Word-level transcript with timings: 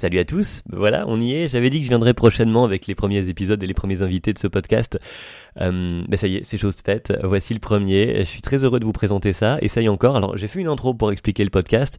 Salut 0.00 0.18
à 0.18 0.24
tous, 0.24 0.62
voilà, 0.72 1.04
on 1.08 1.20
y 1.20 1.34
est. 1.34 1.48
J'avais 1.48 1.68
dit 1.68 1.80
que 1.80 1.84
je 1.84 1.90
viendrais 1.90 2.14
prochainement 2.14 2.64
avec 2.64 2.86
les 2.86 2.94
premiers 2.94 3.28
épisodes 3.28 3.62
et 3.62 3.66
les 3.66 3.74
premiers 3.74 4.00
invités 4.00 4.32
de 4.32 4.38
ce 4.38 4.46
podcast. 4.46 4.98
Euh, 5.60 6.02
ben 6.08 6.16
ça 6.16 6.26
y 6.26 6.36
est, 6.36 6.42
c'est 6.42 6.56
chose 6.56 6.76
faite. 6.82 7.12
Voici 7.22 7.52
le 7.52 7.60
premier. 7.60 8.20
Je 8.20 8.24
suis 8.24 8.40
très 8.40 8.64
heureux 8.64 8.80
de 8.80 8.86
vous 8.86 8.94
présenter 8.94 9.34
ça. 9.34 9.58
Et 9.60 9.88
encore. 9.90 10.16
Alors, 10.16 10.38
j'ai 10.38 10.46
fait 10.46 10.58
une 10.58 10.68
intro 10.68 10.94
pour 10.94 11.12
expliquer 11.12 11.44
le 11.44 11.50
podcast. 11.50 11.98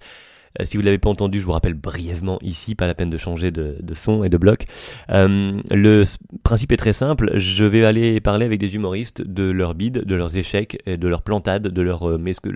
Euh, 0.60 0.66
si 0.66 0.78
vous 0.78 0.84
l'avez 0.84 0.98
pas 0.98 1.10
entendu, 1.10 1.40
je 1.40 1.46
vous 1.46 1.52
rappelle 1.52 1.74
brièvement 1.74 2.40
ici, 2.42 2.76
pas 2.76 2.88
la 2.88 2.96
peine 2.96 3.10
de 3.10 3.18
changer 3.18 3.52
de, 3.52 3.78
de 3.82 3.94
son 3.94 4.24
et 4.24 4.30
de 4.30 4.38
bloc. 4.38 4.66
Euh, 5.10 5.60
le 5.70 6.04
principe 6.44 6.72
est 6.72 6.78
très 6.78 6.94
simple. 6.94 7.32
Je 7.36 7.64
vais 7.64 7.86
aller 7.86 8.20
parler 8.20 8.46
avec 8.46 8.60
des 8.60 8.76
humoristes 8.76 9.22
de 9.22 9.44
leurs 9.44 9.76
bides, 9.76 10.04
de 10.06 10.16
leurs 10.16 10.38
échecs, 10.38 10.78
de 10.86 11.08
leurs 11.08 11.22
plantades, 11.22 11.68
de 11.68 11.82
leurs 11.82 12.10
euh, 12.10 12.18
mais 12.18 12.34
ce 12.34 12.42
que, 12.42 12.50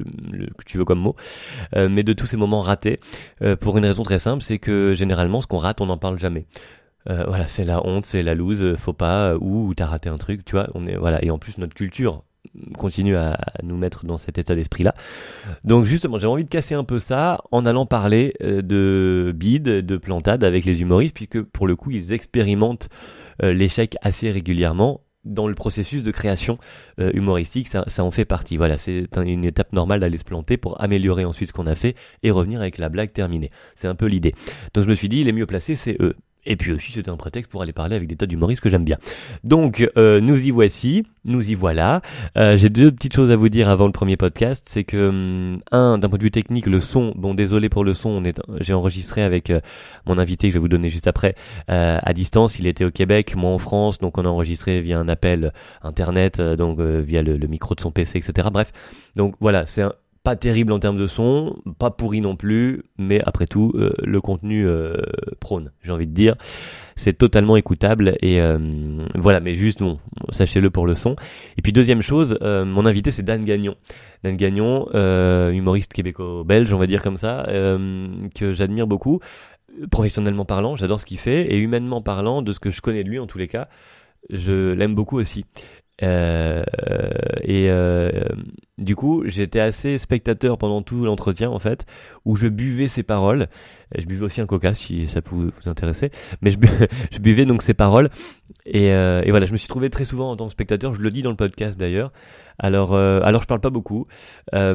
tu 0.65 0.77
veux 0.77 0.85
comme 0.85 0.99
mot, 0.99 1.15
euh, 1.75 1.89
mais 1.89 2.03
de 2.03 2.13
tous 2.13 2.25
ces 2.25 2.37
moments 2.37 2.61
ratés. 2.61 2.99
Pour 3.59 3.77
une 3.77 3.85
raison 3.85 4.03
très 4.03 4.19
simple, 4.19 4.41
c'est 4.43 4.59
que 4.59 4.93
généralement, 4.95 5.41
ce 5.41 5.47
qu'on 5.47 5.57
rate, 5.57 5.81
on 5.81 5.87
n'en 5.87 5.97
parle 5.97 6.19
jamais. 6.19 6.45
Voilà, 7.07 7.47
c'est 7.47 7.63
la 7.63 7.85
honte, 7.85 8.03
c'est 8.05 8.23
la 8.23 8.33
loose, 8.33 8.75
faut 8.77 8.93
pas, 8.93 9.35
ou, 9.35 9.67
ou 9.67 9.73
t'as 9.75 9.85
raté 9.85 10.09
un 10.09 10.17
truc, 10.17 10.43
tu 10.43 10.55
vois. 10.55 10.67
On 10.73 10.87
est 10.87 10.95
voilà, 10.95 11.23
et 11.23 11.29
en 11.29 11.37
plus 11.37 11.57
notre 11.59 11.75
culture 11.75 12.23
continue 12.77 13.15
à, 13.15 13.37
nous 13.63 13.77
mettre 13.77 14.05
dans 14.05 14.17
cet 14.17 14.37
état 14.37 14.55
d'esprit-là. 14.55 14.95
Donc 15.63 15.85
justement, 15.85 16.17
j'ai 16.17 16.27
envie 16.27 16.45
de 16.45 16.49
casser 16.49 16.75
un 16.75 16.83
peu 16.83 16.99
ça 16.99 17.41
en 17.51 17.65
allant 17.65 17.85
parler 17.85 18.33
euh, 18.41 18.61
de 18.61 19.31
bide, 19.35 19.63
de 19.63 19.97
plantade 19.97 20.43
avec 20.43 20.65
les 20.65 20.81
humoristes, 20.81 21.15
puisque 21.15 21.41
pour 21.41 21.67
le 21.67 21.75
coup, 21.75 21.91
ils 21.91 22.13
expérimentent 22.13 22.89
euh, 23.43 23.53
l'échec 23.53 23.95
assez 24.01 24.31
régulièrement 24.31 25.01
dans 25.25 25.47
le 25.47 25.55
processus 25.55 26.03
de 26.03 26.11
création 26.11 26.57
euh, 26.99 27.11
humoristique, 27.13 27.67
ça, 27.67 27.83
ça, 27.87 28.03
en 28.03 28.11
fait 28.11 28.25
partie. 28.25 28.57
Voilà, 28.57 28.77
c'est 28.77 29.07
une 29.17 29.43
étape 29.43 29.73
normale 29.73 29.99
d'aller 29.99 30.17
se 30.17 30.23
planter 30.23 30.55
pour 30.57 30.81
améliorer 30.81 31.25
ensuite 31.25 31.49
ce 31.49 31.53
qu'on 31.53 31.67
a 31.67 31.75
fait 31.75 31.95
et 32.23 32.31
revenir 32.31 32.61
avec 32.61 32.77
la 32.77 32.89
blague 32.89 33.11
terminée. 33.11 33.49
C'est 33.73 33.87
un 33.87 33.95
peu 33.95 34.05
l'idée. 34.05 34.33
Donc 34.73 34.83
je 34.83 34.89
me 34.89 34.95
suis 34.95 35.09
dit, 35.09 35.23
les 35.23 35.33
mieux 35.33 35.47
placés, 35.47 35.75
c'est 35.75 35.97
eux. 35.99 36.15
Et 36.45 36.55
puis 36.55 36.71
aussi, 36.71 36.91
c'était 36.91 37.09
un 37.09 37.17
prétexte 37.17 37.51
pour 37.51 37.61
aller 37.61 37.73
parler 37.73 37.95
avec 37.95 38.07
des 38.07 38.15
tas 38.15 38.25
d'humoristes 38.25 38.61
que 38.61 38.69
j'aime 38.69 38.85
bien. 38.85 38.97
Donc, 39.43 39.89
euh, 39.97 40.21
nous 40.21 40.45
y 40.45 40.51
voici, 40.51 41.05
nous 41.25 41.49
y 41.49 41.55
voilà. 41.55 42.01
Euh, 42.37 42.57
J'ai 42.57 42.69
deux 42.69 42.91
petites 42.91 43.15
choses 43.15 43.31
à 43.31 43.35
vous 43.35 43.49
dire 43.49 43.69
avant 43.69 43.85
le 43.85 43.91
premier 43.91 44.17
podcast. 44.17 44.67
C'est 44.69 44.83
que, 44.83 45.09
hum, 45.09 45.61
un, 45.71 45.97
d'un 45.97 46.09
point 46.09 46.17
de 46.17 46.23
vue 46.23 46.31
technique, 46.31 46.67
le 46.67 46.81
son, 46.81 47.13
bon, 47.15 47.33
désolé 47.33 47.69
pour 47.69 47.83
le 47.83 47.93
son, 47.93 48.09
on 48.09 48.23
est, 48.23 48.39
j'ai 48.61 48.73
enregistré 48.73 49.23
avec 49.23 49.49
euh, 49.49 49.59
mon 50.05 50.17
invité 50.17 50.47
que 50.47 50.53
je 50.53 50.57
vais 50.57 50.61
vous 50.61 50.67
donner 50.67 50.89
juste 50.89 51.07
après, 51.07 51.35
euh, 51.69 51.97
à 52.01 52.13
distance. 52.13 52.59
Il 52.59 52.67
était 52.67 52.85
au 52.85 52.91
Québec, 52.91 53.35
moi 53.35 53.51
en 53.51 53.57
France, 53.57 53.99
donc 53.99 54.17
on 54.17 54.25
a 54.25 54.29
enregistré 54.29 54.81
via 54.81 54.99
un 54.99 55.09
appel 55.09 55.51
internet, 55.81 56.39
euh, 56.39 56.55
donc 56.55 56.79
via 56.79 57.21
le, 57.21 57.37
le, 57.37 57.47
micro 57.47 57.75
de 57.75 57.81
son 57.81 57.91
PC, 57.91 58.19
etc. 58.19 58.49
Bref, 58.51 58.71
donc 59.15 59.35
voilà, 59.39 59.65
c'est 59.65 59.81
un, 59.81 59.93
pas 60.25 60.35
terrible 60.35 60.73
en 60.73 60.79
termes 60.79 60.97
de 60.97 61.05
son, 61.05 61.61
pas 61.77 61.91
pourri 61.91 62.19
non 62.19 62.35
plus, 62.35 62.81
mais 62.97 63.21
après 63.25 63.45
tout, 63.45 63.71
euh, 63.75 63.93
le 64.03 64.19
contenu 64.21 64.67
euh, 64.67 64.97
prône, 65.39 65.71
j'ai 65.83 65.91
envie 65.91 66.07
de 66.07 66.13
dire. 66.13 66.35
C'est 66.95 67.13
totalement 67.13 67.57
écoutable 67.57 68.17
et 68.21 68.41
euh, 68.41 68.57
voilà, 69.13 69.39
mais 69.39 69.53
juste, 69.53 69.79
bon, 69.79 69.99
sachez-le 70.31 70.71
pour 70.71 70.87
le 70.87 70.95
son. 70.95 71.15
Et 71.57 71.61
puis 71.61 71.73
deuxième 71.73 72.01
chose, 72.01 72.39
euh, 72.41 72.65
mon 72.65 72.87
invité 72.87 73.11
c'est 73.11 73.21
Dan 73.21 73.45
Gagnon. 73.45 73.75
Dan 74.23 74.35
Gagnon, 74.35 74.87
euh, 74.95 75.51
humoriste 75.51 75.93
québéco-belge, 75.93 76.73
on 76.73 76.79
va 76.79 76.87
dire 76.87 77.03
comme 77.03 77.17
ça, 77.17 77.45
que 78.33 78.53
j'admire 78.53 78.87
beaucoup. 78.87 79.19
Professionnellement 79.91 80.45
parlant, 80.45 80.75
j'adore 80.75 80.99
ce 80.99 81.05
qu'il 81.05 81.19
fait, 81.19 81.53
et 81.53 81.59
humainement 81.59 82.01
parlant, 82.01 82.41
de 82.41 82.51
ce 82.51 82.59
que 82.59 82.71
je 82.71 82.81
connais 82.81 83.03
de 83.03 83.09
lui 83.09 83.19
en 83.19 83.27
tous 83.27 83.37
les 83.37 83.47
cas, 83.47 83.67
je 84.31 84.71
l'aime 84.71 84.95
beaucoup 84.95 85.19
aussi. 85.19 85.45
Euh, 86.03 86.63
et 87.41 87.69
euh, 87.69 88.11
du 88.77 88.95
coup, 88.95 89.23
j'étais 89.25 89.59
assez 89.59 89.97
spectateur 89.97 90.57
pendant 90.57 90.81
tout 90.81 91.05
l'entretien 91.05 91.49
en 91.49 91.59
fait, 91.59 91.85
où 92.25 92.35
je 92.35 92.47
buvais 92.47 92.87
ses 92.87 93.03
paroles. 93.03 93.47
Je 93.97 94.05
buvais 94.05 94.25
aussi 94.25 94.41
un 94.41 94.45
coca 94.45 94.73
si 94.73 95.07
ça 95.07 95.21
pouvait 95.21 95.51
vous 95.51 95.69
intéresser, 95.69 96.11
mais 96.41 96.51
je, 96.51 96.57
bu 96.57 96.67
je 97.11 97.19
buvais 97.19 97.45
donc 97.45 97.61
ses 97.61 97.73
paroles. 97.73 98.09
Et, 98.65 98.91
euh, 98.91 99.21
et, 99.23 99.29
voilà, 99.29 99.45
je 99.45 99.51
me 99.51 99.57
suis 99.57 99.67
trouvé 99.67 99.89
très 99.89 100.05
souvent 100.05 100.31
en 100.31 100.35
tant 100.35 100.45
que 100.45 100.51
spectateur. 100.51 100.93
Je 100.93 101.01
le 101.01 101.11
dis 101.11 101.21
dans 101.21 101.29
le 101.29 101.35
podcast 101.35 101.79
d'ailleurs. 101.79 102.11
Alors, 102.57 102.93
euh, 102.93 103.19
alors 103.23 103.41
je 103.41 103.47
parle 103.47 103.59
pas 103.59 103.69
beaucoup, 103.69 104.07
euh, 104.53 104.73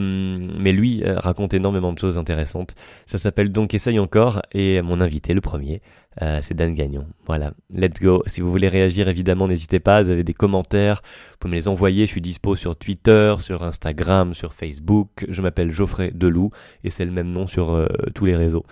mais 0.58 0.72
lui 0.72 1.02
raconte 1.04 1.54
énormément 1.54 1.92
de 1.92 1.98
choses 1.98 2.18
intéressantes. 2.18 2.74
Ça 3.06 3.18
s'appelle 3.18 3.52
donc 3.52 3.74
Essaye 3.74 3.98
encore 3.98 4.42
et 4.52 4.82
mon 4.82 5.00
invité, 5.00 5.34
le 5.34 5.40
premier, 5.40 5.76
euh, 5.76 5.99
c'est 6.18 6.54
Dan 6.54 6.74
Gagnon. 6.74 7.06
Voilà, 7.26 7.52
let's 7.72 8.00
go. 8.00 8.22
Si 8.26 8.40
vous 8.40 8.50
voulez 8.50 8.68
réagir, 8.68 9.08
évidemment, 9.08 9.48
n'hésitez 9.48 9.80
pas. 9.80 10.02
Vous 10.02 10.10
avez 10.10 10.24
des 10.24 10.34
commentaires, 10.34 11.02
pouvez 11.40 11.52
me 11.52 11.56
les 11.56 11.68
envoyer. 11.68 12.06
Je 12.06 12.12
suis 12.12 12.20
dispo 12.20 12.54
sur 12.54 12.76
Twitter, 12.76 13.34
sur 13.38 13.62
Instagram, 13.62 14.34
sur 14.34 14.52
Facebook. 14.52 15.26
Je 15.28 15.42
m'appelle 15.42 15.72
Geoffrey 15.72 16.12
Deloup 16.14 16.50
et 16.84 16.90
c'est 16.90 17.04
le 17.04 17.10
même 17.10 17.30
nom 17.30 17.46
sur 17.46 17.70
euh, 17.70 17.86
tous 18.14 18.26
les 18.26 18.36
réseaux. 18.36 18.64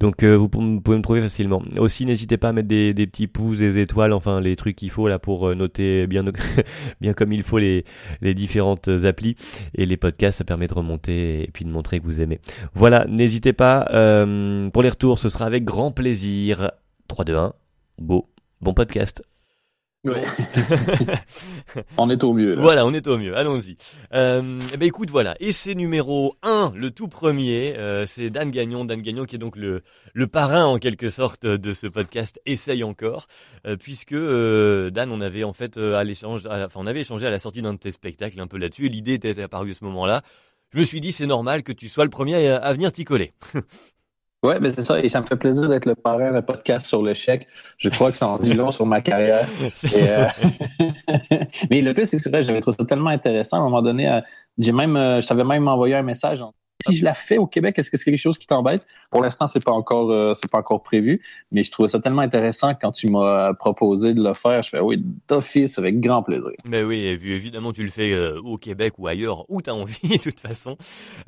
Donc 0.00 0.22
euh, 0.22 0.34
vous 0.34 0.48
pouvez 0.48 0.96
me 0.96 1.02
trouver 1.02 1.22
facilement. 1.22 1.62
Aussi, 1.78 2.04
n'hésitez 2.04 2.36
pas 2.36 2.48
à 2.48 2.52
mettre 2.52 2.68
des, 2.68 2.94
des, 2.94 3.06
petits 3.06 3.26
pouces, 3.26 3.58
des 3.58 3.78
étoiles, 3.78 4.12
enfin 4.12 4.40
les 4.40 4.56
trucs 4.56 4.76
qu'il 4.76 4.90
faut 4.90 5.08
là 5.08 5.18
pour 5.18 5.48
euh, 5.48 5.54
noter 5.54 6.06
bien, 6.06 6.24
bien 7.00 7.12
comme 7.12 7.32
il 7.32 7.42
faut 7.42 7.58
les, 7.58 7.84
les 8.20 8.34
différentes 8.34 8.88
applis 8.88 9.36
et 9.74 9.86
les 9.86 9.96
podcasts. 9.96 10.38
Ça 10.38 10.44
permet 10.44 10.66
de 10.66 10.74
remonter 10.74 11.44
et 11.44 11.50
puis 11.52 11.64
de 11.64 11.70
montrer 11.70 12.00
que 12.00 12.04
vous 12.04 12.20
aimez. 12.20 12.40
Voilà, 12.74 13.06
n'hésitez 13.08 13.52
pas. 13.52 13.88
Euh, 13.92 14.70
pour 14.70 14.82
les 14.82 14.88
retours, 14.88 15.18
ce 15.18 15.28
sera 15.28 15.46
avec 15.46 15.64
grand 15.64 15.92
plaisir. 15.92 16.70
3, 17.08 17.24
2, 17.24 17.36
1, 17.36 17.52
go. 18.00 18.28
Bon 18.60 18.72
podcast. 18.72 19.22
Ouais. 20.04 20.24
on 21.96 22.10
est 22.10 22.22
au 22.22 22.34
mieux. 22.34 22.54
Là. 22.54 22.62
Voilà, 22.62 22.86
on 22.86 22.92
est 22.92 23.06
au 23.06 23.16
mieux. 23.16 23.36
Allons-y. 23.36 23.76
Euh, 24.12 24.60
eh 24.72 24.76
ben 24.76 24.86
écoute, 24.86 25.10
voilà. 25.10 25.34
Et 25.40 25.52
c'est 25.52 25.74
numéro 25.74 26.36
1, 26.42 26.72
le 26.76 26.90
tout 26.90 27.08
premier. 27.08 27.74
Euh, 27.78 28.04
c'est 28.06 28.28
Dan 28.28 28.50
Gagnon. 28.50 28.84
Dan 28.84 29.00
Gagnon 29.00 29.24
qui 29.24 29.36
est 29.36 29.38
donc 29.38 29.56
le, 29.56 29.82
le 30.12 30.26
parrain 30.26 30.66
en 30.66 30.78
quelque 30.78 31.08
sorte 31.08 31.46
de 31.46 31.72
ce 31.72 31.86
podcast 31.86 32.40
Essaye 32.44 32.84
encore. 32.84 33.26
Euh, 33.66 33.76
puisque 33.76 34.12
euh, 34.12 34.90
Dan, 34.90 35.10
on 35.10 35.20
avait 35.22 35.44
en 35.44 35.54
fait 35.54 35.78
euh, 35.78 35.96
à 35.96 36.04
l'échange, 36.04 36.46
enfin 36.46 36.80
on 36.80 36.86
avait 36.86 37.00
échangé 37.00 37.26
à 37.26 37.30
la 37.30 37.38
sortie 37.38 37.62
d'un 37.62 37.72
de 37.72 37.78
tes 37.78 37.90
spectacles 37.90 38.40
un 38.40 38.46
peu 38.46 38.58
là-dessus. 38.58 38.86
Et 38.86 38.90
l'idée 38.90 39.14
était 39.14 39.40
apparue 39.42 39.70
à 39.70 39.74
ce 39.74 39.84
moment-là. 39.84 40.22
Je 40.72 40.78
me 40.80 40.84
suis 40.84 41.00
dit 41.00 41.12
c'est 41.12 41.26
normal 41.26 41.62
que 41.62 41.72
tu 41.72 41.88
sois 41.88 42.04
le 42.04 42.10
premier 42.10 42.48
à 42.48 42.72
venir 42.72 42.92
t'y 42.92 43.04
coller. 43.04 43.32
Ouais, 44.44 44.60
ben 44.60 44.70
c'est 44.74 44.84
ça, 44.84 45.00
et 45.00 45.08
ça 45.08 45.22
me 45.22 45.26
fait 45.26 45.36
plaisir 45.36 45.70
d'être 45.70 45.86
le 45.86 45.94
parrain 45.94 46.30
d'un 46.30 46.42
podcast 46.42 46.84
sur 46.84 47.02
l'échec. 47.02 47.48
Je 47.78 47.88
crois 47.88 48.10
que 48.10 48.18
ça 48.18 48.28
en 48.28 48.36
dit 48.36 48.52
long 48.52 48.70
sur 48.70 48.84
ma 48.84 49.00
carrière. 49.00 49.48
Et, 49.94 50.10
euh... 50.10 50.26
Mais 51.70 51.80
le 51.80 51.94
plus, 51.94 52.04
c'est 52.04 52.18
que 52.18 52.22
c'est 52.22 52.28
vrai, 52.28 52.44
j'avais 52.44 52.60
trouvé 52.60 52.76
ça 52.78 52.84
tellement 52.84 53.08
intéressant. 53.08 53.56
À 53.56 53.60
un 53.60 53.64
moment 53.64 53.80
donné, 53.80 54.06
euh, 54.06 54.20
j'ai 54.58 54.72
même, 54.72 54.96
euh, 54.96 55.22
je 55.22 55.26
t'avais 55.26 55.44
même 55.44 55.66
envoyé 55.66 55.94
un 55.94 56.02
message 56.02 56.42
en 56.42 56.52
si 56.84 56.96
je 56.96 57.04
la 57.04 57.14
fais 57.14 57.38
au 57.38 57.46
Québec, 57.46 57.78
est-ce 57.78 57.90
que 57.90 57.96
c'est 57.96 58.04
quelque 58.04 58.18
chose 58.18 58.38
qui 58.38 58.46
t'embête? 58.46 58.86
Pour 59.10 59.22
l'instant, 59.22 59.46
c'est 59.46 59.64
pas 59.64 59.72
encore 59.72 60.10
euh, 60.10 60.34
c'est 60.34 60.50
pas 60.50 60.58
encore 60.58 60.82
prévu, 60.82 61.22
mais 61.52 61.62
je 61.62 61.70
trouvais 61.70 61.88
ça 61.88 62.00
tellement 62.00 62.22
intéressant 62.22 62.74
quand 62.74 62.92
tu 62.92 63.08
m'as 63.08 63.54
proposé 63.54 64.14
de 64.14 64.22
le 64.22 64.34
faire. 64.34 64.62
Je 64.62 64.70
fais 64.70 64.80
oui, 64.80 65.02
d'office, 65.28 65.78
avec 65.78 66.00
grand 66.00 66.22
plaisir. 66.22 66.52
Mais 66.64 66.82
oui, 66.82 67.04
évidemment, 67.06 67.72
tu 67.72 67.82
le 67.82 67.90
fais 67.90 68.12
euh, 68.12 68.40
au 68.42 68.58
Québec 68.58 68.94
ou 68.98 69.06
ailleurs, 69.06 69.44
où 69.48 69.62
tu 69.62 69.70
as 69.70 69.74
envie, 69.74 70.08
de 70.08 70.18
toute 70.18 70.40
façon. 70.40 70.76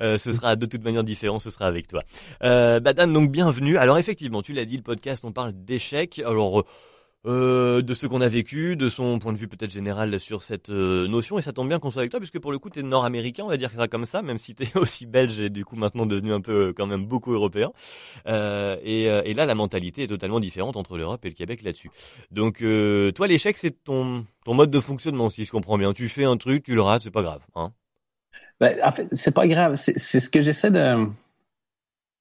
Euh, 0.00 0.18
ce 0.18 0.32
sera 0.32 0.56
de 0.56 0.66
toute 0.66 0.84
manière 0.84 1.04
différent, 1.04 1.38
ce 1.38 1.50
sera 1.50 1.66
avec 1.66 1.88
toi. 1.88 2.02
Euh, 2.42 2.80
Dan, 2.80 3.12
donc 3.12 3.30
bienvenue. 3.30 3.76
Alors 3.76 3.98
effectivement, 3.98 4.42
tu 4.42 4.52
l'as 4.52 4.64
dit, 4.64 4.76
le 4.76 4.82
podcast, 4.82 5.24
on 5.24 5.32
parle 5.32 5.52
d'échecs. 5.52 6.20
Alors 6.24 6.64
euh, 7.26 7.82
de 7.82 7.94
ce 7.94 8.06
qu'on 8.06 8.20
a 8.20 8.28
vécu, 8.28 8.76
de 8.76 8.88
son 8.88 9.19
point 9.19 9.32
de 9.32 9.38
vue 9.38 9.48
peut-être 9.48 9.70
général 9.70 10.19
sur 10.20 10.42
cette 10.42 10.70
euh, 10.70 11.09
notion. 11.09 11.38
Et 11.38 11.42
ça 11.42 11.53
tombe 11.53 11.69
bien 11.69 11.78
qu'on 11.78 11.91
soit 11.91 12.03
avec 12.03 12.10
toi, 12.10 12.20
puisque 12.20 12.38
pour 12.38 12.53
le 12.53 12.59
coup, 12.59 12.70
tu 12.70 12.81
es 12.81 12.82
nord-américain, 12.82 13.44
on 13.44 13.48
va 13.48 13.56
dire 13.56 13.70
ça 13.70 13.88
comme 13.88 14.06
ça, 14.06 14.22
même 14.22 14.38
si 14.38 14.54
tu 14.54 14.64
es 14.64 14.76
aussi 14.76 15.06
belge 15.06 15.41
et 15.41 15.50
du 15.50 15.65
coup 15.65 15.76
maintenant 15.76 16.06
devenu 16.06 16.32
un 16.32 16.41
peu 16.41 16.72
quand 16.76 16.86
même 16.86 17.04
beaucoup 17.04 17.32
européen. 17.32 17.72
Euh, 18.26 18.76
et, 18.82 19.04
et, 19.04 19.34
là, 19.34 19.47
la 19.47 19.54
mentalité 19.54 20.04
est 20.04 20.09
totalement 20.09 20.41
différente 20.41 20.76
entre 20.76 20.97
l'Europe 20.97 21.25
et 21.25 21.28
le 21.28 21.34
Québec 21.34 21.62
là-dessus. 21.62 21.91
Donc, 22.31 22.62
euh, 22.62 23.12
toi, 23.12 23.26
l'échec, 23.26 23.56
c'est 23.56 23.82
ton, 23.84 24.26
ton 24.44 24.54
mode 24.54 24.70
de 24.70 24.81
fonctionnement, 24.81 25.31
si 25.31 25.44
je 25.44 25.50
comprends 25.50 25.78
bien. 25.78 25.92
Tu 25.92 26.09
fais 26.09 26.25
un 26.25 26.36
truc, 26.36 26.65
tu 26.65 26.75
le 26.75 26.82
rates, 26.82 27.03
c'est 27.03 27.10
pas 27.10 27.22
grave. 27.22 27.41
Hein 27.54 27.72
ben, 28.60 28.78
en 28.82 28.92
fait, 28.92 29.09
c'est 29.12 29.34
pas 29.34 29.47
grave. 29.47 29.75
C'est 29.76 29.98
ce 29.98 30.31
que 30.31 30.42
j'essaie 30.42 30.70
de 30.70 31.06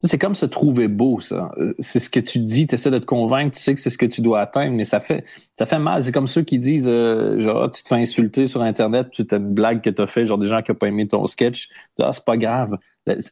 c'est 0.08 0.18
comme 0.18 0.36
se 0.36 0.46
trouver 0.46 0.88
beau, 0.88 1.22
ça. 1.22 1.52
C'est 1.80 2.00
ce 2.00 2.10
que 2.10 2.20
tu 2.20 2.40
dis, 2.40 2.68
tu 2.68 2.76
essaies 2.76 2.92
de 2.92 3.00
te 3.00 3.06
convaincre, 3.06 3.56
tu 3.56 3.62
sais 3.62 3.74
que 3.74 3.80
c'est 3.80 3.90
ce 3.90 3.98
que 3.98 4.06
tu 4.06 4.22
dois 4.22 4.42
atteindre, 4.42 4.76
mais 4.76 4.86
ça 4.86 5.00
fait 5.00 5.26
ça 5.58 5.66
fait 5.66 5.80
mal. 5.80 6.04
C'est 6.04 6.12
comme 6.12 6.28
ceux 6.28 6.44
qui 6.44 6.60
disent 6.60 6.88
euh, 6.88 7.40
genre 7.40 7.70
tu 7.72 7.84
te 7.84 7.88
fais 7.88 7.96
insulter 7.96 8.48
sur 8.48 8.62
Internet, 8.62 9.12
tu 9.12 9.26
as 9.30 9.36
une 9.36 9.54
blague 9.54 9.82
que 9.82 9.90
tu 9.90 10.02
as 10.02 10.08
fait, 10.08 10.26
genre 10.26 10.38
des 10.38 10.48
gens 10.48 10.62
qui 10.62 10.72
n'ont 10.72 10.78
pas 10.78 10.88
aimé 10.88 11.08
ton 11.08 11.26
sketch, 11.28 11.68
tu 11.68 11.76
dis 11.98 12.04
Ah, 12.04 12.14
c'est 12.14 12.26
pas 12.26 12.38
grave. 12.38 12.78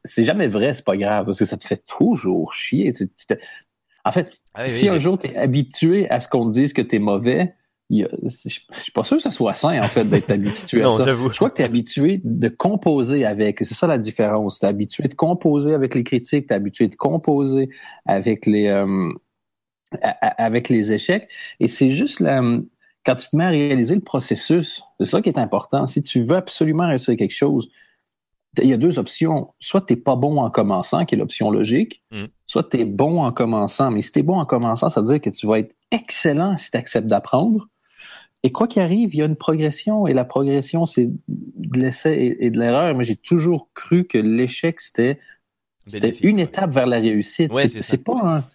C'est 0.04 0.24
jamais 0.24 0.48
vrai, 0.48 0.74
c'est 0.74 0.86
pas 0.86 0.98
grave, 0.98 1.26
parce 1.26 1.40
que 1.40 1.46
ça 1.46 1.58
te 1.58 1.66
fait 1.66 1.84
toujours 1.88 2.54
chier. 2.54 2.94
Tu, 2.94 3.10
tu 3.10 3.36
en 4.06 4.12
fait, 4.12 4.32
ah 4.54 4.64
oui, 4.66 4.72
si 4.72 4.84
oui, 4.84 4.90
un 4.90 5.00
jour 5.00 5.18
tu 5.18 5.28
es 5.28 5.38
habitué 5.38 6.10
à 6.10 6.20
ce 6.20 6.28
qu'on 6.28 6.48
te 6.48 6.54
dise 6.54 6.74
que 6.74 6.82
tu 6.82 6.98
es 6.98 7.00
mauvais, 7.00 7.56
je 8.02 8.50
suis 8.50 8.92
pas 8.94 9.04
sûr 9.04 9.18
que 9.18 9.24
ce 9.24 9.30
soit 9.30 9.54
sain, 9.54 9.80
en 9.80 9.84
fait, 9.84 10.06
d'être 10.06 10.32
habitué 10.32 10.82
non, 10.84 10.96
à 10.96 11.04
ça. 11.04 11.16
Je 11.16 11.36
crois 11.36 11.50
que 11.50 11.58
tu 11.58 11.62
es 11.62 11.66
habitué 11.66 12.22
de 12.24 12.50
composer 12.50 13.26
avec. 13.26 13.60
C'est 13.60 13.74
ça 13.74 13.88
la 13.88 13.98
différence. 13.98 14.60
Tu 14.60 14.66
es 14.66 14.70
habitué 14.70 15.08
de 15.08 15.14
composer 15.14 15.74
avec 15.74 15.96
les 15.96 16.04
critiques, 16.04 16.48
tu 16.48 16.54
es 16.54 16.56
habitué 16.56 16.88
de 16.88 16.96
composer 16.96 17.70
avec 18.06 18.46
les, 18.46 18.68
euh, 18.68 19.10
avec 20.20 20.70
les 20.70 20.94
échecs. 20.94 21.30
Et 21.60 21.68
c'est 21.68 21.92
juste 21.92 22.20
la, 22.20 22.42
quand 23.06 23.16
tu 23.16 23.30
te 23.30 23.36
mets 23.36 23.46
à 23.46 23.50
réaliser 23.50 23.96
le 23.96 24.02
processus, 24.02 24.84
c'est 25.00 25.06
ça 25.06 25.22
qui 25.22 25.30
est 25.30 25.38
important. 25.38 25.86
Si 25.86 26.02
tu 26.02 26.24
veux 26.24 26.36
absolument 26.36 26.88
réussir 26.88 27.16
quelque 27.16 27.36
chose, 27.36 27.70
il 28.62 28.70
y 28.70 28.74
a 28.74 28.78
deux 28.78 29.00
options. 29.00 29.54
Soit 29.60 29.82
tu 29.82 29.94
n'es 29.94 30.00
pas 30.00 30.16
bon 30.16 30.38
en 30.38 30.50
commençant, 30.50 31.06
qui 31.06 31.16
est 31.16 31.18
l'option 31.18 31.52
logique, 31.52 32.04
mm. 32.12 32.26
soit 32.48 32.70
tu 32.70 32.80
es 32.80 32.86
bon 32.86 33.22
en 33.22 33.32
commençant, 33.32 33.92
mais 33.92 34.02
si 34.02 34.12
tu 34.12 34.20
es 34.20 34.24
bon 34.24 34.40
en 34.40 34.46
commençant, 34.46 34.90
ça 34.90 35.02
veut 35.02 35.08
dire 35.08 35.22
que 35.22 35.30
tu 35.30 35.48
vas 35.48 35.60
être 35.60 35.76
excellent 35.92 36.58
si 36.58 36.72
tu 36.72 36.78
acceptes 36.78 37.08
d'apprendre. 37.08 37.68
Et 38.44 38.52
quoi 38.52 38.68
qu'il 38.68 38.82
arrive, 38.82 39.16
il 39.16 39.18
y 39.18 39.22
a 39.22 39.26
une 39.26 39.38
progression, 39.38 40.06
et 40.06 40.14
la 40.14 40.26
progression, 40.26 40.86
c'est 40.86 41.10
de 41.28 41.80
l'essai 41.80 42.38
et, 42.40 42.50
de 42.50 42.60
l'erreur. 42.60 42.96
Mais 42.96 43.06
j'ai 43.06 43.16
toujours 43.16 43.70
cru 43.74 44.06
que 44.06 44.18
l'échec, 44.18 44.82
c'était 44.82 45.20
une 46.22 46.40
étape 46.40 46.72
vers 46.72 46.86
la 46.86 47.00
réussite. 47.00 47.54
c'est 47.56 48.04
pas 48.04 48.20
un 48.24 48.46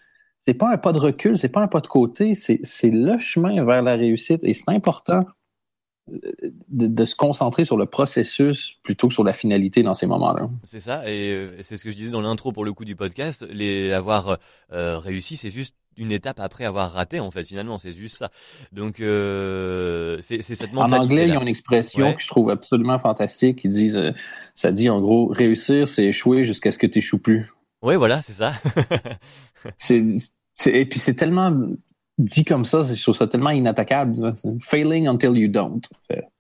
c'est 0.47 0.55
pas 0.55 0.73
un 0.73 0.79
pas 0.79 0.93
de 0.93 0.99
recul, 0.99 1.37
c'est 1.37 1.51
pas 1.51 1.61
un 1.61 1.69
pas 1.69 1.81
de 1.81 1.87
côté, 1.87 2.35
c'est 2.35 2.91
le 2.91 3.19
chemin 3.19 3.63
vers 3.65 3.83
la 3.83 3.97
réussite. 3.97 4.41
Et 4.45 4.55
c'est 4.55 4.69
important 4.69 5.27
de, 6.71 7.05
se 7.05 7.15
concentrer 7.15 7.65
sur 7.65 7.77
le 7.77 7.85
processus 7.85 8.79
plutôt 8.83 9.09
que 9.09 9.15
sur 9.15 9.25
la 9.25 9.35
finalité 9.35 9.83
dans 9.83 9.93
ces 9.93 10.07
moments-là. 10.07 10.49
C'est 10.63 10.81
ça, 10.81 11.07
et 11.07 11.33
euh, 11.33 11.57
c'est 11.61 11.77
ce 11.77 11.85
que 11.85 11.91
je 11.91 11.97
disais 11.97 12.11
dans 12.11 12.23
l'intro 12.23 12.53
pour 12.53 12.65
le 12.65 12.73
coup 12.73 12.87
du 12.87 12.97
podcast. 12.97 13.47
Les 13.51 13.93
avoir 13.93 14.39
euh, 14.73 14.99
réussi, 14.99 15.37
c'est 15.37 15.51
juste 15.51 15.75
une 15.99 16.13
étape 16.13 16.41
après 16.41 16.65
avoir 16.65 16.93
raté 16.93 17.21
en 17.21 17.31
fait 17.31 17.45
finalement 17.45 17.79
c'est 17.79 17.93
juste 17.93 18.17
ça 18.17 18.31
donc 18.73 19.01
euh, 19.01 20.19
c'est 20.21 20.41
cette 20.43 20.73
mentalité 20.73 20.97
en 20.97 21.05
anglais 21.05 21.23
il 21.25 21.35
y 21.35 21.37
a 21.37 21.41
une 21.41 21.49
expression 21.49 22.15
que 22.15 22.23
je 22.23 22.29
trouve 22.29 22.51
absolument 22.51 22.99
fantastique 22.99 23.59
qui 23.59 23.69
disent 23.69 24.01
ça 24.55 24.73
dit 24.73 24.89
en 24.89 25.01
gros 25.01 25.27
réussir 25.27 25.87
c'est 25.87 26.05
échouer 26.05 26.45
jusqu'à 26.45 26.73
ce 26.73 26.79
que 26.79 26.87
tu 26.87 26.99
échoues 26.99 27.21
plus 27.21 27.53
oui 27.83 27.97
voilà 27.97 28.23
c'est 28.23 28.33
ça 28.33 28.53
c'est 29.79 30.03
et 30.67 30.87
puis 30.87 30.99
c'est 30.99 31.15
tellement 31.15 31.53
dit 32.19 32.45
comme 32.45 32.65
ça, 32.65 32.83
je 32.83 33.01
trouve 33.01 33.15
ça 33.15 33.27
tellement 33.27 33.51
inattaquable. 33.51 34.35
Failing 34.61 35.07
until 35.07 35.37
you 35.37 35.49
don't. 35.49 35.83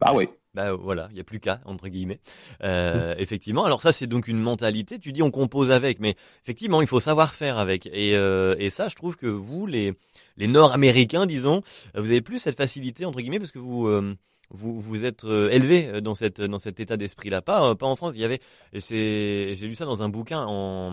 Ah 0.00 0.14
oui. 0.14 0.28
Bah 0.54 0.72
voilà, 0.72 1.08
il 1.10 1.14
n'y 1.14 1.20
a 1.20 1.24
plus 1.24 1.40
qu'à, 1.40 1.60
entre 1.66 1.88
guillemets. 1.88 2.20
Euh, 2.64 3.14
effectivement, 3.18 3.64
alors 3.64 3.82
ça 3.82 3.92
c'est 3.92 4.06
donc 4.06 4.28
une 4.28 4.40
mentalité, 4.40 4.98
tu 4.98 5.12
dis 5.12 5.22
on 5.22 5.30
compose 5.30 5.70
avec, 5.70 6.00
mais 6.00 6.16
effectivement 6.42 6.80
il 6.80 6.88
faut 6.88 7.00
savoir 7.00 7.34
faire 7.34 7.58
avec. 7.58 7.86
Et, 7.92 8.16
euh, 8.16 8.56
et 8.58 8.70
ça 8.70 8.88
je 8.88 8.94
trouve 8.96 9.16
que 9.16 9.26
vous, 9.26 9.66
les, 9.66 9.94
les 10.38 10.46
Nord-Américains, 10.48 11.26
disons, 11.26 11.62
vous 11.94 12.06
avez 12.06 12.22
plus 12.22 12.38
cette 12.38 12.56
facilité, 12.56 13.04
entre 13.04 13.20
guillemets, 13.20 13.38
parce 13.38 13.52
que 13.52 13.58
vous... 13.58 13.86
Euh, 13.86 14.16
vous 14.50 14.80
vous 14.80 15.04
êtes 15.04 15.24
euh, 15.24 15.50
élevé 15.50 15.88
euh, 15.88 16.00
dans 16.00 16.14
cette 16.14 16.40
dans 16.40 16.58
cet 16.58 16.80
état 16.80 16.96
d'esprit 16.96 17.28
là 17.28 17.42
pas 17.42 17.68
euh, 17.68 17.74
pas 17.74 17.86
en 17.86 17.96
France. 17.96 18.12
Il 18.14 18.20
y 18.20 18.24
avait 18.24 18.40
c'est 18.78 19.52
j'ai 19.54 19.66
lu 19.66 19.74
ça 19.74 19.84
dans 19.84 20.02
un 20.02 20.08
bouquin 20.08 20.42
en 20.46 20.90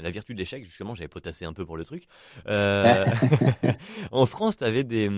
la 0.00 0.10
vertu 0.12 0.32
de 0.32 0.38
l'échec 0.38 0.62
justement 0.64 0.94
j'avais 0.94 1.08
potassé 1.08 1.44
un 1.44 1.52
peu 1.52 1.66
pour 1.66 1.76
le 1.76 1.84
truc. 1.84 2.04
Euh, 2.46 3.04
en 4.12 4.26
France 4.26 4.58
tu 4.58 4.64
avais 4.64 4.84
des 4.84 5.10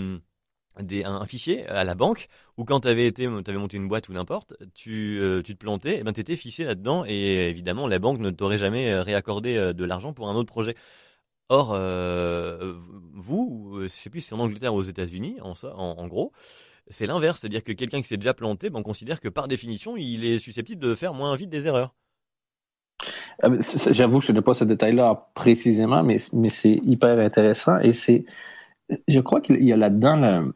un, 0.76 1.24
fichier 1.26 1.66
à 1.66 1.84
la 1.84 1.94
banque 1.94 2.28
où 2.56 2.64
quand 2.64 2.80
tu 2.80 2.88
avais 2.88 3.12
avais 3.18 3.58
monté 3.58 3.76
une 3.76 3.88
boîte 3.88 4.08
ou 4.08 4.12
n'importe 4.12 4.54
tu 4.74 5.20
tu 5.44 5.54
te 5.54 5.58
plantais 5.58 5.98
eh 6.00 6.02
ben 6.02 6.12
t'étais 6.12 6.36
fiché 6.36 6.64
là-dedans 6.64 7.04
et 7.06 7.48
évidemment 7.48 7.86
la 7.86 7.98
banque 7.98 8.18
ne 8.18 8.30
t'aurait 8.30 8.58
jamais 8.58 8.94
réaccordé 9.00 9.72
de 9.74 9.84
l'argent 9.84 10.12
pour 10.12 10.28
un 10.28 10.34
autre 10.34 10.48
projet 10.48 10.74
or 11.48 11.68
vous 13.14 13.78
je 13.82 13.88
sais 13.88 14.10
plus 14.10 14.20
si 14.20 14.28
c'est 14.28 14.34
en 14.34 14.40
Angleterre 14.40 14.74
ou 14.74 14.78
aux 14.78 14.82
États-Unis 14.82 15.38
en 15.40 15.54
en, 15.64 15.98
en 15.98 16.06
gros 16.08 16.32
c'est 16.88 17.06
l'inverse, 17.06 17.40
c'est-à-dire 17.40 17.64
que 17.64 17.72
quelqu'un 17.72 18.00
qui 18.00 18.06
s'est 18.06 18.16
déjà 18.16 18.34
planté, 18.34 18.70
ben, 18.70 18.80
on 18.80 18.82
considère 18.82 19.20
que 19.20 19.28
par 19.28 19.48
définition, 19.48 19.96
il 19.96 20.24
est 20.24 20.38
susceptible 20.38 20.80
de 20.80 20.94
faire 20.94 21.14
moins 21.14 21.34
vite 21.36 21.50
des 21.50 21.66
erreurs. 21.66 21.94
Ah, 23.42 23.48
j'avoue, 23.90 24.20
je 24.20 24.32
n'ai 24.32 24.40
pas 24.40 24.54
ce 24.54 24.64
détail-là 24.64 25.28
précisément, 25.34 26.02
mais, 26.02 26.16
mais 26.32 26.48
c'est 26.48 26.80
hyper 26.84 27.18
intéressant 27.18 27.78
et 27.80 27.92
c'est, 27.92 28.24
je 29.08 29.20
crois 29.20 29.40
qu'il 29.40 29.62
y 29.62 29.72
a 29.72 29.76
là-dedans, 29.76 30.52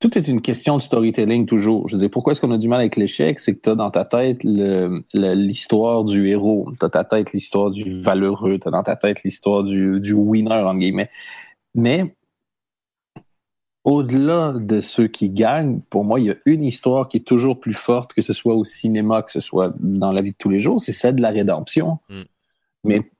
tout 0.00 0.16
est 0.16 0.28
une 0.28 0.40
question 0.40 0.76
de 0.76 0.82
storytelling 0.82 1.46
toujours. 1.46 1.88
Je 1.88 1.96
veux 1.96 2.00
dire, 2.00 2.10
pourquoi 2.10 2.32
est-ce 2.32 2.40
qu'on 2.40 2.52
a 2.52 2.58
du 2.58 2.68
mal 2.68 2.80
avec 2.80 2.96
l'échec? 2.96 3.40
C'est 3.40 3.56
que 3.56 3.62
tu 3.62 3.70
as 3.70 3.74
dans 3.74 3.90
ta 3.90 4.04
tête 4.04 4.44
l'histoire 4.44 6.04
du 6.04 6.28
héros, 6.28 6.70
tu 6.78 6.86
as 6.86 6.88
ta 6.88 7.04
tête 7.04 7.32
l'histoire 7.32 7.70
du 7.70 8.00
valeureux, 8.00 8.58
tu 8.60 8.68
as 8.68 8.70
dans 8.70 8.84
ta 8.84 8.94
tête 8.94 9.24
l'histoire 9.24 9.64
du, 9.64 10.00
du 10.00 10.12
winner, 10.12 10.54
en 10.54 10.76
guillemets. 10.76 11.10
Mais 11.74 12.14
au-delà 13.82 14.52
de 14.52 14.80
ceux 14.80 15.08
qui 15.08 15.30
gagnent, 15.30 15.80
pour 15.90 16.04
moi, 16.04 16.20
il 16.20 16.26
y 16.26 16.30
a 16.30 16.36
une 16.46 16.64
histoire 16.64 17.08
qui 17.08 17.16
est 17.16 17.26
toujours 17.26 17.58
plus 17.58 17.72
forte, 17.72 18.14
que 18.14 18.22
ce 18.22 18.32
soit 18.32 18.54
au 18.54 18.64
cinéma, 18.64 19.22
que 19.22 19.32
ce 19.32 19.40
soit 19.40 19.72
dans 19.80 20.12
la 20.12 20.22
vie 20.22 20.32
de 20.32 20.36
tous 20.38 20.50
les 20.50 20.60
jours, 20.60 20.80
c'est 20.80 20.92
celle 20.92 21.16
de 21.16 21.22
la 21.22 21.30
rédemption. 21.30 21.98
Mm. 22.08 22.22
Mais 22.84 23.10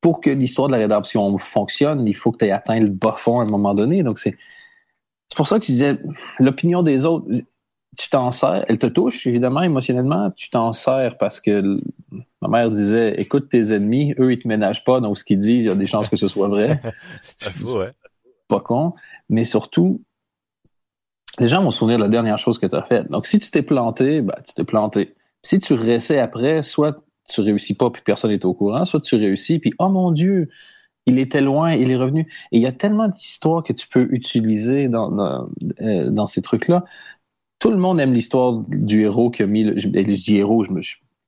pour 0.00 0.20
que 0.20 0.30
l'histoire 0.30 0.68
de 0.68 0.72
la 0.72 0.78
rédemption 0.78 1.36
fonctionne, 1.38 2.06
il 2.06 2.14
faut 2.14 2.32
que 2.32 2.38
tu 2.38 2.46
aies 2.46 2.52
atteint 2.52 2.80
le 2.80 2.88
bas 2.88 3.16
fond 3.18 3.40
à 3.40 3.42
un 3.42 3.46
moment 3.46 3.74
donné. 3.74 4.02
Donc, 4.02 4.18
c'est 4.18 4.36
pour 5.36 5.48
ça 5.48 5.58
que 5.58 5.64
tu 5.64 5.72
disais, 5.72 5.98
l'opinion 6.38 6.82
des 6.82 7.04
autres, 7.04 7.26
tu 7.98 8.08
t'en 8.08 8.30
sers, 8.30 8.64
elle 8.68 8.78
te 8.78 8.86
touche, 8.86 9.26
évidemment, 9.26 9.62
émotionnellement, 9.62 10.30
tu 10.30 10.48
t'en 10.50 10.72
sers 10.72 11.18
parce 11.18 11.40
que 11.40 11.80
ma 12.40 12.48
mère 12.48 12.70
disait, 12.70 13.20
écoute 13.20 13.48
tes 13.50 13.72
ennemis, 13.72 14.14
eux, 14.18 14.32
ils 14.32 14.38
te 14.38 14.48
ménagent 14.48 14.84
pas, 14.84 15.00
donc 15.00 15.18
ce 15.18 15.24
qu'ils 15.24 15.38
disent, 15.38 15.64
il 15.64 15.68
y 15.68 15.70
a 15.70 15.74
des 15.74 15.86
chances 15.86 16.08
que 16.08 16.16
ce 16.16 16.28
soit 16.28 16.48
vrai. 16.48 16.80
c'est 17.22 17.38
pas 17.38 17.50
faux, 17.50 17.78
ouais. 17.80 17.90
Pas 18.48 18.60
con. 18.60 18.94
Mais 19.28 19.44
surtout, 19.44 20.02
les 21.38 21.48
gens 21.48 21.62
vont 21.62 21.70
se 21.70 21.78
souvenir 21.78 21.98
de 21.98 22.02
la 22.02 22.08
dernière 22.08 22.38
chose 22.38 22.58
que 22.58 22.66
tu 22.66 22.76
as 22.76 22.82
faite. 22.82 23.10
Donc, 23.10 23.26
si 23.26 23.38
tu 23.38 23.50
t'es 23.50 23.62
planté, 23.62 24.22
ben, 24.22 24.36
tu 24.46 24.54
t'es 24.54 24.64
planté. 24.64 25.14
Si 25.42 25.60
tu 25.60 25.74
réessais 25.74 26.18
après, 26.18 26.62
soit 26.62 27.02
tu 27.28 27.40
réussis 27.40 27.74
pas 27.74 27.90
puis 27.90 28.02
personne 28.04 28.30
n'est 28.30 28.44
au 28.44 28.54
courant, 28.54 28.84
soit 28.84 29.00
tu 29.00 29.16
réussis 29.16 29.58
puis 29.58 29.72
oh 29.78 29.88
mon 29.88 30.10
Dieu, 30.10 30.48
il 31.06 31.18
était 31.18 31.40
loin, 31.40 31.74
il 31.74 31.90
est 31.90 31.96
revenu. 31.96 32.22
Et 32.52 32.58
il 32.58 32.60
y 32.60 32.66
a 32.66 32.72
tellement 32.72 33.08
d'histoires 33.08 33.62
que 33.62 33.72
tu 33.72 33.88
peux 33.88 34.08
utiliser 34.10 34.88
dans, 34.88 35.10
dans, 35.10 35.48
euh, 35.80 36.26
ces 36.26 36.42
trucs-là. 36.42 36.84
Tout 37.58 37.70
le 37.70 37.76
monde 37.76 38.00
aime 38.00 38.12
l'histoire 38.12 38.62
du 38.68 39.02
héros 39.02 39.30
qui 39.30 39.42
a 39.42 39.46
mis 39.46 39.64
le. 39.64 39.78
Je, 39.78 39.88
dis 39.88 40.36
héros, 40.36 40.64
je 40.64 40.72
me 40.72 40.80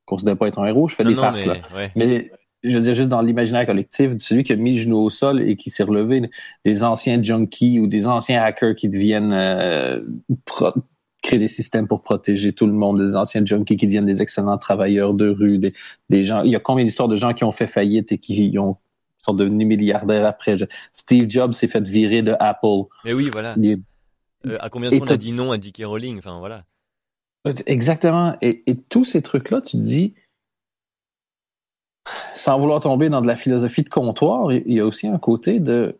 considère 0.06 0.36
pas 0.36 0.48
être 0.48 0.58
un 0.58 0.66
héros, 0.66 0.88
je 0.88 0.94
fais 0.94 1.04
des 1.04 1.14
farces 1.14 1.44
là. 1.46 1.56
Mais 1.94 2.30
je 2.64 2.76
veux 2.76 2.82
dire, 2.82 2.94
juste 2.94 3.08
dans 3.10 3.20
l'imaginaire 3.20 3.66
collectif, 3.66 4.10
celui 4.18 4.42
qui 4.42 4.52
a 4.52 4.56
mis 4.56 4.74
le 4.74 4.80
genou 4.80 4.96
au 4.96 5.10
sol 5.10 5.42
et 5.42 5.56
qui 5.56 5.70
s'est 5.70 5.82
relevé, 5.82 6.30
des 6.64 6.82
anciens 6.82 7.22
junkies 7.22 7.78
ou 7.78 7.86
des 7.86 8.06
anciens 8.06 8.42
hackers 8.42 8.74
qui 8.74 8.88
deviennent 8.88 9.32
euh, 9.32 10.00
créer 11.22 11.38
des 11.38 11.48
systèmes 11.48 11.86
pour 11.86 12.02
protéger 12.02 12.52
tout 12.52 12.66
le 12.66 12.72
monde, 12.72 12.98
des 12.98 13.16
anciens 13.16 13.44
junkies 13.44 13.76
qui 13.76 13.86
deviennent 13.86 14.06
des 14.06 14.22
excellents 14.22 14.58
travailleurs 14.58 15.14
de 15.14 15.28
rue, 15.28 15.58
des, 15.58 15.74
des 16.08 16.24
gens. 16.24 16.42
Il 16.42 16.50
y 16.50 16.56
a 16.56 16.60
combien 16.60 16.84
d'histoires 16.84 17.08
de 17.08 17.16
gens 17.16 17.34
qui 17.34 17.44
ont 17.44 17.52
fait 17.52 17.66
faillite 17.66 18.12
et 18.12 18.18
qui 18.18 18.56
ont 18.58 18.78
sont 19.24 19.34
devenus 19.34 19.66
milliardaires 19.66 20.26
après. 20.26 20.56
Steve 20.92 21.28
Jobs 21.28 21.52
s'est 21.52 21.68
fait 21.68 21.86
virer 21.86 22.22
de 22.22 22.34
Apple. 22.40 22.88
Mais 23.04 23.12
oui, 23.12 23.30
voilà. 23.32 23.56
Euh, 24.46 24.58
à 24.60 24.68
combien 24.68 24.90
de 24.90 24.96
fois 24.96 25.06
on 25.08 25.10
a 25.10 25.16
dit 25.16 25.32
non 25.32 25.52
à 25.52 25.60
J.K. 25.60 25.82
Rowling? 25.84 26.18
Enfin, 26.18 26.38
voilà. 26.38 26.64
Exactement. 27.66 28.36
Et, 28.42 28.62
et 28.66 28.76
tous 28.76 29.04
ces 29.04 29.22
trucs-là, 29.22 29.60
tu 29.60 29.78
te 29.78 29.82
dis, 29.82 30.14
sans 32.34 32.58
vouloir 32.58 32.80
tomber 32.80 33.08
dans 33.08 33.22
de 33.22 33.26
la 33.26 33.36
philosophie 33.36 33.82
de 33.82 33.88
comptoir, 33.88 34.52
il 34.52 34.72
y 34.72 34.80
a 34.80 34.86
aussi 34.86 35.06
un 35.06 35.18
côté 35.18 35.60
de 35.60 35.98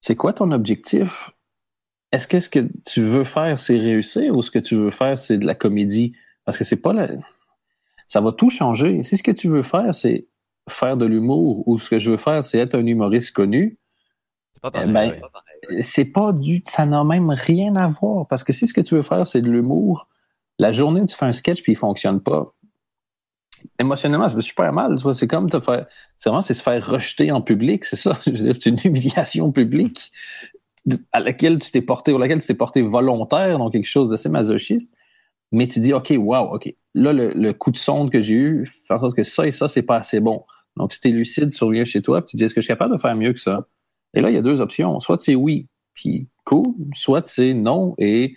c'est 0.00 0.16
quoi 0.16 0.32
ton 0.32 0.52
objectif? 0.52 1.30
Est-ce 2.12 2.26
que 2.26 2.40
ce 2.40 2.48
que 2.48 2.68
tu 2.86 3.02
veux 3.02 3.24
faire, 3.24 3.58
c'est 3.58 3.78
réussir 3.78 4.34
ou 4.34 4.42
ce 4.42 4.50
que 4.50 4.58
tu 4.58 4.76
veux 4.76 4.90
faire, 4.90 5.18
c'est 5.18 5.38
de 5.38 5.44
la 5.44 5.54
comédie? 5.54 6.14
Parce 6.44 6.56
que 6.56 6.64
c'est 6.64 6.80
pas 6.80 6.92
la... 6.92 7.08
Ça 8.06 8.20
va 8.20 8.32
tout 8.32 8.48
changer. 8.48 9.02
Si 9.02 9.18
ce 9.18 9.22
que 9.22 9.30
tu 9.30 9.48
veux 9.48 9.62
faire, 9.62 9.94
c'est 9.94 10.26
faire 10.68 10.96
de 10.96 11.06
l'humour 11.06 11.66
ou 11.66 11.78
ce 11.78 11.88
que 11.88 11.98
je 11.98 12.10
veux 12.10 12.16
faire, 12.16 12.44
c'est 12.44 12.58
être 12.58 12.74
un 12.74 12.86
humoriste 12.86 13.32
connu, 13.32 13.78
c'est 14.54 14.62
pas 14.62 14.70
pareil. 14.70 14.92
Ben, 14.92 15.20
c'est 15.82 16.04
pas 16.04 16.32
du, 16.32 16.62
ça 16.64 16.86
n'a 16.86 17.04
même 17.04 17.30
rien 17.30 17.76
à 17.76 17.88
voir. 17.88 18.26
Parce 18.26 18.44
que 18.44 18.52
si 18.52 18.66
ce 18.66 18.74
que 18.74 18.80
tu 18.80 18.94
veux 18.94 19.02
faire, 19.02 19.26
c'est 19.26 19.42
de 19.42 19.50
l'humour, 19.50 20.08
la 20.58 20.72
journée 20.72 21.00
où 21.00 21.06
tu 21.06 21.16
fais 21.16 21.26
un 21.26 21.32
sketch 21.32 21.62
puis 21.62 21.72
il 21.72 21.76
fonctionne 21.76 22.20
pas, 22.20 22.52
émotionnellement, 23.80 24.28
c'est 24.28 24.40
super 24.40 24.72
mal. 24.72 24.98
C'est 25.14 25.28
comme 25.28 25.50
te 25.50 25.60
faire, 25.60 25.86
c'est 26.16 26.28
vraiment, 26.28 26.42
c'est 26.42 26.54
se 26.54 26.62
faire 26.62 26.84
rejeter 26.86 27.30
en 27.30 27.40
public, 27.40 27.84
c'est 27.84 27.96
ça. 27.96 28.18
C'est 28.26 28.66
une 28.66 28.78
humiliation 28.84 29.52
publique 29.52 30.12
à 31.12 31.20
laquelle 31.20 31.58
tu 31.58 31.70
t'es 31.70 31.82
porté, 31.82 32.12
ou 32.12 32.18
laquelle 32.18 32.40
tu 32.40 32.46
t'es 32.46 32.54
porté 32.54 32.82
volontaire, 32.82 33.58
donc 33.58 33.72
quelque 33.72 33.84
chose 33.84 34.10
d'assez 34.10 34.28
masochiste. 34.28 34.90
Mais 35.52 35.66
tu 35.66 35.80
dis, 35.80 35.92
OK, 35.92 36.12
wow, 36.16 36.54
OK. 36.54 36.74
Là, 36.94 37.12
le, 37.12 37.52
coup 37.52 37.70
de 37.70 37.76
sonde 37.76 38.10
que 38.10 38.20
j'ai 38.20 38.34
eu 38.34 38.66
fait 38.66 38.94
en 38.94 39.00
sorte 39.00 39.16
que 39.16 39.24
ça 39.24 39.46
et 39.46 39.52
ça, 39.52 39.68
c'est 39.68 39.82
pas 39.82 39.96
assez 39.96 40.20
bon. 40.20 40.44
Donc, 40.78 40.92
si 40.92 41.00
tu 41.00 41.08
es 41.08 41.10
lucide, 41.10 41.50
tu 41.50 41.64
reviens 41.64 41.84
chez 41.84 42.02
toi, 42.02 42.22
tu 42.22 42.36
dis, 42.36 42.44
est-ce 42.44 42.54
que 42.54 42.60
je 42.60 42.66
suis 42.66 42.72
capable 42.72 42.94
de 42.94 43.00
faire 43.00 43.14
mieux 43.14 43.32
que 43.32 43.40
ça? 43.40 43.66
Et 44.14 44.20
là, 44.20 44.30
il 44.30 44.34
y 44.34 44.38
a 44.38 44.42
deux 44.42 44.60
options. 44.60 44.98
Soit 45.00 45.20
c'est 45.20 45.34
oui, 45.34 45.68
puis 45.94 46.28
cool, 46.44 46.74
soit 46.94 47.26
c'est 47.26 47.52
non, 47.52 47.94
et 47.98 48.36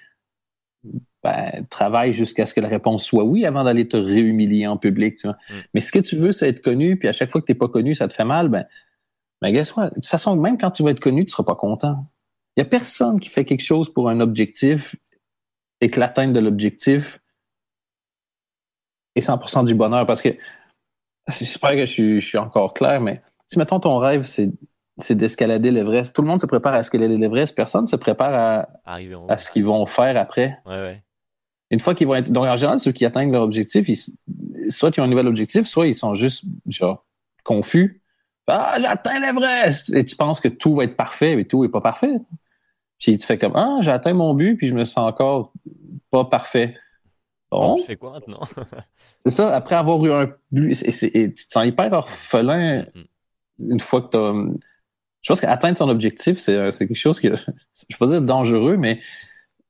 ben, 1.24 1.66
travaille 1.70 2.14
jusqu'à 2.14 2.46
ce 2.46 2.54
que 2.54 2.62
la 2.62 2.68
réponse 2.68 3.06
soit 3.06 3.24
oui 3.24 3.46
avant 3.46 3.64
d'aller 3.64 3.88
te 3.88 3.98
réhumilier 3.98 4.66
en 4.68 4.78
public. 4.78 5.18
Tu 5.18 5.28
vois. 5.28 5.38
Mm. 5.50 5.54
Mais 5.74 5.82
ce 5.82 5.92
que 5.92 6.00
tu 6.00 6.16
veux, 6.18 6.32
c'est 6.32 6.50
être 6.50 6.62
connu, 6.62 6.98
puis 6.98 7.08
à 7.08 7.14
chaque 7.14 7.32
fois 7.32 7.42
que 7.42 7.46
tu 7.46 7.52
n'es 7.52 7.58
pas 7.58 7.68
connu, 7.68 7.94
ça 7.96 8.08
te 8.08 8.14
fait 8.14 8.26
mal, 8.26 8.50
ben, 8.50 8.66
ben 9.42 9.52
guess 9.52 9.76
what? 9.76 9.90
De 9.90 9.96
toute 9.96 10.08
façon, 10.08 10.36
même 10.36 10.58
quand 10.58 10.72
tu 10.72 10.84
vas 10.84 10.92
être 10.92 11.00
connu, 11.00 11.26
tu 11.26 11.32
seras 11.32 11.44
pas 11.44 11.56
content. 11.56 12.06
Il 12.58 12.62
y 12.62 12.64
a 12.64 12.66
personne 12.66 13.20
qui 13.20 13.30
fait 13.30 13.46
quelque 13.46 13.64
chose 13.64 13.94
pour 13.94 14.10
un 14.10 14.20
objectif 14.20 14.96
et 15.80 15.90
que 15.90 16.00
l'atteinte 16.00 16.34
de 16.34 16.40
l'objectif 16.40 17.20
est 19.16 19.26
100% 19.26 19.66
du 19.66 19.76
bonheur. 19.76 20.06
Parce 20.06 20.22
que 20.22 20.30
j'espère 21.28 21.72
que 21.72 21.86
je 21.86 21.92
suis, 21.92 22.22
je 22.22 22.28
suis 22.28 22.38
encore 22.38 22.74
clair, 22.74 23.02
mais 23.02 23.22
si 23.48 23.60
mettons 23.60 23.80
ton 23.80 23.98
rêve, 23.98 24.24
c'est 24.24 25.16
d'escalader 25.16 25.72
l'Everest. 25.72 26.16
Tout 26.16 26.22
le 26.22 26.28
monde 26.28 26.42
se 26.42 26.46
prépare 26.46 26.74
à 26.74 26.80
escalader 26.80 27.18
l'Everest. 27.18 27.56
Personne 27.56 27.84
ne 27.84 27.88
se 27.88 27.96
prépare 27.96 28.68
à, 28.86 28.94
à 29.30 29.38
ce 29.38 29.52
qu'ils 29.52 29.66
vont 29.66 29.86
faire 29.86 30.18
après. 30.18 30.58
Ouais, 30.66 30.76
ouais 30.76 31.04
une 31.72 31.80
fois 31.80 31.96
qu'ils 31.96 32.06
vont 32.06 32.16
être. 32.16 32.30
Donc, 32.30 32.46
en 32.46 32.56
général, 32.58 32.80
ceux 32.80 32.92
qui 32.92 33.06
atteignent 33.06 33.32
leur 33.32 33.42
objectif, 33.42 33.88
soit 34.70 34.96
ils 34.96 35.02
ont 35.02 35.06
un 35.06 35.08
nouvel 35.08 35.28
objectif, 35.28 35.66
soit 35.66 35.88
ils 35.88 35.96
sont 35.96 36.16
juste 36.16 36.44
genre 36.68 37.06
confus. 37.44 38.02
Ah, 38.48 38.78
j'atteins 38.80 39.20
l'Everest! 39.20 39.96
Et 39.96 40.04
tu 40.04 40.18
penses 40.18 40.42
que 40.42 40.50
tout 40.50 40.76
va 40.76 40.84
être 40.84 40.98
parfait, 40.98 41.36
mais 41.38 41.46
tout 41.46 41.64
est 41.64 41.70
pas 41.70 41.80
parfait. 41.80 42.20
Puis 43.00 43.18
tu 43.18 43.26
fais 43.26 43.38
comme 43.38 43.56
Ah, 43.56 43.78
j'ai 43.80 43.92
atteint 43.92 44.14
mon 44.14 44.34
but, 44.34 44.58
puis 44.58 44.68
je 44.68 44.74
me 44.74 44.84
sens 44.84 45.10
encore 45.10 45.54
pas 46.12 46.26
parfait. 46.26 46.76
Bon. 47.52 47.78
Je 47.78 47.84
fais 47.84 47.98
quoi 47.98 48.14
maintenant? 48.14 48.42
c'est 49.26 49.32
ça, 49.32 49.54
après 49.54 49.76
avoir 49.76 50.04
eu 50.06 50.12
un 50.12 50.34
but, 50.52 50.72
et, 50.84 51.34
tu 51.34 51.48
te 51.48 51.52
sens 51.52 51.66
hyper 51.66 51.92
orphelin 51.92 52.86
une 53.60 53.80
fois 53.80 54.02
que 54.02 54.12
tu 54.12 54.18
as. 54.18 54.34
Je 55.22 55.28
pense 55.28 55.42
qu'atteindre 55.42 55.78
son 55.78 55.90
objectif, 55.90 56.40
c'est 56.40 56.72
quelque 56.80 56.96
chose 56.96 57.20
qui, 57.20 57.28
je 57.90 57.98
pas 57.98 58.08
dire 58.08 58.22
dangereux, 58.22 58.78
mais 58.78 59.02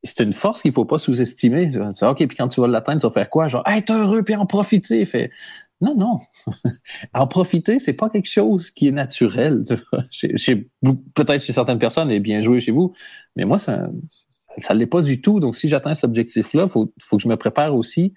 c'est 0.04 0.22
une 0.22 0.34
force 0.34 0.62
qu'il 0.62 0.72
faut 0.72 0.86
pas 0.86 0.98
sous-estimer. 0.98 1.72
Tu 1.72 1.80
fais, 2.00 2.06
OK, 2.06 2.26
puis 2.28 2.38
quand 2.38 2.48
tu 2.48 2.62
vas 2.62 2.68
l'atteindre, 2.68 3.02
tu 3.02 3.08
vas 3.08 3.14
faire 3.14 3.30
quoi? 3.30 3.50
Genre, 3.50 3.64
être 3.68 3.92
heureux 3.92 4.24
puis 4.24 4.36
en 4.36 4.46
profiter. 4.46 5.06
Fait, 5.06 5.30
non, 5.82 5.96
non. 5.96 6.20
en 7.14 7.28
profiter, 7.28 7.80
c'est 7.80 7.94
pas 7.94 8.10
quelque 8.10 8.30
chose 8.30 8.72
qui 8.72 8.88
est 8.88 8.92
naturel. 8.92 9.64
Peut-être 11.14 11.44
chez 11.44 11.54
certaines 11.54 11.80
personnes, 11.80 12.12
et 12.12 12.20
bien 12.20 12.42
joué 12.42 12.60
chez 12.60 12.72
vous, 12.72 12.94
mais 13.36 13.46
moi, 13.46 13.60
ça 13.60 13.90
ça 14.58 14.74
l'est 14.74 14.86
pas 14.88 15.02
du 15.02 15.22
tout. 15.22 15.40
Donc, 15.40 15.56
si 15.56 15.68
j'atteins 15.68 15.94
cet 15.94 16.06
objectif-là, 16.06 16.64
il 16.64 16.70
faut, 16.70 16.94
faut 17.02 17.18
que 17.18 17.24
je 17.24 17.28
me 17.28 17.38
prépare 17.38 17.76
aussi 17.76 18.14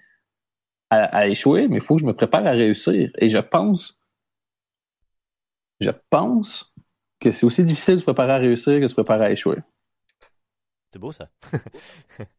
à, 0.89 1.03
à 1.03 1.27
échouer, 1.27 1.67
mais 1.67 1.77
il 1.77 1.81
faut 1.81 1.95
que 1.95 2.01
je 2.01 2.05
me 2.05 2.13
prépare 2.13 2.45
à 2.45 2.51
réussir. 2.51 3.11
Et 3.19 3.29
je 3.29 3.37
pense, 3.37 3.99
je 5.79 5.91
pense 6.09 6.73
que 7.19 7.31
c'est 7.31 7.45
aussi 7.45 7.63
difficile 7.63 7.95
de 7.95 7.99
se 7.99 8.03
préparer 8.03 8.33
à 8.33 8.37
réussir 8.37 8.75
que 8.75 8.83
de 8.83 8.87
se 8.87 8.93
préparer 8.93 9.25
à 9.25 9.31
échouer. 9.31 9.57
C'est 10.95 10.99
beau 10.99 11.11
ça. 11.11 11.27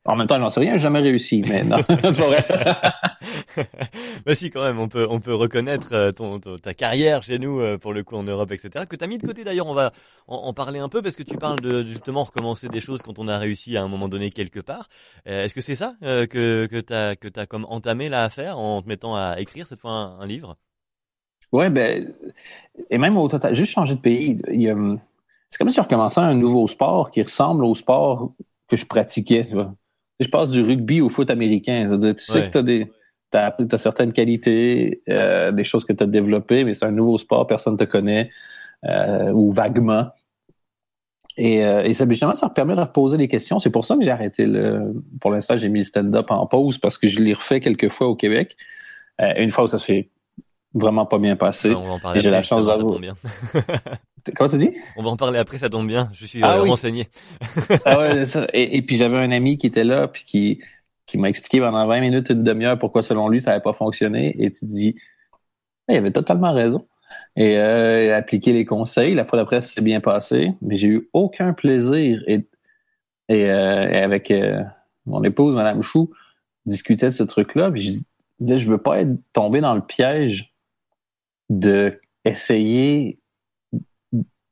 en 0.07 0.17
même 0.17 0.27
temps, 0.27 0.39
j'en 0.39 0.49
sais 0.49 0.61
rien, 0.61 0.73
j'ai 0.73 0.79
jamais 0.79 1.01
réussi, 1.01 1.45
mais 1.47 1.63
non, 1.63 1.77
c'est 2.01 2.11
vrai. 2.13 2.43
bah 4.25 4.35
si, 4.35 4.49
quand 4.49 4.63
même, 4.63 4.79
on 4.79 4.89
peut, 4.89 5.07
on 5.11 5.21
peut 5.21 5.35
reconnaître 5.35 5.93
euh, 5.93 6.11
ton, 6.11 6.41
ta 6.41 6.73
carrière 6.73 7.23
chez 7.23 7.39
nous, 7.39 7.61
euh, 7.61 7.77
pour 7.77 7.93
le 7.93 8.03
coup 8.03 8.17
en 8.17 8.23
Europe, 8.23 8.51
etc. 8.53 8.87
Que 8.89 8.97
tu 8.97 9.05
as 9.05 9.09
mis 9.09 9.19
de 9.19 9.27
côté 9.27 9.45
d'ailleurs, 9.45 9.67
on 9.67 9.75
va 9.75 9.93
en, 10.27 10.55
parler 10.55 10.79
un 10.79 10.89
peu 10.89 11.03
parce 11.03 11.17
que 11.17 11.23
tu 11.23 11.37
parles 11.37 11.61
de 11.61 11.85
justement 11.85 12.25
recommencer 12.25 12.71
des 12.71 12.81
choses 12.81 13.03
quand 13.03 13.19
on 13.19 13.29
a 13.29 13.37
réussi 13.37 13.77
à 13.77 13.83
un 13.83 13.89
moment 13.89 14.09
donné 14.09 14.31
quelque 14.31 14.61
part. 14.61 14.89
Euh, 15.29 15.45
est-ce 15.45 15.55
que 15.55 15.61
c'est 15.61 15.77
ça 15.77 15.97
que, 16.01 16.65
que 16.65 16.81
tu 16.81 16.95
as, 16.95 17.15
que 17.15 17.29
as 17.39 17.45
comme 17.45 17.67
entamé 17.69 18.09
là 18.09 18.25
à 18.25 18.31
faire 18.31 18.59
en 18.59 18.81
te 18.81 18.89
mettant 18.89 19.17
à 19.17 19.39
écrire 19.39 19.67
cette 19.67 19.81
fois 19.81 19.91
un, 19.91 20.27
livre? 20.27 20.57
Ouais, 21.53 21.69
ben, 21.69 22.11
et 22.89 22.97
même 22.97 23.19
au 23.19 23.29
total, 23.29 23.55
juste 23.55 23.73
changer 23.73 23.97
de 23.97 24.01
pays. 24.01 24.41
Il 24.51 24.99
c'est 25.51 25.59
comme 25.59 25.69
si 25.69 25.77
je 25.77 25.81
recommençais 25.81 26.21
un 26.21 26.35
nouveau 26.35 26.67
sport 26.67 27.11
qui 27.11 27.23
ressemble 27.23 27.65
au 27.65 27.75
sport 27.75 28.33
que 28.69 28.77
je 28.77 28.85
pratiquais. 28.85 29.45
Tu 29.45 29.55
vois. 29.55 29.75
Je 30.21 30.29
passe 30.29 30.51
du 30.51 30.63
rugby 30.63 31.01
au 31.01 31.09
foot 31.09 31.31
américain. 31.31 31.87
C'est-à-dire, 31.87 32.15
tu 32.15 32.25
sais 32.25 32.47
que 32.47 32.53
tu 32.53 32.59
as 32.59 32.63
des. 32.63 32.93
T'as, 33.31 33.53
certaines 33.77 34.13
qualités, 34.13 35.03
euh, 35.11 35.53
des 35.53 35.65
choses 35.65 35.85
que 35.85 35.93
tu 35.93 36.03
as 36.03 36.07
développées, 36.07 36.65
mais 36.65 36.73
c'est 36.73 36.87
un 36.87 36.93
nouveau 36.93 37.19
sport, 37.19 37.47
personne 37.47 37.75
ne 37.75 37.79
te 37.79 37.85
connaît, 37.85 38.31
euh, 38.85 39.31
ou 39.33 39.51
vaguement. 39.51 40.07
Et, 41.37 41.63
euh, 41.63 41.83
et 41.83 41.93
ça, 41.93 42.09
justement, 42.09 42.33
ça 42.35 42.49
me 42.49 42.55
permet 42.55 42.75
de 42.75 42.81
reposer 42.81 43.19
des 43.19 43.29
questions. 43.29 43.59
C'est 43.59 43.69
pour 43.69 43.85
ça 43.85 43.97
que 43.97 44.03
j'ai 44.03 44.11
arrêté 44.11 44.47
le. 44.47 44.95
Pour 45.21 45.33
l'instant, 45.33 45.57
j'ai 45.59 45.69
mis 45.69 45.81
le 45.81 45.85
stand-up 45.85 46.31
en 46.31 46.47
pause 46.47 46.79
parce 46.79 46.97
que 46.97 47.09
je 47.09 47.21
l'ai 47.21 47.35
refait 47.35 47.61
quelques 47.61 47.91
fois 47.91 48.07
au 48.07 48.17
Québec. 48.17 48.57
une 49.19 49.51
fois 49.51 49.65
où 49.65 49.67
ça 49.67 49.79
s'est 49.79 50.09
vraiment 50.73 51.05
pas 51.05 51.19
bien 51.19 51.37
passé. 51.37 51.75
on 51.75 51.87
va 51.87 51.93
en 51.93 51.99
parler 51.99 52.21
j'ai 52.21 52.31
la 52.31 52.43
chance 52.43 52.67
d'avoir. 52.67 52.99
Comment 54.35 54.51
tu 54.51 54.59
dis? 54.59 54.71
On 54.97 55.03
va 55.03 55.11
en 55.11 55.17
parler 55.17 55.39
après, 55.39 55.59
ça 55.59 55.69
tombe 55.69 55.87
bien. 55.87 56.11
Je 56.13 56.27
suis 56.27 56.41
ah, 56.43 56.61
renseigné. 56.61 57.07
ah 57.85 57.99
ouais, 57.99 58.25
ça. 58.25 58.47
Et, 58.53 58.83
puis 58.83 58.97
j'avais 58.97 59.19
un 59.19 59.31
ami 59.31 59.59
qui 59.59 59.67
était 59.67 59.85
là, 59.85 60.09
puis 60.09 60.25
qui, 60.25 60.61
qui 61.07 61.19
m'a 61.19 61.29
expliqué 61.29 61.61
pendant 61.61 61.87
20 61.87 62.01
minutes, 62.01 62.31
une 62.31 62.43
demi-heure, 62.43 62.79
pourquoi 62.79 63.03
selon 63.03 63.29
lui, 63.29 63.41
ça 63.41 63.51
n'avait 63.51 63.63
pas 63.63 63.73
fonctionné. 63.73 64.35
Et 64.43 64.51
tu 64.51 64.65
dis, 64.65 64.97
ah, 65.89 65.95
il 65.95 65.97
avait 65.97 66.13
totalement 66.13 66.53
raison. 66.53 66.87
Et 67.37 67.57
euh, 67.57 68.17
appliquer 68.17 68.53
les 68.53 68.65
conseils. 68.65 69.15
La 69.15 69.25
fois 69.25 69.39
d'après, 69.39 69.61
ça 69.61 69.69
s'est 69.69 69.81
bien 69.81 70.01
passé, 70.01 70.53
mais 70.61 70.77
j'ai 70.77 70.89
eu 70.89 71.09
aucun 71.13 71.53
plaisir. 71.53 72.23
Et, 72.27 72.47
et, 73.29 73.49
euh, 73.49 74.05
avec 74.05 74.31
euh, 74.31 74.63
mon 75.05 75.23
épouse, 75.23 75.55
Madame 75.55 75.83
Chou, 75.83 76.11
discutait 76.65 77.07
de 77.07 77.13
ce 77.13 77.23
truc-là. 77.23 77.71
Puis 77.71 77.83
je 77.83 78.01
disais, 78.41 78.59
je 78.59 78.69
veux 78.69 78.79
pas 78.79 79.01
être 79.01 79.17
tombé 79.33 79.61
dans 79.61 79.75
le 79.75 79.83
piège 79.83 80.53
de 81.49 82.01
essayer 82.25 83.21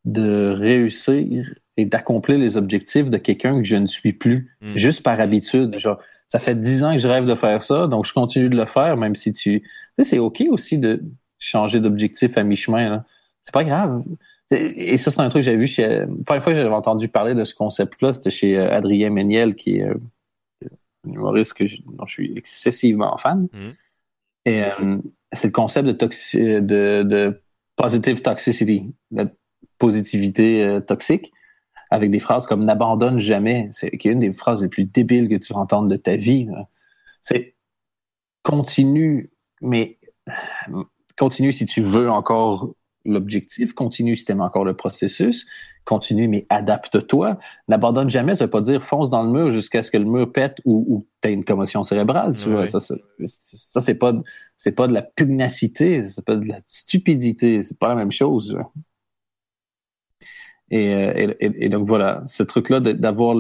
de 0.05 0.51
réussir 0.51 1.55
et 1.77 1.87
d'accomplir 1.87 2.39
les 2.39 2.57
objectifs 2.57 3.11
de 3.11 3.17
quelqu'un 3.17 3.59
que 3.61 3.67
je 3.67 3.77
ne 3.77 3.87
suis 3.87 4.13
plus, 4.13 4.51
hmm. 4.61 4.77
juste 4.77 5.03
par 5.03 5.21
habitude. 5.21 5.79
Genre, 5.79 5.99
ça 6.27 6.39
fait 6.39 6.61
dix 6.61 6.85
ans 6.85 6.93
que 6.93 6.99
je 6.99 7.09
rêve 7.09 7.27
de 7.27 7.35
faire 7.35 7.63
ça, 7.63 7.87
donc 7.87 8.07
je 8.07 8.13
continue 8.13 8.49
de 8.49 8.57
le 8.57 8.67
faire, 8.67 8.97
même 8.97 9.15
si 9.15 9.33
tu... 9.33 9.61
Tu 9.61 9.69
sais, 9.99 10.11
c'est 10.11 10.19
OK 10.19 10.43
aussi 10.51 10.79
de 10.79 11.03
changer 11.39 11.81
d'objectif 11.81 12.37
à 12.37 12.43
mi-chemin. 12.43 13.05
C'est 13.43 13.55
pas 13.55 13.65
grave. 13.65 14.03
Et 14.51 14.99
ça, 14.99 15.11
c'est 15.11 15.21
un 15.21 15.29
truc 15.29 15.43
que 15.43 15.47
j'avais 15.47 15.57
vu 15.57 15.67
chez... 15.67 15.87
La 15.87 16.07
première 16.27 16.43
fois 16.43 16.53
que 16.53 16.59
j'avais 16.59 16.69
entendu 16.69 17.09
parler 17.09 17.35
de 17.35 17.45
ce 17.45 17.55
concept-là, 17.55 18.13
c'était 18.13 18.31
chez 18.31 18.59
euh, 18.59 18.73
Adrien 18.73 19.11
Méniel, 19.11 19.55
qui 19.55 19.79
est 19.79 19.85
euh, 19.85 19.95
un 21.07 21.13
humoriste 21.13 21.55
que 21.55 21.67
je, 21.67 21.79
dont 21.87 22.07
je 22.07 22.13
suis 22.13 22.37
excessivement 22.37 23.17
fan. 23.17 23.49
Hmm. 23.53 23.71
Et 24.45 24.65
euh, 24.65 24.99
c'est 25.33 25.49
le 25.49 25.53
concept 25.53 25.87
de, 25.87 25.93
toxi 25.93 26.39
de, 26.39 27.03
de 27.03 27.41
positive 27.77 28.21
toxicity 28.23 28.93
positivité 29.79 30.65
euh, 30.65 30.81
toxique 30.81 31.33
avec 31.91 32.11
des 32.11 32.21
phrases 32.21 32.47
comme 32.47 32.65
n'abandonne 32.65 33.21
jamais, 33.21 33.69
c'est 33.73 33.91
qui 33.97 34.09
est 34.09 34.13
une 34.13 34.19
des 34.19 34.33
phrases 34.33 34.63
les 34.63 34.69
plus 34.69 34.85
débiles 34.85 35.29
que 35.29 35.37
tu 35.37 35.53
vas 35.53 35.61
entendre 35.61 35.89
de 35.89 35.97
ta 35.97 36.17
vie. 36.17 36.49
C'est 37.23 37.55
continue, 38.43 39.31
mais 39.61 39.99
continue 41.17 41.53
si 41.53 41.67
tu 41.67 41.83
veux 41.83 42.11
encore 42.11 42.75
l'objectif, 43.05 43.75
continue 43.75 44.17
si 44.17 44.25
tu 44.25 44.33
aimes 44.33 44.41
encore 44.41 44.65
le 44.65 44.75
processus, 44.75 45.47
continue 45.85 46.27
mais 46.27 46.47
adapte-toi. 46.49 47.39
N'abandonne 47.69 48.11
jamais, 48.11 48.35
ça 48.35 48.45
veut 48.45 48.51
pas 48.51 48.61
dire 48.61 48.83
fonce 48.83 49.11
dans 49.11 49.23
le 49.23 49.31
mur 49.31 49.51
jusqu'à 49.51 49.83
ce 49.83 49.91
que 49.91 49.99
le 49.99 50.05
mur 50.05 50.33
pète 50.33 50.59
ou, 50.65 50.85
ou 50.89 51.07
tu 51.23 51.29
aies 51.29 51.33
une 51.33 51.45
commotion 51.45 51.83
cérébrale. 51.83 52.37
Tu 52.37 52.51
vois. 52.51 52.67
Ça, 52.67 52.81
ça 52.81 53.81
c'est 53.81 53.95
pas 53.95 54.13
de 54.13 54.93
la 54.93 55.03
pugnacité, 55.03 56.03
c'est 56.09 56.25
pas 56.25 56.37
de 56.37 56.47
la 56.47 56.61
stupidité, 56.67 57.63
c'est 57.63 57.79
pas 57.79 57.89
la 57.89 57.95
même 57.95 58.13
chose. 58.13 58.57
Et, 60.71 61.69
donc 61.69 61.87
voilà, 61.87 62.23
ce 62.27 62.43
truc-là 62.43 62.81
d'avoir 62.81 63.37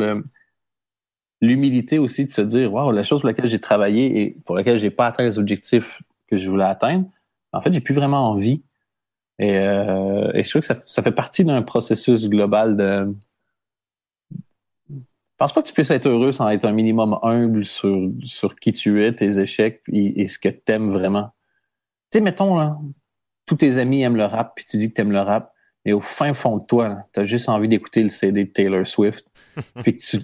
l'humilité 1.40 1.98
aussi 1.98 2.26
de 2.26 2.30
se 2.30 2.40
dire, 2.40 2.72
waouh, 2.72 2.92
la 2.92 3.04
chose 3.04 3.20
pour 3.20 3.28
laquelle 3.28 3.48
j'ai 3.48 3.60
travaillé 3.60 4.22
et 4.22 4.30
pour 4.44 4.56
laquelle 4.56 4.78
j'ai 4.78 4.90
pas 4.90 5.06
atteint 5.06 5.24
les 5.24 5.38
objectifs 5.38 6.02
que 6.28 6.36
je 6.36 6.48
voulais 6.48 6.64
atteindre, 6.64 7.06
en 7.52 7.60
fait, 7.60 7.72
j'ai 7.72 7.80
plus 7.80 7.94
vraiment 7.94 8.30
envie. 8.30 8.62
Et, 9.38 9.56
euh, 9.56 10.30
je 10.34 10.48
trouve 10.48 10.62
que 10.62 10.74
ça, 10.84 11.02
fait 11.02 11.12
partie 11.12 11.44
d'un 11.44 11.62
processus 11.62 12.28
global 12.28 12.76
de. 12.76 13.14
Je 14.90 15.38
pense 15.38 15.52
pas 15.52 15.62
que 15.62 15.68
tu 15.68 15.74
puisses 15.74 15.90
être 15.90 16.06
heureux 16.06 16.30
sans 16.30 16.48
être 16.50 16.64
un 16.64 16.72
minimum 16.72 17.18
humble 17.22 17.64
sur, 17.64 18.08
sur 18.22 18.54
qui 18.56 18.72
tu 18.72 19.04
es, 19.04 19.12
tes 19.14 19.40
échecs 19.40 19.82
et, 19.92 20.28
ce 20.28 20.38
que 20.38 20.48
tu 20.48 20.72
aimes 20.72 20.92
vraiment. 20.92 21.32
Tu 22.12 22.18
sais, 22.18 22.20
mettons, 22.20 22.76
tous 23.44 23.56
tes 23.56 23.78
amis 23.78 24.02
aiment 24.02 24.16
le 24.16 24.24
rap, 24.24 24.54
puis 24.54 24.64
tu 24.64 24.78
dis 24.78 24.90
que 24.90 24.94
tu 24.94 25.00
aimes 25.00 25.12
le 25.12 25.20
rap 25.20 25.53
mais 25.84 25.92
au 25.92 26.00
fin 26.00 26.34
fond 26.34 26.58
de 26.58 26.66
toi, 26.66 26.98
tu 27.12 27.20
as 27.20 27.24
juste 27.24 27.48
envie 27.48 27.68
d'écouter 27.68 28.02
le 28.02 28.08
CD 28.08 28.44
de 28.44 28.50
Taylor 28.50 28.86
Swift. 28.86 29.26
puis 29.82 29.96
tu. 29.96 30.18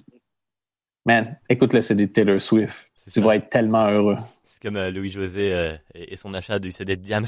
Man, 1.06 1.38
écoute 1.48 1.72
le 1.72 1.82
CD 1.82 2.06
de 2.06 2.12
Taylor 2.12 2.40
Swift. 2.40 2.74
Tu 3.12 3.20
vas 3.20 3.36
être 3.36 3.48
tellement 3.48 3.88
heureux. 3.88 4.18
C'est 4.44 4.62
comme 4.62 4.76
euh, 4.76 4.90
Louis-José 4.90 5.54
euh, 5.54 5.76
et 5.94 6.16
son 6.16 6.34
achat 6.34 6.58
du 6.58 6.70
CD 6.70 6.96
de 6.96 7.02
Diams. 7.02 7.24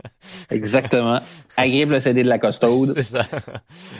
Exactement. 0.50 1.20
Agrippe 1.56 1.90
le 1.90 1.98
CD 1.98 2.22
de 2.22 2.28
la 2.28 2.38
costaude. 2.38 2.92
C'est 2.96 3.02
ça. 3.02 3.26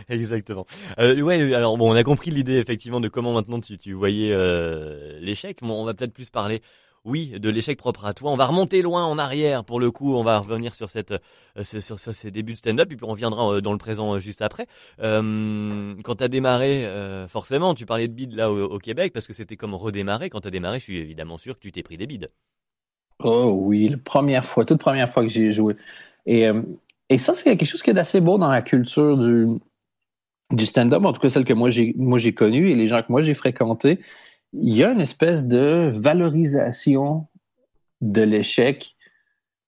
Exactement. 0.08 0.66
Euh, 0.98 1.20
ouais, 1.20 1.54
alors 1.54 1.76
bon, 1.78 1.92
on 1.92 1.96
a 1.96 2.04
compris 2.04 2.30
l'idée 2.30 2.58
effectivement 2.58 3.00
de 3.00 3.08
comment 3.08 3.32
maintenant 3.32 3.60
tu, 3.60 3.76
tu 3.76 3.92
voyais 3.92 4.30
euh, 4.32 5.18
l'échec. 5.20 5.58
Bon, 5.62 5.82
on 5.82 5.84
va 5.84 5.94
peut-être 5.94 6.12
plus 6.12 6.30
parler 6.30 6.60
oui, 7.06 7.38
de 7.38 7.48
l'échec 7.48 7.78
propre 7.78 8.04
à 8.04 8.14
toi. 8.14 8.32
On 8.32 8.36
va 8.36 8.46
remonter 8.46 8.82
loin 8.82 9.04
en 9.04 9.16
arrière 9.16 9.64
pour 9.64 9.78
le 9.78 9.92
coup. 9.92 10.16
On 10.16 10.24
va 10.24 10.40
revenir 10.40 10.74
sur 10.74 10.88
euh, 10.96 11.62
ces 11.62 12.30
débuts 12.32 12.54
de 12.54 12.58
stand-up 12.58 12.90
et 12.90 12.96
puis 12.96 13.06
on 13.06 13.12
reviendra 13.12 13.54
euh, 13.54 13.60
dans 13.60 13.70
le 13.70 13.78
présent 13.78 14.14
euh, 14.14 14.18
juste 14.18 14.42
après. 14.42 14.66
quand 14.98 16.14
tu 16.18 16.24
as 16.24 16.28
démarré, 16.28 16.84
forcément, 17.28 17.74
tu 17.74 17.86
parlais 17.86 18.08
de 18.08 18.12
bides 18.12 18.34
là 18.34 18.50
au, 18.50 18.78
Québec 18.78 19.12
parce 19.12 19.28
que 19.28 19.32
c'était 19.32 19.56
comme 19.56 19.74
redémarrer. 19.74 20.30
Quand 20.30 20.40
tu 20.40 20.48
as 20.48 20.50
démarré, 20.50 20.80
je 20.80 20.84
suis 20.84 20.98
évidemment 20.98 21.38
sûr 21.38 21.54
que 21.54 21.60
tu 21.60 21.70
t'es 21.70 21.84
pris 21.84 21.96
des 21.96 22.08
bides. 22.08 22.30
Oh 23.20 23.52
oui, 23.56 23.88
la 23.88 23.98
première 23.98 24.44
fois, 24.44 24.64
toute 24.64 24.80
première 24.80 25.12
fois 25.12 25.22
que 25.22 25.28
j'ai 25.28 25.52
joué. 25.52 25.76
Et, 26.26 26.48
ça, 27.18 27.34
c'est 27.34 27.44
quelque 27.44 27.64
chose 27.64 27.82
qui 27.82 27.90
est 27.90 27.98
assez 27.98 28.20
beau 28.20 28.36
dans 28.36 28.50
la 28.50 28.62
culture 28.62 29.16
du, 29.16 29.46
du 30.50 30.66
stand-up, 30.66 31.04
en 31.04 31.12
tout 31.12 31.20
cas 31.20 31.28
celle 31.28 31.44
que 31.44 31.54
moi 31.54 31.68
j'ai 31.70 32.34
connue 32.34 32.72
et 32.72 32.74
les 32.74 32.88
gens 32.88 33.02
que 33.02 33.12
moi 33.12 33.22
j'ai 33.22 33.34
fréquentés 33.34 34.00
il 34.52 34.74
y 34.74 34.84
a 34.84 34.90
une 34.90 35.00
espèce 35.00 35.46
de 35.46 35.92
valorisation 35.94 37.26
de 38.00 38.22
l'échec. 38.22 38.96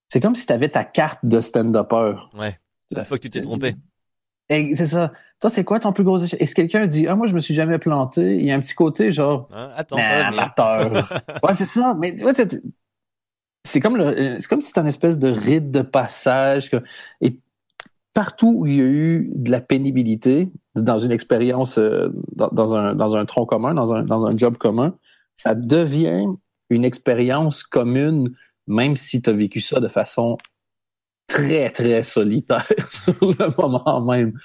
C'est 0.08 0.20
comme 0.20 0.35
si 0.35 0.47
tu 0.47 0.52
avais 0.52 0.68
ta 0.68 0.85
carte 0.85 1.20
de 1.25 1.40
stand-upper. 1.40 2.16
Ouais. 2.35 2.58
Une 2.90 3.04
fois 3.04 3.18
que 3.18 3.23
tu 3.23 3.30
t'es 3.30 3.42
trompé. 3.42 3.75
C'est 4.49 4.87
ça. 4.87 5.12
Toi, 5.40 5.50
c'est 5.50 5.64
quoi 5.64 5.78
ton 5.78 5.92
plus 5.92 6.04
gros 6.04 6.18
échec? 6.18 6.40
Est-ce 6.40 6.54
que 6.54 6.62
quelqu'un 6.62 6.87
dit, 6.87 7.06
ah, 7.06 7.14
moi, 7.14 7.26
je 7.26 7.35
me 7.35 7.40
suis 7.40 7.54
jamais 7.54 7.78
planté? 7.78 8.37
Il 8.37 8.44
y 8.44 8.50
a 8.50 8.56
un 8.56 8.61
petit 8.61 8.75
côté, 8.75 9.12
genre, 9.12 9.49
hein? 9.52 9.70
attends, 9.76 9.99
amateur. 9.99 11.12
ouais, 11.42 11.54
c'est 11.54 11.66
ça. 11.66 11.94
Mais, 11.99 12.16
c'est 13.64 13.80
comme 13.80 13.97
le, 13.97 14.38
comme 14.49 14.61
si 14.61 14.68
c'était 14.68 14.80
une 14.80 14.87
espèce 14.87 15.18
de 15.18 15.28
rite 15.28 15.70
de 15.70 15.82
passage. 15.82 16.70
Et 17.20 17.38
partout 18.14 18.54
où 18.58 18.66
il 18.66 18.76
y 18.76 18.80
a 18.80 18.84
eu 18.84 19.30
de 19.34 19.50
la 19.50 19.60
pénibilité 19.60 20.48
dans 20.74 20.98
une 20.98 21.12
expérience, 21.12 21.78
euh, 21.78 22.08
dans, 22.36 22.74
un, 22.74 22.94
dans 22.94 23.16
un 23.16 23.24
tronc 23.26 23.46
commun, 23.46 23.74
dans 23.74 23.92
un, 23.92 24.02
dans 24.02 24.24
un 24.26 24.36
job 24.36 24.56
commun, 24.56 24.94
ça 25.36 25.54
devient 25.54 26.26
une 26.70 26.84
expérience 26.84 27.62
commune, 27.62 28.34
même 28.66 28.96
si 28.96 29.22
tu 29.22 29.30
as 29.30 29.32
vécu 29.32 29.60
ça 29.60 29.80
de 29.80 29.88
façon 29.88 30.36
très, 31.26 31.70
très 31.70 32.02
solitaire 32.02 32.66
sur 32.88 33.14
le 33.20 33.56
moment 33.56 34.00
même. 34.00 34.38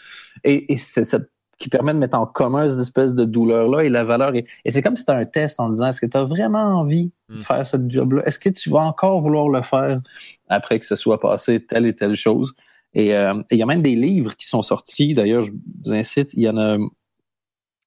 Et, 0.43 0.71
et 0.73 0.77
c'est 0.77 1.03
cette 1.03 1.29
qui 1.63 1.69
permet 1.69 1.93
de 1.93 1.99
mettre 1.99 2.17
en 2.17 2.25
commun 2.25 2.67
cette 2.67 2.79
espèce 2.79 3.15
de 3.15 3.23
douleur-là 3.23 3.85
et 3.85 3.89
la 3.89 4.03
valeur. 4.03 4.35
Et, 4.35 4.45
c'est 4.69 4.81
comme 4.81 4.97
si 4.97 5.01
c'était 5.01 5.13
un 5.13 5.25
test 5.25 5.59
en 5.59 5.69
disant, 5.69 5.87
est-ce 5.87 6.01
que 6.01 6.05
tu 6.05 6.17
as 6.17 6.25
vraiment 6.25 6.79
envie 6.79 7.11
de 7.29 7.35
mm. 7.35 7.41
faire 7.41 7.65
ce 7.65 7.77
job-là? 7.87 8.23
Est-ce 8.25 8.37
que 8.37 8.49
tu 8.49 8.69
vas 8.69 8.81
encore 8.81 9.21
vouloir 9.21 9.47
le 9.47 9.61
faire 9.61 10.01
après 10.49 10.79
que 10.79 10.85
ce 10.85 10.97
soit 10.97 11.21
passé 11.21 11.65
telle 11.65 11.85
et 11.85 11.95
telle 11.95 12.15
chose? 12.15 12.53
Et 12.93 13.15
euh, 13.15 13.41
il 13.51 13.57
y 13.57 13.63
a 13.63 13.65
même 13.65 13.81
des 13.81 13.95
livres 13.95 14.35
qui 14.35 14.47
sont 14.47 14.61
sortis. 14.61 15.13
D'ailleurs, 15.13 15.43
je 15.43 15.51
vous 15.51 15.93
incite, 15.93 16.31
il 16.33 16.43
y 16.43 16.49
en 16.49 16.57
a, 16.57 16.77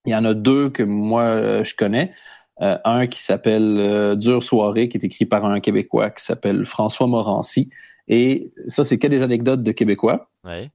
il 0.05 0.13
y 0.13 0.15
en 0.15 0.25
a 0.25 0.35
deux 0.35 0.71
que 0.71 0.83
moi, 0.83 1.23
euh, 1.23 1.65
je 1.65 1.75
connais. 1.75 2.13
Euh, 2.63 2.79
un 2.85 3.07
qui 3.07 3.23
s'appelle 3.23 4.17
Dure 4.17 4.43
soirée, 4.43 4.89
qui 4.89 4.97
est 4.97 5.05
écrit 5.05 5.27
par 5.27 5.45
un 5.45 5.61
Québécois 5.61 6.11
qui 6.11 6.25
s'appelle 6.25 6.65
François 6.65 7.07
Morancy. 7.07 7.69
Et 8.09 8.53
ça, 8.69 8.83
c'est 8.83 8.99
que 8.99 9.07
des 9.07 9.23
anecdotes 9.23 9.63
de 9.63 9.73
Québécois. 9.73 10.31
Ouais. 10.45 10.71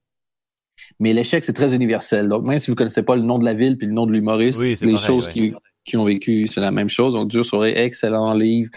Mais 1.00 1.14
l'échec, 1.14 1.44
c'est 1.44 1.54
très 1.54 1.74
universel. 1.74 2.28
Donc, 2.28 2.44
même 2.44 2.60
si 2.60 2.70
vous 2.70 2.76
connaissez 2.76 3.04
pas 3.04 3.16
le 3.16 3.22
nom 3.22 3.40
de 3.40 3.46
la 3.46 3.54
ville 3.54 3.78
puis 3.78 3.88
le 3.88 3.94
nom 3.94 4.06
de 4.06 4.12
l'humoriste, 4.12 4.60
les 4.60 4.98
choses 4.98 5.28
qui, 5.28 5.54
qui, 5.86 5.98
ont 5.98 6.06
vécu, 6.06 6.48
c'est 6.48 6.62
la 6.62 6.72
même 6.72 6.90
chose. 6.90 7.14
Donc, 7.14 7.30
Dur 7.30 7.46
soirée, 7.46 7.74
excellent 7.76 8.34
livre. 8.34 8.70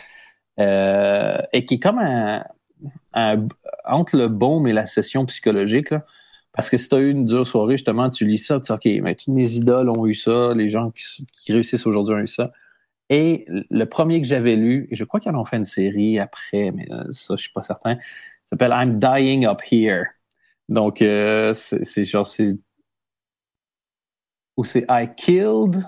Euh, 0.60 1.38
et 1.52 1.64
qui 1.64 1.74
est 1.74 1.78
comme 1.80 1.98
un, 1.98 2.44
entre 3.84 4.16
le 4.16 4.28
baume 4.28 4.66
et 4.66 4.72
la 4.72 4.86
session 4.86 5.26
psychologique. 5.26 5.94
Parce 6.52 6.70
que 6.70 6.78
si 6.78 6.88
tu 6.88 6.94
as 6.94 7.00
eu 7.00 7.10
une 7.10 7.24
dure 7.24 7.46
soirée, 7.46 7.76
justement, 7.76 8.08
tu 8.10 8.26
lis 8.26 8.38
ça, 8.38 8.60
tu 8.60 8.72
dis, 8.72 8.98
OK, 8.98 9.02
mais 9.02 9.16
toutes 9.16 9.34
mes 9.34 9.56
idoles 9.56 9.90
ont 9.90 10.06
eu 10.06 10.14
ça, 10.14 10.54
les 10.54 10.68
gens 10.68 10.92
qui, 10.92 11.52
réussissent 11.52 11.86
aujourd'hui 11.86 12.14
ont 12.14 12.18
eu 12.18 12.28
ça. 12.28 12.52
Et 13.10 13.44
le 13.48 13.84
premier 13.84 14.20
que 14.20 14.26
j'avais 14.26 14.54
lu, 14.54 14.86
et 14.90 14.96
je 14.96 15.04
crois 15.04 15.20
qu'ils 15.20 15.32
en 15.32 15.40
ont 15.40 15.44
fait 15.44 15.56
une 15.56 15.64
série 15.64 16.18
après, 16.18 16.70
mais 16.70 16.86
euh, 16.92 17.04
ça, 17.10 17.34
je 17.36 17.42
suis 17.42 17.52
pas 17.52 17.62
certain, 17.62 17.98
s'appelle 18.46 18.72
I'm 18.72 18.98
Dying 18.98 19.46
Up 19.46 19.60
Here. 19.70 20.06
Donc, 20.68 21.02
euh, 21.02 21.52
c'est 21.54 22.04
genre, 22.04 22.26
c'est. 22.26 22.56
Ou 24.56 24.64
c'est 24.64 24.86
I 24.88 25.08
Killed 25.16 25.84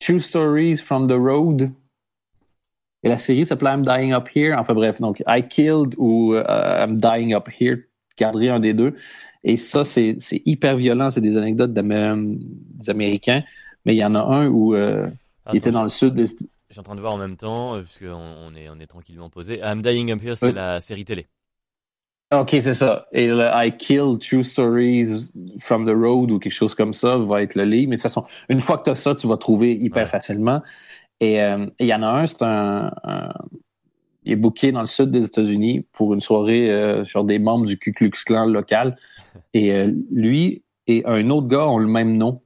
True 0.00 0.20
Stories 0.20 0.78
from 0.78 1.06
the 1.06 1.18
Road. 1.18 1.70
Et 3.04 3.08
la 3.08 3.18
série 3.18 3.44
s'appelle 3.44 3.68
I'm 3.68 3.84
Dying 3.84 4.12
Up 4.12 4.28
Here. 4.34 4.56
Enfin 4.58 4.74
bref, 4.74 5.00
donc 5.00 5.22
I 5.28 5.46
Killed 5.46 5.94
ou 5.98 6.34
euh, 6.34 6.42
I'm 6.84 6.98
Dying 6.98 7.34
Up 7.34 7.48
Here. 7.48 7.82
Garderai 8.16 8.48
un 8.48 8.60
des 8.60 8.72
deux. 8.72 8.94
Et 9.44 9.58
ça, 9.58 9.84
c'est 9.84 10.16
hyper 10.46 10.76
violent. 10.76 11.10
C'est 11.10 11.20
des 11.20 11.36
anecdotes 11.36 11.74
des 11.74 12.90
Américains. 12.90 13.42
Mais 13.84 13.94
il 13.94 13.98
y 13.98 14.04
en 14.04 14.14
a 14.14 14.22
un 14.22 14.48
où 14.48 14.74
euh, 14.74 15.06
il 15.52 15.58
était 15.58 15.70
dans 15.70 15.82
le 15.82 15.90
sud 15.90 16.14
des... 16.14 16.24
Je 16.24 16.72
suis 16.72 16.80
en 16.80 16.82
train 16.82 16.96
de 16.96 17.00
voir 17.00 17.12
en 17.12 17.18
même 17.18 17.36
temps, 17.36 17.78
puisqu'on 17.82 18.14
on 18.14 18.54
est, 18.54 18.68
on 18.68 18.80
est 18.80 18.86
tranquillement 18.86 19.28
posé. 19.28 19.60
I'm 19.62 19.82
Dying 19.82 20.10
Up 20.10 20.24
Here, 20.24 20.36
c'est 20.36 20.52
la 20.52 20.80
série 20.80 21.04
télé. 21.04 21.26
OK, 22.32 22.50
c'est 22.50 22.74
ça. 22.74 23.06
Et 23.12 23.28
le 23.28 23.48
I 23.52 23.76
Kill 23.76 24.18
True 24.18 24.42
Stories 24.42 25.30
from 25.60 25.86
the 25.86 25.94
Road 25.94 26.30
ou 26.30 26.38
quelque 26.38 26.52
chose 26.52 26.74
comme 26.74 26.92
ça 26.92 27.18
va 27.18 27.42
être 27.42 27.54
le 27.54 27.64
livre. 27.64 27.90
Mais 27.90 27.96
de 27.96 28.00
toute 28.00 28.10
façon, 28.10 28.24
une 28.48 28.60
fois 28.60 28.78
que 28.78 28.84
tu 28.84 28.90
as 28.90 28.94
ça, 28.94 29.14
tu 29.14 29.28
vas 29.28 29.36
trouver 29.36 29.74
hyper 29.74 30.08
facilement. 30.08 30.62
Euh, 31.22 31.66
et 31.78 31.84
il 31.84 31.86
y 31.86 31.94
en 31.94 32.02
a 32.02 32.08
un, 32.08 32.26
c'est 32.26 32.42
un, 32.42 32.92
Il 34.24 34.32
est 34.32 34.36
booké 34.36 34.72
dans 34.72 34.80
le 34.80 34.86
sud 34.86 35.10
des 35.10 35.24
États-Unis 35.24 35.86
pour 35.92 36.14
une 36.14 36.20
soirée 36.20 36.70
euh, 36.70 37.04
sur 37.04 37.24
des 37.24 37.38
membres 37.38 37.66
du 37.66 37.78
Ku 37.78 37.92
Klux 37.92 38.10
Klan 38.10 38.46
local. 38.46 38.96
Et 39.54 39.72
euh, 39.72 39.92
lui 40.10 40.62
et 40.86 41.02
un 41.06 41.30
autre 41.30 41.48
gars 41.48 41.66
ont 41.66 41.78
le 41.78 41.86
même 41.86 42.16
nom. 42.16 42.42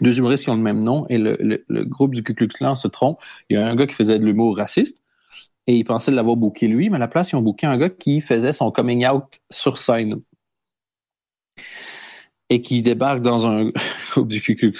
Deux 0.00 0.18
humoristes 0.18 0.44
qui 0.44 0.50
ont 0.50 0.56
le 0.56 0.62
même 0.62 0.84
nom. 0.84 1.06
Et 1.08 1.18
le, 1.18 1.64
le 1.66 1.84
groupe 1.84 2.14
du 2.14 2.22
Ku 2.22 2.34
Klux 2.34 2.48
Klan 2.48 2.74
se 2.74 2.88
trompe. 2.88 3.20
Il 3.48 3.54
y 3.54 3.56
a 3.56 3.66
un 3.66 3.74
gars 3.74 3.86
qui 3.86 3.94
faisait 3.94 4.18
de 4.18 4.24
l'humour 4.24 4.56
raciste 4.56 5.02
et 5.68 5.76
ils 5.76 5.84
pensaient 5.84 6.10
l'avoir 6.10 6.36
booké 6.36 6.66
lui, 6.66 6.88
mais 6.88 6.96
à 6.96 6.98
la 6.98 7.08
place, 7.08 7.30
ils 7.30 7.36
ont 7.36 7.42
booké 7.42 7.66
un 7.66 7.76
gars 7.76 7.90
qui 7.90 8.22
faisait 8.22 8.52
son 8.52 8.70
coming 8.70 9.06
out 9.06 9.38
sur 9.50 9.76
scène. 9.76 10.22
Et 12.50 12.62
qui 12.62 12.80
débarque 12.82 13.20
dans 13.20 13.46
un 13.46 13.70
groupe 14.10 14.28
du 14.28 14.40
Ku 14.40 14.56
Klux 14.56 14.72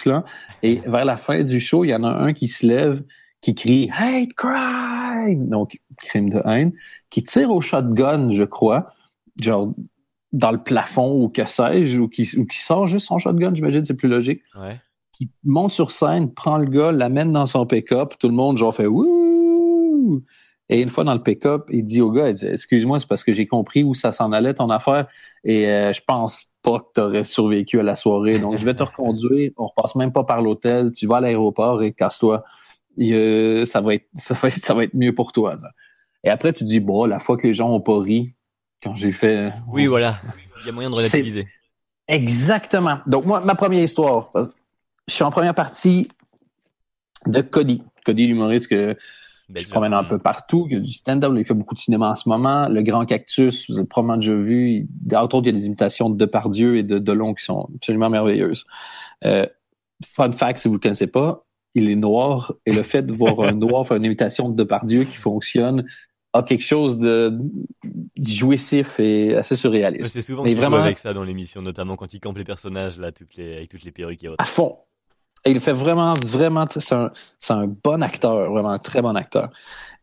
Et 0.63 0.81
vers 0.87 1.05
la 1.05 1.17
fin 1.17 1.43
du 1.43 1.61
show, 1.61 1.85
il 1.85 1.89
y 1.89 1.95
en 1.95 2.05
a 2.05 2.11
un 2.11 2.33
qui 2.33 2.49
se 2.49 2.67
lève, 2.67 3.03
qui 3.41 3.55
crie 3.55 3.91
Hate 3.93 4.33
crime! 4.35 5.49
Donc, 5.49 5.79
crime 5.99 6.31
de 6.31 6.41
haine, 6.45 6.73
qui 7.11 7.23
tire 7.23 7.51
au 7.51 7.61
shotgun, 7.61 8.33
je 8.33 8.45
crois, 8.45 8.89
genre 9.41 9.75
dans 10.33 10.51
le 10.51 10.63
plafond 10.63 11.23
ou 11.23 11.29
que 11.29 11.47
sais-je, 11.47 12.01
ou 12.01 12.09
qui, 12.09 12.25
qui 12.25 12.59
sort 12.59 12.87
juste 12.87 13.07
son 13.07 13.19
shotgun, 13.19 13.55
j'imagine, 13.55 13.85
c'est 13.85 13.97
plus 13.97 14.09
logique. 14.09 14.43
Ouais. 14.59 14.81
Qui 15.13 15.31
monte 15.45 15.73
sur 15.73 15.91
scène, 15.91 16.33
prend 16.33 16.59
le 16.59 16.67
gars, 16.67 16.93
l'amène 16.93 17.33
dans 17.33 17.47
son 17.47 17.67
pick-up, 17.67 18.15
tout 18.19 18.29
le 18.29 18.35
monde 18.35 18.57
genre 18.59 18.75
fait 18.75 18.87
Wouh! 18.87 20.23
Et 20.69 20.83
une 20.83 20.91
fois 20.91 21.05
dans 21.05 21.15
le 21.15 21.23
pick-up, 21.23 21.67
il 21.71 21.85
dit 21.85 22.01
au 22.03 22.11
gars, 22.11 22.29
excuse-moi, 22.29 23.01
c'est 23.01 23.09
parce 23.09 23.25
que 23.25 23.33
j'ai 23.33 23.47
compris 23.47 23.83
où 23.83 23.95
ça 23.95 24.13
s'en 24.13 24.33
allait 24.33 24.55
ton 24.55 24.69
affaire 24.69 25.07
et 25.45 25.67
euh, 25.67 25.93
je 25.93 26.03
pense 26.07 26.53
pas 26.69 26.81
que 26.81 26.93
tu 26.95 27.01
aurais 27.01 27.25
survécu 27.25 27.81
à 27.81 27.83
la 27.83 27.95
soirée. 27.95 28.39
Donc, 28.39 28.59
je 28.59 28.65
vais 28.65 28.75
te 28.75 28.83
reconduire. 28.83 29.53
On 29.57 29.67
repasse 29.67 29.95
même 29.95 30.13
pas 30.13 30.25
par 30.25 30.43
l'hôtel. 30.43 30.93
Tu 30.93 31.07
vas 31.07 31.17
à 31.17 31.21
l'aéroport 31.21 31.83
et 31.83 31.93
casse-toi. 31.93 32.45
ça, 32.99 33.81
va 33.81 33.95
être, 33.95 34.07
ça, 34.15 34.35
va 34.35 34.49
être, 34.49 34.59
ça 34.59 34.75
va 34.75 34.85
être 34.85 34.95
mieux 34.95 35.15
pour 35.15 35.33
toi. 35.33 35.57
Et 36.25 36.31
après, 36.31 36.53
tu 36.53 36.65
dis, 36.65 36.81
bon, 36.81 37.05
la 37.07 37.21
fois 37.21 37.37
que 37.37 37.47
les 37.47 37.55
gens 37.55 37.71
ont 37.71 37.81
pas 37.81 37.99
ri, 37.99 38.35
quand 38.83 38.95
j'ai 38.95 39.13
fait... 39.13 39.51
Oui, 39.69 39.87
voilà. 39.87 40.17
Il 40.61 40.67
y 40.67 40.69
a 40.69 40.73
moyen 40.73 40.91
de 40.91 40.95
relativiser. 40.95 41.47
Exactement. 42.07 42.99
Donc, 43.07 43.25
moi, 43.25 43.41
ma 43.41 43.55
première 43.55 43.83
histoire, 43.83 44.31
je 45.07 45.15
suis 45.15 45.25
en 45.25 45.31
première 45.31 45.55
partie 45.55 46.09
de 47.27 47.41
Cody. 47.41 47.83
Cody, 48.05 48.27
l'humoriste 48.27 48.69
que 48.69 48.97
il 49.55 49.61
se 49.61 49.71
promène 49.71 49.95
un 49.95 50.05
peu 50.05 50.19
partout. 50.19 50.67
Il 50.69 50.75
y 50.75 50.77
a 50.77 50.81
du 50.81 50.93
stand-up. 50.93 51.33
Il 51.37 51.45
fait 51.45 51.55
beaucoup 51.55 51.75
de 51.75 51.81
cinéma 51.81 52.11
en 52.11 52.15
ce 52.15 52.29
moment. 52.29 52.69
Le 52.69 52.83
Grand 52.83 53.07
Cactus, 53.07 53.69
vous 53.71 53.79
avez 53.79 53.87
probablement 53.87 54.19
déjà 54.19 54.35
vu. 54.35 54.87
Entre 55.15 55.37
autres, 55.37 55.47
il 55.47 55.55
y 55.55 55.57
a 55.57 55.59
des 55.59 55.67
imitations 55.67 56.11
de 56.11 56.17
Depardieu 56.17 56.77
et 56.77 56.83
de 56.83 56.99
Delon 56.99 57.35
qui 57.35 57.45
sont 57.45 57.69
absolument 57.77 58.11
merveilleuses. 58.11 58.67
Euh, 59.25 59.47
fun 60.05 60.33
fact, 60.33 60.59
si 60.59 60.69
vous 60.69 60.75
ne 60.75 60.79
le 60.79 60.83
connaissez 60.83 61.07
pas, 61.07 61.47
il 61.75 61.91
est 61.91 61.97
noir. 61.97 62.53
Et 62.67 62.73
le 62.73 62.83
fait 62.83 63.03
de 63.03 63.13
voir 63.13 63.41
un 63.41 63.53
noir 63.55 63.87
faire 63.87 63.97
une 63.97 64.05
imitation 64.05 64.49
de 64.51 64.55
Depardieu 64.55 65.05
qui 65.05 65.17
fonctionne 65.17 65.87
a 66.35 66.43
quelque 66.43 66.65
chose 66.65 66.99
de 66.99 67.39
jouissif 68.21 69.01
et 69.01 69.35
assez 69.35 69.57
surréaliste. 69.57 70.13
C'est 70.13 70.23
souvent 70.23 70.45
qu'il 70.45 70.57
vraiment... 70.57 70.77
avec 70.77 70.99
ça 70.99 71.15
dans 71.15 71.25
l'émission, 71.25 71.63
notamment 71.63 71.97
quand 71.97 72.13
il 72.13 72.21
campe 72.21 72.37
les 72.37 72.45
personnages 72.45 72.99
là, 72.99 73.13
toutes 73.13 73.37
les, 73.37 73.57
avec 73.57 73.71
toutes 73.71 73.85
les 73.85 73.93
perruques 73.93 74.23
et 74.25 74.29
À 74.37 74.45
fond. 74.45 74.77
Et 75.49 75.53
il 75.53 75.61
fait 75.61 75.73
vraiment, 75.73 76.13
vraiment, 76.27 76.67
c'est 76.69 76.93
un, 76.93 77.11
un, 77.49 77.67
bon 77.67 78.03
acteur, 78.03 78.51
vraiment 78.51 78.69
un 78.69 78.79
très 78.79 79.01
bon 79.01 79.17
acteur. 79.17 79.49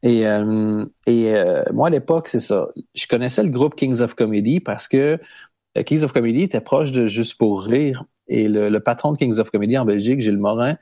Et, 0.02 0.26
euh, 0.26 0.84
et 1.06 1.36
euh, 1.36 1.64
moi, 1.72 1.90
à 1.90 1.90
l'époque, 1.92 2.30
c'est 2.30 2.40
ça. 2.40 2.70
Je 2.96 3.06
connaissais 3.06 3.44
le 3.44 3.50
groupe 3.50 3.76
Kings 3.76 4.02
of 4.02 4.16
Comedy 4.16 4.60
parce 4.60 4.88
que 4.88 5.20
euh, 5.78 5.84
Kings 5.84 6.04
of 6.04 6.14
Comedy 6.14 6.42
était 6.42 6.62
proche 6.62 6.90
de 6.90 7.06
Juste 7.06 7.38
pour 7.38 7.62
rire. 7.62 8.06
Et 8.28 8.48
le, 8.48 8.70
le 8.70 8.80
patron 8.80 9.12
de 9.12 9.20
Kings 9.20 9.38
of 9.38 9.52
Comedy 9.52 9.78
en 9.78 9.86
Belgique, 9.86 10.20
Gilles 10.20 10.40
Morin, 10.40 10.78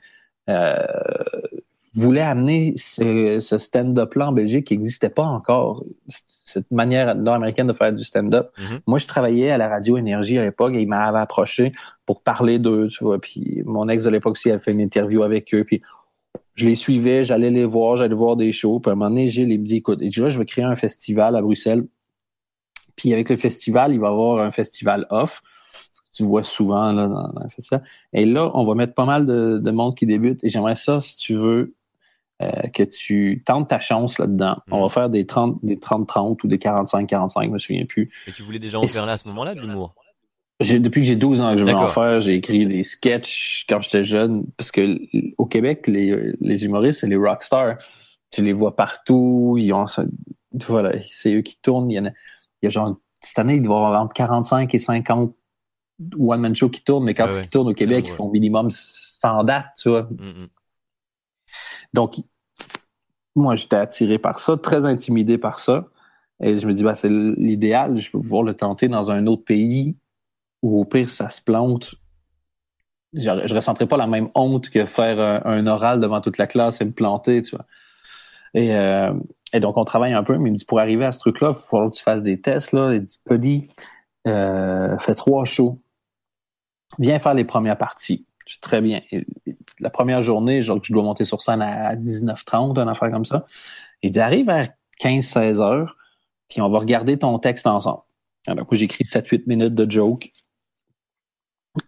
euh, 0.48 0.76
voulait 1.94 2.20
amener 2.20 2.74
ce, 2.76 3.38
ce 3.40 3.58
stand-up-là 3.58 4.28
en 4.28 4.32
Belgique 4.32 4.66
qui 4.66 4.76
n'existait 4.76 5.10
pas 5.10 5.22
encore, 5.22 5.84
cette 6.08 6.70
manière 6.70 7.14
nord-américaine 7.14 7.68
de 7.68 7.72
faire 7.72 7.92
du 7.92 8.04
stand-up. 8.04 8.50
Mm-hmm. 8.58 8.80
Moi, 8.86 8.98
je 8.98 9.06
travaillais 9.06 9.50
à 9.50 9.58
la 9.58 9.68
radio 9.68 9.96
Énergie 9.96 10.36
à 10.38 10.44
l'époque 10.44 10.74
et 10.74 10.82
il 10.82 10.88
m'avait 10.88 11.18
approché 11.18 11.72
pour 12.04 12.22
parler 12.22 12.58
d'eux, 12.58 12.88
tu 12.88 13.04
vois. 13.04 13.20
Puis 13.20 13.62
mon 13.64 13.88
ex 13.88 14.04
de 14.04 14.10
l'époque 14.10 14.32
aussi 14.32 14.50
avait 14.50 14.58
fait 14.58 14.72
une 14.72 14.80
interview 14.80 15.22
avec 15.22 15.54
eux. 15.54 15.64
Puis 15.64 15.82
je 16.56 16.66
les 16.66 16.74
suivais, 16.74 17.22
j'allais 17.22 17.50
les 17.50 17.64
voir, 17.64 17.96
j'allais 17.96 18.14
voir 18.14 18.36
des 18.36 18.50
shows. 18.50 18.80
Puis 18.80 18.90
à 18.90 18.92
un 18.92 18.96
moment 18.96 19.10
donné, 19.10 19.28
Gilles, 19.28 19.52
il 19.52 19.60
me 19.60 19.64
dit, 19.64 19.76
écoute, 19.76 20.00
je 20.02 20.38
vais 20.38 20.44
créer 20.44 20.64
un 20.64 20.76
festival 20.76 21.36
à 21.36 21.42
Bruxelles. 21.42 21.86
Puis 22.96 23.12
avec 23.12 23.28
le 23.28 23.36
festival, 23.36 23.92
il 23.92 24.00
va 24.00 24.08
y 24.08 24.10
avoir 24.10 24.44
un 24.44 24.50
festival 24.50 25.06
off 25.10 25.42
tu 26.14 26.22
vois 26.22 26.44
souvent 26.44 26.92
là, 26.92 27.08
dans, 27.08 27.32
dans, 27.32 27.42
le 27.42 27.50
festival. 27.50 27.82
Et 28.12 28.24
là, 28.24 28.48
on 28.54 28.62
va 28.62 28.76
mettre 28.76 28.94
pas 28.94 29.04
mal 29.04 29.26
de, 29.26 29.58
de 29.58 29.70
monde 29.72 29.96
qui 29.96 30.06
débute. 30.06 30.44
Et 30.44 30.48
j'aimerais 30.48 30.76
ça, 30.76 31.00
si 31.00 31.16
tu 31.16 31.34
veux, 31.34 31.74
euh, 32.42 32.50
que 32.72 32.82
tu 32.82 33.42
tentes 33.46 33.68
ta 33.68 33.80
chance 33.80 34.18
là-dedans. 34.18 34.56
On 34.70 34.80
va 34.80 34.86
mm. 34.86 34.90
faire 34.90 35.10
des 35.10 35.26
30, 35.26 35.64
des 35.64 35.76
30-30 35.76 36.38
ou 36.42 36.48
des 36.48 36.58
45-45, 36.58 37.44
je 37.44 37.50
me 37.50 37.58
souviens 37.58 37.84
plus. 37.84 38.10
Et 38.26 38.32
tu 38.32 38.42
voulais 38.42 38.58
déjà 38.58 38.78
en 38.78 38.88
faire 38.88 39.06
là 39.06 39.12
à 39.12 39.18
ce 39.18 39.28
moment-là, 39.28 39.54
de 39.54 39.60
l'humour? 39.60 39.94
depuis 40.60 41.02
que 41.02 41.06
j'ai 41.06 41.16
12 41.16 41.40
ans 41.40 41.52
que 41.52 41.58
je 41.58 41.64
veux 41.64 41.74
en 41.74 41.88
faire, 41.88 42.20
j'ai 42.20 42.34
écrit 42.34 42.66
des 42.66 42.84
sketchs 42.84 43.66
quand 43.68 43.80
j'étais 43.80 44.04
jeune, 44.04 44.46
parce 44.56 44.70
que 44.70 44.98
au 45.36 45.46
Québec, 45.46 45.86
les, 45.86 46.32
les 46.40 46.64
humoristes, 46.64 47.00
c'est 47.00 47.06
les 47.06 47.16
rockstars. 47.16 47.76
Tu 48.30 48.42
les 48.42 48.52
vois 48.52 48.74
partout, 48.74 49.56
ils 49.58 49.72
ont, 49.72 49.84
voilà, 50.66 51.00
c'est 51.08 51.34
eux 51.34 51.42
qui 51.42 51.56
tournent. 51.60 51.90
Il 51.90 51.94
y, 51.94 52.00
en 52.00 52.06
a, 52.06 52.10
il 52.62 52.64
y 52.64 52.66
a 52.66 52.70
genre, 52.70 52.96
cette 53.20 53.38
année, 53.38 53.54
il 53.54 53.62
doit 53.62 53.74
y 53.74 53.78
avoir 53.78 54.02
entre 54.02 54.14
45 54.14 54.74
et 54.74 54.78
50 54.78 55.34
one-man 56.18 56.54
shows 56.54 56.70
qui 56.70 56.82
tournent, 56.82 57.04
mais 57.04 57.14
quand 57.14 57.28
ils 57.32 57.48
tournent 57.48 57.68
au 57.68 57.74
Québec, 57.74 58.06
ils 58.08 58.14
font 58.14 58.30
minimum 58.30 58.70
100 58.70 59.44
dates, 59.44 59.66
tu 59.80 59.88
vois. 59.88 60.02
Mm, 60.02 60.42
mm. 60.42 60.48
Donc, 61.94 62.16
moi, 63.34 63.56
j'étais 63.56 63.76
attiré 63.76 64.18
par 64.18 64.38
ça, 64.38 64.56
très 64.58 64.84
intimidé 64.84 65.38
par 65.38 65.58
ça. 65.58 65.86
Et 66.40 66.58
je 66.58 66.66
me 66.66 66.74
dis, 66.74 66.82
bah, 66.82 66.94
c'est 66.94 67.08
l'idéal, 67.08 68.00
je 68.00 68.10
peux 68.10 68.20
pouvoir 68.20 68.42
le 68.42 68.54
tenter 68.54 68.88
dans 68.88 69.10
un 69.10 69.26
autre 69.26 69.44
pays 69.44 69.96
ou 70.62 70.80
au 70.80 70.84
pire, 70.84 71.08
ça 71.08 71.28
se 71.28 71.40
plante, 71.40 71.94
je 73.14 73.30
ne 73.30 73.54
ressentirais 73.54 73.86
pas 73.86 73.96
la 73.96 74.06
même 74.06 74.28
honte 74.34 74.70
que 74.70 74.86
faire 74.86 75.20
un, 75.46 75.66
oral 75.66 76.00
devant 76.00 76.20
toute 76.20 76.38
la 76.38 76.46
classe 76.46 76.80
et 76.80 76.84
me 76.84 76.92
planter, 76.92 77.42
tu 77.42 77.54
vois. 77.54 77.66
Et, 78.54 78.74
euh, 78.74 79.12
et 79.52 79.60
donc, 79.60 79.76
on 79.76 79.84
travaille 79.84 80.12
un 80.12 80.24
peu, 80.24 80.36
mais 80.36 80.48
il 80.48 80.52
me 80.52 80.56
dit, 80.56 80.64
pour 80.64 80.80
arriver 80.80 81.04
à 81.04 81.12
ce 81.12 81.20
truc-là, 81.20 81.50
il 81.50 81.54
faut 81.54 81.68
falloir 81.68 81.90
que 81.90 81.96
tu 81.96 82.02
fasses 82.02 82.22
des 82.22 82.40
tests, 82.40 82.72
là. 82.72 82.92
Il 82.92 83.04
dit, 83.04 83.20
Cody, 83.24 83.68
euh, 84.26 84.98
fais 84.98 85.14
trois 85.14 85.44
shows. 85.44 85.80
Viens 86.98 87.18
faire 87.18 87.34
les 87.34 87.44
premières 87.44 87.78
parties. 87.78 88.26
Je 88.46 88.58
très 88.60 88.80
bien. 88.80 89.00
la 89.80 89.90
première 89.90 90.22
journée, 90.22 90.62
genre, 90.62 90.78
je 90.82 90.92
dois 90.92 91.02
monter 91.02 91.24
sur 91.24 91.42
scène 91.42 91.62
à 91.62 91.96
19h30, 91.96 92.78
une 92.78 92.88
affaire 92.88 93.10
comme 93.10 93.24
ça. 93.24 93.46
Il 94.02 94.10
dit, 94.10 94.20
arrive 94.20 94.50
à 94.50 94.68
15-16 95.00 95.60
heures, 95.60 95.96
puis 96.48 96.60
on 96.60 96.68
va 96.68 96.78
regarder 96.78 97.18
ton 97.18 97.38
texte 97.38 97.66
ensemble. 97.66 98.02
Alors, 98.46 98.66
moi, 98.66 98.74
j'écris 98.76 99.04
7-8 99.04 99.44
minutes 99.46 99.74
de 99.74 99.90
joke. 99.90 100.30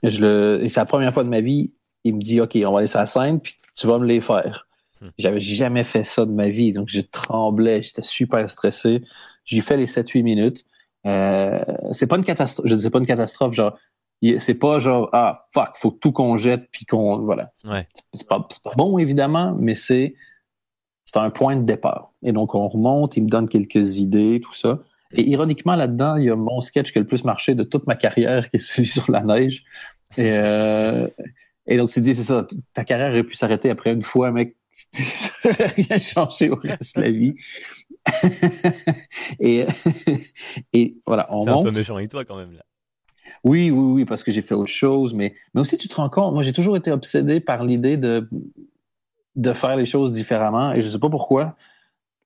Je 0.02 0.20
le, 0.20 0.64
et 0.64 0.68
c'est 0.68 0.80
la 0.80 0.86
première 0.86 1.12
fois 1.12 1.24
de 1.24 1.28
ma 1.28 1.40
vie, 1.40 1.72
il 2.04 2.14
me 2.14 2.20
dit, 2.20 2.40
OK, 2.40 2.56
on 2.64 2.72
va 2.72 2.78
aller 2.78 2.86
sur 2.86 2.98
la 2.98 3.06
scène, 3.06 3.40
puis 3.40 3.56
tu 3.76 3.86
vas 3.86 3.98
me 3.98 4.06
les 4.06 4.20
faire. 4.20 4.66
Hmm. 5.00 5.08
J'avais 5.18 5.40
jamais 5.40 5.84
fait 5.84 6.04
ça 6.04 6.24
de 6.24 6.30
ma 6.30 6.48
vie, 6.48 6.72
donc 6.72 6.88
je 6.88 7.00
tremblais, 7.00 7.82
j'étais 7.82 8.02
super 8.02 8.48
stressé. 8.48 9.02
J'ai 9.44 9.60
fait 9.60 9.76
les 9.76 9.86
7-8 9.86 10.22
minutes. 10.22 10.64
Euh, 11.06 11.60
c'est 11.92 12.06
pas 12.06 12.16
une 12.16 12.24
catastrophe, 12.24 12.66
je 12.66 12.74
dis 12.74 12.90
pas 12.90 12.98
une 12.98 13.06
catastrophe, 13.06 13.52
genre, 13.52 13.78
c'est 14.38 14.54
pas 14.54 14.78
genre, 14.78 15.08
ah, 15.12 15.46
fuck, 15.52 15.76
faut 15.76 15.90
tout 15.90 16.12
qu'on 16.12 16.36
jette, 16.36 16.68
puis 16.70 16.84
qu'on, 16.84 17.18
voilà. 17.18 17.50
C'est 17.54 18.28
pas, 18.28 18.46
pas, 18.64 18.72
bon, 18.76 18.98
évidemment, 18.98 19.54
mais 19.58 19.74
c'est, 19.74 20.14
c'est 21.04 21.18
un 21.18 21.30
point 21.30 21.56
de 21.56 21.64
départ. 21.64 22.12
Et 22.22 22.32
donc, 22.32 22.54
on 22.54 22.68
remonte, 22.68 23.16
il 23.16 23.24
me 23.24 23.28
donne 23.28 23.48
quelques 23.48 23.98
idées, 23.98 24.40
tout 24.42 24.54
ça. 24.54 24.80
Et 25.12 25.22
ironiquement, 25.22 25.76
là-dedans, 25.76 26.16
il 26.16 26.24
y 26.24 26.30
a 26.30 26.36
mon 26.36 26.60
sketch 26.60 26.92
qui 26.92 26.98
a 26.98 27.00
le 27.00 27.06
plus 27.06 27.24
marché 27.24 27.54
de 27.54 27.62
toute 27.62 27.86
ma 27.86 27.94
carrière, 27.94 28.50
qui 28.50 28.56
est 28.56 28.58
celui 28.58 28.86
sur 28.88 29.10
la 29.10 29.22
neige. 29.22 29.64
Et, 30.16 30.32
euh, 30.32 31.08
et 31.66 31.76
donc, 31.76 31.90
tu 31.90 32.00
dis, 32.00 32.14
c'est 32.14 32.24
ça, 32.24 32.46
ta 32.74 32.84
carrière 32.84 33.10
aurait 33.10 33.24
pu 33.24 33.34
s'arrêter 33.34 33.70
après 33.70 33.92
une 33.92 34.02
fois, 34.02 34.30
mec. 34.30 34.56
rien 35.44 35.98
changé 35.98 36.48
au 36.48 36.56
reste 36.56 36.96
de 36.96 37.02
la 37.02 37.10
vie. 37.10 37.34
et, 39.40 39.66
et 40.72 40.96
voilà, 41.06 41.26
on 41.30 41.44
C'est 41.44 41.50
un 41.50 41.62
peu 41.62 41.70
méchant 41.70 41.96
avec 41.96 42.10
toi 42.10 42.24
quand 42.24 42.36
même, 42.36 42.52
là. 42.52 42.64
Oui, 43.44 43.70
oui, 43.70 43.92
oui, 43.92 44.04
parce 44.04 44.22
que 44.22 44.32
j'ai 44.32 44.42
fait 44.42 44.54
autre 44.54 44.72
chose, 44.72 45.14
mais, 45.14 45.34
mais 45.54 45.60
aussi 45.60 45.76
tu 45.76 45.88
te 45.88 45.96
rends 45.96 46.10
compte, 46.10 46.34
moi 46.34 46.42
j'ai 46.42 46.52
toujours 46.52 46.76
été 46.76 46.90
obsédé 46.90 47.40
par 47.40 47.64
l'idée 47.64 47.96
de, 47.96 48.28
de 49.36 49.52
faire 49.52 49.76
les 49.76 49.86
choses 49.86 50.12
différemment 50.12 50.72
et 50.72 50.80
je 50.80 50.88
sais 50.88 50.98
pas 50.98 51.10
pourquoi. 51.10 51.56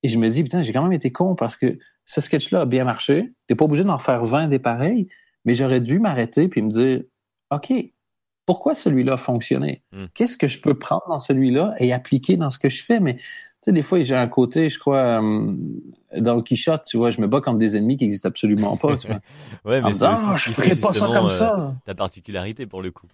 Et 0.03 0.09
je 0.09 0.19
me 0.19 0.29
dis, 0.29 0.43
putain, 0.43 0.63
j'ai 0.63 0.73
quand 0.73 0.83
même 0.83 0.93
été 0.93 1.13
con 1.13 1.35
parce 1.35 1.57
que 1.57 1.79
ce 2.07 2.21
sketch-là 2.21 2.63
a 2.63 2.67
bien 2.67 2.85
marché. 2.85 3.33
T'es 3.47 3.55
pas 3.55 3.67
obligé 3.67 3.85
d'en 3.85 3.99
faire 3.99 4.25
20 4.25 4.49
des 4.49 4.59
pareils, 4.59 5.09
mais 5.45 5.55
j'aurais 5.55 5.81
dû 5.81 5.99
m'arrêter 5.99 6.49
puis 6.49 6.63
me 6.63 6.71
dire, 6.71 7.03
OK, 7.51 7.73
pourquoi 8.47 8.75
celui-là 8.75 9.13
a 9.13 9.17
fonctionné? 9.17 9.83
Hmm. 9.93 10.07
Qu'est-ce 10.15 10.37
que 10.37 10.49
je 10.49 10.61
peux 10.61 10.75
prendre 10.75 11.07
dans 11.09 11.19
celui-là 11.19 11.75
et 11.79 11.93
appliquer 11.93 12.37
dans 12.37 12.51
ce 12.51 12.59
que 12.59 12.69
je 12.69 12.83
fais? 12.83 12.99
Mais 12.99 13.17
tu 13.17 13.23
sais, 13.63 13.73
des 13.73 13.83
fois, 13.83 14.03
j'ai 14.03 14.15
un 14.15 14.29
côté, 14.29 14.71
je 14.71 14.79
crois, 14.79 15.23
euh, 15.23 15.57
dans 16.17 16.35
le 16.35 16.43
Quichotte, 16.43 16.85
tu 16.87 16.97
vois, 16.97 17.11
je 17.11 17.21
me 17.21 17.27
bats 17.27 17.41
comme 17.41 17.59
des 17.59 17.77
ennemis 17.77 17.97
qui 17.97 18.05
n'existent 18.05 18.29
absolument 18.29 18.77
pas. 18.77 18.97
Tu 18.97 19.07
vois. 19.07 19.21
ouais, 19.65 19.83
mais 19.83 19.95
c'est 19.95 20.05
ah, 20.05 20.37
je 20.39 20.53
ferais 20.53 20.77
pas 20.77 20.93
ça 20.93 21.07
comme 21.07 21.31
ça. 21.31 21.61
Euh, 21.61 21.71
ta 21.85 21.95
particularité 21.95 22.67
pour 22.67 22.83
le 22.83 22.91
coup. 22.91 23.07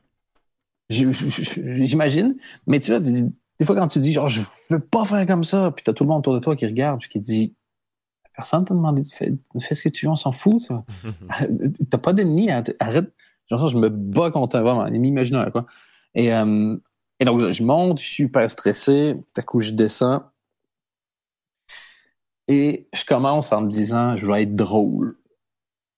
J'imagine, 0.88 2.36
mais 2.66 2.78
tu 2.78 2.92
vois, 2.92 3.00
des 3.00 3.64
fois 3.64 3.74
quand 3.74 3.88
tu 3.88 3.98
dis 3.98 4.12
genre 4.12 4.28
je 4.28 4.42
veux 4.70 4.78
pas 4.78 5.04
faire 5.04 5.26
comme 5.26 5.42
ça, 5.42 5.72
puis 5.74 5.82
t'as 5.82 5.92
tout 5.92 6.04
le 6.04 6.08
monde 6.08 6.20
autour 6.20 6.34
de 6.34 6.38
toi 6.38 6.54
qui 6.54 6.64
regarde 6.64 7.00
puis 7.00 7.08
qui 7.08 7.18
dit 7.18 7.54
personne 8.36 8.64
t'a 8.64 8.74
demandé 8.74 9.02
de 9.02 9.08
faire, 9.08 9.30
fais 9.60 9.74
ce 9.74 9.82
que 9.82 9.88
tu 9.88 10.06
veux, 10.06 10.12
on 10.12 10.16
s'en 10.16 10.30
fout. 10.30 10.68
T'as 11.90 11.98
pas 11.98 12.12
d'ennemi, 12.12 12.50
arrête 12.50 13.12
Genre 13.48 13.60
ça, 13.60 13.68
je 13.68 13.78
me 13.78 13.88
bats 13.88 14.30
contre 14.30 14.56
un, 14.56 14.62
vraiment, 14.62 14.82
un 14.82 14.92
ennemi 14.92 15.08
imaginaire, 15.08 15.50
quoi. 15.52 15.66
Et, 16.14 16.32
euh, 16.34 16.76
et 17.20 17.24
donc, 17.24 17.50
je 17.50 17.62
monte, 17.62 18.00
je 18.00 18.04
suis 18.04 18.24
super 18.24 18.50
stressé. 18.50 19.14
Tout 19.16 19.40
à 19.40 19.42
coup, 19.42 19.60
je 19.60 19.70
descends. 19.70 20.24
Et 22.48 22.88
je 22.92 23.04
commence 23.04 23.52
en 23.52 23.62
me 23.62 23.68
disant, 23.68 24.16
je 24.16 24.26
vais 24.26 24.42
être 24.42 24.54
drôle. 24.54 25.16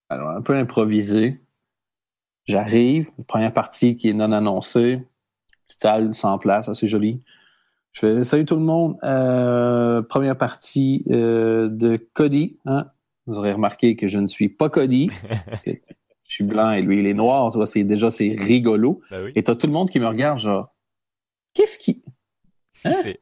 Alors, 0.08 0.30
un 0.30 0.40
peu 0.40 0.54
improvisé. 0.54 1.40
J'arrive, 2.46 3.11
première 3.26 3.52
partie 3.52 3.96
qui 3.96 4.08
est 4.08 4.14
non 4.14 4.32
annoncée. 4.32 5.06
Petite 5.66 5.82
salle 5.82 6.14
sans 6.14 6.38
place, 6.38 6.68
assez 6.68 6.88
jolie. 6.88 7.20
Je 7.92 8.00
fais 8.00 8.24
salut 8.24 8.46
tout 8.46 8.54
le 8.54 8.62
monde. 8.62 8.96
Euh, 9.02 10.02
première 10.02 10.38
partie 10.38 11.04
euh, 11.11 11.68
de 11.68 11.96
Cody. 12.14 12.58
Hein? 12.64 12.87
Vous 13.26 13.37
aurez 13.37 13.52
remarqué 13.52 13.96
que 13.96 14.08
je 14.08 14.18
ne 14.18 14.26
suis 14.26 14.48
pas 14.48 14.70
Cody. 14.70 15.11
je 15.66 15.74
suis 16.24 16.44
blanc 16.44 16.70
et 16.70 16.80
lui 16.80 17.00
il 17.00 17.06
est 17.06 17.14
noir, 17.14 17.50
tu 17.50 17.58
vois, 17.58 17.66
c'est 17.66 17.84
déjà 17.84 18.11
c'est 18.11 18.37
rigolo. 18.38 19.00
Ben 19.11 19.24
oui. 19.24 19.32
Et 19.34 19.42
t'as 19.42 19.54
tout 19.54 19.66
le 19.66 19.72
monde 19.72 19.90
qui 19.90 20.00
me 20.00 20.06
regarde 20.06 20.38
genre 20.38 20.74
qu'est-ce 21.54 21.78
qui 21.78 22.04
Qu'est-ce 22.72 22.88
hein? 22.88 23.02
fait? 23.02 23.20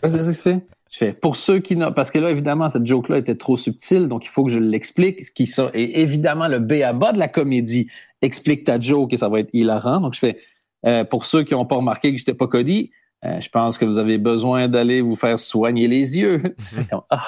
Qu'est-ce 0.00 0.16
que 0.16 0.32
fait? 0.32 0.66
Je 0.90 0.98
fais 0.98 1.12
pour 1.12 1.36
ceux 1.36 1.58
qui 1.58 1.76
n'ont 1.76 1.92
parce 1.92 2.10
que 2.10 2.18
là 2.18 2.30
évidemment 2.30 2.68
cette 2.68 2.86
joke 2.86 3.08
là 3.08 3.18
était 3.18 3.34
trop 3.34 3.56
subtile 3.56 4.08
donc 4.08 4.24
il 4.24 4.28
faut 4.28 4.44
que 4.44 4.50
je 4.50 4.58
l'explique 4.58 5.24
ce 5.24 5.30
qui 5.30 5.46
ça 5.46 5.70
et 5.74 6.00
évidemment 6.00 6.48
le 6.48 6.60
B 6.60 6.80
à 6.82 6.94
bas 6.94 7.12
de 7.12 7.18
la 7.18 7.28
comédie 7.28 7.88
explique 8.22 8.64
ta 8.64 8.80
joke 8.80 9.12
et 9.12 9.18
ça 9.18 9.28
va 9.28 9.40
être 9.40 9.50
hilarant 9.52 10.00
donc 10.00 10.14
je 10.14 10.20
fais 10.20 10.38
euh, 10.86 11.04
pour 11.04 11.24
ceux 11.24 11.42
qui 11.42 11.54
n'ont 11.54 11.66
pas 11.66 11.76
remarqué 11.76 12.12
que 12.12 12.18
j'étais 12.18 12.34
pas 12.34 12.46
Cody, 12.46 12.90
euh, 13.24 13.40
je 13.40 13.48
pense 13.50 13.78
que 13.78 13.84
vous 13.84 13.98
avez 13.98 14.18
besoin 14.18 14.68
d'aller 14.68 15.00
vous 15.00 15.16
faire 15.16 15.38
soigner 15.38 15.88
les 15.88 16.18
yeux. 16.18 16.42
Ah, 17.10 17.26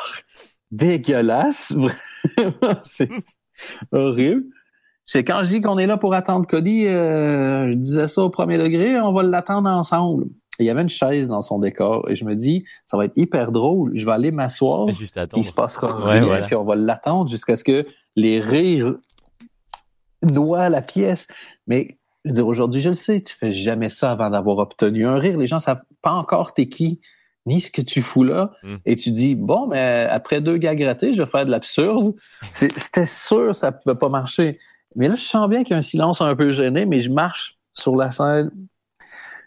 dégueulasse, 0.70 1.74
c'est 2.84 3.10
horrible. 3.90 4.44
C'est 5.04 5.24
quand 5.24 5.42
je 5.42 5.48
dis 5.48 5.60
qu'on 5.60 5.78
est 5.78 5.86
là 5.86 5.96
pour 5.96 6.14
attendre 6.14 6.46
Cody, 6.46 6.86
euh, 6.86 7.70
je 7.70 7.74
disais 7.74 8.06
ça 8.06 8.22
au 8.22 8.30
premier 8.30 8.56
degré, 8.56 9.00
on 9.00 9.12
va 9.12 9.24
l'attendre 9.24 9.68
ensemble. 9.68 10.26
Il 10.60 10.66
y 10.66 10.70
avait 10.70 10.82
une 10.82 10.88
chaise 10.88 11.28
dans 11.28 11.42
son 11.42 11.58
décor 11.58 12.08
et 12.10 12.16
je 12.16 12.24
me 12.24 12.34
dis, 12.34 12.64
ça 12.84 12.96
va 12.96 13.06
être 13.06 13.16
hyper 13.16 13.52
drôle. 13.52 13.92
Je 13.94 14.04
vais 14.04 14.12
aller 14.12 14.30
m'asseoir. 14.30 14.88
Juste 14.88 15.16
attendre. 15.16 15.42
Il 15.42 15.46
se 15.46 15.52
passera 15.52 15.94
rien, 16.10 16.42
puis 16.46 16.56
on 16.56 16.64
va 16.64 16.76
l'attendre 16.76 17.30
jusqu'à 17.30 17.56
ce 17.56 17.64
que 17.64 17.86
les 18.16 18.40
rires 18.40 18.94
noient 20.22 20.68
la 20.68 20.82
pièce. 20.82 21.26
Mais 21.66 21.98
je 22.24 22.30
veux 22.30 22.34
dire, 22.34 22.46
aujourd'hui, 22.46 22.80
je 22.80 22.90
le 22.90 22.94
sais, 22.94 23.20
tu 23.22 23.34
fais 23.34 23.52
jamais 23.52 23.88
ça 23.88 24.12
avant 24.12 24.30
d'avoir 24.30 24.58
obtenu 24.58 25.06
un 25.06 25.18
rire. 25.18 25.38
Les 25.38 25.46
gens 25.46 25.58
savent 25.58 25.82
pas 26.02 26.12
encore 26.12 26.52
t'es 26.52 26.68
qui, 26.68 27.00
ni 27.46 27.60
ce 27.60 27.70
que 27.70 27.80
tu 27.80 28.02
fous 28.02 28.24
là. 28.24 28.52
Hmm. 28.62 28.76
Et 28.84 28.96
tu 28.96 29.10
dis, 29.10 29.34
bon, 29.34 29.66
mais 29.66 30.06
après 30.10 30.40
deux 30.40 30.58
gars 30.58 30.74
grattés, 30.74 31.14
je 31.14 31.22
vais 31.22 31.30
faire 31.30 31.46
de 31.46 31.50
l'absurde. 31.50 32.14
C'était 32.52 33.06
sûr, 33.06 33.54
ça 33.56 33.72
pouvait 33.72 33.96
pas 33.96 34.08
marcher. 34.08 34.58
Mais 34.96 35.08
là, 35.08 35.14
je 35.14 35.22
sens 35.22 35.48
bien 35.48 35.62
qu'il 35.62 35.70
y 35.70 35.74
a 35.74 35.78
un 35.78 35.82
silence 35.82 36.20
un 36.20 36.34
peu 36.34 36.50
gêné, 36.50 36.84
mais 36.84 37.00
je 37.00 37.10
marche 37.10 37.56
sur 37.72 37.96
la 37.96 38.10
scène, 38.10 38.50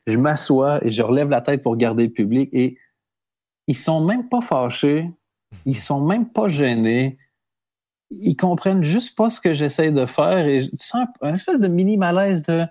je 0.08 0.18
m'assois 0.18 0.86
et 0.86 0.92
je 0.92 1.02
relève 1.04 1.30
la 1.30 1.42
tête 1.42 1.62
pour 1.62 1.72
regarder 1.72 2.08
le 2.08 2.14
public 2.14 2.50
et 2.54 2.78
ils 3.68 3.78
sont 3.78 4.04
même 4.04 4.28
pas 4.28 4.42
fâchés, 4.42 5.10
ils 5.66 5.78
sont 5.78 6.02
même 6.02 6.30
pas 6.30 6.50
gênés, 6.50 7.18
ils 8.10 8.36
comprennent 8.36 8.84
juste 8.84 9.16
pas 9.16 9.30
ce 9.30 9.40
que 9.40 9.54
j'essaie 9.54 9.92
de 9.92 10.06
faire 10.06 10.48
et 10.48 10.70
tu 10.70 10.78
sens 10.78 11.08
un 11.22 11.34
espèce 11.34 11.60
de 11.60 11.68
mini 11.68 11.98
malaise 11.98 12.44
de 12.44 12.66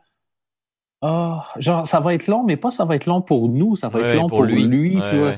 oh, 1.00 1.38
genre 1.56 1.86
ça 1.86 2.00
va 2.00 2.14
être 2.14 2.26
long, 2.26 2.44
mais 2.44 2.56
pas 2.56 2.70
ça 2.70 2.84
va 2.84 2.96
être 2.96 3.06
long 3.06 3.22
pour 3.22 3.48
nous, 3.48 3.76
ça 3.76 3.88
va 3.88 4.00
être 4.00 4.16
long 4.16 4.26
pour, 4.26 4.44
lui, 4.44 4.98
tu 5.10 5.18
vois. 5.18 5.36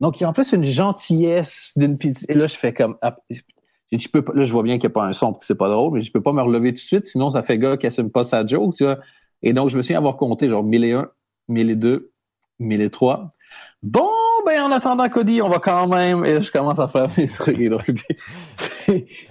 Donc 0.00 0.20
il 0.20 0.24
y 0.24 0.26
a 0.26 0.28
en 0.28 0.32
plus 0.32 0.52
une 0.52 0.64
gentillesse 0.64 1.72
d'une 1.76 1.96
et 2.28 2.34
là 2.34 2.46
je 2.48 2.56
fais 2.56 2.74
comme 2.74 2.98
ah, 3.00 3.16
je 3.92 4.08
peux 4.08 4.24
là, 4.34 4.44
je 4.44 4.52
vois 4.52 4.62
bien 4.62 4.78
qu'il 4.78 4.88
n'y 4.88 4.92
a 4.92 4.94
pas 4.94 5.06
un 5.06 5.12
son 5.12 5.32
parce 5.32 5.40
que 5.40 5.46
c'est 5.46 5.54
pas 5.54 5.70
drôle, 5.70 5.94
mais 5.94 6.02
je 6.02 6.12
peux 6.12 6.20
pas 6.20 6.32
me 6.32 6.42
relever 6.42 6.72
tout 6.72 6.80
de 6.80 6.80
suite, 6.80 7.06
sinon 7.06 7.30
ça 7.30 7.42
fait 7.42 7.56
gars 7.56 7.76
qui 7.76 7.86
assume 7.86 8.10
pas 8.10 8.24
sa 8.24 8.44
joke, 8.44 8.74
tu 8.74 8.84
vois. 8.84 8.98
Et 9.42 9.52
donc, 9.52 9.70
je 9.70 9.76
me 9.76 9.82
souviens 9.82 9.98
avoir 9.98 10.16
compté 10.16 10.48
genre 10.48 10.64
1001, 10.64 11.08
1002, 11.48 12.10
1003. 12.58 13.30
Bon, 13.82 14.10
ben, 14.44 14.62
en 14.62 14.72
attendant 14.72 15.08
Cody, 15.08 15.42
on 15.42 15.48
va 15.48 15.58
quand 15.58 15.86
même, 15.88 16.24
et 16.24 16.40
je 16.40 16.50
commence 16.50 16.78
à 16.78 16.88
faire 16.88 17.08
mes 17.16 17.28
trucs. 17.28 17.58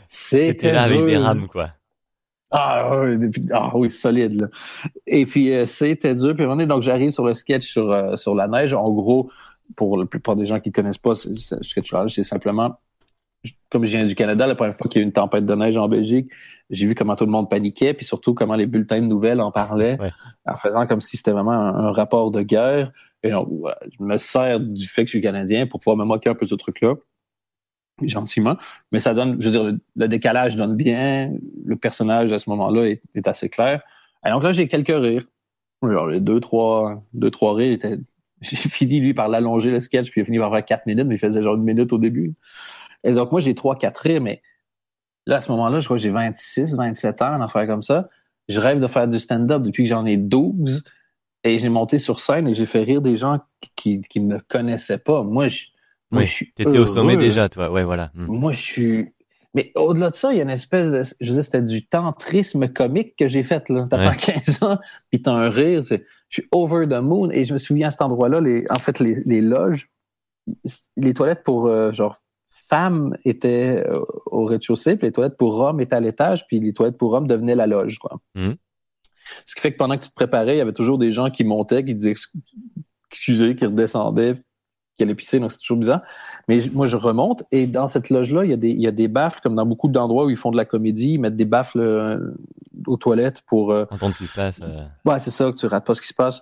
C'était 0.10 0.72
là 0.72 0.84
avec 0.84 1.06
des 1.06 1.18
rames, 1.18 1.48
quoi. 1.48 1.72
Ah, 2.52 3.02
oui, 3.02 3.32
ah 3.52 3.76
oui, 3.76 3.90
solide, 3.90 4.42
là. 4.42 4.48
Et 5.08 5.26
puis, 5.26 5.54
euh, 5.54 5.66
c'était 5.66 6.14
dur. 6.14 6.36
Puis, 6.36 6.46
donc, 6.68 6.84
j'arrive 6.84 7.10
sur 7.10 7.26
le 7.26 7.34
sketch 7.34 7.70
sur, 7.70 7.92
euh, 7.92 8.16
sur 8.16 8.34
la 8.36 8.48
neige. 8.48 8.74
En 8.74 8.92
gros, 8.92 9.30
pour 9.76 9.98
la 9.98 10.06
plupart 10.06 10.36
des 10.36 10.46
gens 10.46 10.60
qui 10.60 10.70
ne 10.70 10.74
connaissent 10.74 10.98
pas 10.98 11.16
ce 11.16 11.34
sketch-là, 11.62 12.06
c'est 12.08 12.24
simplement 12.24 12.80
comme 13.70 13.86
je 13.86 13.98
viens 13.98 14.06
du 14.06 14.16
Canada, 14.16 14.48
la 14.48 14.56
première 14.56 14.76
fois 14.78 14.88
qu'il 14.90 15.00
y 15.00 15.04
a 15.04 15.04
eu 15.04 15.08
une 15.08 15.14
tempête 15.14 15.46
de 15.46 15.56
neige 15.56 15.78
en 15.78 15.88
Belgique, 15.88 16.30
j'ai 16.70 16.88
vu 16.88 16.96
comment 16.96 17.16
tout 17.16 17.26
le 17.26 17.32
monde 17.32 17.50
paniquait, 17.50 17.94
puis 17.94 18.06
surtout 18.06 18.34
comment 18.34 18.56
les 18.56 18.66
bulletins 18.66 19.02
de 19.02 19.08
nouvelles 19.08 19.42
en 19.42 19.52
parlaient, 19.52 19.98
en 20.46 20.56
faisant 20.56 20.88
comme 20.88 21.02
si 21.02 21.18
c'était 21.18 21.32
vraiment 21.32 21.52
un, 21.52 21.92
rapport 21.92 22.32
de 22.32 22.42
guerre. 22.42 22.92
Et 23.24 23.32
donc, 23.32 23.50
je 23.98 24.04
me 24.04 24.18
sers 24.18 24.60
du 24.60 24.88
fait 24.88 25.04
que 25.04 25.08
je 25.08 25.18
suis 25.18 25.22
Canadien 25.22 25.68
pour 25.68 25.80
pouvoir 25.80 25.98
me 25.98 26.06
moquer 26.06 26.30
un 26.30 26.36
peu 26.36 26.46
de 26.46 26.50
ce 26.50 26.56
truc-là, 26.56 26.96
gentiment. 28.04 28.58
Mais 28.92 29.00
ça 29.00 29.14
donne, 29.14 29.40
je 29.40 29.50
veux 29.50 29.52
dire, 29.52 29.78
le, 29.96 30.08
décalage 30.08 30.56
donne 30.56 30.76
bien, 30.76 31.34
le 31.66 31.76
personnage 31.76 32.34
à 32.34 32.40
ce 32.40 32.50
moment-là 32.50 32.96
est, 33.14 33.28
assez 33.28 33.50
clair. 33.50 33.82
Et 34.26 34.32
donc 34.32 34.44
là, 34.44 34.52
j'ai 34.52 34.68
quelques 34.68 34.88
rires. 34.88 35.26
Genre, 35.84 36.08
les 36.08 36.22
deux, 36.22 36.40
trois, 36.40 37.04
deux, 37.14 37.30
trois 37.30 37.54
rires 37.54 37.78
J'ai 38.42 38.58
fini, 38.58 39.00
lui, 39.00 39.14
par 39.14 39.28
l'allonger 39.28 39.72
le 39.72 39.80
sketch, 39.80 40.12
puis 40.12 40.22
il 40.22 40.24
a 40.24 40.26
fini 40.26 40.40
par 40.40 40.52
faire 40.52 40.66
quatre 40.66 40.86
minutes, 40.86 41.08
mais 41.08 41.16
il 41.16 41.20
faisait 41.20 41.42
genre 41.42 41.56
une 41.56 41.64
minute 41.64 41.94
au 41.94 41.98
début. 41.98 42.34
Et 43.06 43.14
donc, 43.14 43.32
moi, 43.32 43.40
j'ai 43.40 43.54
3-4 43.54 43.98
rires, 44.02 44.22
mais 44.22 44.42
là, 45.26 45.38
à 45.38 45.42
ce 45.42 45.52
moment-là, 45.52 45.80
je 45.80 45.86
crois 45.86 45.98
que 45.98 46.04
j'ai 46.04 46.10
26, 46.10 46.76
27 46.76 47.22
ans, 47.22 47.36
en 47.36 47.42
affaire 47.42 47.66
comme 47.68 47.84
ça. 47.84 48.10
je 48.50 48.60
rêve 48.60 48.80
de 48.82 48.88
faire 48.88 49.08
du 49.08 49.20
stand-up 49.20 49.62
depuis 49.62 49.84
que 49.84 49.90
j'en 49.90 50.06
ai 50.06 50.18
12. 50.18 50.84
Et 51.44 51.60
j'ai 51.60 51.70
monté 51.70 52.00
sur 52.00 52.20
scène 52.20 52.48
et 52.48 52.54
j'ai 52.56 52.66
fait 52.66 52.82
rire 52.82 53.02
des 53.02 53.18
gens 53.18 53.40
qui 53.76 54.02
qui 54.10 54.20
me 54.20 54.40
connaissaient 54.40 54.98
pas. 54.98 55.22
Moi, 55.24 55.48
je, 55.48 55.66
moi, 56.12 56.22
oui, 56.24 56.28
je 56.28 56.32
suis 56.32 56.52
T'étais 56.54 56.80
au 56.80 56.86
sommet 56.88 57.18
déjà, 57.18 57.50
toi. 57.50 57.72
Ouais, 57.72 57.84
voilà. 57.84 58.12
Mm. 58.16 58.26
Moi, 58.26 58.52
je 58.52 58.62
suis. 58.62 59.14
Mais 59.54 59.72
au-delà 59.76 60.10
de 60.10 60.16
ça, 60.16 60.34
il 60.34 60.38
y 60.38 60.40
a 60.40 60.44
une 60.44 60.50
espèce 60.50 60.90
de. 60.92 61.02
Je 61.22 61.28
veux 61.30 61.34
dire, 61.36 61.44
c'était 61.44 61.62
du 61.62 61.86
tantrisme 61.86 62.68
comique 62.68 63.16
que 63.16 63.28
j'ai 63.28 63.44
fait, 63.44 63.70
là. 63.70 63.88
T'as 63.90 63.98
Ouais. 64.00 64.10
pas 64.10 64.16
15 64.16 64.64
ans, 64.64 64.80
puis 65.12 65.22
t'as 65.22 65.34
un 65.34 65.50
rire. 65.50 65.84
Je 65.84 65.98
suis 66.30 66.48
over 66.52 66.88
the 66.88 67.00
moon. 67.02 67.30
Et 67.30 67.46
je 67.46 67.54
me 67.54 67.60
souviens 67.60 67.88
à 67.88 67.92
cet 67.92 68.02
endroit-là, 68.02 68.42
les, 68.42 68.66
en 68.72 68.80
fait, 68.80 69.00
les, 69.00 69.22
les 69.26 69.42
loges, 69.42 69.90
les 70.98 71.14
toilettes 71.14 71.44
pour, 71.44 71.68
euh, 71.68 71.92
genre, 71.92 72.18
femmes 72.70 73.18
étaient 73.26 73.84
euh, 73.88 74.02
au 74.28 74.46
rez-de-chaussée, 74.46 74.96
puis 74.98 75.08
les 75.08 75.12
toilettes 75.12 75.38
pour 75.38 75.60
hommes 75.60 75.80
étaient 75.82 75.96
à 75.96 76.00
l'étage, 76.00 76.46
puis 76.48 76.60
les 76.60 76.74
toilettes 76.74 76.98
pour 76.98 77.14
hommes 77.14 77.28
devenaient 77.28 77.56
la 77.56 77.68
loge, 77.68 77.98
quoi. 78.00 78.20
Mhm. 78.36 78.56
Ce 79.46 79.56
qui 79.56 79.62
fait 79.62 79.72
que 79.72 79.78
pendant 79.78 79.98
que 79.98 80.04
tu 80.04 80.10
te 80.10 80.16
préparais, 80.16 80.56
il 80.56 80.58
y 80.60 80.62
avait 80.62 80.74
toujours 80.74 80.98
des 80.98 81.12
gens 81.12 81.30
qui 81.32 81.44
montaient, 81.44 81.84
qui 81.84 81.96
disaient 81.96 82.12
ex- 82.12 82.32
excusez, 83.12 83.56
qui 83.56 83.66
redescendaient, 83.66 84.36
qui 84.98 85.04
allaient 85.04 85.16
pisser, 85.16 85.40
donc 85.40 85.52
c'est 85.52 85.60
toujours 85.60 85.78
bizarre. 85.78 86.02
Mais 86.48 86.60
moi, 86.74 86.86
je 86.86 86.96
remonte 86.96 87.44
et 87.52 87.66
dans 87.68 87.88
cette 87.88 88.10
loge-là, 88.10 88.46
il 88.46 88.52
y 88.52 88.54
a 88.54 88.58
des, 88.58 88.70
il 88.70 88.80
y 88.82 88.88
a 88.88 88.92
des 88.92 89.08
baffles, 89.08 89.40
comme 89.42 89.56
dans 89.56 89.66
beaucoup 89.66 89.88
d'endroits 89.90 90.26
où 90.26 90.30
ils 90.30 90.38
font 90.38 90.52
de 90.52 90.58
la 90.58 90.66
comédie, 90.66 91.14
ils 91.14 91.20
mettent 91.20 91.36
des 91.36 91.46
baffles 91.46 91.80
euh, 91.80 92.34
aux 92.88 92.98
toilettes 92.98 93.42
pour. 93.48 93.72
euh, 93.72 93.86
Entendre 93.90 94.14
ce 94.14 94.20
qui 94.20 94.28
se 94.28 94.34
passe. 94.34 94.62
euh, 94.64 94.86
ouais, 95.06 95.20
c'est 95.20 95.32
ça, 95.32 95.52
que 95.52 95.58
tu 95.58 95.66
rates 95.66 95.86
pas 95.86 95.94
ce 95.96 96.02
qui 96.02 96.08
se 96.08 96.14
passe. 96.14 96.42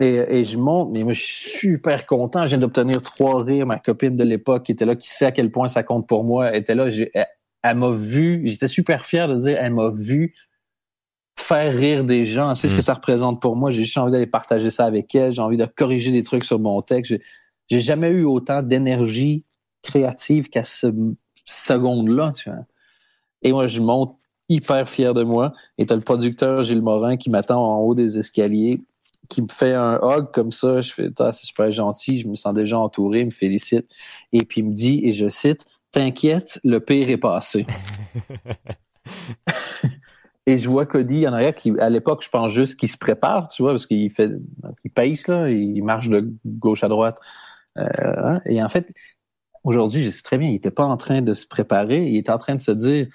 Et, 0.00 0.16
et 0.28 0.44
je 0.44 0.58
monte, 0.58 0.90
mais 0.90 1.04
moi, 1.04 1.12
je 1.12 1.22
suis 1.22 1.58
super 1.58 2.06
content. 2.06 2.44
Je 2.46 2.50
viens 2.50 2.58
d'obtenir 2.58 3.02
trois 3.02 3.42
rires. 3.42 3.66
Ma 3.66 3.78
copine 3.78 4.16
de 4.16 4.24
l'époque 4.24 4.64
qui 4.64 4.72
était 4.72 4.84
là, 4.84 4.96
qui 4.96 5.08
sait 5.08 5.26
à 5.26 5.32
quel 5.32 5.50
point 5.50 5.68
ça 5.68 5.82
compte 5.82 6.06
pour 6.08 6.24
moi, 6.24 6.56
était 6.56 6.74
là. 6.74 6.88
Elle, 7.14 7.26
elle 7.62 7.76
m'a 7.76 7.90
vu. 7.90 8.42
J'étais 8.44 8.68
super 8.68 9.06
fier 9.06 9.28
de 9.28 9.36
dire, 9.36 9.56
elle 9.60 9.72
m'a 9.72 9.90
vu 9.90 10.34
faire 11.38 11.74
rire 11.74 12.04
des 12.04 12.26
gens. 12.26 12.54
Sait 12.54 12.68
ce 12.68 12.74
que 12.74 12.82
ça 12.82 12.94
représente 12.94 13.40
pour 13.40 13.56
moi. 13.56 13.70
J'ai 13.70 13.82
juste 13.82 13.98
envie 13.98 14.12
d'aller 14.12 14.26
partager 14.26 14.70
ça 14.70 14.84
avec 14.84 15.14
elle. 15.14 15.32
J'ai 15.32 15.42
envie 15.42 15.56
de 15.56 15.64
corriger 15.66 16.10
des 16.10 16.22
trucs 16.22 16.44
sur 16.44 16.58
mon 16.58 16.80
texte. 16.82 17.14
J'ai- 17.70 17.80
jamais 17.80 18.10
eu 18.10 18.24
autant 18.24 18.62
d'énergie 18.62 19.44
créative 19.82 20.48
qu'à 20.48 20.62
ce 20.64 20.92
seconde-là. 21.46 22.32
Et 23.42 23.52
moi, 23.52 23.66
je 23.66 23.80
monte 23.80 24.16
hyper 24.48 24.88
fier 24.88 25.14
de 25.14 25.22
moi. 25.22 25.52
Et 25.78 25.86
t'as 25.86 25.94
le 25.96 26.00
producteur 26.02 26.62
Gilles 26.62 26.82
Morin 26.82 27.16
qui 27.16 27.30
m'attend 27.30 27.62
en 27.62 27.78
haut 27.80 27.94
des 27.94 28.18
escaliers, 28.18 28.82
qui 29.28 29.42
me 29.42 29.48
fait 29.48 29.74
un 29.74 29.98
hug 30.02 30.30
comme 30.32 30.52
ça. 30.52 30.80
Je 30.80 30.92
fais, 30.92 31.08
Ah, 31.18 31.32
c'est 31.32 31.46
super 31.46 31.70
gentil. 31.72 32.18
Je 32.18 32.28
me 32.28 32.34
sens 32.34 32.54
déjà 32.54 32.78
entouré. 32.78 33.20
Il 33.20 33.26
me 33.26 33.30
félicite. 33.30 33.90
Et 34.32 34.44
puis 34.44 34.60
il 34.60 34.68
me 34.68 34.74
dit, 34.74 35.00
et 35.04 35.12
je 35.12 35.28
cite, 35.28 35.66
T'inquiète, 35.92 36.60
le 36.64 36.80
pire 36.80 37.08
est 37.08 37.18
passé. 37.18 37.66
Et 40.46 40.58
je 40.58 40.68
vois 40.68 40.86
Cody 40.86 41.26
en 41.26 41.32
arrière 41.32 41.54
qui, 41.54 41.72
à 41.78 41.88
l'époque, 41.88 42.22
je 42.22 42.28
pense 42.28 42.52
juste 42.52 42.76
qu'il 42.76 42.90
se 42.90 42.98
prépare, 42.98 43.48
tu 43.48 43.62
vois, 43.62 43.72
parce 43.72 43.86
qu'il 43.86 44.10
fait, 44.10 44.30
il 44.84 44.90
pace, 44.90 45.26
là, 45.28 45.48
il 45.48 45.82
marche 45.82 46.08
de 46.08 46.28
gauche 46.44 46.84
à 46.84 46.88
droite. 46.88 47.18
Euh, 47.78 47.84
hein, 47.86 48.40
et 48.44 48.62
en 48.62 48.68
fait, 48.68 48.92
aujourd'hui, 49.62 50.02
je 50.02 50.10
sais 50.10 50.22
très 50.22 50.36
bien, 50.36 50.48
il 50.50 50.56
était 50.56 50.70
pas 50.70 50.84
en 50.84 50.96
train 50.96 51.22
de 51.22 51.32
se 51.32 51.46
préparer, 51.46 52.06
il 52.06 52.16
était 52.16 52.32
en 52.32 52.38
train 52.38 52.56
de 52.56 52.60
se 52.60 52.72
dire, 52.72 53.06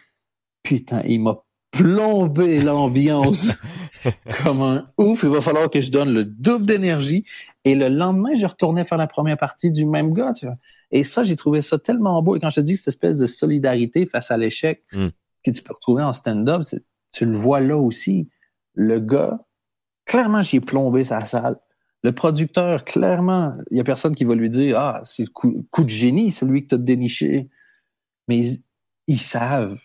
putain, 0.64 1.02
il 1.06 1.22
m'a 1.22 1.44
plombé 1.72 2.60
l'ambiance 2.60 3.56
comme 4.44 4.62
un 4.62 4.88
ouf, 4.98 5.24
il 5.24 5.30
va 5.30 5.42
falloir 5.42 5.70
que 5.70 5.82
je 5.82 5.92
donne 5.92 6.14
le 6.14 6.26
double 6.26 6.66
d'énergie. 6.66 7.26
Et 7.66 7.76
le 7.76 7.90
lendemain, 7.90 8.34
je 8.36 8.46
retournais 8.46 8.86
faire 8.86 8.98
la 8.98 9.08
première 9.08 9.38
partie 9.38 9.72
du 9.72 9.86
même 9.86 10.14
gars, 10.14 10.34
tu 10.34 10.46
vois. 10.46 10.56
Et 10.92 11.04
ça, 11.04 11.24
j'ai 11.24 11.36
trouvé 11.36 11.62
ça 11.62 11.78
tellement 11.78 12.22
beau. 12.24 12.36
Et 12.36 12.40
quand 12.40 12.50
je 12.50 12.56
te 12.56 12.62
dis 12.62 12.78
cette 12.78 12.88
espèce 12.90 13.18
de 13.20 13.28
solidarité 13.28 14.06
face 14.06 14.32
à 14.32 14.38
l'échec 14.38 14.84
Mm. 14.92 15.08
que 15.44 15.52
tu 15.52 15.62
peux 15.62 15.74
retrouver 15.74 16.04
en 16.04 16.14
stand-up, 16.14 16.64
tu 17.14 17.26
le 17.26 17.38
vois 17.38 17.60
là 17.60 17.78
aussi. 17.78 18.30
Le 18.74 19.00
gars, 19.00 19.40
clairement, 20.06 20.42
j'y 20.42 20.58
ai 20.58 20.62
plombé 20.62 21.04
sa 21.04 21.22
salle. 21.26 21.58
Le 22.02 22.14
producteur, 22.14 22.86
clairement, 22.86 23.56
il 23.72 23.78
y 23.78 23.82
a 23.82 23.84
personne 23.84 24.16
qui 24.16 24.24
va 24.24 24.34
lui 24.34 24.50
dire 24.50 24.80
Ah, 24.80 25.02
c'est 25.04 25.24
le 25.24 25.30
coup, 25.30 25.68
coup 25.70 25.84
de 25.84 25.90
génie, 25.90 26.32
celui 26.32 26.64
que 26.64 26.70
tu 26.70 26.76
as 26.76 26.78
déniché. 26.80 27.50
Mais 28.28 28.40
ils, 28.40 28.64
ils 29.08 29.20
savent 29.20 29.78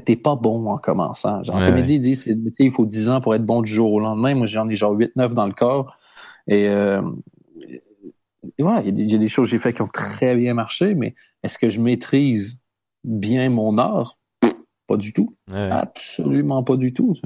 t'es 0.00 0.16
pas 0.16 0.36
bon 0.36 0.68
en 0.70 0.78
commençant. 0.78 1.42
Genre, 1.44 1.56
en 1.56 1.58
Ouais, 1.58 1.84
tu 1.84 2.14
sais, 2.14 2.36
il 2.58 2.70
faut 2.70 2.86
10 2.86 3.08
ans 3.08 3.20
pour 3.20 3.34
être 3.34 3.44
bon 3.44 3.62
du 3.62 3.70
jour 3.72 3.92
au 3.92 4.00
lendemain. 4.00 4.34
Moi, 4.34 4.46
j'en 4.46 4.68
ai 4.68 4.76
genre 4.76 4.92
8-9 4.92 5.34
dans 5.34 5.46
le 5.46 5.52
corps. 5.54 5.96
Et, 6.48 6.68
euh, 6.68 7.02
et 8.58 8.62
voilà, 8.62 8.80
il 8.80 8.86
y, 8.86 8.88
a 8.88 8.92
des- 8.92 9.02
il 9.02 9.10
y 9.10 9.14
a 9.14 9.18
des 9.18 9.28
choses 9.28 9.46
que 9.46 9.50
j'ai 9.52 9.58
fait 9.58 9.72
qui 9.72 9.82
ont 9.82 9.88
très 9.88 10.36
bien 10.36 10.54
marché, 10.54 10.94
mais 10.94 11.14
est-ce 11.42 11.58
que 11.58 11.68
je 11.68 11.80
maîtrise 11.80 12.60
bien 13.04 13.48
mon 13.50 13.78
art? 13.78 14.18
Pas 14.86 14.96
du 14.96 15.12
tout. 15.12 15.34
ouais. 15.48 15.68
Absolument 15.70 16.62
pas 16.62 16.76
du 16.76 16.92
tout. 16.92 17.16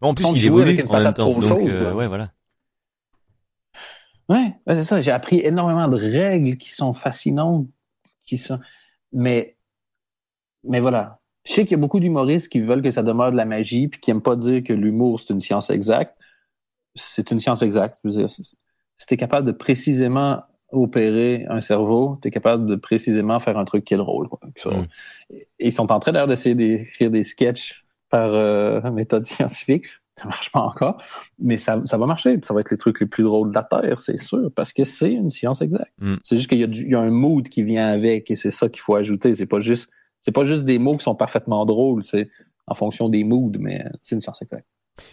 Bon, 0.00 0.08
en 0.08 0.14
plus, 0.14 0.24
Sans 0.24 0.34
il 0.34 0.44
évolue 0.44 0.70
avec 0.70 0.84
une 0.84 0.90
en 0.90 1.00
même 1.00 1.14
temps. 1.14 1.30
trop 1.30 1.40
Donc, 1.40 1.60
chaude, 1.60 1.70
euh, 1.70 1.94
ouais, 1.94 2.08
voilà. 2.08 2.30
Ouais, 4.28 4.54
c'est 4.66 4.84
ça. 4.84 5.00
J'ai 5.00 5.10
appris 5.10 5.40
énormément 5.40 5.88
de 5.88 5.96
règles 5.96 6.56
qui 6.56 6.70
sont 6.70 6.94
fascinantes, 6.94 7.66
qui 8.24 8.38
sont. 8.38 8.60
Mais, 9.12 9.56
mais 10.62 10.80
voilà. 10.80 11.19
Je 11.50 11.56
sais 11.56 11.64
qu'il 11.64 11.72
y 11.72 11.74
a 11.74 11.78
beaucoup 11.78 11.98
d'humoristes 11.98 12.48
qui 12.48 12.60
veulent 12.60 12.80
que 12.80 12.92
ça 12.92 13.02
demeure 13.02 13.32
de 13.32 13.36
la 13.36 13.44
magie, 13.44 13.88
puis 13.88 14.00
qui 14.00 14.12
aiment 14.12 14.22
pas 14.22 14.36
dire 14.36 14.62
que 14.62 14.72
l'humour 14.72 15.18
c'est 15.18 15.32
une 15.32 15.40
science 15.40 15.68
exacte. 15.70 16.16
C'est 16.94 17.32
une 17.32 17.40
science 17.40 17.62
exacte. 17.62 17.98
Je 18.04 18.10
veux 18.10 18.16
dire, 18.16 18.30
si 18.30 19.06
t'es 19.08 19.16
capable 19.16 19.48
de 19.48 19.52
précisément 19.52 20.44
opérer 20.70 21.46
un 21.48 21.60
cerveau, 21.60 22.18
t'es 22.22 22.30
capable 22.30 22.66
de 22.66 22.76
précisément 22.76 23.40
faire 23.40 23.58
un 23.58 23.64
truc 23.64 23.84
qui 23.84 23.94
est 23.94 23.96
drôle. 23.96 24.28
Quoi. 24.28 24.38
Mm. 24.64 24.84
Et 25.58 25.66
ils 25.66 25.72
sont 25.72 25.90
en 25.90 25.98
train 25.98 26.12
d'ailleurs 26.12 26.28
d'essayer 26.28 26.54
d'écrire 26.54 27.10
des 27.10 27.24
sketchs 27.24 27.84
par 28.10 28.32
euh, 28.32 28.88
méthode 28.92 29.26
scientifique. 29.26 29.86
Ça 30.18 30.26
marche 30.26 30.52
pas 30.52 30.60
encore, 30.60 31.02
mais 31.40 31.58
ça, 31.58 31.80
ça 31.84 31.96
va 31.96 32.06
marcher. 32.06 32.38
Ça 32.44 32.54
va 32.54 32.60
être 32.60 32.70
les 32.70 32.78
trucs 32.78 33.00
les 33.00 33.06
plus 33.06 33.24
drôles 33.24 33.50
de 33.50 33.54
la 33.56 33.64
Terre, 33.64 33.98
c'est 33.98 34.20
sûr, 34.20 34.52
parce 34.54 34.72
que 34.72 34.84
c'est 34.84 35.12
une 35.12 35.30
science 35.30 35.62
exacte. 35.62 35.94
Mm. 35.98 36.14
C'est 36.22 36.36
juste 36.36 36.48
qu'il 36.48 36.60
y, 36.60 36.90
y 36.90 36.94
a 36.94 37.00
un 37.00 37.10
mood 37.10 37.48
qui 37.48 37.64
vient 37.64 37.88
avec, 37.88 38.30
et 38.30 38.36
c'est 38.36 38.52
ça 38.52 38.68
qu'il 38.68 38.82
faut 38.82 38.94
ajouter. 38.94 39.34
C'est 39.34 39.46
pas 39.46 39.60
juste, 39.60 39.90
c'est 40.22 40.32
pas 40.32 40.44
juste 40.44 40.64
des 40.64 40.78
mots 40.78 40.96
qui 40.96 41.04
sont 41.04 41.14
parfaitement 41.14 41.64
drôles, 41.66 42.04
c'est 42.04 42.30
en 42.66 42.74
fonction 42.74 43.08
des 43.08 43.24
moods, 43.24 43.52
mais 43.58 43.84
c'est 44.02 44.14
une 44.16 44.20
science 44.20 44.42
exacte. 44.42 44.68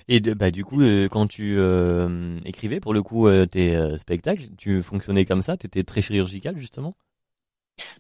Et 0.08 0.20
de, 0.20 0.34
bah, 0.34 0.52
du 0.52 0.64
coup, 0.66 0.82
euh, 0.82 1.08
quand 1.10 1.28
tu 1.28 1.56
euh, 1.58 2.40
écrivais 2.46 2.80
pour 2.80 2.94
le 2.94 3.04
coup 3.04 3.28
euh, 3.28 3.46
tes 3.46 3.76
euh, 3.76 3.98
spectacles, 3.98 4.50
tu 4.58 4.82
fonctionnais 4.84 5.26
comme 5.26 5.42
ça? 5.42 5.58
T'étais 5.58 5.84
très 5.84 6.02
chirurgical 6.02 6.58
justement? 6.58 6.96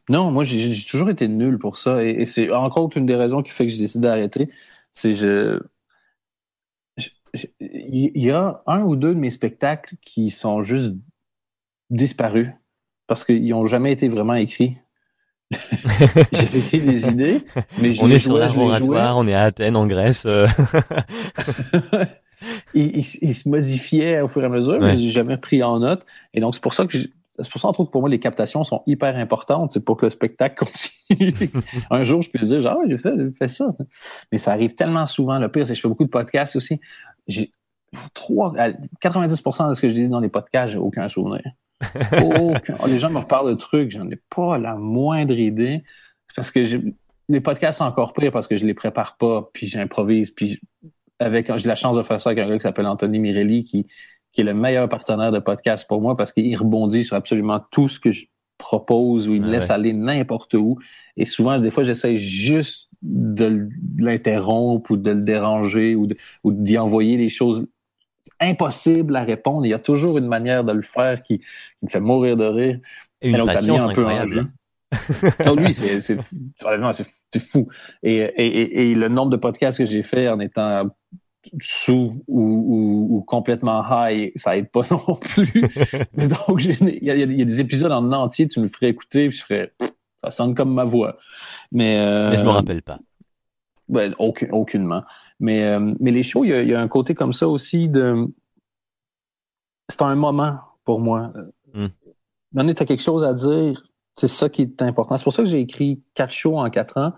Non, 0.10 0.32
moi 0.32 0.43
j'ai 0.43 0.74
toujours 0.86 1.10
été 1.10 1.28
nul 1.28 1.58
pour 1.60 1.78
ça, 1.78 2.04
et, 2.04 2.10
et 2.22 2.26
c'est 2.26 2.50
encore 2.52 2.89
une 2.96 3.06
des 3.06 3.15
raisons 3.15 3.43
qui 3.43 3.52
fait 3.52 3.65
que 3.65 3.72
j'ai 3.72 3.80
décidé 3.80 4.04
d'arrêter. 4.08 4.50
C'est 4.91 5.13
je- 5.13 5.60
il 7.60 8.12
y 8.24 8.32
a 8.32 8.62
un 8.67 8.82
ou 8.84 8.96
deux 8.96 9.13
de 9.13 9.20
mes 9.20 9.32
spectacles 9.32 9.96
qui 10.02 10.30
sont 10.32 10.63
juste 10.63 10.96
disparus 11.89 12.50
parce 13.08 13.24
qu'ils 13.26 13.50
n'ont 13.50 13.67
jamais 13.67 13.93
été 13.93 14.10
vraiment 14.10 14.36
écrits. 14.36 14.80
J'ai 15.52 16.58
écrit 16.58 16.82
des 16.82 17.08
idées, 17.08 17.40
mais 17.82 17.94
je 17.94 18.02
On 18.04 18.10
est 18.10 18.20
sur 18.20 18.36
oratoire, 18.36 19.18
on 19.18 19.28
est 19.28 19.34
à 19.34 19.44
Athènes 19.44 19.76
en 19.76 19.88
Grèce. 19.88 20.26
euh, 20.26 20.48
il, 22.74 22.98
il, 22.98 23.06
il 23.22 23.36
se 23.36 23.50
modifiait 23.50 24.22
au 24.22 24.28
fur 24.28 24.44
et 24.44 24.46
à 24.46 24.50
mesure, 24.50 24.80
mais 24.80 24.92
Ouais. 24.92 24.98
j'ai 24.98 25.12
jamais 25.12 25.38
pris 25.38 25.64
en 25.64 25.80
note. 25.80 26.06
Et 26.34 26.40
donc, 26.40 26.56
c'est 26.56 26.62
pour 26.62 26.74
ça 26.74 26.86
que 26.86 26.98
c'est 27.40 27.52
pour 27.52 27.62
ça, 27.62 27.68
entre 27.68 27.82
autres, 27.82 27.92
pour 27.92 28.02
moi, 28.02 28.10
les 28.10 28.20
captations 28.20 28.64
sont 28.64 28.82
hyper 28.88 29.16
importantes. 29.16 29.70
C'est 29.72 29.86
pour 29.86 29.96
que 29.96 30.08
le 30.08 30.10
spectacle 30.10 30.56
continue. 30.66 31.34
Un 31.92 32.02
jour, 32.04 32.24
je 32.24 32.32
peux 32.32 32.40
dire, 32.40 32.62
genre, 32.62 32.78
ah, 32.82 32.86
j'ai 32.90 32.98
fait, 32.98 33.12
fait 33.38 33.48
ça. 33.48 33.76
Mais 34.32 34.40
ça 34.40 34.54
arrive 34.54 34.74
tellement 34.74 35.06
souvent. 35.06 35.38
Le 35.38 35.48
pire, 35.48 35.66
c'est 35.68 35.74
que 35.74 35.78
je 35.78 35.82
fais 35.84 35.88
beaucoup 35.88 36.04
de 36.06 36.10
podcasts 36.10 36.56
aussi. 36.56 36.80
J'ai 37.28 37.52
trois, 38.16 38.56
à 38.58 38.70
90% 39.04 39.70
de 39.70 39.74
ce 39.76 39.82
que 39.82 39.88
je 39.88 39.94
dis 39.94 40.10
dans 40.10 40.20
les 40.20 40.30
podcasts, 40.30 40.74
j'ai 40.74 40.80
aucun 40.80 41.08
souvenir. 41.10 41.44
Aucun. 42.24 42.76
Les 42.88 43.00
gens 43.00 43.10
me 43.10 43.20
reparlent 43.20 43.50
de 43.50 43.56
trucs, 43.56 43.92
j'en 43.92 44.10
ai 44.10 44.20
pas 44.36 44.58
la 44.58 44.76
moindre 44.76 45.38
idée. 45.38 45.84
Parce 46.36 46.52
que 46.52 46.60
les 47.30 47.42
podcasts, 47.42 47.80
c'est 47.80 47.84
encore 47.84 48.13
pire 48.13 48.32
parce 48.32 48.48
que 48.48 48.58
je 48.58 48.66
les 48.66 48.74
prépare 48.74 49.18
pas, 49.18 49.50
puis 49.54 49.68
j'improvise, 49.68 50.32
puis 50.32 50.60
avec, 51.20 51.56
j'ai 51.58 51.68
la 51.68 51.76
chance 51.76 51.98
de 51.98 52.04
faire 52.04 52.22
ça 52.22 52.30
avec 52.30 52.44
un 52.44 52.48
gars 52.48 52.58
qui 52.58 52.63
s'appelle 52.63 52.86
Anthony 52.86 53.20
Mirelli, 53.20 53.63
qui, 53.63 53.88
qui 54.32 54.42
est 54.42 54.44
le 54.44 54.54
meilleur 54.54 54.88
partenaire 54.88 55.32
de 55.32 55.40
podcast 55.40 55.88
pour 55.88 56.02
moi 56.02 56.16
parce 56.16 56.32
qu'il 56.32 56.56
rebondit 56.56 57.04
sur 57.04 57.16
absolument 57.16 57.60
tout 57.72 57.88
ce 57.88 58.00
que 58.00 58.12
je 58.12 58.26
propose 58.58 59.28
ou 59.28 59.34
il 59.34 59.42
me 59.42 59.50
laisse 59.50 59.70
ouais. 59.70 59.74
aller 59.74 59.94
n'importe 59.94 60.54
où. 60.54 60.78
Et 61.16 61.26
souvent, 61.26 61.60
des 61.60 61.72
fois, 61.72 61.84
j'essaie 61.84 62.18
juste 62.18 62.88
de 63.02 63.68
l'interrompre 63.98 64.92
ou 64.92 64.98
de 64.98 65.12
le 65.12 65.22
déranger 65.22 65.96
ou, 65.96 66.08
de, 66.08 66.18
d'y 66.46 66.78
envoyer 66.78 67.18
des 67.18 67.30
choses 67.30 67.68
impossibles 68.39 69.15
à 69.15 69.23
répondre. 69.23 69.65
Il 69.65 69.69
y 69.69 69.73
a 69.73 69.80
toujours 69.80 70.17
une 70.17 70.28
manière 70.28 70.63
de 70.63 70.73
le 70.73 70.82
faire 70.82 71.23
qui, 71.23 71.39
qui 71.39 71.45
me 71.84 71.89
fait 71.89 72.00
mourir 72.00 72.38
de 72.38 72.45
rire. 72.45 72.80
Et 73.21 73.30
une 73.30 73.38
devient 73.38 73.71
un 73.71 73.93
peu 73.93 74.02
incroyable. 74.02 74.39
enjeu. 74.39 74.39
hein. 74.41 75.45
Non, 75.45 75.56
lui, 75.56 75.73
c'est, 75.73 77.39
fou. 77.39 77.67
Et, 78.04 78.15
et, 78.17 78.45
et, 78.47 78.91
et 78.91 78.95
le 78.95 79.08
nombre 79.10 79.32
de 79.32 79.38
podcasts 79.38 79.78
que 79.78 79.86
j'ai 79.86 80.04
fait 80.04 80.30
en 80.30 80.39
étant 80.39 80.89
sous 81.62 82.23
ou, 82.28 82.41
ou, 82.41 83.17
ou 83.17 83.21
complètement 83.21 83.84
high, 83.89 84.32
ça 84.36 84.58
aide 84.58 84.69
pas 84.69 84.82
non 84.91 85.15
plus. 85.15 85.69
Mais 86.15 86.28
Donc, 86.47 86.63
il 86.63 87.04
y, 87.04 87.12
a, 87.12 87.15
y 87.15 87.21
y 87.21 87.45
des 87.45 87.60
épisodes 87.62 87.91
en 87.91 88.12
entier, 88.12 88.47
tu 88.47 88.60
me 88.60 88.67
ferais 88.69 88.89
écouter, 88.89 89.30
puis 89.30 89.38
je 89.38 89.43
ferais, 89.43 89.73
ça 90.23 90.32
sonne 90.32 90.56
comme 90.56 90.73
ma 90.73 90.84
voix. 90.84 91.17
Mais, 91.71 91.97
euh, 92.00 92.30
Mais 92.30 92.38
je 92.38 92.43
me 92.43 92.50
rappelle 92.50 92.82
pas. 92.82 93.00
ben, 93.88 94.13
aucun- 94.19 94.50
aucunement. 94.52 95.04
Mais, 95.39 95.63
euh, 95.63 95.93
mais 96.00 96.12
les 96.12 96.23
shows, 96.23 96.45
il 96.45 96.67
y, 96.67 96.73
a, 96.73 96.82
un 96.82 96.88
côté 96.88 97.13
comme 97.15 97.34
ça 97.34 97.47
aussi 97.47 97.88
de. 97.89 98.28
C'est 99.89 100.02
un 100.02 100.15
moment 100.15 100.60
pour 100.84 101.00
moi. 101.00 101.32
Mm. 101.73 101.88
Tu 102.54 102.60
as 102.60 102.86
quelque 102.86 103.04
chose 103.04 103.23
à 103.23 103.34
dire, 103.34 103.84
c'est 104.13 104.28
ça 104.28 104.50
qui 104.50 104.63
est 104.63 104.82
important. 104.82 105.17
C'est 105.17 105.23
pour 105.23 105.34
ça 105.34 105.43
que 105.43 105.50
j'ai 105.50 105.60
écrit 105.60 106.02
quatre 106.15 106.34
shows 106.34 106.58
en 106.58 106.69
quatre 106.69 106.97
ans, 106.97 107.13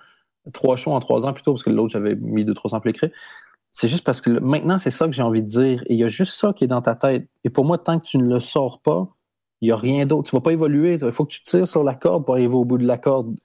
trois 0.53 0.75
shows 0.75 0.91
en 0.91 0.99
trois 0.99 1.25
ans 1.25 1.33
plutôt, 1.33 1.53
parce 1.53 1.63
que 1.63 1.69
l'autre, 1.69 1.93
j'avais 1.93 2.15
mis 2.15 2.45
deux, 2.45 2.53
trois 2.53 2.75
ans 2.75 2.79
pour 2.79 2.87
l'écrire. 2.87 3.11
C'est 3.71 3.87
juste 3.87 4.03
parce 4.03 4.19
que 4.19 4.31
maintenant, 4.31 4.77
c'est 4.77 4.89
ça 4.89 5.05
que 5.05 5.13
j'ai 5.13 5.21
envie 5.21 5.43
de 5.43 5.47
dire. 5.47 5.83
Et 5.85 5.93
il 5.93 5.99
y 5.99 6.03
a 6.03 6.07
juste 6.07 6.33
ça 6.33 6.53
qui 6.53 6.63
est 6.63 6.67
dans 6.67 6.81
ta 6.81 6.95
tête. 6.95 7.29
Et 7.43 7.49
pour 7.49 7.65
moi, 7.65 7.77
tant 7.77 7.99
que 7.99 8.05
tu 8.05 8.17
ne 8.17 8.27
le 8.27 8.39
sors 8.39 8.81
pas, 8.81 9.07
il 9.61 9.67
n'y 9.67 9.71
a 9.71 9.77
rien 9.77 10.05
d'autre. 10.05 10.29
Tu 10.29 10.35
ne 10.35 10.39
vas 10.39 10.43
pas 10.43 10.53
évoluer. 10.53 10.97
Il 11.01 11.11
faut 11.11 11.25
que 11.25 11.33
tu 11.33 11.43
tires 11.43 11.67
sur 11.67 11.83
la 11.83 11.95
corde 11.95 12.25
pour 12.25 12.33
arriver 12.35 12.55
au 12.55 12.65
bout 12.65 12.77
de 12.77 12.85
la 12.85 12.97
corde. 12.97 13.35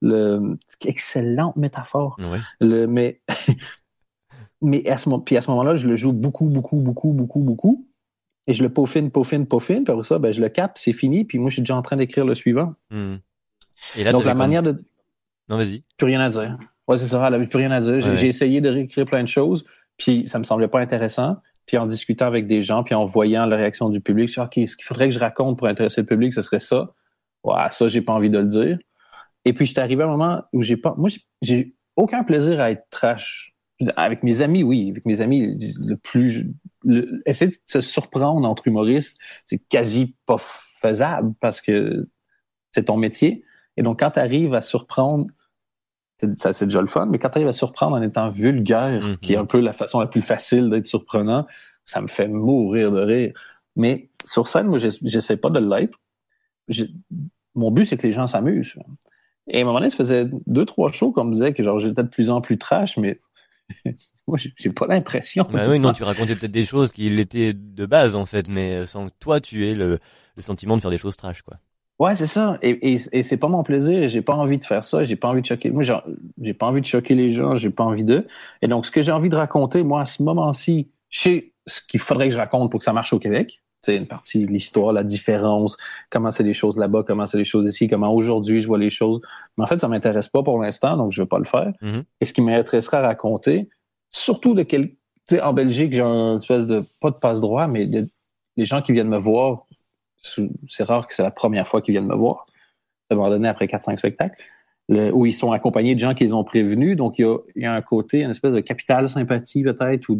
Le... 0.00 0.58
Excellente 0.84 1.56
métaphore. 1.56 2.16
Le... 2.60 2.86
Mais... 2.86 3.20
mais 4.62 4.88
à 4.88 4.96
ce, 4.96 5.08
puis 5.24 5.36
à 5.36 5.40
ce 5.40 5.50
moment-là, 5.50 5.76
je 5.76 5.86
le 5.86 5.96
joue 5.96 6.12
beaucoup, 6.12 6.48
beaucoup, 6.48 6.80
beaucoup, 6.80 7.12
beaucoup, 7.12 7.40
beaucoup. 7.40 7.86
Et 8.46 8.54
je 8.54 8.62
le 8.62 8.70
peaufine, 8.70 9.10
peaufine, 9.10 9.46
peaufine. 9.46 9.84
Puis 9.84 9.92
après 9.92 10.04
ça, 10.04 10.18
ben, 10.18 10.32
je 10.32 10.40
le 10.40 10.48
capte, 10.48 10.78
c'est 10.78 10.92
fini. 10.92 11.24
Puis 11.24 11.38
moi, 11.38 11.50
je 11.50 11.54
suis 11.54 11.62
déjà 11.62 11.76
en 11.76 11.82
train 11.82 11.96
d'écrire 11.96 12.24
le 12.24 12.34
suivant. 12.34 12.74
Hmm. 12.90 13.16
Et 13.96 14.04
là, 14.04 14.12
Donc, 14.12 14.24
la 14.24 14.34
manière 14.34 14.62
de. 14.62 14.82
Non, 15.48 15.56
vas-y. 15.58 15.82
Plus 15.96 16.06
rien 16.06 16.20
à 16.20 16.30
dire. 16.30 16.58
Ouais, 16.88 16.96
c'est 16.96 17.06
ça. 17.06 17.22
Elle 17.26 17.34
avait 17.34 17.46
plus 17.46 17.58
rien 17.58 17.70
à 17.70 17.80
dire. 17.80 18.16
J'ai 18.16 18.26
essayé 18.26 18.60
de 18.60 18.68
réécrire 18.68 19.04
plein 19.04 19.22
de 19.22 19.28
choses. 19.28 19.64
Puis 19.98 20.26
ça 20.26 20.38
me 20.38 20.44
semblait 20.44 20.68
pas 20.68 20.80
intéressant. 20.80 21.36
Puis 21.66 21.76
en 21.76 21.86
discutant 21.86 22.26
avec 22.26 22.46
des 22.46 22.62
gens, 22.62 22.82
puis 22.82 22.94
en 22.94 23.04
voyant 23.04 23.44
la 23.44 23.56
réaction 23.56 23.90
du 23.90 24.00
public, 24.00 24.28
je 24.28 24.32
suis 24.32 24.40
OK, 24.40 24.54
ce 24.54 24.74
qu'il 24.74 24.84
faudrait 24.84 25.08
que 25.08 25.14
je 25.14 25.18
raconte 25.18 25.58
pour 25.58 25.66
intéresser 25.66 26.00
le 26.00 26.06
public, 26.06 26.32
ce 26.32 26.40
serait 26.40 26.60
ça. 26.60 26.94
Ouais, 27.44 27.54
ça, 27.70 27.88
j'ai 27.88 28.00
pas 28.00 28.14
envie 28.14 28.30
de 28.30 28.38
le 28.38 28.46
dire. 28.46 28.78
Et 29.44 29.52
puis, 29.52 29.66
j'étais 29.66 29.82
arrivé 29.82 30.02
à 30.02 30.06
un 30.06 30.10
moment 30.10 30.42
où 30.54 30.62
j'ai 30.62 30.78
pas. 30.78 30.94
Moi, 30.96 31.10
j'ai 31.42 31.74
aucun 31.96 32.24
plaisir 32.24 32.58
à 32.60 32.70
être 32.70 32.86
trash. 32.90 33.54
Avec 33.96 34.22
mes 34.22 34.40
amis, 34.40 34.62
oui. 34.62 34.90
Avec 34.90 35.06
mes 35.06 35.20
amis, 35.20 35.74
le 35.78 35.96
plus. 35.96 36.46
essayer 37.26 37.50
de 37.50 37.56
se 37.64 37.80
surprendre 37.80 38.46
entre 38.48 38.66
humoristes, 38.66 39.18
c'est 39.44 39.58
quasi 39.58 40.16
pas 40.26 40.38
faisable 40.80 41.34
parce 41.40 41.60
que 41.60 42.08
c'est 42.72 42.84
ton 42.84 42.96
métier. 42.96 43.44
Et 43.76 43.82
donc, 43.82 44.00
quand 44.00 44.12
tu 44.12 44.18
arrives 44.18 44.54
à 44.54 44.60
surprendre 44.60 45.26
ça 46.36 46.52
c'est 46.52 46.66
déjà 46.66 46.80
le 46.80 46.88
fun, 46.88 47.06
mais 47.06 47.18
quand 47.18 47.30
tu 47.30 47.38
arrives 47.38 47.48
à 47.48 47.52
surprendre 47.52 47.96
en 47.96 48.02
étant 48.02 48.30
vulgaire, 48.30 49.02
mm-hmm. 49.02 49.18
qui 49.18 49.34
est 49.34 49.36
un 49.36 49.46
peu 49.46 49.60
la 49.60 49.72
façon 49.72 50.00
la 50.00 50.06
plus 50.06 50.22
facile 50.22 50.68
d'être 50.68 50.86
surprenant, 50.86 51.46
ça 51.84 52.00
me 52.00 52.08
fait 52.08 52.28
mourir 52.28 52.92
de 52.92 53.00
rire. 53.00 53.32
Mais 53.76 54.10
sur 54.24 54.48
scène, 54.48 54.66
moi, 54.66 54.78
j'essaie 54.78 55.36
pas 55.36 55.50
de 55.50 55.60
l'être. 55.60 55.98
Mon 57.54 57.70
but, 57.70 57.86
c'est 57.86 57.96
que 57.96 58.06
les 58.06 58.12
gens 58.12 58.26
s'amusent. 58.26 58.74
Et 59.46 59.58
à 59.58 59.62
un 59.62 59.64
moment 59.64 59.78
donné, 59.78 59.90
ça 59.90 59.96
faisait 59.96 60.26
deux, 60.46 60.64
trois 60.64 60.92
shows 60.92 61.12
qu'on 61.12 61.24
me 61.24 61.32
disait 61.32 61.54
que 61.54 61.62
genre 61.62 61.80
j'étais 61.80 62.02
de 62.02 62.08
plus 62.08 62.28
en 62.28 62.40
plus 62.40 62.58
trash, 62.58 62.98
mais 62.98 63.20
moi, 64.26 64.38
j'ai 64.38 64.70
pas 64.70 64.86
l'impression. 64.86 65.46
Bah 65.50 65.68
oui, 65.68 65.78
non, 65.78 65.92
tu 65.92 66.02
racontais 66.02 66.36
peut-être 66.36 66.52
des 66.52 66.64
choses 66.64 66.92
qui 66.92 67.08
l'étaient 67.10 67.52
de 67.52 67.86
base, 67.86 68.16
en 68.16 68.26
fait, 68.26 68.48
mais 68.48 68.86
sans 68.86 69.08
que 69.08 69.14
toi, 69.20 69.40
tu 69.40 69.66
aies 69.66 69.74
le, 69.74 69.98
le 70.36 70.42
sentiment 70.42 70.76
de 70.76 70.82
faire 70.82 70.90
des 70.90 70.98
choses 70.98 71.16
trash, 71.16 71.42
quoi. 71.42 71.58
Ouais, 71.98 72.14
c'est 72.14 72.26
ça. 72.26 72.58
Et, 72.62 72.94
et, 72.94 73.00
et 73.12 73.22
c'est 73.24 73.36
pas 73.36 73.48
mon 73.48 73.64
plaisir. 73.64 74.08
J'ai 74.08 74.22
pas 74.22 74.34
envie 74.34 74.58
de 74.58 74.64
faire 74.64 74.84
ça. 74.84 75.02
J'ai 75.02 75.16
pas 75.16 75.28
envie 75.28 75.42
de 75.42 75.46
choquer. 75.46 75.70
Moi, 75.70 75.82
j'ai 75.82 76.54
pas 76.54 76.66
envie 76.66 76.80
de 76.80 76.86
choquer 76.86 77.16
les 77.16 77.32
gens. 77.32 77.56
J'ai 77.56 77.70
pas 77.70 77.82
envie 77.84 78.04
d'eux. 78.04 78.26
Et 78.62 78.68
donc, 78.68 78.86
ce 78.86 78.90
que 78.92 79.02
j'ai 79.02 79.10
envie 79.10 79.28
de 79.28 79.36
raconter, 79.36 79.82
moi, 79.82 80.02
à 80.02 80.06
ce 80.06 80.22
moment-ci, 80.22 80.92
je 81.10 81.20
sais 81.20 81.52
ce 81.66 81.80
qu'il 81.82 81.98
faudrait 82.00 82.28
que 82.28 82.34
je 82.34 82.38
raconte 82.38 82.70
pour 82.70 82.78
que 82.78 82.84
ça 82.84 82.92
marche 82.92 83.12
au 83.12 83.18
Québec. 83.18 83.62
C'est 83.82 83.96
une 83.96 84.06
partie 84.06 84.44
de 84.44 84.50
l'histoire, 84.50 84.92
la 84.92 85.04
différence, 85.04 85.76
comment 86.10 86.30
c'est 86.30 86.42
les 86.42 86.54
choses 86.54 86.76
là-bas, 86.76 87.04
comment 87.06 87.26
c'est 87.26 87.38
les 87.38 87.44
choses 87.44 87.68
ici, 87.68 87.88
comment 87.88 88.12
aujourd'hui 88.12 88.60
je 88.60 88.66
vois 88.66 88.78
les 88.78 88.90
choses. 88.90 89.20
Mais 89.56 89.64
en 89.64 89.66
fait, 89.68 89.78
ça 89.78 89.88
m'intéresse 89.88 90.28
pas 90.28 90.42
pour 90.42 90.60
l'instant, 90.60 90.96
donc 90.96 91.12
je 91.12 91.22
veux 91.22 91.28
pas 91.28 91.38
le 91.38 91.44
faire. 91.44 91.72
Mm-hmm. 91.80 92.04
Et 92.20 92.24
ce 92.24 92.32
qui 92.32 92.40
m'intéresserait 92.40 92.96
à 92.96 93.02
raconter, 93.02 93.68
surtout 94.10 94.54
de 94.54 94.64
quel, 94.64 94.88
tu 94.88 94.96
sais, 95.30 95.40
en 95.40 95.52
Belgique, 95.52 95.92
j'ai 95.92 96.02
une 96.02 96.36
espèce 96.36 96.66
de, 96.66 96.84
pas 97.00 97.10
de 97.10 97.16
passe-droit, 97.16 97.68
mais 97.68 97.88
les 98.56 98.64
gens 98.64 98.82
qui 98.82 98.92
viennent 98.92 99.08
me 99.08 99.18
voir 99.18 99.64
c'est 100.22 100.84
rare 100.84 101.06
que 101.06 101.14
c'est 101.14 101.22
la 101.22 101.30
première 101.30 101.68
fois 101.68 101.80
qu'ils 101.80 101.92
viennent 101.92 102.06
me 102.06 102.14
voir. 102.14 102.46
Ça 103.10 103.16
m'a 103.16 103.28
donné 103.30 103.48
après 103.48 103.66
4-5 103.66 103.96
spectacles. 103.96 104.42
où 104.88 105.26
ils 105.26 105.34
sont 105.34 105.52
accompagnés 105.52 105.94
de 105.94 106.00
gens 106.00 106.14
qu'ils 106.14 106.34
ont 106.34 106.44
prévenus. 106.44 106.96
Donc, 106.96 107.18
il 107.18 107.38
y, 107.56 107.66
a, 107.66 107.74
un 107.74 107.82
côté, 107.82 108.22
une 108.22 108.30
espèce 108.30 108.54
de 108.54 108.60
capital 108.60 109.08
sympathie 109.08 109.62
peut-être, 109.62 110.08
ou, 110.08 110.18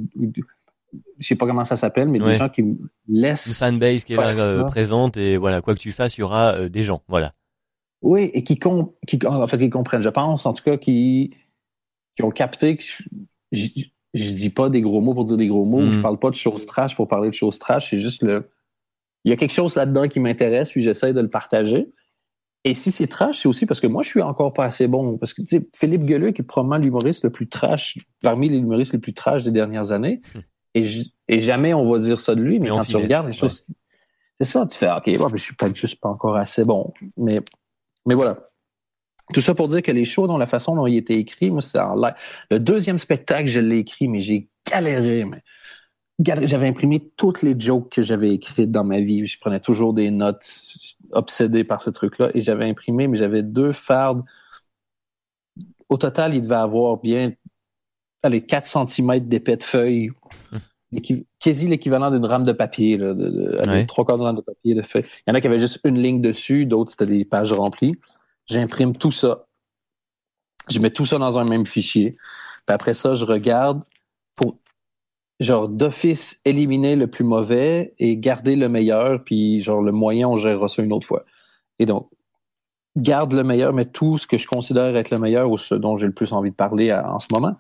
je 1.19 1.27
sais 1.27 1.37
pas 1.37 1.47
comment 1.47 1.65
ça 1.65 1.77
s'appelle, 1.77 2.09
mais 2.09 2.19
des 2.19 2.37
gens 2.37 2.49
qui 2.49 2.65
laissent. 3.09 3.47
Une 3.47 3.53
fanbase 3.53 4.05
qui 4.05 4.15
est 4.15 4.17
là 4.17 4.39
euh, 4.39 4.65
présente 4.65 5.17
et 5.17 5.37
voilà, 5.37 5.61
quoi 5.61 5.75
que 5.75 5.81
tu 5.81 5.93
fasses, 5.93 6.17
il 6.17 6.21
y 6.21 6.25
aura 6.25 6.55
euh, 6.55 6.69
des 6.69 6.83
gens, 6.83 7.03
voilà. 7.09 7.35
Oui, 8.01 8.31
et 8.33 8.45
qui, 8.45 8.59
qui, 8.59 9.27
en 9.27 9.47
fait, 9.49 9.59
qui 9.59 9.71
comprennent, 9.71 10.03
je 10.03 10.09
pense, 10.09 10.47
en 10.47 10.53
tout 10.55 10.63
cas, 10.63 10.77
qui, 10.77 11.35
qui 12.17 12.23
ont 12.23 12.31
capté 12.31 12.77
que 12.77 12.85
je, 13.53 13.67
je, 14.15 14.31
dis 14.31 14.51
pas 14.51 14.71
des 14.71 14.81
gros 14.81 15.01
mots 15.01 15.15
pour 15.15 15.25
dire 15.25 15.37
des 15.37 15.49
gros 15.49 15.65
mots, 15.65 15.93
je 15.93 15.99
mm. 15.99 16.03
parle 16.03 16.19
pas 16.19 16.31
de 16.31 16.37
choses 16.37 16.65
trash 16.65 16.95
pour 16.95 17.09
parler 17.09 17.31
de 17.31 17.35
choses 17.35 17.59
trash, 17.59 17.91
c'est 17.91 18.01
juste 18.01 18.23
le, 18.23 18.49
il 19.25 19.31
y 19.31 19.33
a 19.33 19.37
quelque 19.37 19.53
chose 19.53 19.75
là-dedans 19.75 20.09
qui 20.09 20.21
m'intéresse, 20.21 20.71
puis 20.71 20.83
j'essaie 20.83 21.13
de 21.13 21.21
le 21.21 21.29
partager. 21.29 21.93
Et 22.65 22.75
si 22.75 22.91
c'est 22.91 23.07
trash, 23.07 23.43
c'est 23.43 23.49
aussi 23.49 23.67
parce 23.67 23.81
que 23.81 23.87
moi, 23.87 24.03
je 24.03 24.09
suis 24.09 24.23
encore 24.23 24.53
pas 24.53 24.65
assez 24.65 24.89
bon. 24.89 25.17
Parce 25.17 25.33
que, 25.33 25.43
tu 25.43 25.49
sais, 25.49 25.69
Philippe 25.75 26.05
Gueluc 26.05 26.39
est 26.41 26.43
probablement 26.43 26.83
l'humoriste 26.83 27.25
le 27.25 27.31
plus 27.31 27.49
trash, 27.49 27.97
parmi 28.23 28.49
les 28.49 28.59
humoristes 28.59 28.93
les 28.93 28.99
plus 28.99 29.15
trash 29.15 29.45
des 29.45 29.51
dernières 29.51 29.93
années. 29.93 30.21
Et, 31.29 31.41
jamais 31.41 31.75
on 31.75 31.91
va 31.91 31.99
dire 31.99 32.19
ça 32.21 32.35
de 32.35 32.41
lui, 32.41 32.61
mais, 32.61 32.69
quand 32.69 32.85
tu 32.85 32.97
regardes 32.97 33.29
les 33.29 33.33
choses. 33.33 33.65
C'est 34.41 34.47
ça, 34.47 34.67
tu 34.67 34.79
fais, 34.79 34.91
OK, 34.91 35.05
je 35.07 35.43
suis 35.43 35.55
peut-être 35.55 35.75
juste 35.75 36.01
pas 36.01 36.09
encore 36.09 36.37
assez 36.37 36.65
bon. 36.65 36.93
Mais, 37.17 37.41
mais 38.07 38.15
voilà. 38.15 38.51
Tout 39.35 39.41
ça 39.41 39.55
pour 39.55 39.69
dire 39.69 39.83
que 39.83 39.91
les 39.91 40.05
shows, 40.05 40.27
dont 40.27 40.39
la 40.39 40.47
façon 40.47 40.75
dont 40.77 40.87
il 40.87 40.97
était 40.97 41.19
écrit, 41.19 41.51
moi, 41.51 41.61
c'est 41.61 41.79
en 41.79 41.97
live. 41.97 42.15
Le 42.51 42.61
deuxième 42.61 42.99
spectacle, 42.99 43.49
je 43.49 43.61
l'ai 43.61 43.79
écrit, 43.79 44.09
mais 44.09 44.21
j'ai 44.21 44.49
galéré. 44.71 45.25
Mais 45.25 45.43
j'avais 46.47 46.69
imprimé 46.69 47.01
toutes 47.17 47.43
les 47.43 47.59
jokes 47.59 47.91
que 47.91 48.03
j'avais 48.03 48.33
écrites 48.33 48.71
dans 48.71 48.85
ma 48.85 49.01
vie. 49.01 49.27
Je 49.27 49.39
prenais 49.39 49.61
toujours 49.61 49.93
des 49.93 50.11
notes 50.11 50.47
obsédé 51.13 51.65
par 51.65 51.83
ce 51.83 51.91
truc-là 51.91 52.31
et 52.35 52.41
j'avais 52.41 52.69
imprimé, 52.69 53.07
mais 53.07 53.19
j'avais 53.19 53.43
deux 53.43 53.73
fardes. 53.73 54.23
Au 55.89 55.97
total, 55.97 56.35
il 56.35 56.43
devait 56.43 56.55
avoir 56.55 56.97
bien 56.99 57.33
allez, 58.23 58.45
4 58.45 58.89
cm 58.89 59.21
d'épais 59.21 59.57
de 59.57 59.63
feuilles. 59.63 60.11
quasi 61.39 61.69
l'équivalent 61.69 62.11
d'une 62.11 62.25
rame 62.25 62.45
de 62.45 62.53
papier, 62.53 62.97
là, 62.97 63.15
de, 63.15 63.85
trois 63.87 64.05
quarts 64.05 64.19
de 64.19 64.23
rame 64.23 64.37
de 64.37 64.41
papier 64.41 64.75
de 64.75 64.83
feuilles. 64.83 65.05
Il 65.27 65.31
y 65.31 65.33
en 65.33 65.35
a 65.35 65.41
qui 65.41 65.47
avaient 65.47 65.59
juste 65.59 65.81
une 65.85 66.01
ligne 66.01 66.21
dessus, 66.21 66.67
d'autres 66.67 66.91
c'était 66.91 67.07
des 67.07 67.25
pages 67.25 67.53
remplies. 67.53 67.97
J'imprime 68.47 68.97
tout 68.97 69.11
ça. 69.11 69.47
Je 70.71 70.79
mets 70.79 70.91
tout 70.91 71.05
ça 71.05 71.19
dans 71.19 71.39
un 71.39 71.45
même 71.45 71.67
fichier. 71.67 72.17
Puis 72.67 72.75
après 72.75 72.95
ça, 72.95 73.15
je 73.15 73.25
regarde 73.25 73.83
genre 75.41 75.69
d'office 75.69 76.41
éliminer 76.45 76.97
le 76.97 77.07
plus 77.07 77.25
mauvais 77.25 77.95
et 77.99 78.17
garder 78.17 78.57
le 78.57 78.69
meilleur, 78.69 79.23
puis 79.23 79.61
genre 79.63 79.83
le 79.83 79.93
moyen, 79.93 80.29
on 80.29 80.37
gérera 80.37 80.69
ça 80.69 80.83
une 80.83 80.93
autre 80.93 81.07
fois. 81.07 81.25
Et 81.79 81.87
donc, 81.87 82.11
garde 82.97 83.33
le 83.33 83.45
meilleur, 83.45 83.73
mais 83.73 83.85
tout 83.85 84.19
ce 84.19 84.27
que 84.27 84.39
je 84.39 84.47
considère 84.47 84.97
être 84.97 85.11
le 85.11 85.19
meilleur 85.19 85.51
ou 85.51 85.57
ce 85.57 85.75
dont 85.75 85.97
j'ai 85.97 86.07
le 86.07 86.13
plus 86.13 86.33
envie 86.33 86.51
de 86.51 86.57
parler 86.57 86.93
en 86.93 87.19
ce 87.19 87.29
moment, 87.33 87.57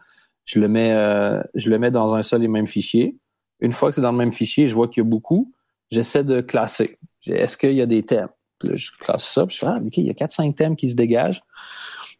je 0.48 0.58
le 0.58 0.68
mets, 0.68 0.92
euh, 0.92 1.42
je 1.54 1.68
le 1.68 1.78
mets 1.78 1.90
dans 1.90 2.14
un 2.14 2.22
seul 2.22 2.42
et 2.42 2.48
même 2.48 2.66
fichier. 2.66 3.16
Une 3.61 3.72
fois 3.72 3.90
que 3.90 3.96
c'est 3.96 4.00
dans 4.00 4.12
le 4.12 4.18
même 4.18 4.32
fichier, 4.32 4.66
je 4.66 4.74
vois 4.74 4.88
qu'il 4.88 5.02
y 5.02 5.06
a 5.06 5.08
beaucoup, 5.08 5.52
j'essaie 5.90 6.24
de 6.24 6.40
classer. 6.40 6.98
Est-ce 7.26 7.58
qu'il 7.58 7.74
y 7.74 7.82
a 7.82 7.87
des 7.87 8.02
thèmes? 8.02 8.28
je 8.64 8.90
classe 8.98 9.24
ça, 9.24 9.46
puis 9.46 9.54
je 9.54 9.61
fais, 9.61 9.66
ah, 9.66 9.78
OK, 9.84 9.96
il 9.98 10.04
y 10.04 10.11
a 10.11 10.14
4-5 10.14 10.54
thèmes 10.56 10.74
qui 10.74 10.88
se 10.88 10.96
dégagent. 10.96 11.42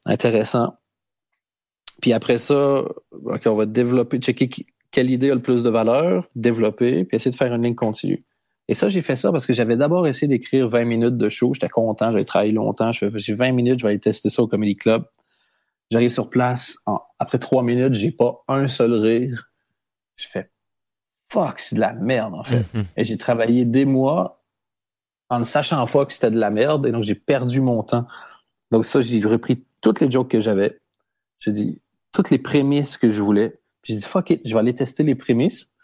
Intéressant. 0.05 0.75
Puis 2.01 2.13
après 2.13 2.39
ça, 2.39 2.85
OK, 3.11 3.43
on 3.47 3.55
va 3.55 3.67
développer, 3.67 4.19
checker 4.19 4.49
quelle 4.93 5.11
idée 5.11 5.31
a 5.31 5.35
le 5.35 5.43
plus 5.43 5.65
de 5.65 5.71
valeur, 5.71 6.29
développer, 6.37 7.05
puis 7.07 7.17
essayer 7.17 7.33
de 7.33 7.37
faire 7.37 7.53
une 7.53 7.65
ligne 7.65 7.75
continue. 7.75 8.25
Et 8.69 8.75
ça, 8.75 8.89
j'ai 8.89 9.03
fait 9.03 9.17
ça 9.17 9.33
parce 9.33 9.47
que 9.47 9.55
j'avais 9.55 9.77
d'abord 9.77 10.07
essayé 10.07 10.29
d'écrire 10.29 10.69
20 10.69 10.85
minutes 10.85 11.17
de 11.17 11.29
show. 11.29 11.55
J'étais 11.55 11.71
content, 11.71 12.11
j'avais 12.11 12.27
travaillé 12.27 12.53
longtemps. 12.53 12.93
J'ai 12.93 13.35
20 13.35 13.53
minutes, 13.53 13.81
je 13.81 13.85
vais 13.85 13.91
aller 13.91 13.99
tester 13.99 14.29
ça 14.29 14.43
au 14.43 14.47
Comedy 14.47 14.77
Club. 14.77 15.05
J'arrive 15.91 16.11
sur 16.11 16.29
place. 16.29 16.77
après 17.19 17.39
trois 17.39 17.63
minutes, 17.63 17.95
j'ai 17.95 18.11
pas 18.11 18.45
un 18.49 18.69
seul 18.69 18.93
rire. 18.95 19.51
Je 20.17 20.29
fais 20.29 20.51
fuck, 21.31 21.61
c'est 21.61 21.77
de 21.77 21.81
la 21.81 21.93
merde, 21.93 22.35
en 22.35 22.45
fait. 22.45 22.65
Mm-hmm. 22.75 22.85
Et 22.97 23.05
j'ai 23.05 23.19
travaillé 23.19 23.65
des 23.65 23.85
mois 23.85 24.43
en 25.29 25.41
ne 25.41 25.45
sachant 25.45 25.87
pas 25.87 26.07
que 26.07 26.13
c'était 26.13 26.31
de 26.31 26.39
la 26.39 26.51
merde. 26.51 26.87
Et 26.87 26.93
donc, 26.93 27.05
j'ai 27.05 27.15
perdu 27.15 27.61
mon 27.61 27.83
temps. 27.83 28.07
Donc, 28.71 28.87
ça, 28.87 29.01
j'ai 29.01 29.21
repris 29.21 29.65
toutes 29.81 30.01
les 30.01 30.11
jokes 30.11 30.31
que 30.31 30.41
j'avais. 30.41 30.79
J'ai 31.41 31.53
dit 31.53 31.81
toutes 32.13 32.31
les 32.31 32.39
prémices 32.39 32.97
que 32.97 33.11
je 33.11 33.23
voulais. 33.23 33.59
J'ai 33.83 33.95
dit, 33.95 34.03
fuck 34.03 34.31
it, 34.31 34.41
je 34.45 34.53
vais 34.55 34.61
aller 34.61 34.75
tester 34.75 35.03
les 35.03 35.15
prémices. 35.15 35.75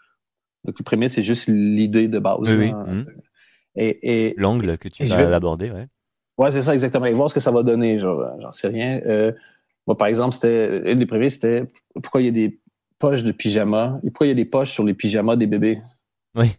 Donc, 0.63 0.79
les 0.79 0.83
prémices, 0.83 1.13
c'est 1.13 1.21
juste 1.21 1.47
l'idée 1.47 2.07
de 2.07 2.19
base. 2.19 2.39
Oui, 2.41 2.73
mhm. 2.73 3.05
Et, 3.77 4.33
L'angle 4.37 4.77
que 4.77 4.87
tu 4.87 5.05
vas 5.05 5.35
aborder, 5.35 5.69
ouais. 5.69 5.85
Ouais, 6.37 6.51
c'est 6.51 6.61
ça, 6.61 6.73
exactement. 6.73 7.05
Et 7.05 7.13
voir 7.13 7.29
ce 7.29 7.35
que 7.35 7.39
ça 7.39 7.51
va 7.51 7.63
donner, 7.63 7.99
genre, 7.99 8.25
j'en 8.41 8.51
sais 8.51 8.67
rien. 8.67 9.01
Euh, 9.05 9.31
moi, 9.87 9.97
par 9.97 10.07
exemple, 10.07 10.33
c'était, 10.33 10.91
une 10.91 10.99
des 10.99 11.05
prémices, 11.05 11.35
c'était 11.35 11.71
pourquoi 11.93 12.21
il 12.21 12.25
y 12.25 12.29
a 12.29 12.31
des 12.31 12.59
poches 12.99 13.23
de 13.23 13.31
pyjama 13.31 13.99
et 14.03 14.09
pourquoi 14.09 14.27
il 14.27 14.29
y 14.29 14.31
a 14.31 14.35
des 14.35 14.45
poches 14.45 14.71
sur 14.71 14.83
les 14.83 14.93
pyjamas 14.93 15.35
des 15.35 15.47
bébés. 15.47 15.81
Oui. 16.35 16.55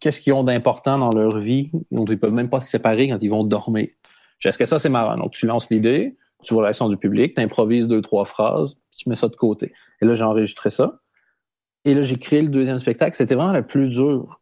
Qu'est-ce 0.00 0.20
qu'ils 0.20 0.32
ont 0.32 0.44
d'important 0.44 0.98
dans 0.98 1.10
leur 1.10 1.38
vie 1.38 1.70
dont 1.90 2.04
ils 2.04 2.18
peuvent 2.18 2.32
même 2.32 2.50
pas 2.50 2.60
se 2.60 2.70
séparer 2.70 3.08
quand 3.08 3.18
ils 3.20 3.30
vont 3.30 3.44
dormir? 3.44 3.88
Est-ce 4.44 4.58
que 4.58 4.64
ça, 4.64 4.78
c'est 4.78 4.88
marrant? 4.88 5.16
Donc, 5.16 5.32
tu 5.32 5.46
lances 5.46 5.70
l'idée, 5.70 6.16
tu 6.42 6.54
vois 6.54 6.62
la 6.62 6.68
réaction 6.68 6.88
du 6.88 6.96
public, 6.96 7.34
tu 7.34 7.40
improvises 7.40 7.88
deux, 7.88 8.02
trois 8.02 8.24
phrases, 8.24 8.74
puis 8.74 8.98
tu 8.98 9.08
mets 9.08 9.14
ça 9.14 9.28
de 9.28 9.36
côté. 9.36 9.72
Et 10.00 10.04
là, 10.04 10.14
j'ai 10.14 10.24
enregistré 10.24 10.70
ça. 10.70 11.00
Et 11.84 11.94
là, 11.94 12.02
j'ai 12.02 12.16
créé 12.16 12.40
le 12.40 12.48
deuxième 12.48 12.78
spectacle. 12.78 13.16
C'était 13.16 13.34
vraiment 13.34 13.52
le 13.52 13.66
plus 13.66 13.88
dur. 13.88 14.40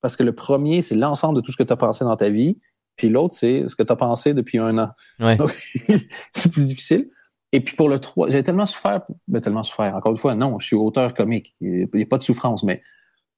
Parce 0.00 0.16
que 0.16 0.22
le 0.22 0.34
premier, 0.34 0.82
c'est 0.82 0.94
l'ensemble 0.94 1.36
de 1.36 1.40
tout 1.40 1.52
ce 1.52 1.56
que 1.56 1.62
tu 1.62 1.72
as 1.72 1.76
pensé 1.76 2.04
dans 2.04 2.16
ta 2.16 2.30
vie. 2.30 2.58
Puis 3.00 3.08
l'autre, 3.08 3.34
c'est 3.34 3.66
ce 3.66 3.74
que 3.74 3.82
tu 3.82 3.90
as 3.90 3.96
pensé 3.96 4.34
depuis 4.34 4.58
un 4.58 4.76
an. 4.76 4.90
Ouais. 5.20 5.34
Donc, 5.36 5.56
c'est 6.34 6.52
plus 6.52 6.66
difficile. 6.66 7.08
Et 7.50 7.62
puis 7.62 7.74
pour 7.74 7.88
le 7.88 7.98
3, 7.98 8.28
j'ai 8.28 8.44
tellement 8.44 8.66
souffert, 8.66 9.00
ben, 9.26 9.40
tellement 9.40 9.64
souffert. 9.64 9.96
Encore 9.96 10.12
une 10.12 10.18
fois, 10.18 10.34
non, 10.34 10.58
je 10.58 10.66
suis 10.66 10.76
auteur 10.76 11.14
comique. 11.14 11.56
Il 11.62 11.88
n'y 11.94 12.02
a 12.02 12.06
pas 12.06 12.18
de 12.18 12.22
souffrance, 12.22 12.62
mais 12.62 12.82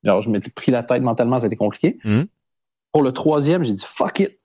genre, 0.03 0.21
je 0.21 0.31
m'étais 0.31 0.51
pris 0.51 0.73
la 0.73 0.83
tête 0.83 1.01
mentalement, 1.01 1.39
ça 1.39 1.45
a 1.45 1.47
été 1.47 1.55
compliqué. 1.55 2.01
Mhm. 2.03 2.27
Pour 2.91 3.05
le 3.05 3.13
troisième, 3.13 3.63
j'ai 3.63 3.73
dit 3.73 3.85
fuck 3.87 4.19
it. 4.19 4.41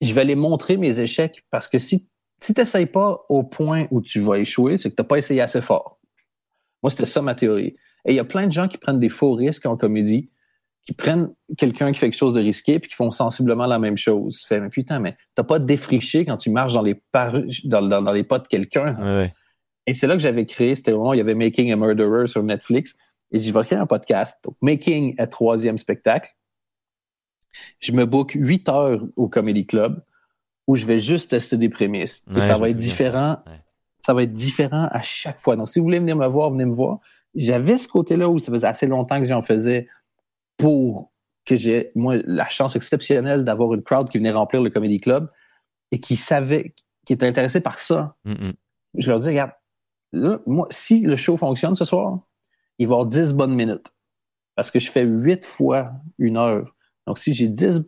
Je 0.00 0.12
vais 0.12 0.22
aller 0.22 0.34
montrer 0.34 0.76
mes 0.76 0.98
échecs 0.98 1.44
parce 1.52 1.68
que 1.68 1.78
si, 1.78 2.08
si 2.40 2.52
tu 2.52 2.60
n'essayes 2.60 2.86
pas 2.86 3.24
au 3.28 3.44
point 3.44 3.86
où 3.92 4.02
tu 4.02 4.18
vas 4.18 4.40
échouer, 4.40 4.76
c'est 4.76 4.90
que 4.90 4.96
tu 4.96 5.02
n'as 5.02 5.06
pas 5.06 5.18
essayé 5.18 5.40
assez 5.40 5.62
fort. 5.62 6.00
Moi, 6.82 6.90
c'était 6.90 7.06
ça 7.06 7.22
ma 7.22 7.36
théorie. 7.36 7.76
Et 8.06 8.12
il 8.12 8.16
y 8.16 8.18
a 8.18 8.24
plein 8.24 8.48
de 8.48 8.52
gens 8.52 8.66
qui 8.66 8.78
prennent 8.78 8.98
des 8.98 9.08
faux 9.08 9.34
risques 9.34 9.66
en 9.66 9.76
comédie, 9.76 10.31
qui 10.84 10.92
prennent 10.94 11.30
quelqu'un 11.58 11.92
qui 11.92 11.98
fait 12.00 12.06
quelque 12.10 12.18
chose 12.18 12.34
de 12.34 12.40
risqué 12.40 12.78
puis 12.80 12.88
qui 12.90 12.96
font 12.96 13.10
sensiblement 13.12 13.66
la 13.66 13.78
même 13.78 13.96
chose. 13.96 14.40
Tu 14.40 14.46
fais, 14.48 14.60
mais 14.60 14.68
putain, 14.68 14.98
mais 14.98 15.16
t'as 15.34 15.44
pas 15.44 15.58
défriché 15.60 16.24
quand 16.24 16.36
tu 16.36 16.50
marches 16.50 16.72
dans 16.72 16.82
les, 16.82 16.94
par- 16.94 17.32
dans, 17.64 17.82
dans- 17.82 18.02
dans 18.02 18.12
les 18.12 18.24
pas 18.24 18.38
de 18.40 18.48
quelqu'un. 18.48 18.94
Ouais. 19.00 19.32
Et 19.86 19.94
c'est 19.94 20.06
là 20.06 20.14
que 20.14 20.20
j'avais 20.22 20.44
créé, 20.46 20.74
c'était 20.74 20.92
au 20.92 20.98
moment 20.98 21.10
où 21.10 21.14
il 21.14 21.18
y 21.18 21.20
avait 21.20 21.34
Making 21.34 21.72
a 21.72 21.76
Murderer 21.76 22.26
sur 22.26 22.42
Netflix. 22.42 22.96
Et 23.30 23.38
je 23.38 23.52
vais 23.52 23.64
créer 23.64 23.78
un 23.78 23.86
podcast. 23.86 24.38
Donc, 24.44 24.56
Making 24.60 25.14
est 25.18 25.26
troisième 25.28 25.78
spectacle. 25.78 26.30
Je 27.80 27.92
me 27.92 28.04
book 28.06 28.32
8 28.34 28.68
heures 28.68 29.00
au 29.16 29.28
Comedy 29.28 29.66
Club 29.66 30.02
où 30.66 30.76
je 30.76 30.86
vais 30.86 30.98
juste 30.98 31.30
tester 31.30 31.56
des 31.56 31.68
prémices. 31.68 32.24
Et 32.36 32.40
ça 32.40 32.56
va 32.58 32.70
être 32.70 32.76
différent. 32.76 33.36
ça. 33.44 33.50
Ouais. 33.50 33.58
Ça 34.06 34.14
va 34.14 34.22
être 34.24 34.32
différent 34.32 34.88
à 34.90 35.00
chaque 35.02 35.40
fois. 35.40 35.54
Donc, 35.56 35.68
si 35.68 35.78
vous 35.78 35.84
voulez 35.84 35.98
venir 36.00 36.16
me 36.16 36.26
voir, 36.26 36.50
venez 36.50 36.64
me 36.64 36.72
voir. 36.74 36.98
J'avais 37.34 37.78
ce 37.78 37.88
côté-là 37.88 38.28
où 38.28 38.38
ça 38.38 38.50
faisait 38.52 38.66
assez 38.66 38.86
longtemps 38.86 39.18
que 39.20 39.26
j'en 39.26 39.42
faisais 39.42 39.88
pour 40.62 41.12
que 41.44 41.56
j'ai, 41.56 41.90
moi, 41.94 42.16
la 42.24 42.48
chance 42.48 42.76
exceptionnelle 42.76 43.44
d'avoir 43.44 43.74
une 43.74 43.82
crowd 43.82 44.08
qui 44.08 44.18
venait 44.18 44.30
remplir 44.30 44.62
le 44.62 44.70
Comedy 44.70 45.00
Club 45.00 45.28
et 45.90 45.98
qui 46.00 46.16
savait, 46.16 46.74
qui 47.04 47.12
était 47.12 47.26
intéressé 47.26 47.60
par 47.60 47.80
ça 47.80 48.16
Mm, 48.24 48.52
je 48.98 49.08
leur 49.08 49.18
dis, 49.18 49.28
regarde, 49.28 49.52
là, 50.12 50.38
moi, 50.46 50.68
si 50.70 51.00
le 51.00 51.16
show 51.16 51.36
fonctionne 51.36 51.74
ce 51.74 51.84
soir, 51.84 52.20
il 52.78 52.86
va 52.86 52.92
y 52.92 52.94
avoir 52.94 53.06
10 53.06 53.32
bonnes 53.34 53.54
minutes. 53.54 53.92
Parce 54.54 54.70
que 54.70 54.78
je 54.78 54.90
fais 54.90 55.02
8 55.02 55.46
fois 55.46 55.92
une 56.18 56.36
heure. 56.36 56.76
Donc, 57.06 57.18
si 57.18 57.32
j'ai 57.32 57.48
10 57.48 57.82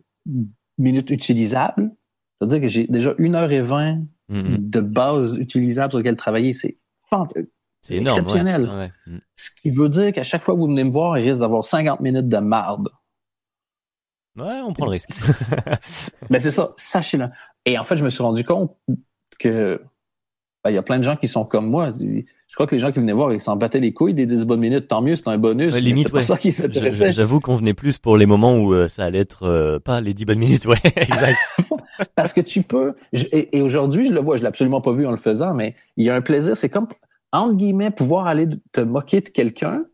minutes 0.77 1.09
utilisables, 1.11 1.91
ça 2.37 2.45
veut 2.45 2.49
dire 2.49 2.61
que 2.61 2.67
j'ai 2.67 2.87
déjà 2.87 3.13
1 3.19 3.35
heure 3.35 3.51
et 3.51 3.61
20 3.61 4.01
Mm, 4.27 4.39
mm. 4.39 4.69
de 4.69 4.79
base 4.79 5.35
utilisables 5.35 5.91
sur 5.91 5.99
lesquelles 5.99 6.15
travailler. 6.15 6.53
C'est 6.53 6.77
fantastique. 7.09 7.51
C'est 7.87 7.95
énorme. 7.95 8.15
ouais. 8.17 8.21
exceptionnel. 8.23 8.69
Ouais, 8.69 8.75
ouais. 8.75 8.91
Mm. 9.07 9.17
Ce 9.35 9.49
qui 9.61 9.69
veut 9.71 9.89
dire 9.89 10.11
qu'à 10.13 10.23
chaque 10.23 10.43
fois 10.43 10.53
que 10.55 10.59
vous 10.59 10.67
venez 10.67 10.83
me 10.83 10.89
voir, 10.91 11.17
il 11.17 11.27
risque 11.27 11.39
d'avoir 11.41 11.63
50 11.63 11.99
minutes 11.99 12.27
de 12.29 12.37
marde. 12.37 12.89
Ouais, 14.37 14.59
on 14.65 14.73
prend 14.73 14.85
le 14.85 14.91
risque. 14.91 15.09
Ben 16.29 16.39
c'est 16.39 16.51
ça, 16.51 16.73
sachez-le. 16.77 17.27
Et 17.65 17.77
en 17.77 17.83
fait, 17.83 17.95
je 17.97 18.03
me 18.03 18.09
suis 18.09 18.21
rendu 18.23 18.43
compte 18.43 18.75
que 19.39 19.81
ben, 20.63 20.71
il 20.71 20.73
y 20.73 20.77
a 20.77 20.83
plein 20.83 20.97
de 20.99 21.03
gens 21.03 21.15
qui 21.15 21.27
sont 21.27 21.45
comme 21.45 21.69
moi. 21.69 21.93
Je 21.99 22.53
crois 22.55 22.67
que 22.67 22.75
les 22.75 22.79
gens 22.81 22.91
qui 22.91 22.99
venaient 22.99 23.13
voir, 23.13 23.31
ils 23.33 23.39
s'en 23.41 23.55
battaient 23.55 23.79
les 23.79 23.93
couilles 23.93 24.13
des 24.13 24.25
10 24.25 24.45
bonnes 24.45 24.59
minutes. 24.59 24.87
Tant 24.87 25.01
mieux, 25.01 25.15
c'est 25.15 25.27
un 25.27 25.37
bonus. 25.37 25.73
Ouais, 25.73 25.79
mais 25.79 25.81
limite, 25.81 26.11
ouais. 26.11 26.23
ça 26.23 26.37
qui 26.37 26.51
Je- 26.51 26.57
s'intéressait. 26.57 27.07
je- 27.07 27.15
J'avoue 27.15 27.39
qu'on 27.39 27.55
venait 27.55 27.73
plus 27.73 27.97
pour 27.99 28.17
les 28.17 28.25
moments 28.25 28.57
où 28.57 28.73
euh, 28.73 28.87
ça 28.87 29.05
allait 29.05 29.19
être 29.19 29.43
euh, 29.43 29.79
pas 29.79 30.01
les 30.01 30.13
10 30.13 30.25
bonnes 30.25 30.39
minutes. 30.39 30.65
Ouais, 30.65 30.77
exact. 30.95 31.37
Parce 32.15 32.33
que 32.33 32.41
tu 32.41 32.61
peux. 32.63 32.93
je- 33.13 33.25
et 33.31 33.57
et 33.57 33.61
aujourd'hui, 33.61 34.07
je 34.07 34.13
le 34.13 34.19
vois, 34.19 34.35
je 34.35 34.41
l'ai 34.41 34.47
absolument 34.47 34.81
pas 34.81 34.91
vu 34.91 35.05
en 35.07 35.11
le 35.11 35.17
faisant, 35.17 35.53
mais 35.53 35.75
il 35.95 36.05
y 36.05 36.09
a 36.09 36.15
un 36.15 36.21
plaisir. 36.21 36.57
C'est 36.57 36.69
comme, 36.69 36.87
entre 37.39 37.55
guillemets, 37.55 37.91
pouvoir 37.91 38.27
aller 38.27 38.47
te 38.71 38.81
moquer 38.81 39.21
de 39.21 39.29
quelqu'un, 39.29 39.85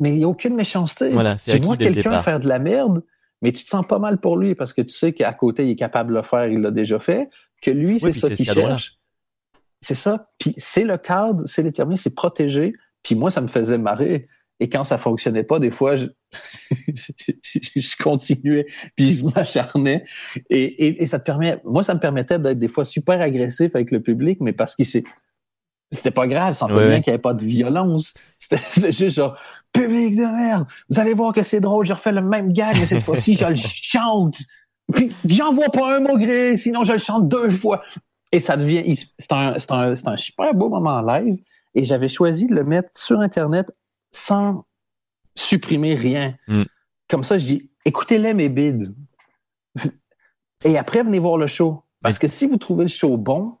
mais 0.00 0.10
il 0.10 0.18
n'y 0.18 0.24
a 0.24 0.28
aucune 0.28 0.54
méchanceté. 0.54 1.10
Voilà, 1.10 1.36
tu 1.36 1.56
vois 1.58 1.76
quelqu'un 1.76 2.22
faire 2.22 2.40
de 2.40 2.48
la 2.48 2.58
merde, 2.58 3.02
mais 3.42 3.52
tu 3.52 3.64
te 3.64 3.68
sens 3.68 3.86
pas 3.86 3.98
mal 3.98 4.18
pour 4.18 4.36
lui 4.36 4.54
parce 4.54 4.72
que 4.72 4.82
tu 4.82 4.92
sais 4.92 5.12
qu'à 5.12 5.32
côté, 5.32 5.64
il 5.64 5.70
est 5.70 5.76
capable 5.76 6.10
de 6.10 6.16
le 6.16 6.22
faire, 6.22 6.46
il 6.46 6.60
l'a 6.60 6.70
déjà 6.70 6.98
fait, 6.98 7.28
que 7.62 7.70
lui, 7.70 8.00
c'est 8.00 8.12
ça 8.12 8.30
ce 8.30 8.34
qu'il 8.34 8.50
cherche. 8.50 8.98
C'est 9.80 9.94
ça. 9.94 10.30
Puis 10.38 10.54
c'est 10.56 10.84
le 10.84 10.96
cadre, 10.96 11.46
c'est 11.46 11.62
déterminé, 11.62 11.96
c'est 11.96 12.14
protégé. 12.14 12.72
Puis 13.02 13.14
moi, 13.14 13.30
ça 13.30 13.40
me 13.40 13.48
faisait 13.48 13.78
marrer. 13.78 14.28
Et 14.60 14.68
quand 14.68 14.84
ça 14.84 14.98
fonctionnait 14.98 15.42
pas, 15.42 15.58
des 15.58 15.70
fois, 15.70 15.96
je, 15.96 16.06
je 17.76 18.02
continuais, 18.02 18.66
puis 18.96 19.12
je 19.12 19.24
m'acharnais. 19.24 20.04
Et, 20.48 20.86
et, 20.86 21.02
et 21.02 21.06
ça 21.06 21.18
te 21.18 21.24
permet, 21.24 21.60
moi, 21.64 21.82
ça 21.82 21.94
me 21.94 22.00
permettait 22.00 22.38
d'être 22.38 22.58
des 22.58 22.68
fois 22.68 22.84
super 22.84 23.20
agressif 23.20 23.74
avec 23.74 23.90
le 23.90 24.00
public, 24.00 24.40
mais 24.40 24.52
parce 24.52 24.74
qu'il 24.76 24.86
s'est, 24.86 25.04
c'était 25.94 26.10
pas 26.10 26.26
grave, 26.26 26.54
sentait 26.54 26.74
Ouais, 26.74 26.88
bien 26.88 27.00
qu'il 27.00 27.10
n'y 27.10 27.14
avait 27.14 27.22
pas 27.22 27.34
de 27.34 27.44
violence. 27.44 28.14
C'était 28.38 28.60
juste 28.90 29.16
genre, 29.16 29.36
public 29.72 30.16
de 30.16 30.22
merde, 30.22 30.66
vous 30.88 31.00
allez 31.00 31.14
voir 31.14 31.32
que 31.32 31.42
c'est 31.42 31.60
drôle, 31.60 31.84
je 31.84 31.92
refais 31.92 32.12
le 32.12 32.22
même 32.22 32.52
gag, 32.52 32.76
mais 32.78 32.86
cette 32.86 33.02
fois-ci, 33.02 33.36
je 33.36 33.44
le 33.44 33.56
chante. 33.56 34.38
Puis 34.92 35.12
j'envoie 35.24 35.68
pas 35.70 35.96
un 35.96 36.00
mot 36.00 36.16
gré, 36.16 36.56
sinon 36.56 36.84
je 36.84 36.92
le 36.92 36.98
chante 36.98 37.28
deux 37.28 37.50
fois. 37.50 37.82
Et 38.32 38.40
ça 38.40 38.56
devient, 38.56 38.96
c'est 39.18 39.32
un, 39.32 39.56
un, 39.70 39.94
un 40.06 40.16
super 40.16 40.54
beau 40.54 40.68
moment 40.68 41.00
live. 41.00 41.38
Et 41.74 41.84
j'avais 41.84 42.08
choisi 42.08 42.46
de 42.46 42.54
le 42.54 42.64
mettre 42.64 42.90
sur 42.94 43.20
Internet 43.20 43.70
sans 44.12 44.64
supprimer 45.34 45.94
rien. 45.94 46.36
Mm. 46.46 46.62
Comme 47.08 47.24
ça, 47.24 47.38
je 47.38 47.46
dis, 47.46 47.70
écoutez-les 47.84 48.34
mes 48.34 48.48
bids. 48.48 48.94
Et 50.64 50.78
après, 50.78 51.02
venez 51.02 51.18
voir 51.18 51.36
le 51.36 51.46
show. 51.46 51.82
Parce 52.02 52.18
que 52.18 52.28
si 52.28 52.46
vous 52.46 52.56
trouvez 52.56 52.84
le 52.84 52.88
show 52.88 53.16
bon, 53.16 53.56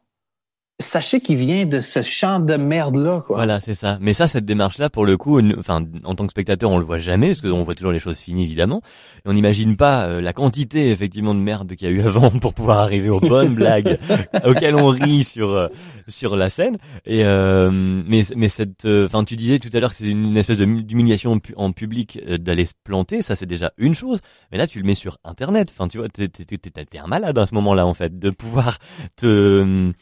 sachez 0.80 1.20
qu'il 1.20 1.36
vient 1.36 1.66
de 1.66 1.78
ce 1.80 2.02
champ 2.02 2.40
de 2.40 2.56
merde-là, 2.56 3.22
quoi. 3.24 3.36
Voilà, 3.36 3.60
c'est 3.60 3.74
ça. 3.74 3.96
Mais 4.00 4.12
ça, 4.12 4.26
cette 4.26 4.44
démarche-là, 4.44 4.90
pour 4.90 5.06
le 5.06 5.16
coup, 5.16 5.40
enfin, 5.58 5.84
en 6.02 6.14
tant 6.16 6.24
que 6.26 6.30
spectateur, 6.32 6.68
on 6.70 6.78
le 6.78 6.84
voit 6.84 6.98
jamais, 6.98 7.28
parce 7.28 7.42
qu'on 7.42 7.62
voit 7.62 7.76
toujours 7.76 7.92
les 7.92 8.00
choses 8.00 8.18
finies, 8.18 8.42
évidemment. 8.42 8.82
Et 9.24 9.28
on 9.28 9.34
n'imagine 9.34 9.76
pas 9.76 10.06
euh, 10.06 10.20
la 10.20 10.32
quantité, 10.32 10.90
effectivement, 10.90 11.32
de 11.34 11.38
merde 11.40 11.74
qu'il 11.76 11.88
y 11.88 11.90
a 11.90 11.94
eu 11.94 12.00
avant 12.06 12.28
pour 12.30 12.54
pouvoir 12.54 12.80
arriver 12.80 13.08
aux 13.08 13.20
bonnes 13.20 13.54
blagues 13.54 13.98
auxquelles 14.44 14.74
on 14.74 14.88
rit 14.88 15.22
sur 15.22 15.50
euh, 15.50 15.68
sur 16.08 16.34
la 16.34 16.50
scène. 16.50 16.76
Et 17.06 17.24
euh, 17.24 17.70
mais 17.72 18.22
mais 18.36 18.48
cette, 18.48 18.84
euh, 18.84 19.06
enfin, 19.06 19.22
tu 19.22 19.36
disais 19.36 19.60
tout 19.60 19.70
à 19.72 19.78
l'heure 19.78 19.90
que 19.90 19.96
c'est 19.96 20.06
une, 20.10 20.26
une 20.26 20.36
espèce 20.36 20.58
de 20.58 20.64
d'humiliation 20.64 21.32
en 21.32 21.38
pu- 21.38 21.54
en 21.56 21.70
public 21.70 22.18
euh, 22.28 22.36
d'aller 22.36 22.64
se 22.64 22.72
planter. 22.82 23.22
Ça, 23.22 23.36
c'est 23.36 23.46
déjà 23.46 23.72
une 23.78 23.94
chose. 23.94 24.20
Mais 24.50 24.58
là, 24.58 24.66
tu 24.66 24.80
le 24.80 24.84
mets 24.86 24.94
sur 24.94 25.18
Internet. 25.24 25.72
Enfin, 25.72 25.86
tu 25.86 25.98
vois, 25.98 26.08
t'es 26.08 26.26
t'es- 26.28 26.44
t'es- 26.44 26.58
t'es- 26.58 26.84
t'es 26.84 26.98
un 26.98 27.06
malade 27.06 27.38
à 27.38 27.46
ce 27.46 27.54
moment-là, 27.54 27.86
en 27.86 27.94
fait, 27.94 28.18
de 28.18 28.30
pouvoir 28.30 28.78
te 29.16 29.92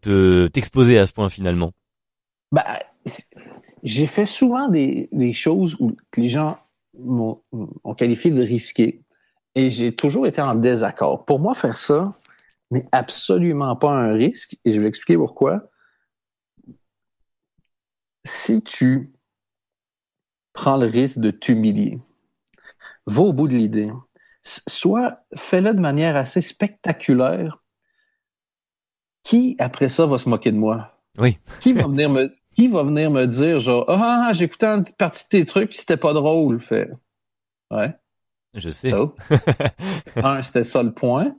te 0.00 0.46
t'exposer 0.48 0.98
à 0.98 1.06
ce 1.06 1.12
point 1.12 1.28
finalement? 1.28 1.72
C'est- 3.06 3.26
j'ai 3.82 4.06
fait 4.06 4.26
souvent 4.26 4.68
des, 4.68 5.08
des 5.12 5.32
choses 5.32 5.76
où 5.80 5.96
les 6.16 6.28
gens 6.28 6.58
m'ont 6.98 7.42
ont 7.52 7.94
qualifié 7.94 8.30
de 8.30 8.42
risqué. 8.42 9.02
Et 9.54 9.70
j'ai 9.70 9.94
toujours 9.94 10.26
été 10.26 10.40
en 10.40 10.54
désaccord. 10.54 11.24
Pour 11.24 11.40
moi, 11.40 11.54
faire 11.54 11.78
ça 11.78 12.14
n'est 12.70 12.86
absolument 12.92 13.76
pas 13.76 13.92
un 13.92 14.14
risque. 14.14 14.56
Et 14.64 14.74
je 14.74 14.80
vais 14.80 14.88
expliquer 14.88 15.16
pourquoi. 15.16 15.70
Si 18.24 18.62
tu 18.62 19.12
prends 20.52 20.76
le 20.76 20.86
risque 20.86 21.18
de 21.18 21.30
t'humilier, 21.30 22.00
va 23.06 23.22
au 23.22 23.32
bout 23.32 23.48
de 23.48 23.54
l'idée. 23.54 23.90
Soit 24.44 25.24
fais-le 25.36 25.74
de 25.74 25.80
manière 25.80 26.16
assez 26.16 26.40
spectaculaire. 26.40 27.62
Qui, 29.22 29.56
après 29.58 29.88
ça, 29.88 30.06
va 30.06 30.18
se 30.18 30.28
moquer 30.28 30.52
de 30.52 30.56
moi? 30.56 30.92
Oui. 31.18 31.38
Qui 31.60 31.72
va 31.72 31.86
venir 31.86 32.10
me, 32.10 32.32
qui 32.56 32.68
va 32.68 32.82
venir 32.82 33.10
me 33.10 33.26
dire, 33.26 33.58
genre, 33.60 33.84
ah, 33.88 34.30
j'ai 34.32 34.44
écouté 34.44 34.66
une 34.66 34.84
partie 34.98 35.24
de 35.24 35.28
tes 35.28 35.44
trucs, 35.44 35.74
c'était 35.74 35.96
pas 35.96 36.12
drôle, 36.12 36.60
fait. 36.60 36.90
Ouais. 37.70 37.94
Je 38.54 38.70
sais. 38.70 38.90
So. 38.90 39.14
un, 40.16 40.42
c'était 40.42 40.64
ça 40.64 40.82
le 40.82 40.92
point. 40.92 41.36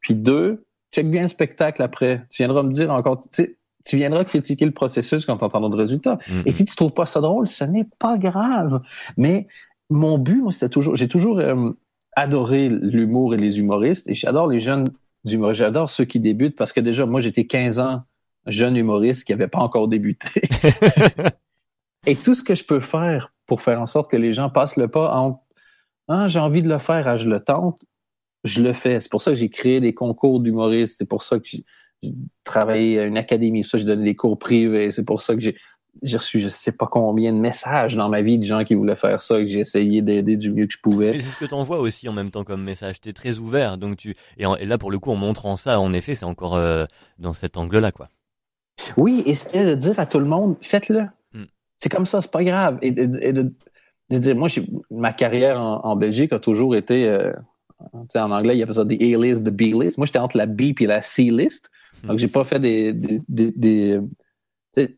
Puis 0.00 0.14
deux, 0.14 0.64
check 0.92 1.10
bien 1.10 1.22
le 1.22 1.28
spectacle 1.28 1.82
après. 1.82 2.24
Tu 2.30 2.42
viendras 2.42 2.62
me 2.62 2.72
dire 2.72 2.90
encore, 2.90 3.22
tu 3.32 3.96
viendras 3.96 4.24
critiquer 4.24 4.64
le 4.64 4.72
processus 4.72 5.26
quand 5.26 5.36
tu 5.36 5.44
entendras 5.44 5.68
le 5.68 5.76
résultat. 5.76 6.18
Mm, 6.28 6.42
Et 6.46 6.52
si 6.52 6.64
tu 6.64 6.74
trouves 6.74 6.92
pas 6.92 7.06
ça 7.06 7.20
drôle, 7.20 7.46
ce 7.46 7.64
n'est 7.64 7.86
pas 7.98 8.16
grave. 8.16 8.82
Mais 9.16 9.46
mon 9.90 10.18
but, 10.18 10.42
moi, 10.42 10.52
c'était 10.52 10.68
toujours, 10.68 10.96
j'ai 10.96 11.08
toujours 11.08 11.38
euh, 11.38 11.70
adoré 12.16 12.68
l'humour 12.70 13.34
et 13.34 13.36
les 13.36 13.58
humoristes, 13.58 14.08
et 14.08 14.14
j'adore 14.14 14.48
les 14.48 14.60
jeunes 14.60 14.88
J'adore 15.24 15.90
ceux 15.90 16.04
qui 16.04 16.20
débutent 16.20 16.56
parce 16.56 16.72
que 16.72 16.80
déjà, 16.80 17.06
moi, 17.06 17.20
j'étais 17.20 17.46
15 17.46 17.78
ans 17.80 18.02
jeune 18.46 18.76
humoriste 18.76 19.24
qui 19.24 19.32
n'avait 19.32 19.48
pas 19.48 19.58
encore 19.58 19.88
débuté. 19.88 20.42
et 22.06 22.16
tout 22.16 22.34
ce 22.34 22.42
que 22.42 22.54
je 22.54 22.64
peux 22.64 22.80
faire 22.80 23.32
pour 23.46 23.60
faire 23.60 23.80
en 23.80 23.86
sorte 23.86 24.10
que 24.10 24.16
les 24.16 24.32
gens 24.32 24.48
passent 24.48 24.76
le 24.76 24.88
pas 24.88 25.12
entre 25.14 25.40
ah, 26.12 26.26
j'ai 26.26 26.40
envie 26.40 26.60
de 26.60 26.68
le 26.68 26.78
faire, 26.78 27.06
ah, 27.06 27.16
je 27.16 27.28
le 27.28 27.38
tente, 27.38 27.84
je 28.42 28.62
le 28.62 28.72
fais. 28.72 28.98
C'est 28.98 29.10
pour 29.10 29.22
ça 29.22 29.30
que 29.30 29.36
j'ai 29.36 29.48
créé 29.48 29.80
des 29.80 29.94
concours 29.94 30.40
d'humoristes. 30.40 30.96
C'est 30.98 31.08
pour 31.08 31.22
ça 31.22 31.38
que 31.38 31.46
j'ai 31.46 31.64
travaillé 32.42 32.98
à 32.98 33.04
une 33.04 33.16
académie. 33.16 33.62
C'est 33.62 33.68
pour 33.68 33.70
ça 33.70 33.78
que 33.78 33.82
j'ai 33.82 33.94
donné 33.94 34.04
des 34.04 34.16
cours 34.16 34.36
privés. 34.36 34.90
C'est 34.90 35.04
pour 35.04 35.22
ça 35.22 35.36
que 35.36 35.40
j'ai 35.40 35.56
j'ai 36.02 36.16
reçu 36.16 36.40
je 36.40 36.48
sais 36.48 36.72
pas 36.72 36.86
combien 36.86 37.32
de 37.32 37.38
messages 37.38 37.96
dans 37.96 38.08
ma 38.08 38.22
vie 38.22 38.38
de 38.38 38.44
gens 38.44 38.64
qui 38.64 38.74
voulaient 38.74 38.96
faire 38.96 39.20
ça, 39.20 39.36
que 39.36 39.44
j'ai 39.44 39.60
essayé 39.60 40.02
d'aider 40.02 40.36
du 40.36 40.50
mieux 40.52 40.66
que 40.66 40.72
je 40.72 40.78
pouvais. 40.82 41.16
Et 41.16 41.20
c'est 41.20 41.28
ce 41.30 41.36
que 41.36 41.44
t'envoies 41.44 41.78
aussi 41.78 42.08
en 42.08 42.12
même 42.12 42.30
temps 42.30 42.44
comme 42.44 42.62
message. 42.62 43.00
T'es 43.00 43.12
très 43.12 43.38
ouvert, 43.38 43.78
donc 43.78 43.96
tu 43.96 44.16
et, 44.38 44.46
en- 44.46 44.56
et 44.56 44.66
là 44.66 44.78
pour 44.78 44.90
le 44.90 44.98
coup 44.98 45.10
en 45.10 45.16
montrant 45.16 45.56
ça, 45.56 45.78
en 45.80 45.92
effet, 45.92 46.14
c'est 46.14 46.24
encore 46.24 46.54
euh, 46.56 46.84
dans 47.18 47.32
cet 47.32 47.56
angle-là, 47.56 47.92
quoi. 47.92 48.08
Oui, 48.96 49.22
et 49.26 49.34
c'était 49.34 49.66
de 49.66 49.74
dire 49.74 49.98
à 50.00 50.06
tout 50.06 50.18
le 50.18 50.24
monde, 50.24 50.56
faites-le. 50.62 51.02
Mm. 51.34 51.44
C'est 51.80 51.88
comme 51.90 52.06
ça, 52.06 52.20
c'est 52.20 52.30
pas 52.30 52.44
grave. 52.44 52.78
Et, 52.82 52.90
de, 52.92 53.18
et 53.20 53.32
de- 53.32 53.52
de 54.10 54.18
dire, 54.18 54.34
moi, 54.34 54.48
ma 54.90 55.12
carrière 55.12 55.60
en, 55.60 55.84
en 55.84 55.96
Belgique 55.96 56.32
a 56.32 56.38
toujours 56.40 56.74
été, 56.74 57.06
euh, 57.06 57.32
tu 57.92 57.98
sais, 58.08 58.18
en 58.18 58.30
anglais, 58.32 58.56
il 58.56 58.58
y 58.58 58.62
avait 58.62 58.72
ça 58.74 58.84
des 58.84 58.96
A-list, 59.14 59.42
des 59.44 59.50
B-list. 59.50 59.98
Moi, 59.98 60.06
j'étais 60.06 60.18
entre 60.18 60.36
la 60.36 60.46
B 60.46 60.72
et 60.80 60.86
la 60.86 61.00
C-list. 61.00 61.70
Donc, 62.04 62.18
j'ai 62.18 62.26
pas 62.28 62.42
fait 62.44 62.58
des, 62.58 62.92
des, 62.94 63.20
des, 63.28 64.00
des- 64.74 64.96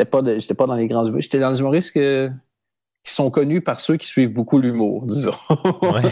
c'était 0.00 0.10
pas, 0.10 0.22
de- 0.22 0.38
j'étais 0.38 0.54
pas 0.54 0.66
dans 0.66 0.76
les 0.76 0.86
grands 0.86 1.04
humoristes. 1.04 1.30
J'étais 1.30 1.40
dans 1.42 1.50
les 1.50 1.60
humoristes 1.60 1.92
que- 1.92 2.30
qui 3.04 3.12
sont 3.12 3.30
connus 3.30 3.60
par 3.60 3.80
ceux 3.80 3.96
qui 3.98 4.06
suivent 4.06 4.32
beaucoup 4.32 4.58
l'humour, 4.58 5.04
disons. 5.06 5.34
Ouais. 5.82 6.02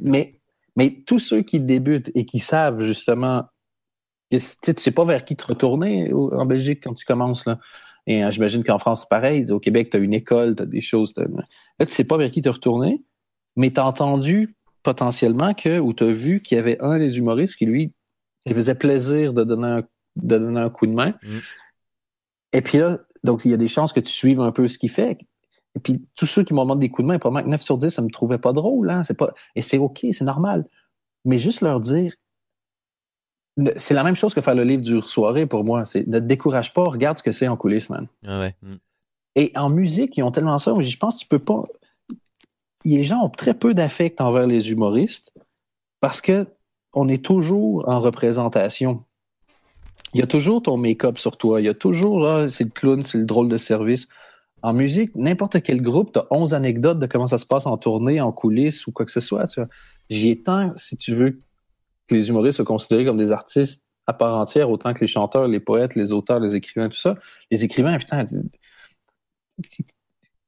mais, 0.00 0.40
mais 0.76 1.02
tous 1.06 1.20
ceux 1.20 1.42
qui 1.42 1.60
débutent 1.60 2.10
et 2.16 2.24
qui 2.24 2.40
savent 2.40 2.80
justement 2.82 3.44
que 4.30 4.36
tu 4.36 4.74
sais, 4.76 4.90
pas 4.90 5.04
vers 5.04 5.24
qui 5.24 5.36
te 5.36 5.46
retourner 5.46 6.12
au- 6.12 6.34
en 6.34 6.46
Belgique 6.46 6.80
quand 6.82 6.94
tu 6.94 7.04
commences. 7.04 7.46
Là. 7.46 7.58
Et 8.08 8.24
euh, 8.24 8.30
j'imagine 8.32 8.64
qu'en 8.64 8.78
France, 8.80 9.02
c'est 9.02 9.08
pareil. 9.08 9.50
Au 9.52 9.60
Québec, 9.60 9.90
tu 9.90 9.96
as 9.98 10.00
une 10.00 10.14
école, 10.14 10.56
tu 10.56 10.62
as 10.64 10.66
des 10.66 10.80
choses. 10.80 11.12
t'as- 11.12 11.22
Là, 11.28 11.86
tu 11.86 11.92
sais 11.92 12.04
pas 12.04 12.16
vers 12.16 12.30
qui 12.32 12.42
te 12.42 12.48
retourner, 12.48 13.04
mais 13.56 13.70
tu 13.72 13.78
as 13.78 13.86
entendu 13.86 14.56
potentiellement 14.82 15.54
que, 15.54 15.78
ou 15.78 15.92
tu 15.92 16.02
as 16.04 16.10
vu 16.10 16.40
qu'il 16.42 16.56
y 16.56 16.58
avait 16.58 16.80
un 16.80 16.98
des 16.98 17.18
humoristes 17.18 17.54
qui, 17.56 17.66
lui, 17.66 17.92
il 18.46 18.54
faisait 18.54 18.74
plaisir 18.74 19.32
de 19.32 19.44
donner 19.44 19.66
un, 19.68 19.82
de 20.16 20.38
donner 20.38 20.60
un 20.60 20.70
coup 20.70 20.86
de 20.88 20.92
main. 20.92 21.14
Mm. 21.22 21.38
Et 22.54 22.62
puis 22.62 22.78
là, 22.78 22.98
donc, 23.24 23.44
il 23.44 23.50
y 23.50 23.54
a 23.54 23.56
des 23.56 23.68
chances 23.68 23.92
que 23.92 24.00
tu 24.00 24.12
suives 24.12 24.40
un 24.40 24.52
peu 24.52 24.68
ce 24.68 24.78
qu'il 24.78 24.90
fait. 24.90 25.18
Et 25.74 25.80
puis, 25.80 26.04
tous 26.16 26.26
ceux 26.26 26.44
qui 26.44 26.54
m'ont 26.54 26.62
demandé 26.62 26.86
des 26.86 26.90
coups 26.90 27.04
de 27.04 27.12
main, 27.12 27.18
probablement 27.18 27.46
que 27.46 27.50
9 27.50 27.62
sur 27.62 27.78
10, 27.78 27.90
ça 27.90 28.02
me 28.02 28.10
trouvait 28.10 28.38
pas 28.38 28.52
drôle. 28.52 28.90
Hein? 28.90 29.02
C'est 29.02 29.16
pas... 29.16 29.32
Et 29.54 29.62
c'est 29.62 29.78
OK, 29.78 30.06
c'est 30.12 30.24
normal. 30.24 30.66
Mais 31.24 31.38
juste 31.38 31.60
leur 31.60 31.80
dire, 31.80 32.14
c'est 33.76 33.94
la 33.94 34.04
même 34.04 34.14
chose 34.14 34.34
que 34.34 34.40
faire 34.40 34.54
le 34.54 34.64
livre 34.64 34.82
du 34.82 35.02
soirée 35.02 35.46
pour 35.46 35.64
moi. 35.64 35.84
C'est 35.84 36.06
ne 36.06 36.18
te 36.18 36.24
décourage 36.24 36.72
pas, 36.72 36.84
regarde 36.84 37.18
ce 37.18 37.22
que 37.22 37.32
c'est 37.32 37.48
en 37.48 37.56
coulisses, 37.56 37.90
man. 37.90 38.06
Ah 38.26 38.40
ouais. 38.40 38.54
Mm. 38.62 38.76
Et 39.34 39.52
en 39.56 39.70
musique, 39.70 40.16
ils 40.16 40.22
ont 40.22 40.30
tellement 40.30 40.58
ça. 40.58 40.74
Je 40.78 40.96
pense 40.96 41.16
que 41.16 41.20
tu 41.20 41.28
peux 41.28 41.38
pas. 41.38 41.64
Les 42.84 43.04
gens 43.04 43.24
ont 43.24 43.28
très 43.28 43.54
peu 43.54 43.74
d'affect 43.74 44.20
envers 44.20 44.46
les 44.46 44.70
humoristes 44.70 45.32
parce 46.00 46.20
que 46.20 46.46
on 46.92 47.08
est 47.08 47.24
toujours 47.24 47.88
en 47.88 48.00
représentation. 48.00 49.04
Il 50.14 50.20
y 50.20 50.22
a 50.22 50.26
toujours 50.26 50.62
ton 50.62 50.76
make-up 50.76 51.18
sur 51.18 51.36
toi. 51.36 51.60
Il 51.60 51.64
y 51.64 51.68
a 51.68 51.74
toujours, 51.74 52.20
là, 52.20 52.48
c'est 52.48 52.64
le 52.64 52.70
clown, 52.70 53.02
c'est 53.02 53.18
le 53.18 53.24
drôle 53.24 53.48
de 53.48 53.58
service. 53.58 54.08
En 54.62 54.72
musique, 54.72 55.14
n'importe 55.14 55.62
quel 55.62 55.82
groupe, 55.82 56.12
tu 56.12 56.18
as 56.18 56.26
11 56.30 56.54
anecdotes 56.54 56.98
de 56.98 57.06
comment 57.06 57.26
ça 57.26 57.38
se 57.38 57.46
passe 57.46 57.66
en 57.66 57.76
tournée, 57.76 58.20
en 58.20 58.32
coulisses 58.32 58.86
ou 58.86 58.92
quoi 58.92 59.06
que 59.06 59.12
ce 59.12 59.20
soit. 59.20 59.44
J'y 60.10 60.30
ai 60.30 60.42
tant, 60.42 60.72
si 60.76 60.96
tu 60.96 61.14
veux, 61.14 61.40
que 62.08 62.14
les 62.14 62.28
humoristes 62.28 62.56
soient 62.56 62.64
considérés 62.64 63.04
comme 63.04 63.18
des 63.18 63.32
artistes 63.32 63.84
à 64.06 64.14
part 64.14 64.38
entière, 64.38 64.70
autant 64.70 64.94
que 64.94 65.00
les 65.00 65.06
chanteurs, 65.06 65.46
les 65.46 65.60
poètes, 65.60 65.94
les 65.94 66.12
auteurs, 66.12 66.40
les 66.40 66.56
écrivains, 66.56 66.88
tout 66.88 66.96
ça. 66.96 67.16
Les 67.50 67.62
écrivains, 67.62 67.98
putain, 67.98 68.24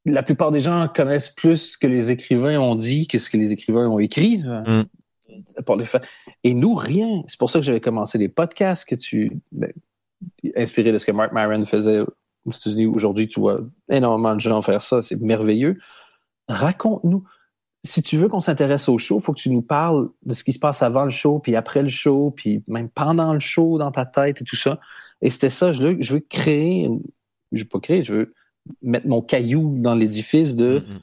la 0.07 0.23
plupart 0.23 0.51
des 0.51 0.63
gens 0.63 0.89
connaissent 0.89 1.29
plus 1.29 1.73
ce 1.73 1.79
que 1.79 1.87
les 1.87 2.11
écrivains 2.11 2.59
ont 2.59 2.75
dit 2.75 3.07
que 3.07 3.19
ce 3.19 3.29
que 3.29 3.37
les 3.37 3.53
écrivains 3.53 3.87
ont 3.87 3.99
écrit. 3.99 4.39
Mm. 4.39 4.85
Pour 5.66 5.76
les 5.76 5.84
Et 6.45 6.55
nous, 6.55 6.74
rien. 6.74 7.22
C'est 7.26 7.38
pour 7.38 7.51
ça 7.51 7.59
que 7.59 7.64
j'avais 7.64 7.80
commencé 7.80 8.18
des 8.18 8.28
podcasts 8.28 8.84
que 8.88 8.95
tu. 8.95 9.41
ben, 9.53 9.72
inspiré 10.57 10.93
de 10.93 10.99
ce 10.99 11.07
que 11.07 11.12
Mark 11.12 11.32
Maron 11.32 11.64
faisait 11.64 12.01
aux 12.01 12.51
États-Unis. 12.53 12.86
Aujourd'hui, 12.86 13.28
tu 13.28 13.41
vois 13.41 13.61
énormément 13.91 14.34
de 14.34 14.41
gens 14.41 14.61
faire 14.62 14.82
ça. 14.82 15.01
C'est 15.03 15.20
merveilleux. 15.20 15.78
Raconte-nous. 16.49 17.24
Si 17.84 18.03
tu 18.03 18.18
veux 18.18 18.28
qu'on 18.28 18.41
s'intéresse 18.41 18.91
au 18.91 18.99
show, 18.99 19.18
il 19.18 19.22
faut 19.22 19.32
que 19.32 19.41
tu 19.41 19.49
nous 19.49 19.62
parles 19.62 20.11
de 20.26 20.34
ce 20.34 20.45
qui 20.45 20.53
se 20.53 20.59
passe 20.59 20.82
avant 20.82 21.05
le 21.05 21.11
show, 21.11 21.38
puis 21.38 21.57
après 21.57 21.80
le 21.82 21.88
show, 21.88 22.30
puis 22.30 22.62
même 22.68 22.91
pendant 22.91 23.32
le 23.32 23.41
show, 23.41 23.78
dans 23.78 23.91
ta 23.91 24.05
tête 24.05 24.43
et 24.43 24.45
tout 24.45 24.57
ça. 24.57 24.78
Et 25.22 25.30
c'était 25.30 25.49
ça. 25.49 25.72
Je 25.72 25.82
veux, 25.82 25.97
je 26.01 26.12
veux 26.14 26.20
créer. 26.20 26.84
une- 26.84 27.03
Je 27.53 27.62
veux 27.62 27.68
pas 27.68 27.80
créer, 27.80 28.03
je 28.03 28.12
veux 28.12 28.34
mettre 28.82 29.07
mon 29.09 29.22
caillou 29.22 29.76
dans 29.80 29.95
l'édifice 29.95 30.55
de 30.55 30.80
Mm, 30.86 30.99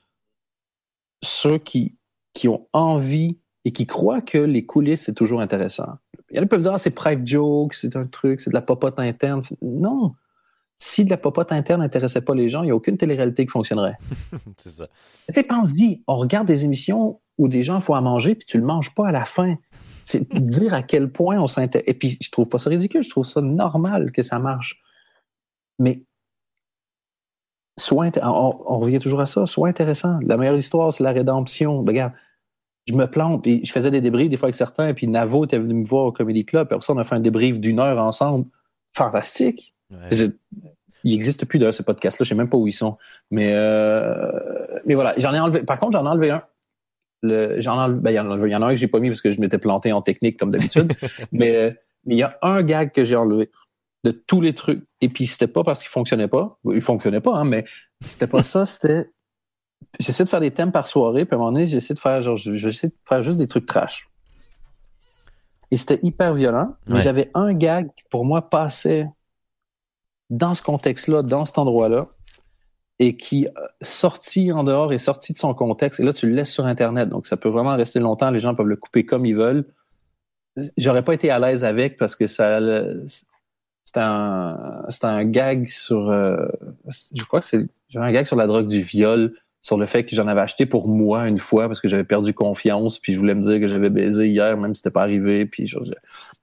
ceux 1.23 1.57
qui, 1.57 1.95
qui 2.33 2.47
ont 2.47 2.67
envie 2.73 3.38
et 3.68 3.72
qui 3.72 3.86
croient 3.86 4.22
que 4.22 4.38
les 4.38 4.65
coulisses, 4.65 5.03
c'est 5.03 5.13
toujours 5.13 5.41
intéressant. 5.41 5.97
Il 6.32 6.38
y 6.38 6.39
en 6.39 6.43
a 6.43 6.45
qui 6.45 6.49
peuvent 6.51 6.61
dire, 6.61 6.72
ah, 6.76 6.78
c'est 6.78 6.91
private 6.91 7.28
joke, 7.28 7.74
c'est 7.74 7.97
un 7.97 8.05
truc, 8.07 8.39
c'est 8.39 8.49
de 8.49 8.55
la 8.55 8.61
popote 8.61 8.97
interne. 8.97 9.41
Non. 9.61 10.15
Si 10.80 11.03
de 11.03 11.09
la 11.09 11.18
popote 11.18 11.51
interne 11.51 11.82
n'intéressait 11.82 12.22
pas 12.22 12.34
les 12.34 12.47
gens, 12.47 12.63
il 12.63 12.68
n'y 12.68 12.72
a 12.72 12.76
aucune 12.76 12.95
télé-réalité 12.95 13.45
qui 13.45 13.51
fonctionnerait. 13.51 13.97
C'est 14.57 14.70
ça. 14.70 14.88
Tu 15.28 15.34
sais, 15.34 15.43
pense-y, 15.43 16.01
on 16.07 16.15
regarde 16.15 16.47
des 16.47 16.63
émissions 16.63 17.20
où 17.38 17.49
des 17.49 17.63
gens 17.63 17.82
font 17.82 17.95
à 17.95 17.99
manger 17.99 18.36
puis 18.36 18.45
tu 18.45 18.57
le 18.57 18.63
manges 18.63 18.95
pas 18.95 19.09
à 19.09 19.11
la 19.11 19.26
fin. 19.26 19.57
C'est 20.05 20.26
dire 20.34 20.74
à 20.74 20.82
quel 20.82 21.11
point 21.11 21.38
on 21.38 21.47
s'intéresse. 21.47 21.88
Et 21.88 21.93
puis, 21.93 22.18
je 22.22 22.32
trouve 22.32 22.47
pas 22.47 22.59
ça 22.59 22.70
ridicule, 22.70 23.03
je 23.03 23.09
trouve 23.09 23.26
ça 23.26 23.41
normal 23.41 24.13
que 24.13 24.22
ça 24.22 24.39
marche. 24.39 24.82
Mais, 25.78 26.03
soit, 27.78 28.18
on 28.24 28.80
revient 28.80 28.99
toujours 28.99 29.20
à 29.20 29.26
ça, 29.26 29.45
soit 29.45 29.68
intéressant. 29.68 30.20
La 30.22 30.38
meilleure 30.38 30.57
histoire, 30.57 30.93
c'est 30.93 31.03
la 31.03 31.11
rédemption. 31.11 31.82
Ben, 31.82 31.91
regarde, 31.91 32.13
je 32.88 32.93
me 32.93 33.05
plante, 33.07 33.43
puis 33.43 33.61
je 33.65 33.71
faisais 33.71 33.91
des 33.91 34.01
débriefs 34.01 34.29
des 34.29 34.38
fois 34.38 34.47
avec 34.47 34.55
certains, 34.55 34.93
puis 34.93 35.07
Navo 35.07 35.45
était 35.45 35.57
venu 35.57 35.73
me 35.73 35.85
voir 35.85 36.05
au 36.05 36.11
Comedy 36.11 36.45
Club, 36.45 36.67
puis 36.67 36.75
après 36.75 36.85
ça, 36.85 36.93
on 36.93 36.97
a 36.97 37.03
fait 37.03 37.15
un 37.15 37.19
débrief 37.19 37.59
d'une 37.59 37.79
heure 37.79 37.97
ensemble. 37.99 38.45
Fantastique. 38.95 39.73
Ouais. 39.91 40.29
Il 41.03 41.11
n'existe 41.11 41.45
plus 41.45 41.59
d'ailleurs, 41.59 41.73
ce 41.73 41.83
podcast-là, 41.83 42.23
je 42.23 42.29
sais 42.29 42.35
même 42.35 42.49
pas 42.49 42.57
où 42.57 42.67
ils 42.67 42.73
sont. 42.73 42.97
Mais, 43.29 43.53
euh, 43.53 44.79
mais 44.85 44.95
voilà, 44.95 45.13
j'en 45.17 45.33
ai 45.33 45.39
enlevé. 45.39 45.63
Par 45.63 45.79
contre, 45.79 45.93
j'en 45.97 46.05
ai 46.05 46.09
enlevé 46.09 46.31
un. 46.31 46.43
J'en 47.23 47.75
ai 47.75 47.83
enlevé, 47.83 47.99
ben, 48.01 48.11
il, 48.11 48.15
y 48.15 48.19
en 48.19 48.31
a, 48.31 48.47
il 48.47 48.51
y 48.51 48.55
en 48.55 48.61
a 48.61 48.65
un 48.65 48.69
que 48.71 48.75
j'ai 48.75 48.88
pas 48.88 48.99
mis 48.99 49.09
parce 49.09 49.21
que 49.21 49.31
je 49.31 49.39
m'étais 49.39 49.57
planté 49.57 49.91
en 49.91 50.01
technique 50.01 50.38
comme 50.38 50.51
d'habitude. 50.51 50.93
mais, 51.31 51.55
euh, 51.55 51.71
mais 52.05 52.15
il 52.15 52.17
y 52.17 52.23
a 52.23 52.38
un 52.41 52.63
gag 52.63 52.91
que 52.91 53.05
j'ai 53.05 53.15
enlevé 53.15 53.51
de 54.03 54.11
tous 54.11 54.41
les 54.41 54.53
trucs. 54.53 54.83
Et 55.01 55.09
puis 55.09 55.27
c'était 55.27 55.47
pas 55.47 55.63
parce 55.63 55.79
qu'il 55.81 55.89
fonctionnait 55.89 56.27
pas. 56.27 56.59
Il 56.65 56.81
fonctionnait 56.81 57.21
pas, 57.21 57.35
hein, 57.35 57.45
mais 57.45 57.65
c'était 58.01 58.27
pas 58.27 58.43
ça, 58.43 58.65
c'était. 58.65 59.09
J'essaie 59.99 60.23
de 60.23 60.30
faire 60.30 60.39
des 60.39 60.51
thèmes 60.51 60.71
par 60.71 60.88
soirée, 60.88 61.25
puis 61.25 61.34
à 61.34 61.38
un 61.38 61.39
moment 61.39 61.51
donné, 61.51 61.67
j'essaie 61.67 61.93
de 61.93 61.99
faire 61.99 62.21
genre, 62.21 62.38
je- 62.38 62.53
j'essaie 62.55 62.88
de 62.88 62.95
faire 63.07 63.21
juste 63.23 63.38
des 63.38 63.47
trucs 63.47 63.65
trash. 63.65 64.09
Et 65.71 65.78
c'était 65.78 65.99
hyper 66.03 66.34
violent, 66.34 66.75
mais 66.88 66.95
Ouais. 66.95 67.01
j'avais 67.01 67.32
un 67.34 67.53
gag 67.53 67.89
qui 67.95 68.03
pour 68.09 68.23
moi 68.25 68.49
passait 68.49 69.09
dans 70.30 70.53
ce 70.53 70.61
contexte-là, 70.61 71.23
dans 71.23 71.45
cet 71.45 71.57
endroit-là, 71.57 72.07
et 72.99 73.15
qui 73.15 73.47
euh, 73.47 73.51
sorti 73.82 74.51
en 74.51 74.63
dehors 74.63 74.91
et 74.93 74.97
sorti 74.97 75.34
de 75.34 75.38
son 75.38 75.53
contexte, 75.53 75.99
et 75.99 76.03
là 76.03 76.13
tu 76.13 76.28
le 76.28 76.36
laisses 76.36 76.51
sur 76.51 76.65
Internet, 76.65 77.09
donc 77.09 77.25
ça 77.28 77.38
peut 77.38 77.49
vraiment 77.49 77.75
rester 77.75 77.99
longtemps, 77.99 78.32
les 78.32 78.39
gens 78.39 78.55
peuvent 78.55 78.67
le 78.67 78.75
couper 78.75 79.05
comme 79.05 79.25
ils 79.25 79.36
veulent. 79.36 79.65
J'aurais 80.78 81.03
pas 81.03 81.13
été 81.13 81.30
à 81.30 81.38
l'aise 81.39 81.63
avec 81.63 81.97
parce 81.97 82.15
que 82.15 82.25
ça 82.28 82.59
c'était 83.86 83.99
un 83.99 84.86
un 85.03 85.25
gag 85.25 85.67
sur 85.67 86.09
euh, 86.09 86.47
je 87.13 87.23
crois 87.23 87.39
que 87.41 87.45
c'est 87.45 87.67
j'avais 87.89 88.05
un 88.07 88.11
gag 88.11 88.25
sur 88.25 88.36
la 88.36 88.47
drogue 88.47 88.67
du 88.67 88.82
viol 88.82 89.34
sur 89.62 89.78
le 89.78 89.86
fait 89.86 90.05
que 90.05 90.16
j'en 90.16 90.28
avais 90.28 90.41
acheté 90.41 90.66
pour 90.66 90.88
moi 90.88 91.28
une 91.28 91.39
fois 91.39 91.68
parce 91.68 91.82
que 91.82 91.88
j'avais 91.88 92.03
perdu 92.03 92.34
confiance 92.34 92.99
puis 92.99 93.14
je 93.14 93.20
voulais 93.20 93.36
me 93.36 93.41
dire 93.41 93.60
que 93.60 93.68
j'avais 93.68 93.89
baisé 93.89 94.28
hier 94.28 94.58
même 94.58 94.74
si 94.76 94.80
c'était 94.80 94.91
pas 94.93 95.01
arrivé 95.01 95.45
puis 95.45 95.68
je- 95.68 95.78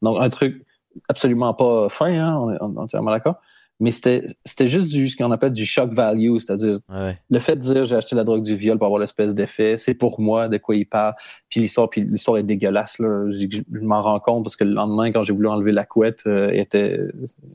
donc 0.03 0.19
un 0.21 0.29
truc 0.31 0.65
absolument 1.09 1.55
pas 1.55 1.89
fin 1.89 2.13
hein, 2.13 2.37
on 2.39 2.53
est 2.53 2.61
entièrement 2.79 3.11
d'accord 3.11 3.41
mais 3.81 3.91
c'était 3.91 4.25
c'était 4.45 4.67
juste 4.67 4.89
du 4.89 5.09
ce 5.09 5.17
qu'on 5.17 5.33
appelle 5.33 5.53
du 5.53 5.67
shock 5.67 5.93
value 5.93 6.37
c'est-à-dire 6.39 6.79
Ouais. 6.89 7.19
le 7.29 7.39
fait 7.41 7.57
de 7.57 7.61
dire 7.61 7.85
j'ai 7.87 7.97
acheté 7.97 8.15
la 8.15 8.23
drogue 8.25 8.43
du 8.45 8.55
viol 8.57 8.79
pour 8.79 8.87
avoir 8.87 9.01
l'espèce 9.01 9.35
d'effet, 9.35 9.77
c'est 9.79 9.95
pour 9.95 10.21
moi 10.21 10.49
de 10.49 10.59
quoi 10.59 10.77
il 10.77 10.87
parle. 10.87 11.15
Puis 11.51 11.61
l'histoire, 11.61 11.91
puis 11.91 12.03
l'histoire 12.03 12.39
est 12.39 12.43
dégueulasse 12.45 12.99
là. 13.01 13.27
Je, 13.33 13.47
je 13.51 13.81
m'en 13.81 14.01
rends 14.03 14.21
compte 14.21 14.45
parce 14.45 14.57
que 14.57 14.65
le 14.65 14.73
lendemain, 14.73 15.11
quand 15.13 15.25
j'ai 15.25 15.33
voulu 15.33 15.49
enlever 15.49 15.73
la 15.73 15.85
couette, 15.85 16.23
euh, 16.27 16.51
était 16.51 16.99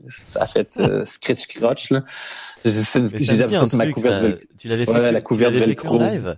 ça 0.08 0.42
a 0.42 0.46
fait 0.46 0.76
euh, 0.78 1.04
scratch 1.06 1.46
crotch 1.48 1.90
là. 1.90 2.04
J'ai 2.64 2.70
ça 2.82 3.00
ma 3.00 3.90
couverte. 3.90 4.02
ça. 4.02 4.20
velcro. 4.20 4.44
Tu 4.58 4.68
l'avais 4.68 4.84
fait, 4.84 4.92
Ouais, 4.92 5.12
la 5.12 5.20
tu 5.20 5.24
couverte 5.24 5.54
l'avais 5.54 5.74
fait 5.74 5.88
en 5.88 5.98
live? 5.98 6.36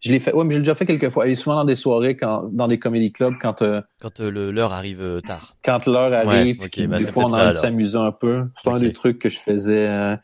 Je 0.00 0.12
l'ai 0.12 0.18
fait. 0.18 0.32
Ouais, 0.32 0.44
mais 0.44 0.52
j'ai 0.54 0.60
déjà 0.60 0.74
fait 0.74 0.86
quelques 0.86 1.10
fois. 1.10 1.26
Elle 1.26 1.32
est 1.32 1.36
souvent 1.36 1.56
dans 1.56 1.64
des 1.64 1.74
soirées 1.74 2.16
quand 2.16 2.44
dans 2.52 2.68
des 2.68 2.78
comedy 2.78 3.12
clubs 3.12 3.34
quand 3.40 3.62
euh, 3.62 3.80
quand 4.00 4.20
euh, 4.20 4.50
l'heure 4.50 4.72
arrive 4.72 5.00
euh, 5.00 5.20
tard. 5.20 5.56
quand 5.64 5.86
l'heure 5.86 6.12
arrive, 6.12 6.58
bah, 6.88 6.98
des 6.98 7.06
fois 7.12 7.24
on 7.24 7.32
a 7.34 7.42
envie 7.44 7.52
de 7.52 7.58
s'amuser 7.58 7.98
un 7.98 8.12
peu. 8.12 8.44
C'est 8.62 8.68
un 8.70 8.74
Ok. 8.76 8.80
des 8.80 8.92
trucs 8.92 9.18
que 9.18 9.28
je 9.28 9.38
faisais. 9.38 9.88
euh, 9.88 10.16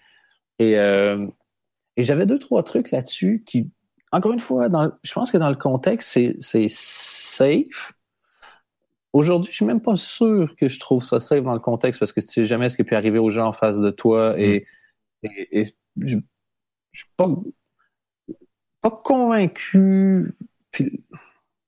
et 0.59 0.79
euh, 0.79 1.27
et 1.97 2.05
j'avais 2.05 2.27
deux 2.27 2.39
trois 2.39 2.63
trucs 2.63 2.91
là-dessus 2.93 3.43
qui, 3.47 3.71
encore 4.13 4.33
une 4.33 4.39
fois, 4.41 4.69
dans, 4.69 4.93
je 5.03 5.13
pense 5.13 5.31
que 5.33 5.39
dans 5.39 5.51
le 5.51 5.57
contexte 5.57 6.11
c'est 6.11 6.37
c'est 6.41 6.67
safe. 6.69 7.93
Aujourd'hui, 9.15 9.51
je 9.51 9.57
suis 9.57 9.65
même 9.65 9.81
pas 9.81 9.97
sûr 9.97 10.55
que 10.57 10.69
je 10.69 10.79
trouve 10.79 11.03
ça 11.03 11.19
safe 11.19 11.43
dans 11.43 11.55
le 11.55 11.61
contexte 11.61 11.99
parce 11.99 12.13
que 12.13 12.21
tu 12.21 12.27
sais 12.29 12.45
jamais 12.45 12.69
ce 12.69 12.77
qui 12.77 12.85
peut 12.85 12.95
arriver 12.97 13.19
aux 13.19 13.31
gens 13.31 13.47
en 13.49 13.53
face 13.53 13.79
de 13.81 13.91
toi 13.91 14.39
et, 14.39 14.67
et, 15.23 15.61
et 15.61 15.65
je, 15.65 16.19
je 16.93 17.01
suis 17.01 17.09
pas 18.83 18.91
convaincu. 18.91 20.33
Puis, 20.71 20.91
tu 20.91 21.17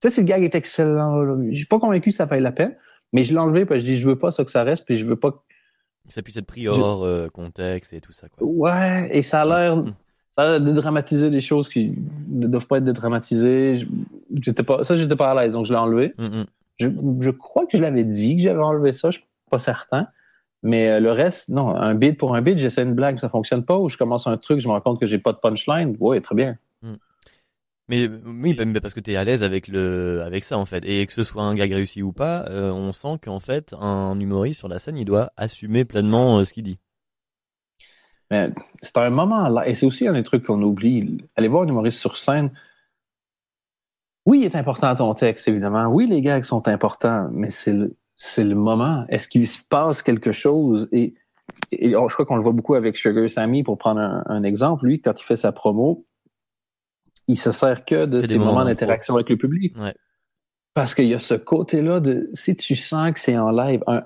sais, 0.02 0.10
si 0.10 0.20
le 0.20 0.26
gag 0.26 0.42
est 0.42 0.54
excellent, 0.54 1.24
je 1.50 1.56
suis 1.56 1.66
pas 1.66 1.78
convaincu 1.78 2.10
que 2.10 2.16
ça 2.16 2.26
vaille 2.26 2.42
la 2.42 2.52
peine, 2.52 2.74
mais 3.12 3.24
je 3.24 3.32
l'ai 3.32 3.38
enlevé 3.38 3.64
parce 3.64 3.80
que 3.80 3.86
je 3.86 3.92
dis 3.92 3.98
je 3.98 4.08
veux 4.08 4.18
pas 4.18 4.30
ça 4.30 4.44
que 4.44 4.50
ça 4.50 4.62
reste, 4.62 4.84
puis 4.84 4.96
je 4.98 5.06
veux 5.06 5.16
pas. 5.16 5.42
Ça 6.08 6.22
puisse 6.22 6.36
être 6.36 6.46
pris 6.46 6.66
hors 6.66 7.04
euh, 7.04 7.28
contexte 7.28 7.92
et 7.92 8.00
tout 8.00 8.12
ça. 8.12 8.28
Quoi. 8.28 8.46
Ouais, 8.46 9.08
et 9.16 9.22
ça 9.22 9.42
a 9.42 9.44
l'air, 9.44 9.76
Mm. 9.76 9.94
ça 10.36 10.42
a 10.42 10.46
l'air 10.46 10.60
de 10.60 10.72
dramatiser 10.72 11.30
des 11.30 11.40
choses 11.40 11.68
qui 11.68 11.94
ne 12.28 12.46
doivent 12.46 12.66
pas 12.66 12.78
être 12.78 12.84
dédramatisées. 12.84 13.86
J'étais 14.40 14.62
pas, 14.62 14.82
ça, 14.84 14.96
j'étais 14.96 15.16
pas 15.16 15.30
à 15.30 15.42
l'aise, 15.42 15.52
donc 15.52 15.66
je 15.66 15.72
l'ai 15.72 15.78
enlevé. 15.78 16.14
Mm, 16.18 16.24
mm. 16.24 16.44
Je, 16.78 16.88
je 17.20 17.30
crois 17.30 17.66
que 17.66 17.76
je 17.76 17.82
l'avais 17.82 18.04
dit 18.04 18.36
que 18.36 18.42
j'avais 18.42 18.62
enlevé 18.62 18.92
ça, 18.92 19.10
je 19.10 19.18
suis 19.18 19.26
pas 19.50 19.58
certain. 19.58 20.08
Mais 20.62 21.00
le 21.00 21.12
reste, 21.12 21.48
non, 21.48 21.74
un 21.74 21.94
beat 21.94 22.18
pour 22.18 22.34
un 22.34 22.42
beat, 22.42 22.58
j'essaie 22.58 22.82
une 22.82 22.94
blague, 22.94 23.18
ça 23.18 23.28
fonctionne 23.28 23.64
pas, 23.64 23.78
ou 23.78 23.88
je 23.88 23.96
commence 23.96 24.26
un 24.26 24.36
truc, 24.36 24.60
je 24.60 24.68
me 24.68 24.72
rends 24.72 24.80
compte 24.80 25.00
que 25.00 25.06
j'ai 25.06 25.18
pas 25.18 25.32
de 25.32 25.38
punchline. 25.38 25.96
Oui, 26.00 26.20
très 26.20 26.34
bien. 26.34 26.58
Mais 27.90 28.08
oui, 28.08 28.54
parce 28.80 28.94
que 28.94 29.00
tu 29.00 29.10
es 29.10 29.16
à 29.16 29.24
l'aise 29.24 29.42
avec 29.42 29.68
le 29.68 30.22
avec 30.22 30.44
ça 30.44 30.56
en 30.56 30.64
fait, 30.64 30.84
et 30.86 31.06
que 31.06 31.12
ce 31.12 31.24
soit 31.24 31.42
un 31.42 31.54
gag 31.54 31.72
réussi 31.72 32.02
ou 32.02 32.12
pas, 32.12 32.46
on 32.50 32.92
sent 32.92 33.18
qu'en 33.22 33.40
fait 33.40 33.74
un 33.78 34.18
humoriste 34.18 34.60
sur 34.60 34.68
la 34.68 34.78
scène, 34.78 34.96
il 34.96 35.04
doit 35.04 35.32
assumer 35.36 35.84
pleinement 35.84 36.42
ce 36.44 36.52
qu'il 36.52 36.62
dit. 36.62 36.78
Mais 38.30 38.50
c'est 38.80 38.96
un 38.96 39.10
moment 39.10 39.48
là, 39.48 39.68
et 39.68 39.74
c'est 39.74 39.86
aussi 39.86 40.06
un 40.06 40.12
des 40.12 40.22
trucs 40.22 40.44
qu'on 40.44 40.62
oublie. 40.62 41.18
Aller 41.36 41.48
voir 41.48 41.64
un 41.64 41.68
humoriste 41.68 41.98
sur 41.98 42.16
scène, 42.16 42.52
oui, 44.26 44.40
il 44.40 44.44
est 44.44 44.54
important 44.54 44.94
ton 44.94 45.14
texte, 45.14 45.48
évidemment. 45.48 45.86
Oui, 45.86 46.06
les 46.06 46.20
gags 46.20 46.44
sont 46.44 46.68
importants, 46.68 47.28
mais 47.32 47.50
c'est 47.50 47.72
le, 47.72 47.96
c'est 48.16 48.44
le 48.44 48.54
moment. 48.54 49.04
Est-ce 49.08 49.28
qu'il 49.28 49.48
se 49.48 49.58
passe 49.68 50.02
quelque 50.02 50.32
chose? 50.32 50.88
Et, 50.92 51.14
je 51.72 52.12
crois 52.12 52.26
qu'on 52.26 52.36
le 52.36 52.42
voit 52.42 52.52
beaucoup 52.52 52.74
avec 52.74 52.96
Sugar 52.96 53.28
Sammy, 53.28 53.62
pour 53.64 53.78
prendre 53.78 54.00
un, 54.00 54.42
exemple. 54.44 54.86
Lui, 54.86 55.00
quand 55.00 55.20
il 55.20 55.24
fait 55.24 55.36
sa 55.36 55.52
promo, 55.52 56.06
il 57.30 57.36
se 57.36 57.52
sert 57.52 57.84
que 57.84 58.06
de 58.06 58.20
ces 58.22 58.38
moments, 58.38 58.64
d'interaction 58.64 59.14
avec 59.14 59.28
le 59.28 59.36
public. 59.36 59.74
Parce 60.74 60.94
qu'il 60.94 61.06
y 61.06 61.14
a 61.14 61.18
ce 61.18 61.34
côté-là 61.34 62.00
de, 62.00 62.30
si 62.34 62.56
tu 62.56 62.76
sens 62.76 63.12
que 63.12 63.20
c'est 63.20 63.36
en 63.36 63.50
live, 63.50 63.82
un, 63.86 64.02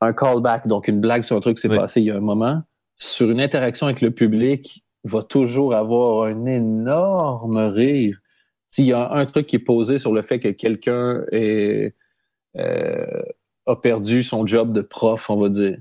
un 0.00 0.12
callback, 0.12 0.66
donc 0.66 0.88
une 0.88 1.00
blague 1.00 1.22
sur 1.22 1.36
un 1.36 1.40
truc 1.40 1.56
qui 1.56 1.62
s'est 1.62 1.74
passé 1.74 2.00
il 2.00 2.06
y 2.06 2.10
a 2.10 2.16
un 2.16 2.20
moment, 2.20 2.62
sur 2.96 3.30
une 3.30 3.40
interaction 3.40 3.86
avec 3.86 4.00
le 4.00 4.10
public, 4.10 4.84
va 5.04 5.22
toujours 5.22 5.74
avoir 5.74 6.24
un 6.26 6.46
énorme 6.46 7.56
rire. 7.56 8.18
S'il 8.70 8.86
y 8.86 8.92
a 8.92 9.10
un 9.12 9.24
truc 9.26 9.46
qui 9.46 9.56
est 9.56 9.60
posé 9.60 9.98
sur 9.98 10.12
le 10.12 10.22
fait 10.22 10.40
que 10.40 10.48
quelqu'un 10.48 11.24
euh, 11.32 11.90
a 13.66 13.76
perdu 13.76 14.22
son 14.22 14.46
job 14.46 14.72
de 14.72 14.80
prof, 14.80 15.30
on 15.30 15.36
va 15.36 15.48
dire. 15.48 15.78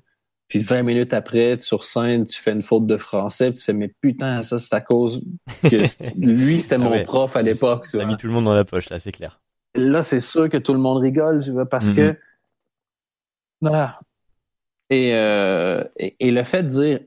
Puis 0.47 0.59
20 0.59 0.83
minutes 0.83 1.13
après, 1.13 1.59
sur 1.59 1.83
scène, 1.83 2.25
tu 2.25 2.39
fais 2.39 2.51
une 2.51 2.61
faute 2.61 2.85
de 2.85 2.97
français, 2.97 3.49
puis 3.49 3.59
tu 3.59 3.65
fais 3.65 3.73
mais 3.73 3.91
putain, 4.01 4.43
ça 4.43 4.59
c'est 4.59 4.73
à 4.75 4.81
cause 4.81 5.23
que 5.63 5.75
lui 6.17 6.61
c'était 6.61 6.77
mon 6.77 7.03
prof 7.03 7.35
à 7.35 7.41
l'époque. 7.41 7.87
Tu 7.89 7.99
as 7.99 8.05
mis 8.05 8.15
tout 8.15 8.27
le 8.27 8.33
monde 8.33 8.45
dans 8.45 8.53
la 8.53 8.65
poche 8.65 8.89
là, 8.89 8.99
c'est 8.99 9.11
clair. 9.11 9.41
Là, 9.73 10.03
c'est 10.03 10.19
sûr 10.19 10.49
que 10.49 10.57
tout 10.57 10.73
le 10.73 10.79
monde 10.79 10.99
rigole, 10.99 11.43
tu 11.43 11.51
vois, 11.51 11.65
parce 11.65 11.89
que 11.89 12.15
voilà, 13.61 13.99
euh, 14.93 15.83
et, 15.97 16.15
et, 16.19 16.31
le 16.31 16.43
fait 16.43 16.63
de 16.63 16.67
dire, 16.67 16.99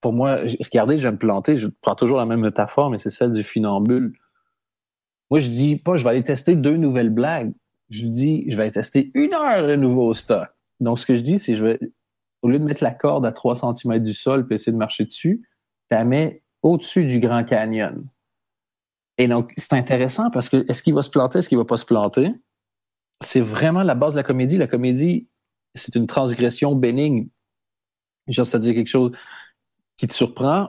pour 0.00 0.12
moi, 0.12 0.38
regardez, 0.60 0.96
je 0.98 1.06
vais 1.06 1.12
me 1.12 1.18
planter, 1.18 1.56
je 1.56 1.68
prends 1.82 1.94
toujours 1.94 2.18
la 2.18 2.26
même 2.26 2.40
métaphore, 2.40 2.90
mais 2.90 2.98
c'est 2.98 3.10
celle 3.10 3.32
du 3.32 3.42
funambule. 3.42 4.12
Moi, 5.30 5.40
je 5.40 5.48
dis 5.48 5.76
pas, 5.76 5.96
je 5.96 6.04
vais 6.04 6.10
aller 6.10 6.22
tester 6.22 6.56
deux 6.56 6.76
nouvelles 6.76 7.10
blagues. 7.10 7.52
Je 7.90 8.06
dis, 8.06 8.44
je 8.48 8.56
vais 8.56 8.62
aller 8.62 8.72
tester 8.72 9.10
une 9.14 9.34
heure 9.34 9.66
de 9.66 9.76
nouveau 9.76 10.14
stock. 10.14 10.48
Donc, 10.80 10.98
ce 10.98 11.06
que 11.06 11.16
je 11.16 11.20
dis, 11.20 11.38
c'est, 11.38 11.56
je 11.56 11.64
vais, 11.64 11.78
au 12.44 12.48
lieu 12.50 12.58
de 12.58 12.64
mettre 12.64 12.84
la 12.84 12.90
corde 12.90 13.24
à 13.24 13.32
3 13.32 13.54
cm 13.54 14.00
du 14.00 14.12
sol 14.12 14.46
et 14.50 14.54
essayer 14.54 14.70
de 14.70 14.76
marcher 14.76 15.06
dessus, 15.06 15.40
tu 15.88 15.96
la 15.96 16.04
mets 16.04 16.42
au-dessus 16.62 17.06
du 17.06 17.18
Grand 17.18 17.42
Canyon. 17.42 18.06
Et 19.16 19.28
donc, 19.28 19.54
c'est 19.56 19.72
intéressant 19.72 20.30
parce 20.30 20.50
que 20.50 20.66
est-ce 20.68 20.82
qu'il 20.82 20.92
va 20.92 21.00
se 21.00 21.08
planter, 21.08 21.38
est-ce 21.38 21.48
qu'il 21.48 21.56
va 21.56 21.64
pas 21.64 21.78
se 21.78 21.86
planter? 21.86 22.34
C'est 23.22 23.40
vraiment 23.40 23.82
la 23.82 23.94
base 23.94 24.12
de 24.12 24.18
la 24.18 24.24
comédie. 24.24 24.58
La 24.58 24.66
comédie, 24.66 25.26
c'est 25.74 25.94
une 25.94 26.06
transgression 26.06 26.74
bénigne. 26.74 27.28
Genre, 28.28 28.44
c'est-à-dire 28.44 28.74
quelque 28.74 28.88
chose 28.88 29.12
qui 29.96 30.06
te 30.06 30.12
surprend, 30.12 30.68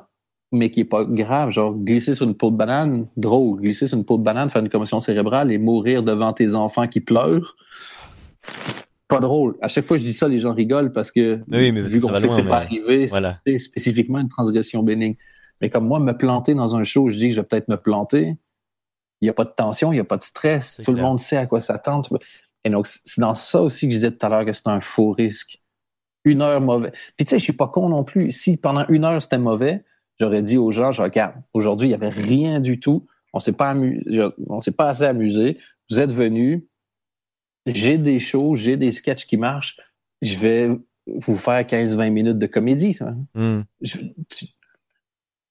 mais 0.53 0.71
qui 0.71 0.81
est 0.81 0.85
pas 0.85 1.03
grave. 1.03 1.49
Genre, 1.49 1.73
glisser 1.73 2.15
sur 2.15 2.25
une 2.25 2.35
peau 2.35 2.51
de 2.51 2.55
banane, 2.55 3.09
drôle. 3.17 3.59
Glisser 3.59 3.87
sur 3.87 3.97
une 3.97 4.05
peau 4.05 4.17
de 4.17 4.23
banane, 4.23 4.49
faire 4.49 4.61
une 4.61 4.69
commotion 4.69 5.01
cérébrale 5.01 5.51
et 5.51 5.57
mourir 5.57 6.03
devant 6.03 6.31
tes 6.31 6.55
enfants 6.55 6.87
qui 6.87 7.01
pleurent. 7.01 7.57
Pas 9.07 9.19
drôle. 9.19 9.55
À 9.61 9.67
chaque 9.67 9.85
fois 9.85 9.97
que 9.97 10.03
je 10.03 10.07
dis 10.07 10.13
ça, 10.13 10.27
les 10.27 10.39
gens 10.39 10.53
rigolent 10.53 10.91
parce 10.91 11.11
que, 11.11 11.39
oui, 11.51 11.71
mais 11.71 11.81
vu 11.81 12.01
qu'on 12.01 12.13
sait 12.15 12.27
que 12.27 12.33
c'est 12.33 12.43
pas 12.43 12.57
arrivé, 12.57 13.07
c'est 13.45 13.57
spécifiquement 13.57 14.19
une 14.19 14.29
transgression 14.29 14.81
bénigne. 14.83 15.15
Mais 15.61 15.69
comme 15.69 15.87
moi, 15.87 15.99
me 15.99 16.13
planter 16.13 16.53
dans 16.53 16.75
un 16.75 16.83
show, 16.83 17.09
je 17.09 17.15
dis 17.15 17.29
que 17.29 17.35
je 17.35 17.41
vais 17.41 17.47
peut-être 17.47 17.67
me 17.67 17.77
planter. 17.77 18.35
Il 19.21 19.25
n'y 19.25 19.29
a 19.29 19.33
pas 19.33 19.45
de 19.45 19.53
tension, 19.55 19.91
il 19.91 19.95
n'y 19.95 20.01
a 20.01 20.05
pas 20.05 20.17
de 20.17 20.23
stress. 20.23 20.81
Tout 20.83 20.93
le 20.93 21.01
monde 21.01 21.19
sait 21.19 21.37
à 21.37 21.45
quoi 21.45 21.61
s'attendre. 21.61 22.19
Et 22.63 22.69
donc, 22.69 22.87
c'est 22.87 23.21
dans 23.21 23.35
ça 23.35 23.61
aussi 23.61 23.85
que 23.85 23.91
je 23.91 23.97
disais 23.97 24.11
tout 24.11 24.25
à 24.25 24.29
l'heure 24.29 24.45
que 24.45 24.53
c'est 24.53 24.67
un 24.67 24.81
faux 24.81 25.11
risque. 25.11 25.61
Une 26.25 26.41
heure 26.41 26.59
mauvais. 26.59 26.91
Puis 27.15 27.25
tu 27.25 27.29
sais, 27.29 27.39
je 27.39 27.43
suis 27.43 27.53
pas 27.53 27.67
con 27.67 27.89
non 27.89 28.03
plus. 28.03 28.31
Si 28.31 28.57
pendant 28.57 28.85
une 28.87 29.05
heure 29.05 29.21
c'était 29.21 29.37
mauvais, 29.37 29.83
j'aurais 30.19 30.41
dit 30.41 30.57
aux 30.57 30.71
gens, 30.71 30.91
je 30.91 31.03
regarde, 31.03 31.35
aujourd'hui, 31.53 31.89
il 31.89 31.91
y 31.91 31.93
avait 31.93 32.09
rien 32.09 32.59
du 32.59 32.79
tout. 32.79 33.05
On 33.33 33.39
s'est 33.39 33.51
pas 33.51 33.75
on 34.47 34.59
s'est 34.59 34.71
pas 34.71 34.89
assez 34.89 35.03
amusé. 35.03 35.59
Vous 35.89 35.99
êtes 35.99 36.11
venus. 36.11 36.63
J'ai 37.65 37.97
des 37.97 38.19
shows, 38.19 38.55
j'ai 38.55 38.77
des 38.77 38.91
sketchs 38.91 39.25
qui 39.25 39.37
marchent. 39.37 39.77
Je 40.21 40.37
vais 40.37 40.69
vous 41.07 41.37
faire 41.37 41.61
15-20 41.61 42.09
minutes 42.09 42.39
de 42.39 42.47
comédie. 42.47 42.97
Mm. 43.33 43.61
tu 44.29 44.47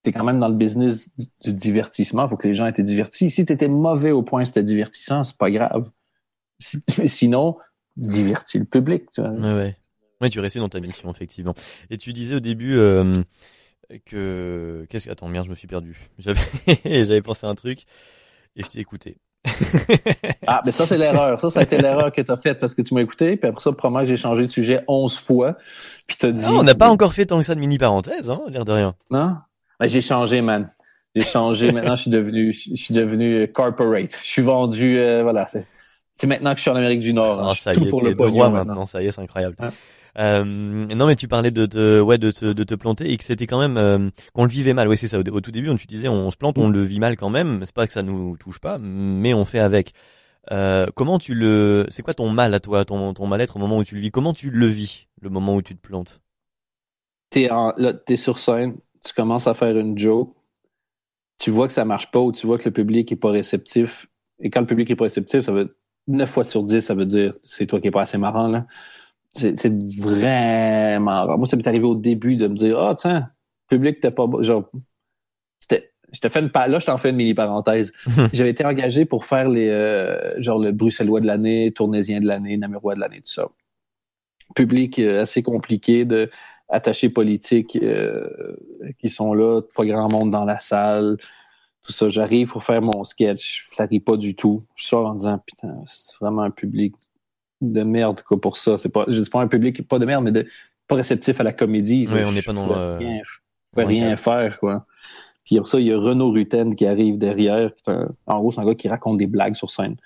es 0.05 0.13
quand 0.13 0.25
même 0.25 0.41
dans 0.41 0.49
le 0.49 0.55
business 0.55 1.09
du 1.43 1.53
divertissement. 1.53 2.27
Il 2.27 2.31
faut 2.31 2.37
que 2.37 2.49
les 2.49 2.55
gens 2.55 2.67
étaient 2.67 2.83
divertis. 2.83 3.31
Si 3.31 3.45
tu 3.47 3.53
étais 3.53 3.69
mauvais 3.69 4.11
au 4.11 4.23
point 4.23 4.45
c'était 4.45 4.63
divertissant, 4.63 5.25
c'est 5.25 5.37
pas 5.37 5.51
grave. 5.51 5.91
Sinon, 7.07 7.57
divertir 7.97 8.61
le 8.61 8.67
public. 8.67 9.05
Tu 9.13 9.21
vois. 9.21 9.31
Ouais, 9.31 9.77
ouais. 10.21 10.31
tu 10.31 10.41
restais 10.41 10.59
dans 10.59 10.69
ta 10.69 10.81
mission, 10.81 11.11
effectivement. 11.11 11.55
Et 11.91 11.99
tu 11.99 12.13
disais 12.13 12.37
au 12.37 12.41
début 12.41 12.77
euh, 12.77 13.23
que. 14.05 14.87
Qu'est-ce 14.89 15.07
que. 15.07 15.11
Attends, 15.11 15.29
merde, 15.29 15.47
je 15.47 15.51
me 15.51 15.55
suis 15.55 15.69
perdu. 15.69 15.97
J'avais, 16.19 16.41
j'avais 16.85 17.23
pensé 17.23 17.47
à 17.47 17.51
un 17.51 17.55
truc 17.55 17.85
et 18.57 18.63
je 18.63 18.69
t'ai 18.69 18.81
écouté. 18.81 19.19
Ah, 20.47 20.63
mais 20.65 20.73
ça, 20.73 20.87
c'est 20.87 20.99
l'erreur. 20.99 21.41
Ça, 21.41 21.51
ça 21.51 21.61
a 21.61 21.63
été 21.63 21.79
l'erreur 21.79 22.13
que 22.13 22.23
tu 22.23 22.31
as 22.31 22.37
faite 22.37 22.59
parce 22.61 22.75
que 22.75 22.83
tu 22.83 22.95
m'as 22.95 23.03
écouté. 23.03 23.37
Puis 23.37 23.49
après 23.49 23.63
ça, 23.63 23.73
probablement 23.73 24.05
que 24.05 24.17
j'ai 24.17 24.21
changé 24.21 24.43
de 24.43 24.47
sujet 24.49 24.83
11 24.89 25.19
fois. 25.19 25.57
Puis 26.07 26.17
t'as 26.19 26.31
dit. 26.31 26.45
Non, 26.45 26.61
on 26.61 26.63
n'a 26.63 26.75
pas 26.75 26.89
encore 26.89 27.13
fait 27.13 27.27
tant 27.27 27.39
que 27.39 27.45
ça 27.45 27.55
de 27.55 27.61
mini 27.61 27.79
parenthèse, 27.79 28.31
hein, 28.31 28.41
l'air 28.49 28.65
de 28.65 28.73
rien. 28.73 28.95
Non? 29.11 29.37
Ben, 29.81 29.89
j'ai 29.89 30.01
changé, 30.01 30.41
man. 30.41 30.71
J'ai 31.15 31.25
changé. 31.25 31.73
Maintenant, 31.73 31.97
je 31.97 32.03
suis 32.03 32.11
devenu, 32.11 32.53
je 32.53 32.75
suis 32.75 32.95
devenu 32.95 33.51
corporate. 33.53 34.13
Je 34.13 34.29
suis 34.29 34.43
vendu, 34.43 34.99
euh, 34.99 35.23
voilà, 35.23 35.47
c'est. 35.47 35.67
Maintenant 36.25 36.53
que 36.53 36.59
je 36.59 36.63
suis 36.63 36.71
en 36.71 36.77
Amérique 36.77 37.01
du 37.01 37.13
Nord. 37.13 37.47
Ah, 37.51 37.55
ça 37.55 37.75
y 37.75 37.83
est, 37.83 37.91
pour 37.91 38.03
le 38.03 38.15
roi 38.17 38.49
maintenant. 38.49 38.87
Ça 38.87 39.03
y 39.03 39.07
est, 39.07 39.13
c'est 39.13 39.21
incroyable. 39.21 39.57
Euh, 40.19 40.45
non, 40.45 41.07
mais 41.07 41.17
tu 41.17 41.29
parlais 41.29 41.51
de 41.51 41.67
te, 41.67 42.01
ouais, 42.01 42.19
de 42.19 42.31
te, 42.31 42.47
de 42.47 42.65
te 42.65 42.75
planter 42.75 43.13
et 43.13 43.17
que 43.17 43.25
c'était 43.25 43.47
quand 43.47 43.59
même 43.59 43.77
euh, 43.77 44.11
qu'on 44.33 44.45
le 44.45 44.51
vivait 44.51 44.75
mal. 44.75 44.89
Oui, 44.89 44.97
c'est 44.97 45.09
ça. 45.09 45.19
Au, 45.19 45.41
tout 45.41 45.51
début, 45.51 45.69
on 45.69 45.77
tu 45.77 45.87
disais, 45.87 46.09
on, 46.09 46.31
se 46.31 46.37
plante, 46.37 46.59
on 46.59 46.69
le 46.69 46.83
vit 46.83 47.01
mal 47.01 47.17
quand 47.17 47.31
même. 47.31 47.65
C'est 47.65 47.75
pas 47.75 47.87
que 47.87 47.93
ça 47.93 48.03
nous 48.03 48.37
touche 48.37 48.61
pas, 48.61 48.79
mais 48.79 49.35
on 49.35 49.45
fait 49.45 49.59
avec. 49.59 49.93
Euh, 50.53 50.87
comment 50.95 51.19
tu 51.19 51.35
le, 51.35 51.87
c'est 51.89 52.03
quoi 52.03 52.15
ton 52.15 52.29
mal 52.29 52.53
à 52.55 52.61
toi, 52.61 52.85
ton, 52.85 53.15
ton 53.15 53.27
mal-être 53.27 53.57
au 53.57 53.59
moment 53.59 53.79
où 53.79 53.85
tu 53.85 53.95
le 53.95 54.01
vis? 54.03 54.11
Comment 54.11 54.35
tu 54.35 54.51
le 54.51 54.67
vis, 54.67 55.09
le 55.21 55.31
moment 55.31 55.57
où 55.57 55.63
tu 55.63 55.75
te 55.75 55.81
plantes? 55.81 56.21
T'es 57.31 57.49
t'es 58.07 58.17
sur 58.17 58.39
scène, 58.39 58.77
tu 59.05 59.15
commences 59.15 59.47
à 59.47 59.55
faire 59.55 59.77
une 59.77 59.99
joke, 59.99 60.35
tu 61.39 61.51
vois 61.51 61.67
que 61.67 61.73
ça 61.73 61.85
marche 61.85 62.11
pas 62.11 62.21
ou 62.21 62.31
tu 62.31 62.47
vois 62.47 62.59
que 62.59 62.67
le 62.67 62.73
public 62.73 63.11
est 63.11 63.17
pas 63.17 63.31
réceptif. 63.31 64.07
Et 64.39 64.51
quand 64.51 64.61
le 64.61 64.67
public 64.67 64.91
est 64.91 64.97
pas 64.97 65.05
réceptif, 65.05 65.41
ça 65.41 65.53
veut 65.53 65.75
9 66.09 66.31
fois 66.31 66.45
sur 66.45 66.63
10, 66.63 66.83
ça 66.83 66.95
veut 66.95 67.07
dire 67.07 67.35
c'est 67.43 67.67
toi 67.67 67.81
qui 67.81 67.89
es 67.89 67.91
pas 67.91 68.03
assez 68.03 68.19
marrant, 68.19 68.49
là. 68.49 68.67
C'est 69.35 69.73
vraiment 69.99 71.27
rare. 71.27 71.39
Moi, 71.39 71.47
ça 71.47 71.57
m'est 71.57 71.67
arrivé 71.67 71.85
au 71.85 71.95
début 71.95 72.37
de 72.37 72.47
me 72.47 72.55
dire, 72.55 72.79
ah, 72.79 72.91
oh, 72.93 72.95
tiens, 72.95 73.31
public, 73.69 74.01
t'es 74.01 74.11
pas, 74.11 74.27
genre, 74.41 74.71
c'était, 75.61 75.93
je 76.13 76.21
te 76.21 76.29
fais 76.29 76.41
une, 76.41 76.51
là, 76.55 76.79
je 76.79 76.87
t'en 76.87 76.99
fais 76.99 77.11
une 77.11 77.17
mini 77.17 77.35
parenthèse. 77.35 77.93
J'avais 78.33 78.51
été 78.51 78.65
engagé 78.65 79.05
pour 79.05 79.27
faire 79.27 79.49
les, 79.49 79.69
euh, 79.69 80.41
genre, 80.41 80.59
le 80.59 80.73
bruxellois 80.73 81.21
de 81.21 81.27
l'année, 81.27 81.73
tournésien 81.73 82.21
de 82.21 82.27
l'année, 82.27 82.57
namurois 82.57 82.95
de 82.95 83.01
l'année, 83.01 83.21
tout 83.21 83.33
ça. 83.33 83.49
Public 84.55 84.99
euh, 84.99 85.23
assez 85.23 85.43
compliqué 85.43 86.05
de 86.05 86.31
attachés 86.69 87.09
politiques 87.09 87.77
euh, 87.83 88.57
qui 88.99 89.11
sont 89.11 89.35
là, 89.35 89.63
pas 89.75 89.85
grand 89.85 90.11
monde 90.11 90.31
dans 90.31 90.45
la 90.45 90.59
salle 90.61 91.17
tout 91.85 91.93
ça. 91.93 92.09
J'arrive 92.09 92.49
pour 92.49 92.65
faire 92.65 92.83
mon 92.83 93.05
sketch, 93.05 93.69
ça 93.71 93.85
rit 93.85 94.01
pas 94.01 94.17
du 94.17 94.35
tout. 94.35 94.63
Je 94.75 94.87
sors 94.87 95.07
en 95.07 95.15
disant 95.15 95.39
putain, 95.39 95.83
c'est 95.87 96.17
vraiment 96.21 96.43
un 96.43 96.51
public 96.51 96.95
de 97.61 97.83
merde 97.83 98.23
quoi 98.23 98.41
pour 98.41 98.57
ça. 98.57 98.79
C'est 98.79 98.89
pas, 98.89 99.05
je 99.09 99.21
dis 99.21 99.31
pas 99.31 99.41
un 99.41 99.49
public 99.49 99.87
pas 99.87 99.99
de 99.99 100.07
merde, 100.07 100.25
mais 100.25 100.33
de, 100.33 100.47
pas 100.89 100.97
réceptif 100.97 101.41
à 101.41 101.43
la 101.43 101.53
comédie. 101.53 102.09
Oui, 102.11 102.21
on 102.25 102.33
n'est 102.33 102.43
pas 102.43 102.53
dans 102.53 102.67
le. 102.67 102.97
Rien, 102.99 103.23
rien 103.77 104.17
faire 104.17 104.59
quoi. 104.59 104.87
Puis 105.45 105.57
pour 105.57 105.69
ça, 105.69 105.79
il 105.79 105.87
y 105.87 105.93
a 105.93 105.99
Renaud 105.99 106.33
Rutten 106.33 106.75
qui 106.75 106.87
arrive 106.87 107.19
derrière. 107.19 107.71
en 108.27 108.41
gros, 108.41 108.53
c'est 108.53 108.61
un 108.61 108.65
gars 108.65 108.75
qui 108.75 108.89
raconte 108.89 109.19
des 109.19 109.27
blagues 109.27 109.55
sur 109.55 109.71
scène. 109.71 109.97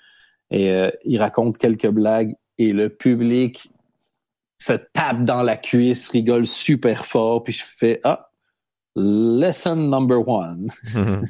Et 0.51 0.71
euh, 0.71 0.89
il 1.05 1.19
raconte 1.19 1.57
quelques 1.57 1.89
blagues 1.89 2.35
et 2.57 2.73
le 2.73 2.89
public 2.89 3.71
se 4.57 4.73
tape 4.73 5.23
dans 5.23 5.41
la 5.41 5.55
cuisse, 5.55 6.09
rigole 6.09 6.45
super 6.45 7.05
fort. 7.05 7.43
Puis 7.43 7.53
je 7.53 7.63
fais 7.63 8.01
ah 8.03 8.31
lesson 8.95 9.75
number 9.75 10.27
one. 10.27 10.69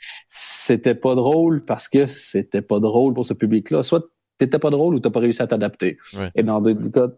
c'était 0.28 0.94
pas 0.94 1.14
drôle 1.14 1.64
parce 1.64 1.88
que 1.88 2.06
c'était 2.06 2.62
pas 2.62 2.80
drôle 2.80 3.14
pour 3.14 3.26
ce 3.26 3.34
public-là. 3.34 3.82
Soit 3.82 4.04
t'étais 4.38 4.58
pas 4.58 4.70
drôle 4.70 4.94
ou 4.94 5.00
t'as 5.00 5.10
pas 5.10 5.20
réussi 5.20 5.42
à 5.42 5.46
t'adapter. 5.46 5.98
Et 6.34 6.42
dans 6.42 6.60
deux 6.60 6.74
cas, 6.90 7.08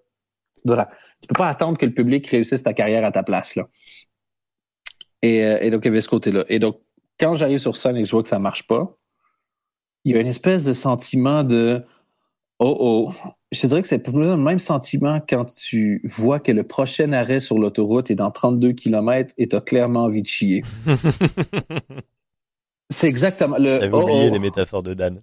voilà. 0.65 0.91
Tu 1.21 1.29
peux 1.29 1.35
pas 1.35 1.49
attendre 1.49 1.79
que 1.79 1.87
le 1.87 1.93
public 1.93 2.27
réussisse 2.27 2.63
ta 2.63 2.73
carrière 2.73 3.05
à 3.05 3.13
ta 3.13 3.23
place, 3.23 3.57
là. 3.57 3.69
Et, 5.23 5.45
euh, 5.45 5.59
et 5.61 5.71
donc, 5.71 5.83
il 5.85 5.89
y 5.89 5.91
avait 5.91 6.01
ce 6.01 6.09
côté-là. 6.09 6.45
Et 6.49 6.59
donc, 6.59 6.81
quand 7.19 7.35
j'arrive 7.35 7.59
sur 7.59 7.77
scène 7.77 7.97
et 7.97 8.03
que 8.03 8.07
je 8.07 8.13
vois 8.13 8.23
que 8.23 8.29
ça 8.29 8.39
marche 8.39 8.67
pas, 8.67 8.97
il 10.05 10.15
y 10.15 10.19
a 10.19 10.21
une 10.21 10.27
espèce 10.27 10.65
de 10.65 10.73
sentiment 10.73 11.45
de 11.45 11.83
oh 12.59 12.77
oh, 12.81 13.13
je 13.53 13.61
te 13.61 13.67
dirais 13.67 13.83
que 13.83 13.89
c'est 13.89 14.07
le 14.07 14.37
même 14.37 14.59
sentiment 14.59 15.21
quand 15.29 15.55
tu 15.57 16.01
vois 16.05 16.41
que 16.41 16.53
le 16.53 16.63
prochain 16.63 17.13
arrêt 17.13 17.41
sur 17.41 17.59
l'autoroute 17.59 18.11
est 18.11 18.15
dans 18.15 18.31
32 18.31 18.73
km 18.73 19.35
et 19.37 19.49
tu 19.49 19.57
as 19.57 19.61
clairement 19.61 20.05
envie 20.05 20.23
de 20.23 20.27
chier. 20.27 20.63
c'est 22.91 23.09
exactement 23.09 23.59
le. 23.59 23.69
J'avais 23.69 23.89
oublié 23.89 24.25
oh, 24.25 24.29
oh. 24.29 24.33
les 24.33 24.39
métaphores 24.39 24.83
de 24.83 24.95
Dan. 24.95 25.23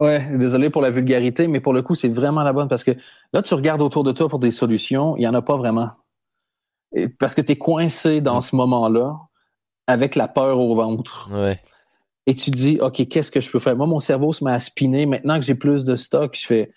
Ouais, 0.00 0.28
désolé 0.36 0.70
pour 0.70 0.82
la 0.82 0.90
vulgarité, 0.90 1.46
mais 1.46 1.60
pour 1.60 1.72
le 1.72 1.82
coup, 1.82 1.94
c'est 1.94 2.08
vraiment 2.08 2.42
la 2.42 2.52
bonne 2.52 2.68
parce 2.68 2.82
que 2.82 2.92
là, 3.32 3.42
tu 3.42 3.54
regardes 3.54 3.80
autour 3.80 4.02
de 4.02 4.12
toi 4.12 4.28
pour 4.28 4.38
des 4.38 4.50
solutions, 4.50 5.16
il 5.16 5.20
n'y 5.20 5.28
en 5.28 5.34
a 5.34 5.42
pas 5.42 5.56
vraiment. 5.56 5.90
parce 7.18 7.34
que 7.34 7.40
tu 7.40 7.52
es 7.52 7.56
coincé 7.56 8.20
dans 8.20 8.38
mm. 8.38 8.42
ce 8.42 8.56
moment-là 8.56 9.16
avec 9.86 10.16
la 10.16 10.28
peur 10.28 10.58
au 10.58 10.74
ventre. 10.74 11.28
Ouais. 11.32 11.60
Et 12.26 12.34
tu 12.34 12.50
te 12.50 12.56
dis, 12.56 12.78
OK, 12.80 13.06
qu'est-ce 13.08 13.30
que 13.30 13.40
je 13.40 13.50
peux 13.50 13.58
faire? 13.58 13.76
Moi, 13.76 13.86
mon 13.86 14.00
cerveau 14.00 14.32
se 14.32 14.42
met 14.42 14.52
à 14.52 14.58
spinner. 14.58 15.04
Maintenant 15.06 15.38
que 15.38 15.44
j'ai 15.44 15.54
plus 15.54 15.84
de 15.84 15.94
stock, 15.94 16.34
je 16.34 16.46
fais, 16.46 16.72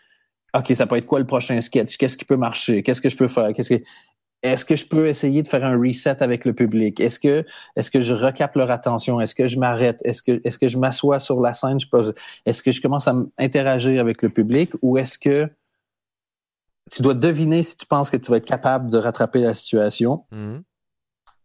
OK, 0.54 0.74
ça 0.76 0.86
peut 0.86 0.98
être 0.98 1.06
quoi 1.06 1.20
le 1.20 1.26
prochain 1.28 1.60
sketch? 1.62 1.98
Qu'est-ce 1.98 2.18
qui 2.18 2.26
peut 2.26 2.36
marcher? 2.36 2.84
Qu'est-ce 2.84 3.02
que 3.02 3.10
je 3.10 3.16
peux 3.16 3.30
faire? 3.30 3.54
Qu'est-ce 3.54 3.76
que 3.76 3.84
est-ce 4.44 4.66
que 4.66 4.76
je 4.76 4.86
peux 4.86 5.08
essayer 5.08 5.42
de 5.42 5.48
faire 5.48 5.66
un 5.66 5.78
reset 5.78 6.22
avec 6.22 6.46
le 6.46 6.54
public? 6.54 7.00
Est-ce 7.00 7.20
que, 7.20 7.46
est-ce 7.76 7.90
que 7.90 8.02
je 8.02 8.14
recapte 8.14 8.56
leur 8.56 8.70
attention? 8.70 9.20
Est-ce 9.20 9.34
que 9.34 9.48
je 9.48 9.58
m'arrête? 9.58 10.00
Est-ce 10.06 10.22
que, 10.22 10.42
est-ce 10.44 10.58
que 10.58 10.68
je 10.68 10.78
m'assois 10.78 11.20
sur 11.20 11.42
la 11.42 11.54
scène? 11.54 11.78
est-ce 12.46 12.64
que 12.64 12.72
je 12.72 12.82
commence 12.82 13.08
à 13.08 13.16
interagir 13.38 14.00
avec 14.00 14.22
le 14.22 14.30
public 14.30 14.72
ou 14.82 14.98
est-ce 14.98 15.18
que 15.18 15.50
tu 16.92 17.02
dois 17.02 17.16
deviner 17.16 17.64
si 17.64 17.76
tu 17.76 17.86
penses 17.86 18.10
que 18.10 18.18
tu 18.18 18.32
vas 18.32 18.38
être 18.38 18.46
capable 18.46 18.92
de 18.92 18.98
rattraper 18.98 19.40
la 19.40 19.56
situation? 19.56 20.26
Mm-hmm. 20.32 20.62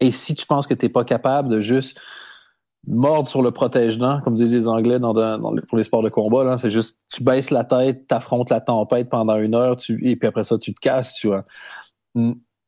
Et 0.01 0.11
si 0.11 0.35
tu 0.35 0.47
penses 0.47 0.67
que 0.67 0.75
tu 0.75 0.87
n'es 0.87 0.93
pas 0.93 1.05
capable 1.05 1.49
de 1.49 1.61
juste 1.61 1.99
mordre 2.87 3.29
sur 3.29 3.43
le 3.43 3.53
protège-dents, 3.53 4.21
comme 4.23 4.35
disent 4.35 4.53
les 4.53 4.69
Anglais 4.69 4.99
dans, 4.99 5.15
pour 5.69 5.79
les 5.79 5.85
sports 5.85 6.03
de 6.03 6.09
combat, 6.09 6.59
c'est 6.59 6.71
juste 6.71 6.99
tu 7.09 7.23
baisses 7.23 7.51
la 7.51 7.65
tête, 7.65 8.09
tu 8.09 8.15
affrontes 8.15 8.51
la 8.51 8.61
tempête 8.61 9.09
pendant 9.09 9.37
une 9.37 9.55
heure, 9.55 9.77
tu, 9.77 10.05
et 10.05 10.17
puis 10.17 10.27
après 10.29 10.45
ça, 10.45 10.59
tu 10.59 10.75
te 10.75 10.81
casses, 10.81 11.15
tu 11.15 11.29
vois. 11.29 11.45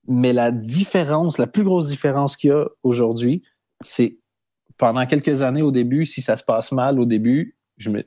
Mais 0.07 0.33
la 0.33 0.51
différence, 0.51 1.39
la 1.39 1.47
plus 1.47 1.65
grosse 1.65 1.89
différence 1.89 2.37
qu'il 2.37 2.51
y 2.51 2.53
a 2.53 2.67
aujourd'hui, 2.83 3.43
c'est 3.85 4.19
pendant 4.77 5.07
quelques 5.07 5.43
années 5.43 5.63
au 5.63 5.71
début, 5.71 6.05
si 6.05 6.21
ça 6.21 6.37
se 6.37 6.45
passe 6.45 6.73
mal 6.73 6.99
au 6.99 7.07
début, 7.07 7.57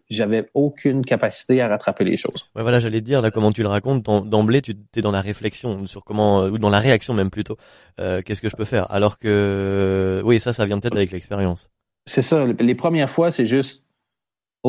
j'avais 0.10 0.50
aucune 0.54 1.04
capacité 1.04 1.62
à 1.62 1.68
rattraper 1.68 2.06
les 2.06 2.18
choses. 2.18 2.46
Ouais, 2.56 2.62
voilà, 2.62 2.80
j'allais 2.80 3.02
dire 3.02 3.22
là 3.22 3.32
comment 3.32 3.52
tu 3.52 3.62
le 3.62 3.68
racontes 3.68 4.04
d'emblée, 4.04 4.62
tu 4.62 4.76
es 4.96 5.02
dans 5.02 5.12
la 5.12 5.22
réflexion 5.22 5.88
sur 5.88 6.04
comment 6.04 6.44
ou 6.44 6.58
dans 6.58 6.70
la 6.70 6.80
réaction 6.80 7.14
même 7.14 7.30
plutôt. 7.30 7.58
Euh, 8.00 8.22
qu'est-ce 8.22 8.42
que 8.42 8.50
je 8.50 8.56
peux 8.56 8.66
faire? 8.66 8.90
Alors 8.92 9.20
que 9.20 10.22
oui, 10.24 10.40
ça, 10.40 10.54
ça 10.54 10.66
vient 10.66 10.80
peut-être 10.80 10.96
avec 10.96 11.12
l'expérience. 11.12 11.70
C'est 12.06 12.22
ça. 12.22 12.46
Les 12.46 12.76
premières 12.76 13.10
fois, 13.10 13.32
c'est 13.32 13.46
juste 13.46 13.84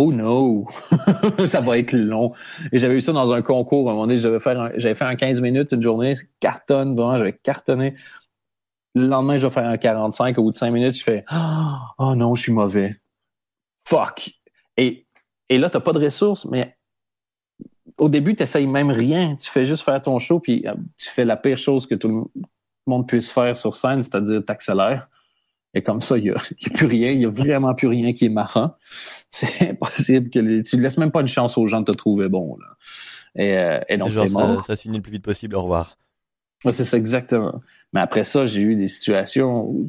Oh 0.00 0.12
no, 0.12 0.68
ça 1.48 1.60
va 1.60 1.76
être 1.76 1.92
long. 1.92 2.32
Et 2.70 2.78
j'avais 2.78 2.94
eu 2.94 3.00
ça 3.00 3.10
dans 3.10 3.32
un 3.32 3.42
concours. 3.42 3.88
À 3.88 3.90
un 3.90 3.94
moment 3.96 4.06
donné, 4.06 4.20
j'avais 4.20 4.38
fait 4.38 4.52
un, 4.52 4.70
j'avais 4.76 4.94
fait 4.94 5.04
un 5.04 5.16
15 5.16 5.40
minutes 5.40 5.72
une 5.72 5.82
journée, 5.82 6.12
cartonne, 6.38 6.94
vraiment, 6.94 7.18
j'avais 7.18 7.32
cartonné. 7.32 7.96
Le 8.94 9.08
lendemain, 9.08 9.38
je 9.38 9.48
vais 9.48 9.52
faire 9.52 9.66
un 9.66 9.76
45 9.76 10.38
au 10.38 10.44
bout 10.44 10.50
de 10.52 10.56
5 10.56 10.70
minutes, 10.70 10.94
je 10.94 11.02
fais 11.02 11.24
Oh 11.32 12.14
non, 12.14 12.36
je 12.36 12.42
suis 12.42 12.52
mauvais. 12.52 12.94
Fuck. 13.88 14.30
Et, 14.76 15.04
et 15.48 15.58
là, 15.58 15.68
tu 15.68 15.76
n'as 15.76 15.80
pas 15.80 15.92
de 15.92 16.04
ressources, 16.04 16.44
mais 16.44 16.76
au 17.96 18.08
début, 18.08 18.36
tu 18.36 18.44
n'essayes 18.44 18.68
même 18.68 18.92
rien. 18.92 19.34
Tu 19.34 19.50
fais 19.50 19.66
juste 19.66 19.82
faire 19.82 20.00
ton 20.00 20.20
show, 20.20 20.38
puis 20.38 20.64
euh, 20.68 20.74
tu 20.96 21.08
fais 21.08 21.24
la 21.24 21.36
pire 21.36 21.58
chose 21.58 21.88
que 21.88 21.96
tout 21.96 22.30
le 22.36 22.42
monde 22.86 23.08
puisse 23.08 23.32
faire 23.32 23.56
sur 23.56 23.74
scène, 23.74 24.00
c'est-à-dire 24.04 24.44
t'accélères. 24.44 25.08
Et 25.78 25.82
comme 25.82 26.00
ça, 26.00 26.18
il 26.18 26.24
n'y 26.24 26.30
a, 26.30 26.40
plus 26.74 26.86
rien, 26.86 27.12
il 27.12 27.18
n'y 27.18 27.24
a 27.24 27.30
vraiment 27.30 27.72
plus 27.72 27.86
rien 27.86 28.12
qui 28.12 28.26
est 28.26 28.30
marrant. 28.30 28.74
C'est 29.30 29.70
impossible 29.70 30.28
que 30.30 30.62
tu 30.62 30.76
ne 30.76 30.82
laisses 30.82 30.98
même 30.98 31.12
pas 31.12 31.20
une 31.20 31.28
chance 31.28 31.56
aux 31.56 31.66
gens 31.66 31.80
de 31.80 31.92
te 31.92 31.96
trouver 31.96 32.28
bon. 32.28 32.56
Là. 32.56 32.66
Et, 33.36 33.56
euh, 33.56 33.80
et 33.88 33.96
donc, 33.96 34.10
c'est 34.10 34.28
Ça, 34.28 34.62
ça 34.62 34.74
se 34.74 34.82
finit 34.82 34.96
le 34.96 35.02
plus 35.02 35.12
vite 35.12 35.22
possible, 35.22 35.54
au 35.54 35.60
revoir. 35.60 35.98
Ouais, 36.64 36.72
c'est 36.72 36.84
ça, 36.84 36.96
exactement. 36.96 37.60
Mais 37.92 38.00
après 38.00 38.24
ça, 38.24 38.46
j'ai 38.46 38.62
eu 38.62 38.74
des 38.74 38.88
situations 38.88 39.66
où, 39.66 39.86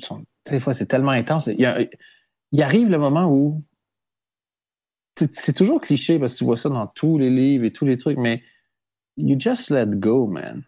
des 0.51 0.59
fois, 0.59 0.73
c'est 0.73 0.85
tellement 0.85 1.11
intense. 1.11 1.47
Il, 1.47 1.89
il, 2.51 2.61
arrive 2.61 2.89
le 2.89 2.99
moment 2.99 3.33
où 3.33 3.63
c'est 5.15 5.53
toujours 5.53 5.81
cliché 5.81 6.19
parce 6.19 6.33
que 6.33 6.39
tu 6.39 6.43
vois 6.43 6.57
ça 6.57 6.69
dans 6.69 6.85
tous 6.85 7.17
les 7.17 7.29
livres 7.29 7.63
et 7.65 7.71
tous 7.71 7.85
les 7.85 7.97
trucs, 7.97 8.17
mais 8.17 8.43
you 9.17 9.39
just 9.39 9.71
let 9.71 9.87
go, 9.87 10.27
man. 10.27 10.63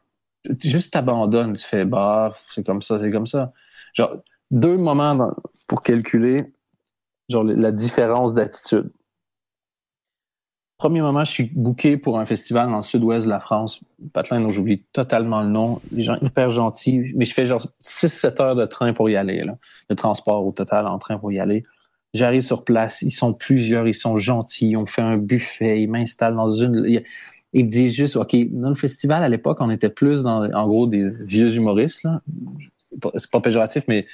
Tu 0.59 0.69
juste 0.69 0.93
t'abandonnes, 0.93 1.53
tu 1.53 1.67
fais 1.67 1.85
bah, 1.85 2.35
c'est 2.49 2.65
comme 2.65 2.81
ça, 2.81 2.97
c'est 2.97 3.11
comme 3.11 3.27
ça. 3.27 3.53
Genre, 3.93 4.23
deux 4.51 4.77
moments 4.77 5.33
pour 5.67 5.81
calculer 5.81 6.37
genre 7.29 7.43
la 7.43 7.71
différence 7.71 8.33
d'attitude. 8.33 8.91
Premier 10.77 11.01
moment, 11.01 11.23
je 11.23 11.31
suis 11.31 11.51
booké 11.53 11.95
pour 11.95 12.19
un 12.19 12.25
festival 12.25 12.67
dans 12.67 12.77
le 12.77 12.81
sud-ouest 12.81 13.25
de 13.25 13.29
la 13.29 13.39
France. 13.39 13.81
Patelin, 14.13 14.41
dont 14.41 14.49
j'oublie 14.49 14.81
totalement 14.93 15.43
le 15.43 15.49
nom. 15.49 15.79
Les 15.91 16.01
gens 16.01 16.17
hyper 16.21 16.49
gentils, 16.49 17.13
mais 17.15 17.25
je 17.25 17.33
fais 17.33 17.45
genre 17.45 17.65
6-7 17.81 18.41
heures 18.41 18.55
de 18.55 18.65
train 18.65 18.91
pour 18.91 19.07
y 19.09 19.15
aller, 19.15 19.45
de 19.89 19.93
transport 19.93 20.45
au 20.45 20.51
total 20.51 20.87
en 20.87 20.97
train 20.97 21.19
pour 21.19 21.31
y 21.31 21.39
aller. 21.39 21.63
J'arrive 22.15 22.41
sur 22.41 22.65
place, 22.65 23.03
ils 23.03 23.11
sont 23.11 23.31
plusieurs, 23.33 23.87
ils 23.87 23.93
sont 23.93 24.17
gentils, 24.17 24.75
on 24.75 24.85
fait 24.87 25.03
un 25.03 25.17
buffet, 25.17 25.83
ils 25.83 25.87
m'installent 25.87 26.35
dans 26.35 26.49
une. 26.49 27.03
Ils 27.53 27.65
me 27.65 27.69
disent 27.69 27.93
juste, 27.93 28.15
OK, 28.15 28.35
dans 28.49 28.69
le 28.69 28.75
festival, 28.75 29.23
à 29.23 29.29
l'époque, 29.29 29.59
on 29.61 29.69
était 29.69 29.89
plus 29.89 30.23
dans, 30.23 30.51
en 30.51 30.67
gros, 30.67 30.87
des 30.87 31.09
vieux 31.25 31.53
humoristes. 31.53 32.07
C'est 33.17 33.29
pas 33.29 33.39
péjoratif, 33.39 33.83
mais 33.87 34.07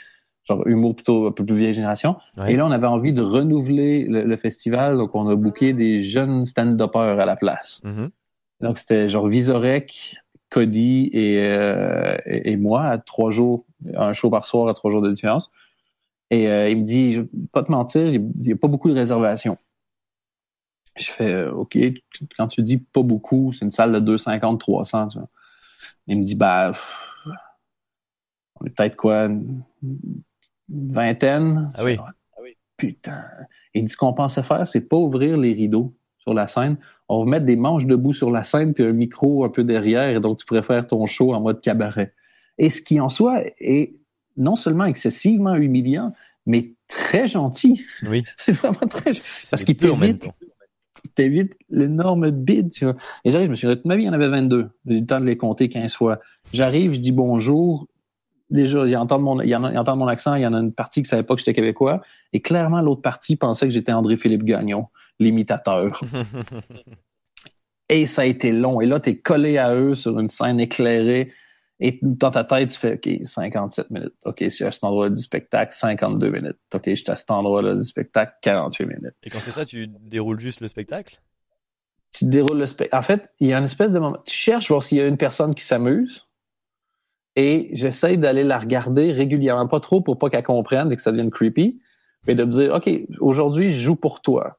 genre 0.47 0.65
humour 0.65 0.95
plutôt 0.95 1.27
un 1.27 1.31
peu 1.31 1.45
plus 1.45 1.57
vieille 1.57 1.73
génération. 1.73 2.15
Et 2.47 2.55
là, 2.55 2.65
on 2.65 2.71
avait 2.71 2.87
envie 2.87 3.13
de 3.13 3.21
renouveler 3.21 4.05
le, 4.07 4.37
festival, 4.37 4.97
donc 4.97 5.15
on 5.15 5.27
a 5.27 5.35
booké 5.35 5.73
des 5.73 6.03
jeunes 6.03 6.45
stand-uppers 6.45 7.19
à 7.19 7.25
la 7.25 7.35
place. 7.35 7.81
Mm-hmm. 7.83 8.09
Donc 8.61 8.77
c'était 8.77 9.09
genre 9.09 9.27
Visorek, 9.27 10.17
Cody 10.49 11.11
euh, 11.13 12.17
et, 12.25 12.51
et, 12.51 12.55
moi 12.55 12.83
à 12.83 12.97
trois 12.97 13.31
jours, 13.31 13.65
un 13.95 14.13
show 14.13 14.29
par 14.29 14.45
soir 14.45 14.67
à 14.67 14.73
trois 14.73 14.91
jours 14.91 15.01
de 15.01 15.11
différence. 15.11 15.51
Et 16.29 16.47
euh, 16.47 16.69
il 16.69 16.77
me 16.77 16.83
dit, 16.83 17.13
je 17.13 17.21
vais 17.21 17.27
pas 17.51 17.63
te 17.63 17.71
mentir, 17.71 18.07
il 18.07 18.31
n'y 18.35 18.51
a 18.51 18.55
pas 18.55 18.67
beaucoup 18.67 18.89
de 18.89 18.95
réservations. 18.95 19.57
Je 20.97 21.11
fais, 21.11 21.31
euh, 21.31 21.51
OK, 21.51 21.77
quand 22.37 22.47
tu 22.47 22.63
dis 22.63 22.77
pas 22.77 23.03
beaucoup, 23.03 23.53
c'est 23.53 23.65
une 23.65 23.71
salle 23.71 23.93
de 23.93 23.99
250, 23.99 24.59
300. 24.59 25.09
Tu 25.09 25.19
vois. 25.19 25.29
Il 26.07 26.17
me 26.17 26.23
dit, 26.23 26.35
bah, 26.35 26.73
on 28.59 28.65
est 28.65 28.69
peut-être 28.71 28.95
quoi, 28.95 29.29
vingtaine. 30.69 31.71
Ah 31.75 31.83
oui. 31.83 31.97
Putain. 32.77 33.23
Il 33.73 33.85
dit, 33.85 33.91
ce 33.91 33.97
qu'on 33.97 34.13
pensait 34.13 34.43
faire, 34.43 34.67
c'est 34.67 34.87
pas 34.87 34.97
ouvrir 34.97 35.35
les 35.37 35.53
rideaux 35.53 35.95
sur 36.19 36.33
la 36.33 36.47
scène. 36.47 36.77
On 37.09 37.23
va 37.23 37.31
mettre 37.31 37.45
des 37.45 37.55
manches 37.55 37.85
debout 37.85 38.13
sur 38.13 38.29
la 38.29 38.43
scène, 38.43 38.73
puis 38.73 38.83
un 38.83 38.93
micro 38.93 39.43
un 39.45 39.49
peu 39.49 39.63
derrière, 39.63 40.09
et 40.09 40.19
donc 40.19 40.37
tu 40.37 40.45
pourrais 40.45 40.61
faire 40.61 40.85
ton 40.85 41.07
show 41.07 41.33
en 41.33 41.41
mode 41.41 41.59
cabaret. 41.61 42.13
Et 42.59 42.69
ce 42.69 42.81
qui 42.81 42.99
en 42.99 43.09
soi 43.09 43.41
est 43.59 43.95
non 44.35 44.55
seulement 44.55 44.85
excessivement 44.85 45.55
humiliant, 45.55 46.13
mais 46.45 46.73
très 46.87 47.27
gentil. 47.27 47.83
Oui. 48.03 48.23
c'est 48.37 48.51
vraiment 48.51 48.87
très 48.89 49.11
Parce 49.49 49.63
qu'il 49.63 49.75
t'évite, 49.75 50.27
t'évite 51.15 51.53
l'énorme 51.69 52.29
bide, 52.29 52.71
tu 52.71 52.85
vois. 52.85 52.95
Et 53.25 53.31
j'arrive, 53.31 53.47
je 53.47 53.51
me 53.51 53.55
suis 53.55 53.67
dit, 53.67 53.75
toute 53.75 53.85
ma 53.85 53.95
vie, 53.95 54.03
il 54.03 54.07
y 54.07 54.09
en 54.09 54.13
avait 54.13 54.29
22. 54.29 54.69
J'ai 54.85 54.95
eu 54.95 54.99
le 54.99 55.05
temps 55.05 55.19
de 55.19 55.25
les 55.25 55.37
compter 55.37 55.67
15 55.69 55.95
fois. 55.95 56.19
J'arrive, 56.53 56.93
je 56.93 56.99
dis 56.99 57.11
bonjour. 57.11 57.87
Déjà, 58.49 58.85
il 58.85 58.95
entend 58.95 59.19
mon, 59.19 59.41
il 59.41 59.53
entend 59.55 59.95
mon 59.95 60.07
accent. 60.07 60.35
Il 60.35 60.41
y 60.41 60.47
en 60.47 60.53
a 60.53 60.59
une 60.59 60.73
partie 60.73 61.01
qui 61.01 61.09
savait 61.09 61.23
pas 61.23 61.35
que 61.35 61.39
j'étais 61.39 61.53
québécois. 61.53 62.01
Et 62.33 62.41
clairement, 62.41 62.81
l'autre 62.81 63.01
partie 63.01 63.35
pensait 63.35 63.67
que 63.67 63.73
j'étais 63.73 63.91
André-Philippe 63.91 64.43
Gagnon, 64.43 64.87
l'imitateur. 65.19 66.01
et 67.89 68.05
ça 68.05 68.21
a 68.21 68.25
été 68.25 68.51
long. 68.51 68.79
Et 68.79 68.85
là, 68.85 68.99
tu 68.99 69.09
es 69.09 69.17
collé 69.17 69.57
à 69.57 69.75
eux 69.75 69.95
sur 69.95 70.17
une 70.19 70.29
scène 70.29 70.59
éclairée 70.59 71.31
et 71.79 71.99
dans 72.01 72.31
ta 72.31 72.43
tête, 72.43 72.71
tu 72.71 72.79
fais, 72.79 72.95
OK, 72.95 73.09
57 73.23 73.91
minutes. 73.91 74.13
OK, 74.25 74.37
je 74.41 74.49
suis 74.49 74.65
à 74.65 74.71
cet 74.71 74.83
endroit 74.83 75.09
du 75.09 75.21
spectacle, 75.21 75.75
52 75.75 76.29
minutes. 76.29 76.57
OK, 76.73 76.83
je 76.87 76.95
suis 76.95 77.11
à 77.11 77.15
cet 77.15 77.29
endroit-là 77.29 77.75
du 77.75 77.83
spectacle, 77.83 78.33
48 78.41 78.85
minutes. 78.85 79.13
Et 79.23 79.29
quand 79.29 79.39
c'est 79.39 79.51
ça, 79.51 79.65
tu 79.65 79.87
déroules 79.87 80.39
juste 80.39 80.61
le 80.61 80.67
spectacle? 80.67 81.19
Tu 82.11 82.25
déroules 82.25 82.57
le 82.57 82.65
spectacle. 82.65 82.97
En 82.97 83.03
fait, 83.03 83.29
il 83.39 83.49
y 83.49 83.53
a 83.53 83.59
une 83.59 83.65
espèce 83.65 83.93
de 83.93 83.99
moment. 83.99 84.17
Tu 84.25 84.33
cherches 84.33 84.69
voir 84.69 84.83
s'il 84.83 84.97
y 84.97 85.01
a 85.01 85.07
une 85.07 85.17
personne 85.17 85.53
qui 85.53 85.63
s'amuse. 85.63 86.26
Et 87.37 87.69
j'essaye 87.71 88.17
d'aller 88.17 88.43
la 88.43 88.57
regarder 88.57 89.11
régulièrement. 89.11 89.67
Pas 89.67 89.79
trop 89.79 90.01
pour 90.01 90.17
pas 90.17 90.29
qu'elle 90.29 90.43
comprenne 90.43 90.91
et 90.91 90.95
que 90.95 91.01
ça 91.03 91.11
devienne 91.11 91.29
creepy. 91.29 91.79
Mais 92.25 92.33
de 92.33 92.43
me 92.43 92.51
dire, 92.51 92.73
OK, 92.73 92.89
aujourd'hui, 93.19 93.73
je 93.73 93.79
joue 93.79 93.95
pour 93.95 94.21
toi. 94.21 94.57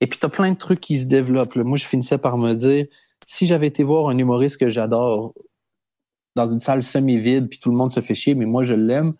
Et 0.00 0.08
puis, 0.08 0.18
tu 0.18 0.26
as 0.26 0.28
plein 0.28 0.50
de 0.50 0.58
trucs 0.58 0.80
qui 0.80 0.98
se 0.98 1.06
développent. 1.06 1.54
Moi, 1.54 1.78
je 1.78 1.86
finissais 1.86 2.18
par 2.18 2.36
me 2.36 2.52
dire, 2.54 2.86
si 3.26 3.46
j'avais 3.46 3.68
été 3.68 3.84
voir 3.84 4.08
un 4.08 4.18
humoriste 4.18 4.58
que 4.58 4.68
j'adore 4.68 5.34
dans 6.34 6.46
une 6.46 6.60
salle 6.60 6.82
semi-vide, 6.82 7.48
puis 7.48 7.60
tout 7.60 7.70
le 7.70 7.76
monde 7.76 7.92
se 7.92 8.00
fait 8.00 8.14
chier, 8.14 8.34
mais 8.34 8.44
moi, 8.44 8.64
je 8.64 8.74
l'aime. 8.74 9.14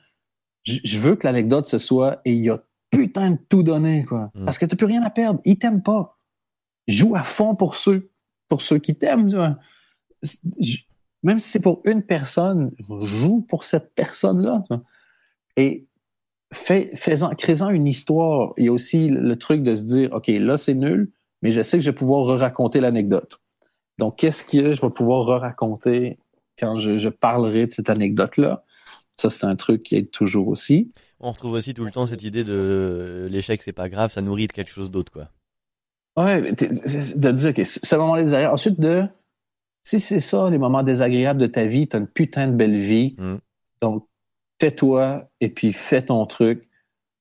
Je, 0.65 0.99
veux 0.99 1.15
que 1.15 1.25
l'anecdote, 1.25 1.69
ce 1.69 1.79
soit 1.79 2.21
et 2.25 2.33
il 2.33 2.51
a 2.51 2.61
putain 2.91 3.31
de 3.31 3.39
tout 3.49 3.63
donné, 3.63 4.05
quoi. 4.05 4.33
Mm. 4.35 4.45
Parce 4.45 4.59
que 4.59 4.67
t'as 4.67 4.77
plus 4.77 4.87
rien 4.87 5.05
à 5.05 5.11
perdre. 5.11 5.41
Il 5.45 5.59
t'aime 5.59 5.81
pas. 5.81 6.19
Joue 6.89 7.15
à 7.15 7.23
fond 7.23 7.55
pour 7.55 7.77
ceux, 7.77 8.11
pour 8.49 8.63
ceux 8.63 8.79
qui 8.79 8.97
t'aiment, 8.97 9.57
Même 11.23 11.41
si 11.41 11.51
c'est 11.51 11.61
pour 11.61 11.81
une 11.85 12.03
personne, 12.03 12.73
joue 12.89 13.45
pour 13.49 13.65
cette 13.65 13.95
personne-là. 13.95 14.63
Et 15.57 15.87
fais, 16.53 16.93
faisant, 16.97 17.31
créant 17.31 17.71
une 17.71 17.87
histoire. 17.87 18.53
Il 18.57 18.67
y 18.67 18.69
a 18.69 18.73
aussi 18.73 19.09
le 19.09 19.37
truc 19.37 19.63
de 19.63 19.75
se 19.77 19.83
dire, 19.85 20.13
OK, 20.13 20.29
là, 20.29 20.57
c'est 20.57 20.75
nul, 20.75 21.11
mais 21.43 21.53
je 21.53 21.63
sais 21.63 21.79
que 21.79 21.85
je 21.85 21.91
vais 21.91 21.97
pouvoir 21.97 22.39
raconter 22.39 22.81
l'anecdote. 22.81 23.41
Donc, 23.99 24.17
qu'est-ce 24.17 24.45
que 24.45 24.75
je 24.75 24.81
vais 24.81 24.91
pouvoir 24.91 25.41
raconter 25.41 26.19
quand 26.59 26.79
je, 26.79 27.09
parlerai 27.09 27.67
de 27.67 27.73
cette 27.73 27.91
anecdote-là? 27.91 28.65
Ça, 29.13 29.31
c'est 29.31 29.47
un 29.47 29.57
truc 29.57 29.83
qui 29.83 29.97
est 29.97 30.11
toujours 30.11 30.49
aussi. 30.49 30.93
On 31.21 31.33
retrouve 31.33 31.53
aussi 31.53 31.73
tout 31.73 31.85
le 31.85 31.91
temps 31.91 32.05
cette 32.05 32.23
idée 32.23 32.45
de 32.45 33.27
l'échec, 33.31 33.63
c'est 33.63 33.73
pas 33.73 33.89
grave, 33.89 34.13
ça 34.13 34.21
nourrit 34.21 34.49
de 34.49 34.53
quelque 34.53 34.71
chose 34.71 34.91
d'autre, 34.91 35.11
quoi. 35.11 35.31
Ouais, 36.19 36.53
de 36.53 37.31
dire, 37.31 37.51
OK, 37.51 37.61
c'est 37.65 37.93
le 37.93 37.99
moment 37.99 38.17
désagréable. 38.17 38.55
Ensuite, 38.55 38.81
de, 38.81 39.05
si 39.87 40.01
c'est 40.01 40.19
ça, 40.19 40.51
les 40.51 40.59
moments 40.59 40.83
désagréables 40.83 41.41
de 41.41 41.47
ta 41.47 41.65
vie, 41.65 41.87
t'as 41.87 41.99
une 41.99 42.09
putain 42.09 42.49
de 42.49 42.57
belle 42.57 42.81
vie. 42.81 43.15
Mm. 43.19 43.37
Donc, 43.81 44.09
tais-toi 44.59 45.31
et 45.41 45.49
puis 45.49 45.73
fais 45.73 46.03
ton 46.03 46.27
truc. 46.27 46.69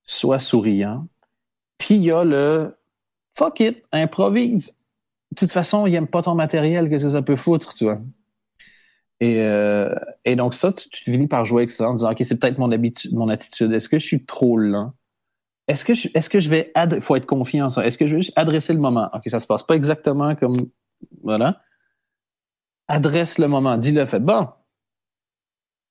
Sois 0.04 0.40
souriant. 0.40 1.06
Puis 1.78 1.94
il 1.94 2.04
y 2.04 2.12
a 2.12 2.24
le 2.24 2.76
fuck 3.38 3.60
it, 3.60 3.84
improvise. 3.92 4.76
De 5.32 5.38
toute 5.38 5.52
façon, 5.52 5.86
il 5.86 5.92
n'aime 5.92 6.08
pas 6.08 6.24
ton 6.24 6.34
matériel, 6.34 6.90
qu'est-ce 6.90 7.04
que 7.04 7.10
ça 7.12 7.22
peut 7.22 7.36
foutre, 7.36 7.76
tu 7.76 7.84
vois. 7.84 8.00
Et, 9.20 9.42
euh, 9.42 9.94
et 10.26 10.36
donc 10.36 10.56
ça, 10.56 10.74
tu, 10.74 11.04
finis 11.04 11.28
par 11.28 11.46
jouer 11.46 11.62
avec 11.62 11.70
ça 11.70 11.88
en 11.88 11.94
disant, 11.94 12.14
OK, 12.14 12.18
c'est 12.22 12.40
peut-être 12.40 12.58
mon, 12.58 12.72
mon 13.12 13.30
attitude. 13.30 13.72
Est-ce 13.74 13.90
que 13.90 14.00
je 14.00 14.08
suis 14.08 14.26
trop 14.26 14.58
lent? 14.58 14.94
Est-ce 15.68 15.86
que 15.86 15.94
je, 15.94 16.08
est-ce 16.16 16.32
que 16.32 16.40
je 16.40 16.50
vais, 16.50 16.72
il 16.76 17.02
faut 17.02 17.16
être 17.16 17.28
confiant 17.28 17.68
en 17.68 17.70
ça. 17.70 17.86
Est-ce 17.86 18.00
que 18.00 18.08
je 18.08 18.16
vais 18.16 18.22
juste 18.22 18.34
adresser 18.36 18.74
le 18.74 18.80
moment? 18.80 19.12
OK, 19.14 19.22
ça 19.28 19.38
se 19.38 19.46
passe 19.46 19.62
pas 19.62 19.76
exactement 19.76 20.36
comme, 20.36 20.56
voilà. 21.22 21.62
Adresse 22.88 23.38
le 23.38 23.48
moment, 23.48 23.78
dis-le, 23.78 24.06
fait. 24.06 24.20
Bon, 24.20 24.50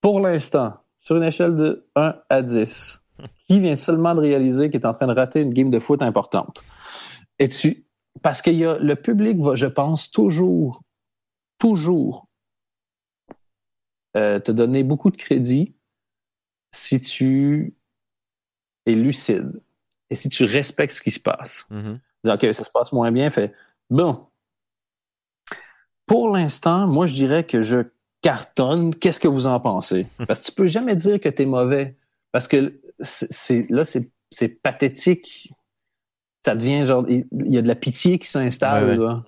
pour 0.01 0.21
l'instant, 0.21 0.75
sur 0.99 1.17
une 1.17 1.25
échelle 1.25 1.57
de 1.57 1.87
1 1.97 2.17
à 2.29 2.43
10, 2.43 3.03
qui 3.49 3.61
vient 3.61 3.77
seulement 3.77 4.15
de 4.15 4.21
réaliser 4.21 4.71
qu'il 4.71 4.81
est 4.81 4.87
en 4.87 4.93
train 4.93 5.07
de 5.07 5.15
rater 5.15 5.41
une 5.41 5.53
game 5.53 5.71
de 5.71 5.81
foot 5.81 6.03
importante? 6.03 6.63
Et 7.39 7.49
tu, 7.49 7.87
parce 8.23 8.43
que 8.43 8.51
y 8.51 8.65
a, 8.65 8.79
le 8.79 8.97
public 8.97 9.39
va, 9.39 9.57
je 9.57 9.67
pense, 9.67 10.11
toujours, 10.11 10.83
toujours 11.59 12.29
euh, 14.17 14.39
te 14.39 14.53
donner 14.53 14.85
beaucoup 14.85 15.11
de 15.11 15.17
crédit 15.17 15.75
si 16.73 17.01
tu 17.01 17.75
es 18.87 18.95
lucide 18.95 19.61
et 20.11 20.15
si 20.15 20.29
tu 20.29 20.45
respectes 20.45 20.95
ce 20.95 21.03
qui 21.03 21.11
se 21.11 21.21
passe. 21.21 21.67
Mm 21.71 21.95
OK, 22.27 22.41
ça 22.53 22.65
se 22.65 22.71
passe 22.71 22.93
moins 22.93 23.13
bien, 23.13 23.29
fait 23.31 23.53
bon. 23.91 24.27
Pour 26.07 26.29
l'instant, 26.29 26.87
moi, 26.87 27.07
je 27.07 27.15
dirais 27.15 27.45
que 27.45 27.63
je 27.63 27.79
cartonne. 28.23 28.95
Qu'est-ce 28.95 29.21
que 29.21 29.29
vous 29.29 29.47
en 29.47 29.61
pensez? 29.61 30.07
Parce 30.27 30.41
que 30.41 30.47
tu 30.47 30.53
peux 30.53 30.67
jamais 30.67 30.97
dire 30.97 31.21
que 31.21 31.29
tu 31.29 31.43
es 31.43 31.47
mauvais. 31.47 31.97
Parce 32.33 32.49
que 32.49 32.81
c'est 33.01 33.67
là, 33.71 33.85
c'est 33.85 34.49
pathétique. 34.63 35.53
Ça 36.45 36.55
devient 36.55 36.87
genre, 36.87 37.07
il 37.09 37.27
y 37.33 37.59
a 37.59 37.63
de 37.63 37.69
la 37.69 37.75
pitié 37.75 38.19
qui 38.19 38.29
s'installe. 38.29 39.23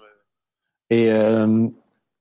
Et, 0.91 1.11
euh, 1.11 1.67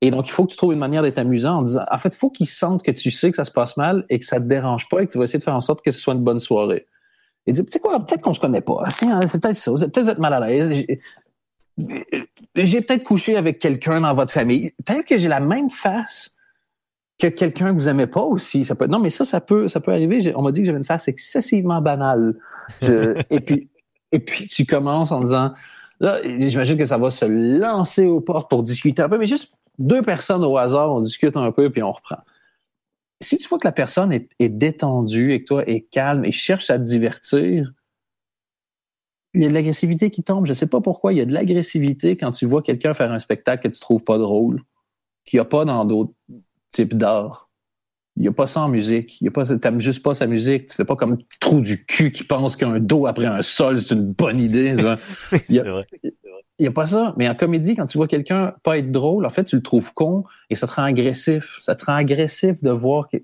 et 0.01 0.11
donc, 0.11 0.27
il 0.27 0.31
faut 0.31 0.45
que 0.45 0.51
tu 0.51 0.57
trouves 0.57 0.73
une 0.73 0.79
manière 0.79 1.01
d'être 1.01 1.17
amusant 1.17 1.57
en 1.57 1.61
disant, 1.63 1.85
en 1.89 1.99
fait, 1.99 2.13
il 2.13 2.17
faut 2.17 2.29
qu'ils 2.29 2.47
sentent 2.47 2.83
que 2.83 2.91
tu 2.91 3.11
sais 3.11 3.31
que 3.31 3.37
ça 3.37 3.43
se 3.43 3.51
passe 3.51 3.77
mal 3.77 4.05
et 4.09 4.19
que 4.19 4.25
ça 4.25 4.39
te 4.39 4.45
dérange 4.45 4.87
pas 4.89 5.01
et 5.01 5.07
que 5.07 5.11
tu 5.11 5.17
vas 5.17 5.23
essayer 5.23 5.39
de 5.39 5.43
faire 5.43 5.55
en 5.55 5.61
sorte 5.61 5.81
que 5.83 5.91
ce 5.91 5.99
soit 5.99 6.13
une 6.13 6.23
bonne 6.23 6.39
soirée. 6.39 6.85
Et 7.47 7.51
dire, 7.53 7.63
tu 7.65 7.71
sais 7.71 7.79
quoi, 7.79 7.99
peut-être 8.05 8.21
qu'on 8.21 8.33
se 8.33 8.39
connaît 8.39 8.61
pas. 8.61 8.83
Hein, 8.85 9.21
c'est 9.27 9.41
peut-être 9.41 9.55
ça. 9.55 9.71
Peut-être 9.71 9.91
que 9.93 9.99
vous 10.01 10.09
êtes 10.09 10.19
mal 10.19 10.33
à 10.33 10.39
l'aise. 10.39 10.85
J'ai 11.77 12.81
peut-être 12.81 13.03
couché 13.03 13.35
avec 13.35 13.59
quelqu'un 13.59 14.01
dans 14.01 14.13
votre 14.13 14.31
famille. 14.31 14.73
Peut-être 14.85 15.05
que 15.05 15.17
j'ai 15.17 15.27
la 15.27 15.39
même 15.39 15.69
face 15.69 16.35
que 17.19 17.27
quelqu'un 17.27 17.73
que 17.73 17.79
vous 17.79 17.87
aimez 17.87 18.07
pas 18.07 18.21
aussi. 18.21 18.65
Ça 18.65 18.75
peut, 18.75 18.87
non, 18.87 18.99
mais 18.99 19.09
ça, 19.09 19.25
ça 19.25 19.41
peut, 19.41 19.67
ça 19.67 19.79
peut 19.79 19.91
arriver. 19.91 20.33
On 20.35 20.41
m'a 20.41 20.51
dit 20.51 20.61
que 20.61 20.65
j'avais 20.65 20.77
une 20.77 20.85
face 20.85 21.07
excessivement 21.07 21.81
banale. 21.81 22.37
et 22.81 23.39
puis, 23.39 23.69
et 24.11 24.19
puis 24.19 24.47
tu 24.47 24.65
commences 24.65 25.11
en 25.11 25.21
disant, 25.21 25.53
là, 25.99 26.19
j'imagine 26.23 26.77
que 26.77 26.85
ça 26.85 26.97
va 26.97 27.09
se 27.09 27.25
lancer 27.25 28.05
aux 28.05 28.21
portes 28.21 28.49
pour 28.49 28.63
discuter 28.63 29.01
un 29.01 29.09
peu, 29.09 29.17
mais 29.17 29.27
juste 29.27 29.51
deux 29.77 30.01
personnes 30.01 30.43
au 30.43 30.57
hasard, 30.57 30.93
on 30.93 31.01
discute 31.01 31.35
un 31.35 31.51
peu 31.51 31.69
puis 31.69 31.83
on 31.83 31.91
reprend 31.91 32.17
si 33.21 33.37
tu 33.37 33.47
vois 33.47 33.59
que 33.59 33.67
la 33.67 33.71
personne 33.71 34.11
est, 34.11 34.49
détendue 34.49 35.33
et 35.33 35.41
que 35.41 35.47
toi 35.47 35.63
est 35.67 35.81
calme 35.81 36.25
et 36.25 36.31
cherche 36.31 36.69
à 36.69 36.77
te 36.77 36.83
divertir, 36.83 37.71
il 39.35 39.43
y 39.43 39.45
a 39.45 39.49
de 39.49 39.53
l'agressivité 39.53 40.09
qui 40.09 40.23
tombe. 40.23 40.45
Je 40.45 40.51
ne 40.51 40.55
sais 40.55 40.67
pas 40.67 40.81
pourquoi. 40.81 41.13
Il 41.13 41.17
y 41.17 41.21
a 41.21 41.25
de 41.25 41.33
l'agressivité 41.33 42.17
quand 42.17 42.31
tu 42.31 42.45
vois 42.45 42.61
quelqu'un 42.61 42.93
faire 42.93 43.11
un 43.11 43.19
spectacle 43.19 43.69
que 43.69 43.73
tu 43.73 43.79
trouves 43.79 44.03
pas 44.03 44.17
drôle, 44.17 44.61
qu'il 45.25 45.37
n'y 45.37 45.41
a 45.41 45.45
pas 45.45 45.65
dans 45.65 45.85
d'autres 45.85 46.13
types 46.71 46.95
d'art. 46.95 47.49
Il 48.17 48.21
n'y 48.21 48.29
a 48.29 48.31
pas 48.31 48.47
ça 48.47 48.61
en 48.61 48.69
musique. 48.69 49.17
Tu 49.19 49.29
n'aimes 49.63 49.81
juste 49.81 50.01
pas 50.01 50.15
sa 50.15 50.25
musique. 50.25 50.67
Tu 50.67 50.75
fais 50.75 50.85
pas 50.85 50.95
comme 50.95 51.17
trou 51.41 51.59
du 51.59 51.85
cul 51.85 52.13
qui 52.13 52.23
pense 52.23 52.55
qu'un 52.55 52.79
dos 52.79 53.07
après 53.07 53.25
un 53.25 53.41
sol, 53.41 53.81
c'est 53.81 53.93
une 53.93 54.13
bonne 54.13 54.39
idée. 54.39 54.73
c'est 55.49 55.67
vrai. 55.67 55.85
Il 56.57 56.61
n'y 56.61 56.67
a 56.67 56.71
pas 56.71 56.85
ça. 56.85 57.13
Mais 57.17 57.27
en 57.27 57.35
comédie, 57.35 57.75
quand 57.75 57.85
tu 57.85 57.97
vois 57.97 58.07
quelqu'un 58.07 58.53
pas 58.63 58.77
être 58.77 58.89
drôle, 58.89 59.25
en 59.25 59.29
fait, 59.29 59.43
tu 59.43 59.57
le 59.57 59.61
trouves 59.61 59.93
con 59.93 60.23
et 60.49 60.55
ça 60.55 60.67
te 60.67 60.73
rend 60.73 60.83
agressif. 60.83 61.57
Ça 61.59 61.75
te 61.75 61.83
rend 61.83 61.95
agressif 61.95 62.63
de 62.63 62.71
voir 62.71 63.09
que 63.09 63.17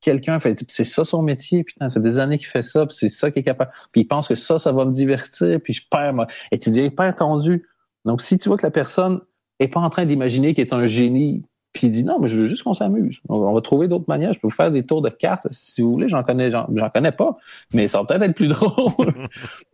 quelqu'un 0.00 0.40
fait, 0.40 0.64
c'est 0.68 0.84
ça 0.84 1.04
son 1.04 1.22
métier, 1.22 1.64
putain, 1.64 1.88
ça 1.88 1.94
fait 1.94 2.00
des 2.00 2.18
années 2.18 2.38
qu'il 2.38 2.46
fait 2.46 2.62
ça, 2.62 2.86
puis 2.86 2.96
c'est 2.96 3.08
ça 3.08 3.30
qu'il 3.30 3.40
est 3.40 3.44
capable. 3.44 3.70
Puis 3.92 4.02
il 4.02 4.06
pense 4.06 4.28
que 4.28 4.34
ça, 4.34 4.58
ça 4.58 4.72
va 4.72 4.84
me 4.84 4.92
divertir, 4.92 5.60
puis 5.62 5.72
je 5.72 5.82
perds 5.90 6.14
ma... 6.14 6.26
Et 6.52 6.58
tu 6.58 6.70
deviens 6.70 6.84
hyper 6.84 7.14
tendu. 7.14 7.66
Donc, 8.04 8.22
si 8.22 8.38
tu 8.38 8.48
vois 8.48 8.58
que 8.58 8.66
la 8.66 8.70
personne 8.70 9.20
est 9.58 9.68
pas 9.68 9.80
en 9.80 9.90
train 9.90 10.06
d'imaginer 10.06 10.54
qu'il 10.54 10.62
est 10.62 10.72
un 10.72 10.86
génie, 10.86 11.44
puis 11.72 11.88
il 11.88 11.90
dit 11.90 12.04
non, 12.04 12.18
mais 12.18 12.28
je 12.28 12.40
veux 12.40 12.46
juste 12.46 12.62
qu'on 12.62 12.74
s'amuse. 12.74 13.20
On, 13.28 13.52
va 13.52 13.60
trouver 13.60 13.88
d'autres 13.88 14.08
manières. 14.08 14.32
Je 14.32 14.38
peux 14.38 14.48
vous 14.48 14.54
faire 14.54 14.70
des 14.70 14.84
tours 14.84 15.02
de 15.02 15.10
cartes 15.10 15.46
si 15.50 15.82
vous 15.82 15.92
voulez. 15.92 16.08
J'en 16.08 16.22
connais, 16.22 16.50
j'en 16.50 16.66
connais 16.92 17.12
pas, 17.12 17.36
mais 17.74 17.88
ça 17.88 17.98
va 17.98 18.04
peut-être 18.04 18.22
être 18.22 18.34
plus 18.34 18.48
drôle. 18.48 19.28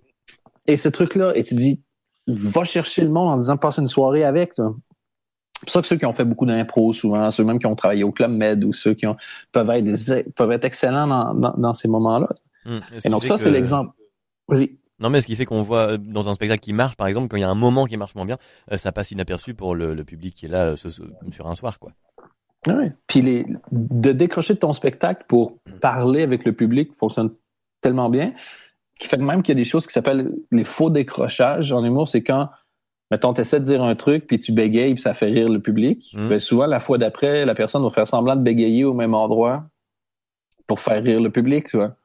et 0.67 0.77
ce 0.77 0.89
truc-là, 0.89 1.33
et 1.37 1.45
tu 1.45 1.55
dis, 1.55 1.81
va 2.27 2.65
chercher 2.65 3.03
le 3.03 3.11
monde 3.11 3.29
en 3.29 3.37
disant 3.37 3.57
passe 3.57 3.79
une 3.79 3.89
soirée 3.89 4.25
avec. 4.25 4.53
C'est 5.65 5.73
pour 5.73 5.73
ça 5.73 5.81
que 5.81 5.87
ceux 5.87 5.97
qui 5.97 6.07
ont 6.07 6.13
fait 6.13 6.25
beaucoup 6.25 6.45
d'impro, 6.45 6.93
souvent, 6.93 7.31
ceux 7.31 7.45
même 7.45 7.59
qui 7.59 7.67
ont 7.67 7.75
travaillé 7.75 8.05
au 8.05 8.13
Club 8.13 8.31
Med 8.31 8.65
ou 8.65 8.73
ceux 8.73 8.95
qui 8.95 9.07
ont, 9.07 9.17
peuvent, 9.51 9.71
être 9.71 10.35
peuvent 10.35 10.53
être 10.53 10.65
excellents 10.65 11.07
dans, 11.35 11.55
dans, 11.57 11.75
ces 11.75 11.89
moments-là. 11.89 12.29
Hum, 12.67 12.81
Et 13.05 13.09
donc 13.09 13.25
ça, 13.25 13.37
c'est 13.37 13.51
l'exemple. 13.51 13.93
Vas-y. 14.49 14.77
Non, 15.01 15.11
mais 15.11 15.21
ce 15.21 15.27
qui 15.27 15.37
fait 15.37 15.47
qu'on 15.47 15.63
voit 15.63 15.93
euh, 15.93 15.99
dans 15.99 16.29
un 16.29 16.35
spectacle 16.35 16.61
qui 16.61 16.73
marche, 16.73 16.97
par 16.97 17.07
exemple, 17.07 17.29
quand 17.29 17.37
il 17.37 17.41
y 17.41 17.45
a 17.45 17.51
un 17.51 17.55
moment 17.55 17.87
qui 17.87 17.97
marche 17.97 18.15
moins 18.15 18.27
bien, 18.27 18.39
euh, 18.71 18.77
ça 18.77 18.93
passe 18.93 19.11
inaperçu 19.11 19.55
pour 19.55 19.75
le, 19.75 20.05
public 20.05 20.35
qui 20.35 20.47
est 20.47 20.49
là 20.49 20.67
euh, 20.67 20.77
sur 20.77 21.47
un 21.47 21.55
soir, 21.55 21.79
quoi. 21.79 21.93
Oui. 22.67 22.91
Puis 23.07 23.21
les, 23.21 23.47
de 23.73 24.13
décrocher 24.13 24.55
de 24.55 24.59
ton 24.59 24.73
spectacle 24.73 25.25
pour 25.29 25.59
parler 25.81 26.23
avec 26.23 26.45
le 26.45 26.53
public 26.53 26.95
fonctionne 26.95 27.31
tellement 27.83 28.09
bien 28.09 28.33
qui 28.99 29.09
fait 29.09 29.17
même 29.17 29.43
qu'il 29.43 29.57
y 29.57 29.59
a 29.59 29.63
des 29.63 29.69
choses 29.69 29.87
qui 29.87 29.93
s'appellent 29.93 30.33
les 30.51 30.65
faux 30.65 30.91
décrochages 30.91 31.73
en 31.73 31.85
humour, 31.85 32.09
c'est 32.09 32.23
quand, 32.23 32.49
mettons, 33.11 33.35
tu 33.35 33.41
essaies 33.41 33.61
de 33.61 33.65
dire 33.65 33.83
un 33.83 33.95
truc, 33.95 34.27
puis 34.27 34.39
tu 34.39 34.53
bégayes, 34.53 34.95
puis 34.95 35.03
ça 35.03 35.15
fait 35.15 35.27
rire 35.27 35.49
le 35.49 35.61
public. 35.61 36.15
Mmh. 36.17 36.29
Ben, 36.29 36.41
souvent, 36.41 36.67
la 36.67 36.81
fois 36.81 36.99
d'après, 36.99 37.45
la 37.45 37.55
personne 37.55 37.83
va 37.83 37.91
faire 37.91 38.07
semblant 38.07 38.37
de 38.37 38.43
bégayer 38.43 38.85
au 38.85 38.95
même 38.95 39.15
endroit 39.15 39.65
pour 40.67 40.81
faire 40.81 41.03
rire 41.03 41.21
le 41.21 41.31
public, 41.31 41.67
tu 41.69 41.77
vois. 41.77 41.97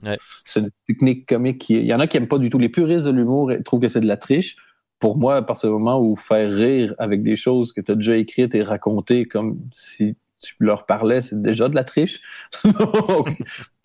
C'est 0.44 0.60
une 0.60 0.72
technique 0.88 1.28
comique 1.28 1.60
qui... 1.60 1.76
Il 1.76 1.86
y 1.86 1.94
en 1.94 2.00
a 2.00 2.08
qui 2.08 2.18
aiment 2.18 2.28
pas 2.28 2.40
du 2.40 2.50
tout. 2.50 2.60
Les 2.60 2.70
puristes 2.70 3.06
de 3.06 3.12
l'humour 3.12 3.52
trouvent 3.64 3.80
que 3.80 3.88
c'est 3.88 4.02
de 4.02 4.08
la 4.08 4.18
triche. 4.18 4.58
Pour 5.00 5.18
moi, 5.18 5.38
à 5.38 5.42
partir 5.42 5.70
du 5.70 5.74
moment 5.74 6.02
où 6.02 6.18
faire 6.18 6.52
rire 6.52 6.94
avec 6.98 7.24
des 7.24 7.38
choses 7.38 7.72
que 7.72 7.80
tu 7.80 7.92
as 7.92 7.96
déjà 7.96 8.18
écrites 8.18 8.54
et 8.56 8.64
racontées 8.64 9.26
comme 9.26 9.60
si 9.72 10.18
tu 10.42 10.56
leur 10.60 10.86
parlais, 10.86 11.22
c'est 11.22 11.42
déjà 11.42 11.70
de 11.70 11.76
la 11.76 11.86
triche. 11.86 12.22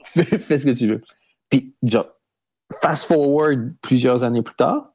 fais, 0.04 0.24
fais, 0.24 0.58
ce 0.58 0.64
que 0.64 0.76
tu 0.76 0.88
veux. 0.88 1.02
Puis, 1.50 1.74
genre, 1.84 2.08
fast 2.82 3.04
forward 3.04 3.74
plusieurs 3.80 4.24
années 4.24 4.42
plus 4.42 4.56
tard, 4.56 4.93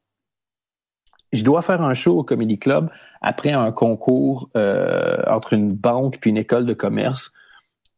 je 1.31 1.43
dois 1.43 1.61
faire 1.61 1.81
un 1.81 1.93
show 1.93 2.17
au 2.17 2.23
Comedy 2.23 2.57
Club 2.57 2.89
après 3.21 3.51
un 3.51 3.71
concours 3.71 4.49
euh, 4.55 5.21
entre 5.27 5.53
une 5.53 5.73
banque 5.73 6.17
puis 6.19 6.29
une 6.29 6.37
école 6.37 6.65
de 6.65 6.73
commerce. 6.73 7.31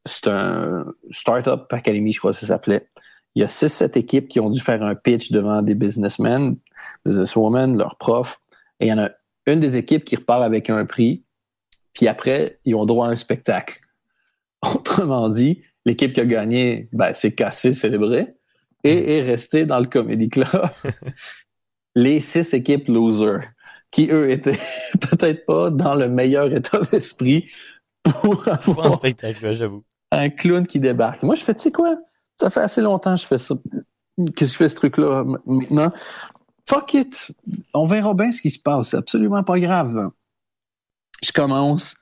C'est 0.06 0.28
un 0.28 0.86
Startup 1.12 1.62
Academy, 1.72 2.12
je 2.12 2.20
crois 2.20 2.32
que 2.32 2.38
ça 2.38 2.48
s'appelait. 2.48 2.88
Il 3.36 3.42
y 3.42 3.44
a 3.44 3.48
six, 3.48 3.70
sept 3.70 3.96
équipes 3.96 4.28
qui 4.28 4.40
ont 4.40 4.50
dû 4.50 4.60
faire 4.60 4.84
un 4.84 4.96
pitch 4.96 5.32
devant 5.32 5.62
des 5.62 5.76
businessmen, 5.76 6.58
businesswomen, 7.06 7.78
leurs 7.78 7.98
profs. 7.98 8.42
Et 8.80 8.88
il 8.88 8.90
y 8.90 8.94
en 8.94 9.00
a 9.00 9.10
une 9.46 9.60
des 9.60 9.78
équipes 9.78 10.04
qui 10.04 10.16
repart 10.16 10.44
avec 10.44 10.70
un 10.70 10.86
prix, 10.86 11.24
puis 11.94 12.08
après, 12.08 12.60
ils 12.66 12.76
ont 12.76 12.86
droit 12.86 13.08
à 13.08 13.12
un 13.12 13.16
spectacle. 13.16 13.80
Autrement 14.76 15.30
dit, 15.30 15.62
l'équipe 15.86 16.14
qui 16.14 16.20
a 16.20 16.26
gagné, 16.26 16.90
ben, 16.92 17.14
c'est 17.14 17.34
cassé, 17.34 17.74
célébré 17.74 18.36
et 18.84 19.18
est 19.18 19.22
resté 19.22 19.66
dans 19.66 19.80
le 19.80 19.86
Comedy 19.86 20.30
Club 20.30 20.70
les 21.96 22.20
six 22.20 22.54
équipes 22.54 22.88
losers 22.88 23.44
qui, 23.92 24.10
eux, 24.12 24.32
étaient 24.32 24.58
peut-être 25.10 25.46
pas 25.46 25.70
dans 25.70 25.96
le 25.96 26.08
meilleur 26.10 26.52
état 26.54 26.80
d'esprit 26.92 27.50
pour 28.04 28.48
avoir 28.48 28.88
un 28.88 28.92
spectacle, 28.94 29.54
j'avoue. 29.54 29.84
Un 30.12 30.30
clown 30.30 30.66
qui 30.66 30.80
débarque. 30.80 31.24
Moi, 31.24 31.36
je 31.36 31.44
fais, 31.44 31.54
tu 31.54 31.62
sais 31.62 31.72
quoi? 31.72 31.98
Ça 32.40 32.50
fait 32.50 32.62
assez 32.62 32.82
longtemps 32.82 33.16
que 33.16 33.22
je 33.22 33.28
fais 33.28 33.38
ça, 33.38 33.56
que 34.36 34.46
je 34.46 34.54
fais 34.54 34.68
ce 34.68 34.76
truc-là 34.76 35.24
maintenant. 35.46 35.92
Fuck 36.68 36.94
it! 36.96 37.32
On 37.74 37.86
verra 37.86 38.14
bien 38.14 38.32
ce 38.32 38.42
qui 38.42 38.50
se 38.50 38.60
passe. 38.60 38.90
C'est 38.90 38.98
absolument 38.98 39.44
pas 39.44 39.60
grave. 39.60 40.12
Je 41.24 41.32
commence. 41.32 41.96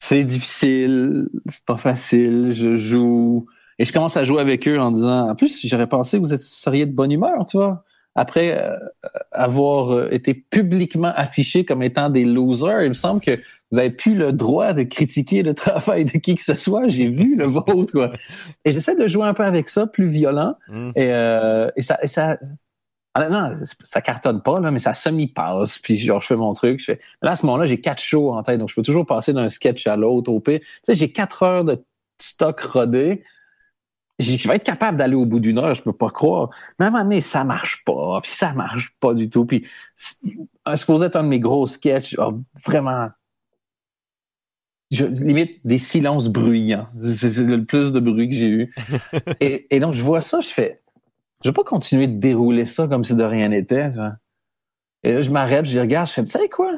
C'est 0.00 0.24
difficile. 0.24 1.28
C'est 1.48 1.64
pas 1.64 1.76
facile. 1.78 2.52
Je 2.52 2.76
joue 2.76 3.46
et 3.78 3.84
je 3.84 3.92
commence 3.92 4.16
à 4.16 4.24
jouer 4.24 4.40
avec 4.40 4.66
eux 4.66 4.78
en 4.78 4.90
disant, 4.90 5.30
en 5.30 5.34
plus, 5.34 5.64
j'aurais 5.64 5.88
pensé 5.88 6.18
que 6.18 6.26
vous 6.26 6.36
seriez 6.36 6.84
de 6.84 6.92
bonne 6.92 7.12
humeur, 7.12 7.44
tu 7.46 7.56
vois, 7.56 7.84
après 8.18 8.60
euh, 8.60 8.76
avoir 9.30 9.92
euh, 9.92 10.08
été 10.10 10.34
publiquement 10.34 11.12
affiché 11.14 11.64
comme 11.64 11.84
étant 11.84 12.10
des 12.10 12.24
losers, 12.24 12.82
il 12.82 12.88
me 12.88 12.94
semble 12.94 13.20
que 13.20 13.38
vous 13.70 13.78
avez 13.78 13.90
plus 13.90 14.16
le 14.16 14.32
droit 14.32 14.72
de 14.72 14.82
critiquer 14.82 15.44
le 15.44 15.54
travail 15.64 16.04
de 16.04 16.18
qui 16.18 16.34
que 16.34 16.42
ce 16.42 16.54
soit. 16.54 16.88
J'ai 16.88 17.08
vu 17.08 17.36
le 17.36 17.44
vôtre, 17.46 17.92
quoi. 17.92 18.12
Et 18.64 18.72
j'essaie 18.72 18.96
de 18.96 19.06
jouer 19.06 19.24
un 19.24 19.34
peu 19.34 19.44
avec 19.44 19.68
ça, 19.68 19.86
plus 19.86 20.08
violent. 20.08 20.56
Mm. 20.68 20.90
Et, 20.96 21.12
euh, 21.12 21.70
et, 21.76 21.82
ça, 21.82 21.96
et 22.02 22.08
ça, 22.08 22.38
ah, 23.14 23.28
non, 23.28 23.54
ça 23.84 24.00
cartonne 24.00 24.42
pas, 24.42 24.58
là, 24.58 24.72
mais 24.72 24.80
ça 24.80 24.94
semi-passe. 24.94 25.78
Puis 25.78 25.96
genre, 25.96 26.20
je 26.20 26.26
fais 26.26 26.36
mon 26.36 26.54
truc. 26.54 26.80
Je 26.80 26.86
fais... 26.86 27.00
Là, 27.22 27.32
à 27.32 27.36
ce 27.36 27.46
moment-là, 27.46 27.66
j'ai 27.66 27.80
quatre 27.80 28.02
shows 28.02 28.32
en 28.32 28.42
tête, 28.42 28.58
donc 28.58 28.68
je 28.68 28.74
peux 28.74 28.82
toujours 28.82 29.06
passer 29.06 29.32
d'un 29.32 29.48
sketch 29.48 29.86
à 29.86 29.94
l'autre 29.94 30.32
au 30.32 30.40
Tu 30.40 30.60
sais, 30.82 30.96
j'ai 30.96 31.12
quatre 31.12 31.44
heures 31.44 31.64
de 31.64 31.84
stock 32.20 32.60
rodé 32.60 33.22
je 34.18 34.48
vais 34.48 34.56
être 34.56 34.64
capable 34.64 34.98
d'aller 34.98 35.14
au 35.14 35.26
bout 35.26 35.40
d'une 35.40 35.58
heure, 35.58 35.74
je 35.74 35.82
peux 35.82 35.92
pas 35.92 36.10
croire. 36.10 36.50
Mais 36.78 36.86
à 36.86 36.88
un 36.88 36.90
moment 36.90 37.04
donné, 37.04 37.20
ça 37.20 37.44
marche 37.44 37.84
pas, 37.84 38.20
puis 38.22 38.32
ça 38.32 38.52
marche 38.52 38.94
pas 39.00 39.14
du 39.14 39.30
tout. 39.30 39.44
Puis, 39.46 39.66
supposé 40.74 41.06
être 41.06 41.16
un 41.16 41.22
de 41.22 41.28
mes 41.28 41.40
gros 41.40 41.66
sketchs, 41.66 42.16
oh, 42.18 42.40
vraiment, 42.66 43.10
je, 44.90 45.04
limite 45.04 45.60
des 45.64 45.78
silences 45.78 46.28
bruyants. 46.28 46.88
C'est 47.00 47.38
le 47.38 47.64
plus 47.64 47.92
de 47.92 48.00
bruit 48.00 48.28
que 48.28 48.34
j'ai 48.34 48.48
eu. 48.48 48.74
et, 49.40 49.80
donc, 49.80 49.94
je 49.94 50.02
vois 50.02 50.20
ça, 50.20 50.40
je 50.40 50.48
fais, 50.48 50.82
je 51.44 51.50
vais 51.50 51.54
pas 51.54 51.64
continuer 51.64 52.08
de 52.08 52.18
dérouler 52.18 52.64
ça 52.64 52.88
comme 52.88 53.04
si 53.04 53.14
de 53.14 53.24
rien 53.24 53.48
n'était. 53.48 53.90
Et 55.04 55.12
là, 55.12 55.22
je 55.22 55.30
m'arrête, 55.30 55.64
je 55.64 55.78
regarde, 55.78 56.08
je 56.08 56.14
fais, 56.14 56.24
tu 56.24 56.30
sais 56.30 56.48
quoi? 56.48 56.72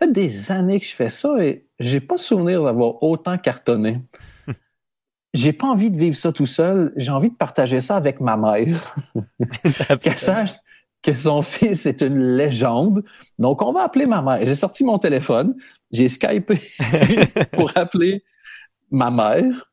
Ça 0.00 0.06
fait 0.06 0.12
des 0.12 0.50
années 0.50 0.80
que 0.80 0.86
je 0.86 0.94
fais 0.96 1.08
ça 1.08 1.44
et 1.44 1.68
j'ai 1.78 2.00
pas 2.00 2.18
souvenir 2.18 2.64
d'avoir 2.64 3.00
autant 3.04 3.38
cartonné 3.38 4.00
j'ai 5.34 5.52
pas 5.52 5.66
envie 5.66 5.90
de 5.90 5.98
vivre 5.98 6.16
ça 6.16 6.32
tout 6.32 6.46
seul. 6.46 6.92
J'ai 6.96 7.10
envie 7.10 7.30
de 7.30 7.34
partager 7.34 7.80
ça 7.80 7.96
avec 7.96 8.20
ma 8.20 8.36
mère. 8.36 8.96
Qu'elle 10.00 10.18
sache 10.18 10.52
que 11.02 11.12
son 11.12 11.42
fils 11.42 11.84
est 11.86 12.00
une 12.00 12.36
légende. 12.36 13.04
Donc, 13.38 13.60
on 13.60 13.72
va 13.72 13.82
appeler 13.82 14.06
ma 14.06 14.22
mère. 14.22 14.38
J'ai 14.42 14.54
sorti 14.54 14.84
mon 14.84 14.98
téléphone. 14.98 15.54
J'ai 15.90 16.08
Skypé 16.08 16.60
pour 17.52 17.72
appeler 17.74 18.24
ma 18.90 19.10
mère. 19.10 19.70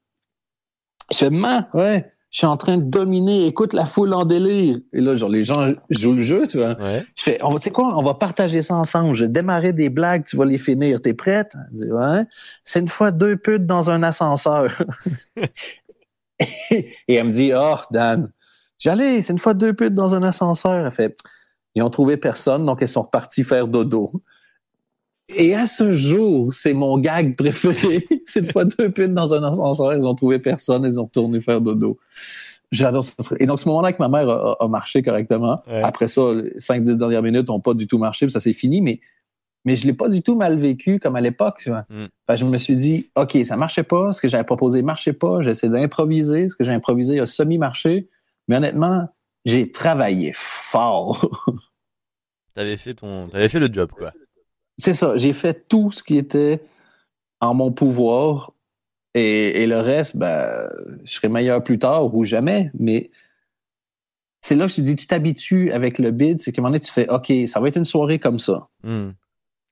Je 1.12 1.18
fais, 1.18 1.30
maman, 1.30 1.68
ouais, 1.74 2.11
je 2.32 2.38
suis 2.38 2.48
en 2.48 2.56
train 2.56 2.78
de 2.78 2.84
dominer, 2.84 3.46
écoute 3.46 3.74
la 3.74 3.86
foule 3.86 4.14
en 4.14 4.24
délire. 4.24 4.78
Et 4.94 5.02
là, 5.02 5.18
genre, 5.18 5.30
les 5.30 5.44
gens 5.44 5.74
jouent 5.90 6.14
le 6.14 6.22
jeu, 6.22 6.48
tu 6.48 6.60
vois. 6.60 6.78
Je 7.16 7.24
fais, 7.24 7.38
on 7.44 7.50
va, 7.50 7.60
tu 7.60 7.66
sais 7.66 7.72
quoi, 7.72 7.98
on 7.98 8.04
va 8.04 8.14
partager 8.14 8.62
ça 8.62 8.76
ensemble. 8.76 9.16
Je 9.16 9.26
vais 9.26 9.30
démarrer 9.30 9.74
des 9.74 9.90
blagues, 9.90 10.24
tu 10.24 10.38
vas 10.38 10.46
les 10.46 10.58
finir. 10.58 11.02
T'es 11.02 11.14
prête? 11.14 11.54
ouais. 11.74 12.24
C'est 12.64 12.80
une 12.80 12.88
fois 12.88 13.12
deux 13.12 13.36
putes 13.36 13.66
dans 13.66 13.90
un 13.90 14.02
ascenseur. 14.02 14.82
et 16.40 16.96
elle 17.10 17.28
me 17.28 17.34
dit, 17.34 17.52
oh, 17.54 17.76
Dan, 17.92 18.32
j'allais, 18.80 19.22
c'est 19.22 19.34
une 19.34 19.40
fois 19.40 19.54
deux 19.54 19.74
putes 19.74 19.94
dans 19.94 20.16
un 20.16 20.24
ascenseur. 20.24 20.86
Elle 20.86 20.92
fait, 20.94 21.18
ils 21.76 21.84
ont 21.84 21.90
trouvé 21.90 22.16
personne, 22.16 22.66
donc 22.66 22.82
elles 22.82 22.88
sont 22.88 23.02
reparties 23.02 23.44
faire 23.44 23.68
dodo. 23.68 24.10
Et 25.36 25.56
à 25.56 25.68
ce 25.68 25.96
jour, 25.96 26.54
c'est 26.54 26.74
mon 26.74 26.98
gag 26.98 27.36
préféré. 27.36 28.08
c'est 28.28 28.42
une 28.42 28.52
fois 28.52 28.66
deux 28.66 28.90
putes 28.90 29.14
dans 29.14 29.34
un 29.34 29.44
ascenseur, 29.44 29.94
ils 29.94 30.06
ont 30.06 30.16
trouvé 30.16 30.40
personne, 30.40 30.84
ils 30.84 31.00
ont 31.00 31.06
retourné 31.06 31.42
faire 31.42 31.62
dodo. 31.62 32.00
J'adore 32.72 33.04
ça. 33.04 33.14
Et 33.40 33.46
donc, 33.46 33.60
ce 33.60 33.68
moment-là 33.68 33.92
que 33.94 34.02
ma 34.02 34.08
mère 34.08 34.30
a, 34.30 34.68
marché 34.68 35.04
correctement, 35.04 35.62
après 35.84 36.08
ça, 36.08 36.22
les 36.34 36.52
5-10 36.60 36.98
dernières 36.98 37.22
minutes 37.22 37.48
n'ont 37.50 37.60
pas 37.60 37.74
du 37.74 37.86
tout 37.86 37.98
marché, 37.98 38.30
ça 38.30 38.40
c'est 38.40 38.54
fini, 38.54 38.82
mais, 38.82 39.02
mais 39.66 39.76
je 39.76 39.86
l'ai 39.86 39.94
pas 39.94 40.08
du 40.08 40.22
tout 40.22 40.36
mal 40.36 40.58
vécu 40.58 40.98
comme 41.00 41.18
à 41.18 41.22
l'époque. 41.22 41.58
Tu 41.60 41.70
vois. 41.70 41.86
Mm. 41.90 42.36
je 42.36 42.46
me 42.46 42.58
suis 42.58 42.78
dit, 42.78 43.10
OK, 43.16 43.38
ça 43.44 43.58
marchait 43.58 43.84
pas, 43.84 44.14
ce 44.14 44.22
que 44.22 44.30
j'avais 44.30 44.46
proposé 44.46 44.82
marchait 44.82 45.14
pas, 45.14 45.42
j'essaie 45.42 45.70
d'improviser, 45.70 46.48
ce 46.48 46.56
que 46.56 46.64
j'ai 46.64 46.72
improvisé 46.72 47.20
a 47.20 47.26
semi-marché, 47.26 48.08
mais 48.48 48.56
honnêtement, 48.56 49.10
j'ai 49.44 49.70
travaillé 49.72 50.32
fort. 50.36 51.30
t'avais 52.56 52.78
fait 52.78 52.94
ton, 52.94 53.28
t'avais 53.28 53.50
fait 53.50 53.60
le 53.60 53.72
job, 53.72 53.92
quoi 53.92 54.14
c'est 54.82 54.94
ça. 54.94 55.16
J'ai 55.16 55.34
fait 55.34 55.68
tout 55.68 55.92
ce 55.92 56.04
qui 56.04 56.18
était 56.18 56.62
en 57.40 57.54
mon 57.54 57.72
pouvoir 57.72 58.54
et, 59.14 59.66
le 59.66 59.80
reste, 59.80 60.16
ben, 60.16 60.70
je 61.04 61.14
serai 61.14 61.28
meilleur 61.28 61.64
plus 61.64 61.80
tard 61.80 62.16
ou 62.16 62.24
jamais. 62.24 62.72
Mais 62.80 63.12
c'est 64.42 64.56
là 64.56 64.66
que 64.66 64.72
je 64.72 64.78
te 64.78 64.82
dis, 64.82 64.96
tu 64.96 65.08
t'habitues 65.08 65.72
avec 65.72 66.00
le 66.00 66.12
bid, 66.12 66.42
c'est 66.42 66.52
qu'à 66.52 66.62
un 66.62 66.64
moment 66.64 66.72
donné, 66.72 66.86
tu 66.86 66.92
fais, 66.92 67.10
OK, 67.10 67.32
ça 67.48 67.60
va 67.60 67.68
être 67.68 67.78
une 67.78 67.86
soirée 67.86 68.20
comme 68.20 68.40
ça. 68.40 68.70
Hmm. 68.84 69.12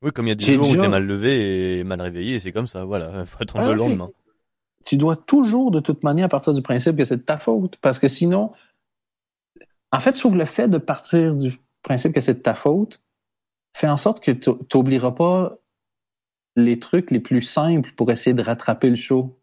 Oui, 0.02 0.12
comme 0.12 0.28
il 0.28 0.30
y 0.30 0.32
a 0.32 0.36
des 0.36 0.54
jours 0.54 0.70
où 0.70 0.76
tu 0.76 0.84
es 0.84 0.88
mal 0.88 1.06
levé 1.06 1.80
et 1.80 1.84
mal 1.84 2.02
réveillé, 2.02 2.40
c'est 2.40 2.52
comme 2.52 2.68
ça, 2.68 2.84
voilà, 2.86 3.12
il 3.20 3.26
faut 3.26 3.42
attendre 3.42 3.66
le 3.66 3.72
ah 3.72 3.76
lendemain. 3.76 4.10
Tu 4.86 4.98
dois 4.98 5.16
toujours, 5.16 5.72
de 5.72 5.80
toute 5.80 6.04
manière, 6.04 6.30
partir 6.30 6.54
du 6.54 6.62
principe 6.62 6.98
que 6.98 7.04
c'est 7.04 7.18
de 7.18 7.22
ta 7.22 7.38
faute, 7.38 7.78
parce 7.82 8.00
que 8.00 8.08
sinon, 8.08 8.52
en 9.92 10.00
fait, 10.00 10.16
sauf 10.16 10.34
le 10.34 10.46
fait 10.46 10.68
de 10.68 10.78
partir 10.78 11.36
du 11.36 11.54
principe 11.82 12.14
que 12.14 12.22
c'est 12.22 12.36
de 12.36 12.40
ta 12.40 12.56
faute, 12.56 13.02
fais 13.74 13.88
en 13.88 13.98
sorte 13.98 14.24
que 14.24 14.32
tu 14.32 14.50
n'oublieras 14.74 15.12
pas 15.12 15.58
les 16.56 16.80
trucs 16.80 17.12
les 17.12 17.20
plus 17.20 17.42
simples 17.42 17.92
pour 17.96 18.12
essayer 18.12 18.34
de 18.34 18.44
rattraper 18.44 18.90
le 18.90 18.96
show. 18.96 19.40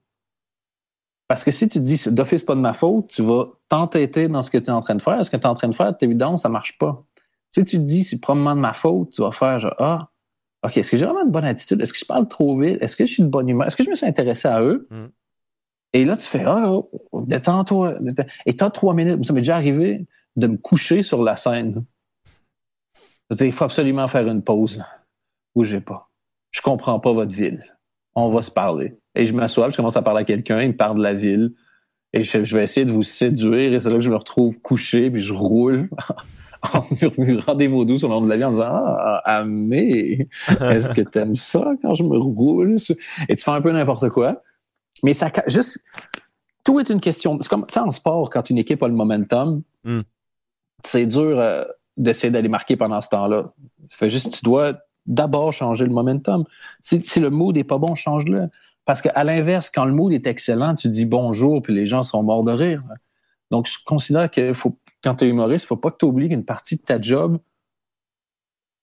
Parce 1.28 1.42
que 1.42 1.50
si 1.50 1.68
tu 1.68 1.80
dis 1.80 2.00
d'office 2.08 2.44
pas 2.44 2.54
de 2.54 2.60
ma 2.60 2.72
faute, 2.72 3.08
tu 3.08 3.22
vas 3.22 3.46
t'entêter 3.68 4.28
dans 4.28 4.42
ce 4.42 4.50
que 4.50 4.58
tu 4.58 4.66
es 4.66 4.70
en 4.70 4.80
train 4.80 4.94
de 4.94 5.02
faire. 5.02 5.24
Ce 5.24 5.30
que 5.30 5.36
tu 5.36 5.42
es 5.42 5.46
en 5.46 5.54
train 5.54 5.68
de 5.68 5.74
faire, 5.74 5.94
évidemment, 6.00 6.36
ça 6.36 6.48
marche 6.48 6.78
pas. 6.78 7.04
Si 7.52 7.64
tu 7.64 7.78
dis 7.78 8.04
c'est 8.04 8.20
probablement 8.20 8.54
de 8.54 8.60
ma 8.60 8.74
faute, 8.74 9.10
tu 9.10 9.22
vas 9.22 9.32
faire 9.32 9.58
genre 9.58 9.74
Ah, 9.78 10.10
OK, 10.62 10.76
est-ce 10.76 10.90
que 10.90 10.96
j'ai 10.96 11.04
vraiment 11.04 11.24
une 11.24 11.30
bonne 11.30 11.44
attitude? 11.44 11.80
Est-ce 11.80 11.92
que 11.92 11.98
je 11.98 12.04
parle 12.04 12.28
trop 12.28 12.58
vite? 12.58 12.78
Est-ce 12.80 12.96
que 12.96 13.06
je 13.06 13.12
suis 13.12 13.22
de 13.22 13.28
bonne 13.28 13.48
humeur? 13.48 13.66
Est-ce 13.66 13.76
que 13.76 13.84
je 13.84 13.90
me 13.90 13.94
suis 13.94 14.06
intéressé 14.06 14.46
à 14.46 14.62
eux? 14.62 14.86
Mm. 14.90 15.06
Et 15.94 16.04
là, 16.04 16.16
tu 16.16 16.28
fais 16.28 16.44
Ah, 16.44 16.70
détends-toi. 17.12 17.94
Et 18.44 18.56
t'as 18.56 18.70
trois 18.70 18.94
minutes. 18.94 19.24
Ça 19.24 19.32
m'est 19.32 19.40
déjà 19.40 19.56
arrivé 19.56 20.06
de 20.36 20.46
me 20.46 20.56
coucher 20.56 21.02
sur 21.02 21.22
la 21.22 21.36
scène 21.36 21.84
il 23.30 23.52
faut 23.52 23.64
absolument 23.64 24.08
faire 24.08 24.26
une 24.28 24.42
pause. 24.42 24.82
Bougez 25.54 25.80
pas. 25.80 26.08
Je 26.50 26.60
comprends 26.60 27.00
pas 27.00 27.12
votre 27.12 27.34
ville. 27.34 27.64
On 28.14 28.30
va 28.30 28.42
se 28.42 28.50
parler. 28.50 28.98
Et 29.14 29.26
je 29.26 29.34
m'assois, 29.34 29.70
je 29.70 29.76
commence 29.76 29.96
à 29.96 30.02
parler 30.02 30.22
à 30.22 30.24
quelqu'un, 30.24 30.60
il 30.62 30.68
me 30.68 30.76
parle 30.76 30.98
de 30.98 31.02
la 31.02 31.14
ville. 31.14 31.52
Et 32.12 32.24
je, 32.24 32.56
vais 32.56 32.62
essayer 32.62 32.86
de 32.86 32.92
vous 32.92 33.02
séduire. 33.02 33.74
Et 33.74 33.80
c'est 33.80 33.90
là 33.90 33.96
que 33.96 34.00
je 34.00 34.10
me 34.10 34.16
retrouve 34.16 34.58
couché, 34.60 35.10
puis 35.10 35.20
je 35.20 35.34
roule 35.34 35.90
en 36.62 36.84
murmurant 37.00 37.54
des 37.54 37.68
mots 37.68 37.84
doux 37.84 37.98
sur 37.98 38.08
le 38.08 38.14
nom 38.14 38.22
de 38.22 38.28
la 38.28 38.36
vie 38.36 38.44
en 38.44 38.52
disant 38.52 38.64
Ah, 38.68 39.22
Amé, 39.24 40.28
est-ce 40.48 40.88
que 40.94 41.02
t'aimes 41.02 41.36
ça 41.36 41.72
quand 41.82 41.94
je 41.94 42.04
me 42.04 42.16
roule? 42.16 42.76
Et 43.28 43.36
tu 43.36 43.44
fais 43.44 43.50
un 43.50 43.60
peu 43.60 43.72
n'importe 43.72 44.08
quoi. 44.10 44.42
Mais 45.02 45.12
ça, 45.12 45.30
juste, 45.46 45.78
tout 46.64 46.80
est 46.80 46.88
une 46.88 47.00
question. 47.00 47.38
C'est 47.40 47.48
comme, 47.48 47.66
tu 47.66 47.74
sais, 47.74 47.80
en 47.80 47.90
sport, 47.90 48.30
quand 48.30 48.48
une 48.48 48.58
équipe 48.58 48.82
a 48.82 48.88
le 48.88 48.94
momentum, 48.94 49.62
hmm. 49.84 50.00
c'est 50.84 51.06
dur. 51.06 51.38
Euh, 51.38 51.64
d'essayer 51.96 52.30
d'aller 52.30 52.48
marquer 52.48 52.76
pendant 52.76 53.00
ce 53.00 53.08
temps-là. 53.08 53.52
Ça 53.88 53.96
fait 53.96 54.10
juste, 54.10 54.38
tu 54.38 54.44
dois 54.44 54.78
d'abord 55.06 55.52
changer 55.52 55.84
le 55.84 55.92
momentum. 55.92 56.44
Si, 56.80 57.00
si 57.02 57.20
le 57.20 57.30
mood 57.30 57.56
n'est 57.56 57.64
pas 57.64 57.78
bon, 57.78 57.94
change-le. 57.94 58.48
Parce 58.84 59.02
qu'à 59.02 59.24
l'inverse, 59.24 59.70
quand 59.70 59.84
le 59.84 59.92
mood 59.92 60.12
est 60.12 60.26
excellent, 60.26 60.74
tu 60.74 60.88
dis 60.88 61.06
bonjour, 61.06 61.62
puis 61.62 61.74
les 61.74 61.86
gens 61.86 62.02
seront 62.02 62.22
morts 62.22 62.44
de 62.44 62.52
rire. 62.52 62.82
Donc, 63.50 63.68
je 63.68 63.78
considère 63.84 64.30
que 64.30 64.52
faut, 64.54 64.78
quand 65.02 65.16
tu 65.16 65.24
es 65.24 65.28
humoriste, 65.28 65.64
il 65.64 65.68
faut 65.68 65.76
pas 65.76 65.90
que 65.90 65.96
tu 65.98 66.04
oublies 66.04 66.28
qu'une 66.28 66.44
partie 66.44 66.76
de 66.76 66.82
ta 66.82 67.00
job, 67.00 67.38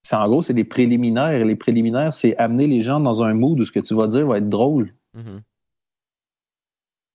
c'est 0.02 0.18
en 0.18 0.28
gros, 0.28 0.42
c'est 0.42 0.54
des 0.54 0.66
préliminaires. 0.66 1.32
Et 1.32 1.44
les 1.44 1.56
préliminaires, 1.56 2.12
c'est 2.12 2.36
amener 2.38 2.68
les 2.68 2.82
gens 2.82 3.00
dans 3.00 3.24
un 3.24 3.34
mood 3.34 3.60
où 3.60 3.66
ce 3.66 3.72
que 3.72 3.80
tu 3.80 3.96
vas 3.96 4.08
dire 4.08 4.28
va 4.28 4.38
être 4.40 4.50
drôle. 4.50 4.94
Mm-hmm. 5.16 5.42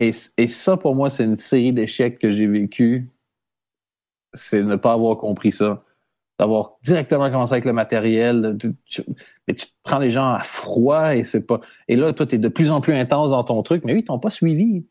et, 0.01 0.11
et, 0.39 0.47
ça, 0.47 0.77
pour 0.77 0.95
moi, 0.95 1.11
c'est 1.11 1.25
une 1.25 1.37
série 1.37 1.73
d'échecs 1.73 2.19
que 2.19 2.31
j'ai 2.31 2.47
vécu. 2.47 3.11
C'est 4.35 4.63
ne 4.63 4.77
pas 4.77 4.93
avoir 4.93 5.19
compris 5.19 5.53
ça 5.53 5.83
d'avoir 6.39 6.75
directement 6.83 7.31
commencé 7.31 7.53
avec 7.53 7.65
le 7.65 7.73
matériel. 7.73 8.57
mais 9.47 9.55
tu 9.55 9.67
prends 9.83 9.99
les 9.99 10.11
gens 10.11 10.35
à 10.35 10.43
froid 10.43 11.17
et 11.17 11.25
c'est 11.25 11.47
pas. 11.47 11.61
Et 11.89 11.97
là, 11.97 12.13
toi, 12.13 12.27
tu 12.27 12.37
es 12.37 12.39
de 12.39 12.49
plus 12.49 12.71
en 12.71 12.81
plus 12.81 12.95
intense 12.95 13.31
dans 13.31 13.45
ton 13.45 13.63
truc, 13.63 13.85
mais 13.85 13.93
oui, 13.93 14.01
ils 14.01 14.05
t'ont 14.05 14.19
pas 14.19 14.31
suivi. 14.31 14.87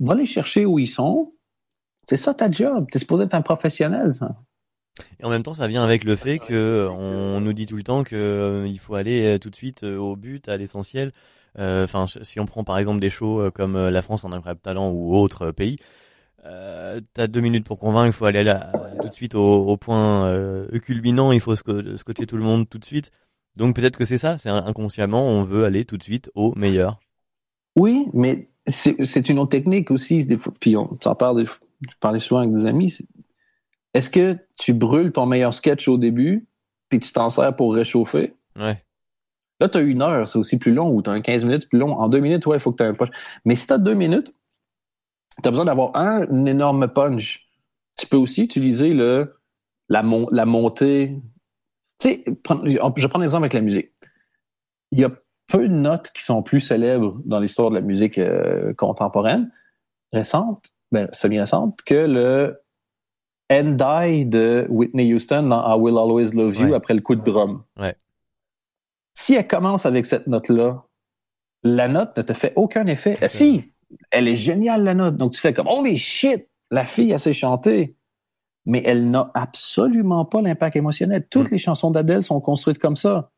Va 0.00 0.14
les 0.14 0.26
chercher 0.26 0.64
où 0.64 0.78
ils 0.78 0.88
sont. 0.88 1.34
C'est 2.08 2.16
ça 2.16 2.34
ta 2.34 2.50
job. 2.50 2.86
Tu 2.90 2.96
es 2.96 2.98
supposé 2.98 3.24
être 3.24 3.34
un 3.34 3.42
professionnel. 3.42 4.12
Et 5.20 5.24
en 5.24 5.30
même 5.30 5.42
temps, 5.42 5.54
ça 5.54 5.66
vient 5.66 5.84
avec 5.84 6.04
le 6.04 6.16
fait 6.16 6.38
que 6.38 6.88
on 6.90 7.40
nous 7.40 7.52
dit 7.52 7.66
tout 7.66 7.76
le 7.76 7.82
temps 7.82 8.04
qu'il 8.04 8.16
euh, 8.16 8.76
faut 8.78 8.94
aller 8.94 9.24
euh, 9.26 9.38
tout 9.38 9.50
de 9.50 9.56
suite 9.56 9.82
euh, 9.82 9.96
au 9.96 10.16
but, 10.16 10.48
à 10.48 10.56
l'essentiel. 10.56 11.12
Enfin, 11.56 12.06
si 12.22 12.40
on 12.40 12.46
prend 12.46 12.64
par 12.64 12.78
exemple 12.78 12.98
des 12.98 13.10
shows 13.10 13.48
comme 13.54 13.76
La 13.76 14.02
France 14.02 14.24
en 14.24 14.32
incroyable 14.32 14.60
talent 14.60 14.90
ou 14.90 15.14
autres 15.14 15.52
pays, 15.52 15.76
euh, 16.46 17.00
t'as 17.14 17.26
deux 17.26 17.40
minutes 17.40 17.64
pour 17.64 17.78
convaincre, 17.78 18.08
il 18.08 18.12
faut 18.12 18.26
aller 18.26 18.44
là, 18.44 18.70
tout 19.00 19.08
de 19.08 19.14
suite 19.14 19.34
au, 19.34 19.76
point 19.76 20.26
euh, 20.26 20.78
culminant, 20.80 21.32
il 21.32 21.40
faut 21.40 21.54
scotcher 21.54 22.26
tout 22.26 22.36
le 22.36 22.44
monde 22.44 22.68
tout 22.68 22.78
de 22.78 22.84
suite. 22.84 23.10
Donc 23.56 23.76
peut-être 23.76 23.96
que 23.96 24.04
c'est 24.04 24.18
ça, 24.18 24.36
c'est 24.38 24.48
inconsciemment, 24.48 25.26
on 25.26 25.44
veut 25.44 25.64
aller 25.64 25.84
tout 25.84 25.96
de 25.96 26.02
suite 26.02 26.30
au 26.34 26.54
meilleur. 26.54 26.98
Oui, 27.76 28.08
mais 28.12 28.48
c'est 28.66 29.28
une 29.28 29.38
autre 29.38 29.50
technique 29.50 29.90
aussi. 29.90 30.24
Des 30.26 30.36
fois, 30.36 30.52
puis 30.58 30.76
on 30.76 30.96
s'en 31.02 31.14
parle, 31.14 31.44
je 31.46 31.94
parlais 32.00 32.20
souvent 32.20 32.40
avec 32.40 32.52
des 32.52 32.66
amis. 32.66 32.98
Est-ce 33.94 34.10
que 34.10 34.36
tu 34.56 34.72
brûles 34.72 35.12
ton 35.12 35.26
meilleur 35.26 35.54
sketch 35.54 35.88
au 35.88 35.98
début, 35.98 36.46
puis 36.88 37.00
tu 37.00 37.12
t'en 37.12 37.30
sers 37.30 37.54
pour 37.54 37.74
réchauffer? 37.74 38.34
Ouais. 38.56 38.82
Là, 39.60 39.68
tu 39.68 39.78
as 39.78 39.82
une 39.82 40.02
heure, 40.02 40.26
c'est 40.26 40.38
aussi 40.38 40.58
plus 40.58 40.74
long, 40.74 40.92
ou 40.92 41.00
tu 41.00 41.10
as 41.10 41.12
un 41.12 41.20
15 41.20 41.44
minutes 41.44 41.68
plus 41.68 41.78
long. 41.78 41.96
En 41.96 42.08
deux 42.08 42.18
minutes, 42.18 42.44
ouais, 42.46 42.56
il 42.56 42.60
faut 42.60 42.72
que 42.72 42.78
tu 42.78 42.82
aies 42.82 42.88
un 42.88 42.94
punch. 42.94 43.10
Mais 43.44 43.54
si 43.54 43.66
tu 43.66 43.72
as 43.72 43.78
deux 43.78 43.94
minutes, 43.94 44.34
tu 45.42 45.48
as 45.48 45.50
besoin 45.50 45.64
d'avoir 45.64 45.94
un, 45.96 46.46
énorme 46.46 46.88
punch. 46.88 47.48
tu 47.96 48.06
peux 48.06 48.16
aussi 48.16 48.42
utiliser 48.42 48.94
le, 48.94 49.36
la, 49.88 50.02
la 50.30 50.44
montée. 50.46 51.20
Tu 51.98 52.08
sais, 52.08 52.24
je 52.26 53.06
prends 53.06 53.20
l'exemple 53.20 53.44
avec 53.44 53.52
la 53.52 53.60
musique. 53.60 53.90
Il 54.90 55.00
y 55.00 55.04
a 55.04 55.10
peu 55.48 55.68
de 55.68 55.74
notes 55.74 56.10
qui 56.12 56.22
sont 56.22 56.42
plus 56.42 56.60
célèbres 56.60 57.20
dans 57.24 57.40
l'histoire 57.40 57.70
de 57.70 57.74
la 57.74 57.80
musique 57.80 58.18
euh, 58.18 58.72
contemporaine, 58.74 59.50
récente, 60.12 60.66
ben, 60.92 61.08
semi-récente, 61.12 61.82
que 61.82 61.94
le 61.94 62.60
End 63.50 63.72
Die 63.72 64.24
de 64.24 64.66
Whitney 64.70 65.12
Houston 65.12 65.44
dans 65.44 65.76
I 65.76 65.78
Will 65.78 65.98
Always 65.98 66.30
Love 66.32 66.56
You 66.56 66.74
après 66.74 66.94
le 66.94 67.00
coup 67.00 67.14
de 67.14 67.22
drum. 67.22 67.64
Ouais. 67.78 67.94
Si 69.14 69.34
elle 69.34 69.46
commence 69.46 69.86
avec 69.86 70.06
cette 70.06 70.26
note-là, 70.26 70.84
la 71.62 71.88
note 71.88 72.16
ne 72.16 72.22
te 72.22 72.32
fait 72.32 72.52
aucun 72.56 72.86
effet. 72.86 73.18
Si, 73.28 73.73
elle 74.10 74.28
est 74.28 74.36
géniale, 74.36 74.84
la 74.84 74.94
note. 74.94 75.16
Donc 75.16 75.32
tu 75.32 75.40
fais 75.40 75.52
comme 75.52 75.68
Holy 75.68 75.96
shit, 75.96 76.48
la 76.70 76.84
fille, 76.84 77.12
a 77.12 77.18
sait 77.18 77.32
chanter. 77.32 77.96
Mais 78.66 78.82
elle 78.84 79.10
n'a 79.10 79.30
absolument 79.34 80.24
pas 80.24 80.40
l'impact 80.40 80.76
émotionnel. 80.76 81.26
Toutes 81.30 81.48
mm. 81.48 81.52
les 81.52 81.58
chansons 81.58 81.90
d'Adèle 81.90 82.22
sont 82.22 82.40
construites 82.40 82.78
comme 82.78 82.96
ça. 82.96 83.30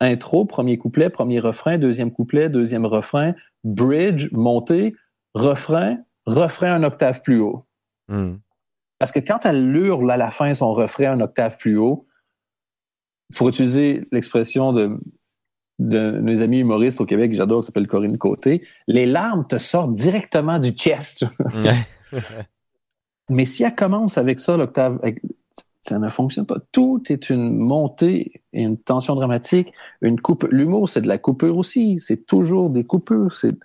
Intro, 0.00 0.44
premier 0.44 0.76
couplet, 0.78 1.10
premier 1.10 1.38
refrain, 1.38 1.78
deuxième 1.78 2.10
couplet, 2.10 2.48
deuxième 2.48 2.84
refrain, 2.84 3.34
bridge, 3.62 4.28
montée, 4.32 4.94
refrain, 5.34 5.98
refrain 6.26 6.74
un 6.74 6.82
octave 6.82 7.22
plus 7.22 7.40
haut. 7.40 7.64
Mm. 8.08 8.34
Parce 8.98 9.12
que 9.12 9.20
quand 9.20 9.44
elle 9.44 9.74
hurle 9.76 10.10
à 10.10 10.16
la 10.16 10.30
fin 10.30 10.52
son 10.54 10.72
refrain 10.72 11.12
un 11.12 11.20
octave 11.20 11.56
plus 11.56 11.76
haut, 11.76 12.06
pour 13.34 13.48
utiliser 13.48 14.06
l'expression 14.12 14.72
de, 14.72 14.98
de 15.78 16.18
nos 16.20 16.40
amis 16.40 16.60
humoristes 16.60 17.00
au 17.00 17.06
Québec, 17.06 17.32
j'adore, 17.34 17.60
qui 17.60 17.66
s'appelle 17.66 17.88
Corinne 17.88 18.18
Côté, 18.18 18.62
les 18.86 19.06
larmes 19.06 19.46
te 19.46 19.58
sortent 19.58 19.94
directement 19.94 20.58
du 20.58 20.70
chest. 20.70 21.24
Mais 23.30 23.44
si 23.44 23.64
elle 23.64 23.74
commence 23.74 24.18
avec 24.18 24.38
ça, 24.38 24.56
l'octave, 24.56 25.00
ça 25.80 25.98
ne 25.98 26.08
fonctionne 26.08 26.46
pas. 26.46 26.58
Tout 26.72 27.02
est 27.08 27.30
une 27.30 27.56
montée 27.56 28.42
et 28.52 28.62
une 28.62 28.78
tension 28.78 29.14
dramatique, 29.14 29.72
une 30.00 30.20
coupe. 30.20 30.46
L'humour, 30.50 30.88
c'est 30.88 31.02
de 31.02 31.08
la 31.08 31.18
coupure 31.18 31.56
aussi. 31.56 31.98
C'est 32.00 32.26
toujours 32.26 32.70
des 32.70 32.84
coupures. 32.84 33.32
C'est 33.32 33.56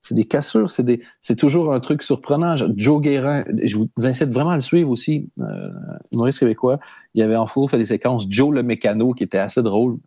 c'est 0.00 0.14
des 0.14 0.26
cassures, 0.26 0.70
c'est 0.70 0.84
des, 0.84 1.00
c'est 1.20 1.36
toujours 1.36 1.74
un 1.74 1.80
truc 1.80 2.02
surprenant. 2.02 2.54
Joe 2.76 3.02
Guérin, 3.02 3.44
je 3.64 3.76
vous 3.76 3.88
incite 4.04 4.32
vraiment 4.32 4.50
à 4.50 4.54
le 4.54 4.60
suivre 4.60 4.90
aussi, 4.90 5.28
euh, 5.40 5.70
Maurice 6.12 6.38
québécois. 6.38 6.78
Il 7.14 7.20
y 7.20 7.22
avait 7.22 7.36
en 7.36 7.46
faux 7.46 7.66
fait 7.66 7.78
des 7.78 7.84
séquences 7.84 8.26
Joe 8.30 8.54
le 8.54 8.62
mécano 8.62 9.12
qui 9.12 9.24
était 9.24 9.38
assez 9.38 9.62
drôle. 9.62 9.98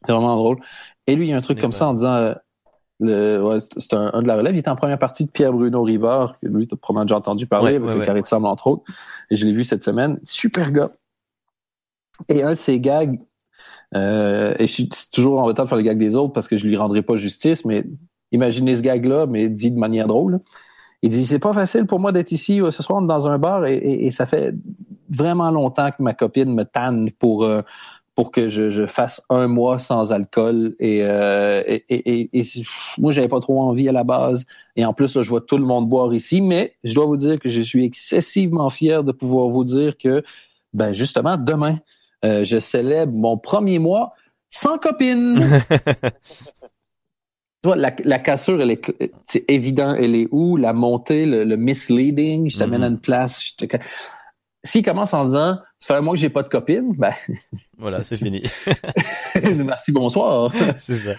C'était 0.00 0.12
vraiment 0.12 0.36
drôle. 0.36 0.58
Et 1.06 1.14
lui, 1.14 1.26
il 1.26 1.30
y 1.30 1.32
a 1.32 1.36
un 1.36 1.42
truc 1.42 1.60
comme 1.60 1.72
ça 1.72 1.88
en 1.88 1.94
disant, 1.94 2.14
euh, 2.14 2.34
le, 3.00 3.42
ouais, 3.42 3.58
c'est 3.60 3.94
un, 3.94 4.22
de 4.22 4.28
la 4.28 4.36
relève. 4.36 4.54
Il 4.54 4.58
était 4.58 4.70
en 4.70 4.76
première 4.76 4.98
partie 4.98 5.24
de 5.24 5.30
Pierre 5.30 5.52
Bruno 5.52 5.82
Rivard, 5.82 6.38
que 6.40 6.48
lui, 6.48 6.66
tu 6.66 6.74
as 6.74 6.76
probablement 6.76 7.04
déjà 7.04 7.16
entendu 7.16 7.46
parler, 7.46 7.76
avec 7.76 7.88
le 7.88 8.04
carré 8.04 8.22
de 8.22 8.26
sable, 8.26 8.46
entre 8.46 8.66
autres. 8.66 8.84
Et 9.30 9.36
je 9.36 9.46
l'ai 9.46 9.52
vu 9.52 9.64
cette 9.64 9.82
semaine. 9.82 10.18
Super 10.22 10.70
gars. 10.72 10.92
Et 12.28 12.42
un 12.42 12.50
de 12.50 12.54
ses 12.54 12.80
gags, 12.80 13.20
euh, 13.94 14.54
et 14.58 14.66
je 14.66 14.72
suis 14.72 14.88
toujours 15.12 15.38
en 15.38 15.44
retard 15.44 15.64
de 15.64 15.68
faire 15.68 15.78
les 15.78 15.84
gags 15.84 15.98
des 15.98 16.16
autres 16.16 16.32
parce 16.32 16.48
que 16.48 16.56
je 16.56 16.66
lui 16.66 16.76
rendrai 16.76 17.02
pas 17.02 17.16
justice, 17.16 17.64
mais 17.64 17.84
Imaginez 18.32 18.76
ce 18.76 18.82
gag-là, 18.82 19.26
mais 19.26 19.48
dit 19.48 19.70
de 19.70 19.78
manière 19.78 20.06
drôle. 20.06 20.40
Il 21.02 21.10
dit, 21.10 21.26
c'est 21.26 21.38
pas 21.38 21.52
facile 21.52 21.86
pour 21.86 21.98
moi 21.98 22.12
d'être 22.12 22.30
ici 22.30 22.60
euh, 22.60 22.70
ce 22.70 22.82
soir 22.82 23.00
dans 23.02 23.26
un 23.26 23.38
bar 23.38 23.66
et, 23.66 24.10
ça 24.10 24.26
fait 24.26 24.54
vraiment 25.08 25.50
longtemps 25.50 25.90
que 25.90 26.02
ma 26.02 26.14
copine 26.14 26.54
me 26.54 26.64
tanne 26.64 27.10
pour, 27.18 27.44
euh, 27.44 27.62
pour 28.20 28.32
que 28.32 28.48
je, 28.48 28.86
fasse 28.86 29.22
un 29.30 29.46
mois 29.46 29.78
sans 29.78 30.12
alcool 30.12 30.76
et, 30.78 31.06
euh, 31.08 31.62
et, 31.66 32.28
et, 32.38 32.42
moi 32.98 33.12
j'avais 33.12 33.28
pas 33.28 33.40
trop 33.40 33.62
envie 33.62 33.88
à 33.88 33.92
la 33.92 34.04
base 34.04 34.44
et 34.76 34.84
en 34.84 34.92
plus 34.92 35.22
je 35.22 35.26
vois 35.26 35.40
tout 35.40 35.56
le 35.56 35.64
monde 35.64 35.88
boire 35.88 36.12
ici 36.12 36.42
mais 36.42 36.74
je 36.84 36.92
dois 36.92 37.06
vous 37.06 37.16
dire 37.16 37.40
que 37.40 37.48
je 37.48 37.62
suis 37.62 37.82
excessivement 37.82 38.68
fier 38.68 39.04
de 39.04 39.12
pouvoir 39.12 39.48
vous 39.48 39.64
dire 39.64 39.96
que 39.96 40.22
ben 40.74 40.92
justement 40.92 41.38
demain 41.38 41.78
je 42.22 42.58
célèbre 42.58 43.14
mon 43.14 43.38
premier 43.38 43.78
mois 43.78 44.12
sans 44.50 44.76
copine 44.76 45.40
Toi, 47.62 47.76
la, 47.76 47.94
la, 48.04 48.18
cassure, 48.18 48.62
elle 48.62 48.70
est, 48.70 49.12
c'est 49.26 49.44
évident, 49.48 49.94
elle 49.94 50.14
est 50.14 50.28
où? 50.30 50.56
La 50.56 50.72
montée, 50.72 51.26
le, 51.26 51.56
misleading, 51.56 52.50
je 52.50 52.58
t'amène 52.58 52.82
à 52.82 52.88
mm-hmm. 52.88 52.92
une 52.92 52.98
place. 52.98 53.44
Je 53.44 53.66
te... 53.66 53.76
S'il 54.62 54.84
commence 54.84 55.14
en 55.14 55.24
disant, 55.24 55.58
ça 55.78 55.86
fait 55.86 55.94
un 55.94 56.02
mois 56.02 56.14
que 56.14 56.20
j'ai 56.20 56.28
pas 56.28 56.42
de 56.42 56.48
copine, 56.48 56.92
ben. 56.96 57.14
Voilà, 57.78 58.02
c'est 58.02 58.16
fini. 58.16 58.42
Merci, 59.42 59.90
bonsoir. 59.90 60.52
c'est 60.78 60.96
ça. 60.96 61.14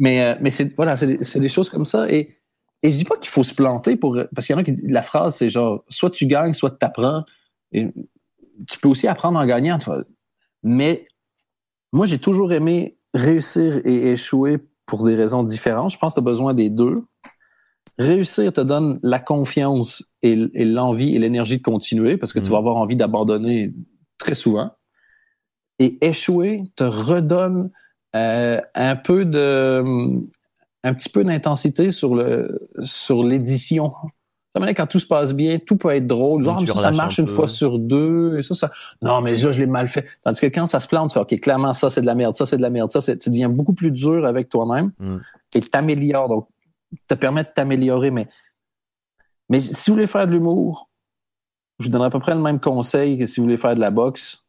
Mais, 0.00 0.22
euh, 0.22 0.34
mais 0.40 0.50
c'est, 0.50 0.74
voilà, 0.74 0.96
c'est 0.96 1.06
des, 1.06 1.40
des, 1.40 1.48
choses 1.48 1.70
comme 1.70 1.84
ça. 1.84 2.10
Et, 2.10 2.36
et 2.82 2.90
je 2.90 2.96
dis 2.96 3.04
pas 3.04 3.16
qu'il 3.16 3.30
faut 3.30 3.44
se 3.44 3.54
planter 3.54 3.96
pour, 3.96 4.18
parce 4.34 4.46
qu'il 4.46 4.54
y 4.54 4.56
en 4.56 4.60
a 4.60 4.64
qui, 4.64 4.74
la 4.88 5.02
phrase, 5.02 5.36
c'est 5.36 5.50
genre, 5.50 5.84
soit 5.88 6.10
tu 6.10 6.26
gagnes, 6.26 6.54
soit 6.54 6.70
tu 6.70 6.84
apprends. 6.84 7.24
Et 7.70 7.88
tu 8.68 8.78
peux 8.80 8.88
aussi 8.88 9.06
apprendre 9.06 9.38
en 9.38 9.46
gagnant, 9.46 9.78
Mais, 10.64 11.04
moi, 11.92 12.06
j'ai 12.06 12.18
toujours 12.18 12.52
aimé 12.52 12.98
réussir 13.14 13.80
et 13.84 14.12
échouer 14.12 14.58
pour 14.86 15.04
des 15.04 15.14
raisons 15.14 15.44
différentes. 15.44 15.92
Je 15.92 15.98
pense 15.98 16.14
que 16.14 16.20
tu 16.20 16.24
as 16.24 16.30
besoin 16.30 16.54
des 16.54 16.70
deux. 16.70 16.96
Réussir 17.98 18.52
te 18.52 18.60
donne 18.60 18.98
la 19.02 19.20
confiance 19.20 20.04
et, 20.22 20.64
l'envie 20.64 21.14
et 21.14 21.18
l'énergie 21.18 21.58
de 21.58 21.62
continuer 21.62 22.16
parce 22.16 22.32
que 22.32 22.38
tu 22.38 22.48
mm. 22.48 22.52
vas 22.52 22.58
avoir 22.58 22.76
envie 22.76 22.96
d'abandonner 22.96 23.72
très 24.18 24.34
souvent. 24.34 24.70
Et 25.78 25.98
échouer 26.04 26.64
te 26.74 26.84
redonne 26.84 27.70
euh, 28.16 28.60
un 28.74 28.96
peu 28.96 29.24
de 29.24 29.84
un 30.84 30.94
petit 30.94 31.08
peu 31.08 31.24
d'intensité 31.24 31.90
sur 31.90 32.14
le 32.14 32.68
sur 32.82 33.22
l'édition 33.22 33.92
quand 34.74 34.86
tout 34.86 34.98
se 34.98 35.06
passe 35.06 35.32
bien, 35.32 35.58
tout 35.58 35.76
peut 35.76 35.94
être 35.94 36.06
drôle. 36.06 36.44
ça, 36.66 36.90
marche 36.92 37.18
une 37.18 37.26
fois 37.26 37.48
sur 37.48 37.78
deux. 37.78 38.38
Et 38.38 38.42
ça, 38.42 38.54
ça... 38.54 38.70
Non, 39.02 39.20
mais 39.20 39.36
ça, 39.36 39.50
je 39.50 39.58
l'ai 39.58 39.66
mal 39.66 39.88
fait. 39.88 40.04
Tandis 40.22 40.40
que 40.40 40.46
quand 40.46 40.66
ça 40.66 40.80
se 40.80 40.88
plante, 40.88 41.10
tu 41.10 41.14
fais, 41.14 41.20
OK, 41.20 41.40
clairement, 41.40 41.72
ça, 41.72 41.90
c'est 41.90 42.00
de 42.00 42.06
la 42.06 42.14
merde, 42.14 42.34
ça, 42.34 42.46
c'est 42.46 42.56
de 42.56 42.62
la 42.62 42.70
merde, 42.70 42.90
ça, 42.90 43.00
tu 43.00 43.30
deviens 43.30 43.48
beaucoup 43.48 43.74
plus 43.74 43.90
dur 43.90 44.26
avec 44.26 44.48
toi-même 44.48 44.92
mm. 44.98 45.16
et 45.54 45.60
t'améliores. 45.60 46.28
Donc, 46.28 46.48
te 47.06 47.14
permet 47.14 47.44
de 47.44 47.50
t'améliorer. 47.54 48.10
Mais, 48.10 48.28
mais 49.48 49.60
si 49.60 49.90
vous 49.90 49.94
voulez 49.94 50.06
faire 50.06 50.26
de 50.26 50.32
l'humour, 50.32 50.90
je 51.78 51.86
vous 51.86 51.90
donnerai 51.90 52.08
à 52.08 52.10
peu 52.10 52.20
près 52.20 52.34
le 52.34 52.40
même 52.40 52.60
conseil 52.60 53.18
que 53.18 53.26
si 53.26 53.40
vous 53.40 53.44
voulez 53.44 53.56
faire 53.56 53.74
de 53.74 53.80
la 53.80 53.90
boxe. 53.90 54.44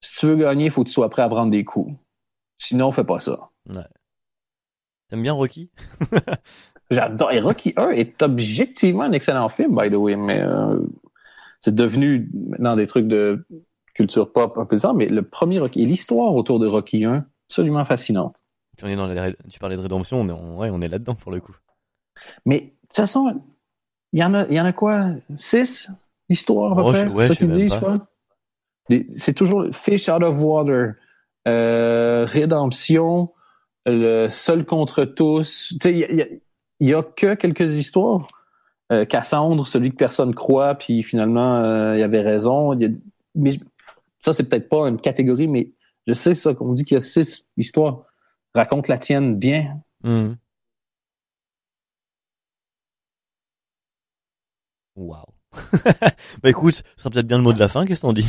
Si 0.00 0.16
tu 0.16 0.26
veux 0.26 0.36
gagner, 0.36 0.66
il 0.66 0.70
faut 0.70 0.82
que 0.82 0.88
tu 0.88 0.94
sois 0.94 1.10
prêt 1.10 1.22
à 1.22 1.28
prendre 1.28 1.50
des 1.50 1.64
coups. 1.64 1.94
Sinon, 2.58 2.92
fais 2.92 3.04
pas 3.04 3.20
ça. 3.20 3.50
Ouais. 3.68 3.82
T'aimes 5.08 5.22
bien 5.22 5.32
Rocky? 5.32 5.70
J'adore. 6.90 7.32
Et 7.32 7.40
Rocky 7.40 7.72
1 7.76 7.90
est 7.90 8.22
objectivement 8.22 9.02
un 9.02 9.12
excellent 9.12 9.48
film, 9.48 9.76
by 9.76 9.90
the 9.90 9.94
way, 9.94 10.16
mais 10.16 10.40
euh, 10.40 10.80
c'est 11.60 11.74
devenu 11.74 12.30
maintenant 12.32 12.76
des 12.76 12.86
trucs 12.86 13.06
de 13.06 13.46
culture 13.94 14.32
pop 14.32 14.56
un 14.58 14.64
peu 14.64 14.78
ça, 14.78 14.92
mais 14.94 15.06
le 15.06 15.22
premier 15.22 15.58
Rocky 15.58 15.82
et 15.82 15.86
l'histoire 15.86 16.34
autour 16.34 16.58
de 16.58 16.66
Rocky 16.66 17.04
1, 17.04 17.26
absolument 17.48 17.84
fascinante. 17.84 18.42
Tu, 18.78 18.96
dans 18.96 19.08
tu 19.48 19.58
parlais 19.58 19.76
de 19.76 19.82
rédemption, 19.82 20.20
on 20.20 20.28
est, 20.28 20.32
ouais, 20.32 20.70
on 20.70 20.80
est 20.80 20.88
là-dedans 20.88 21.14
pour 21.14 21.30
le 21.30 21.40
coup. 21.40 21.54
Mais 22.46 22.60
de 22.60 22.66
toute 22.88 22.96
façon, 22.96 23.42
il 24.12 24.20
y 24.20 24.24
en 24.24 24.34
a, 24.34 24.46
il 24.48 24.54
y 24.54 24.60
en 24.60 24.64
a 24.64 24.72
quoi? 24.72 25.06
Six 25.36 25.88
histoires 26.28 26.72
à 26.72 26.76
peu 26.76 26.92
près 26.92 27.08
ouais, 27.08 27.28
ça 27.68 28.06
C'est 29.16 29.32
toujours 29.32 29.66
Fish 29.72 30.08
Out 30.08 30.22
of 30.22 30.38
Water, 30.38 30.94
euh, 31.48 32.24
Rédemption, 32.26 33.30
le 33.86 34.28
Seul 34.28 34.64
contre 34.64 35.04
tous. 35.04 35.68
Tu 35.72 35.76
sais, 35.80 35.92
il 35.92 36.16
y 36.16 36.22
a 36.22 36.26
il 36.82 36.88
y 36.88 36.94
a 36.94 37.02
que 37.02 37.34
quelques 37.34 37.74
histoires. 37.74 38.26
Euh, 38.90 39.04
Cassandre, 39.04 39.66
celui 39.66 39.90
que 39.90 39.96
personne 39.96 40.34
croit, 40.34 40.74
puis 40.74 41.02
finalement, 41.02 41.58
euh, 41.58 41.96
il 41.96 42.00
y 42.00 42.02
avait 42.02 42.20
raison. 42.20 42.76
mais 43.34 43.52
ça, 44.18 44.32
c'est 44.32 44.48
peut-être 44.48 44.68
pas 44.68 44.88
une 44.88 45.00
catégorie, 45.00 45.46
mais 45.46 45.70
je 46.06 46.12
sais 46.12 46.34
ça, 46.34 46.52
qu'on 46.52 46.72
dit 46.72 46.84
qu'il 46.84 46.96
y 46.96 46.98
a 46.98 47.00
six 47.00 47.46
histoires. 47.56 48.02
Raconte 48.54 48.88
la 48.88 48.98
tienne 48.98 49.36
bien. 49.36 49.80
Mmh. 50.02 50.32
Wow. 54.96 55.24
bah 56.42 56.48
écoute, 56.48 56.74
ce 56.74 56.82
sera 56.96 57.10
peut-être 57.10 57.26
bien 57.26 57.36
le 57.36 57.42
mot 57.42 57.52
de 57.52 57.58
la 57.58 57.68
fin, 57.68 57.84
qu'est-ce 57.84 58.02
qu'on 58.02 58.12
dit 58.12 58.26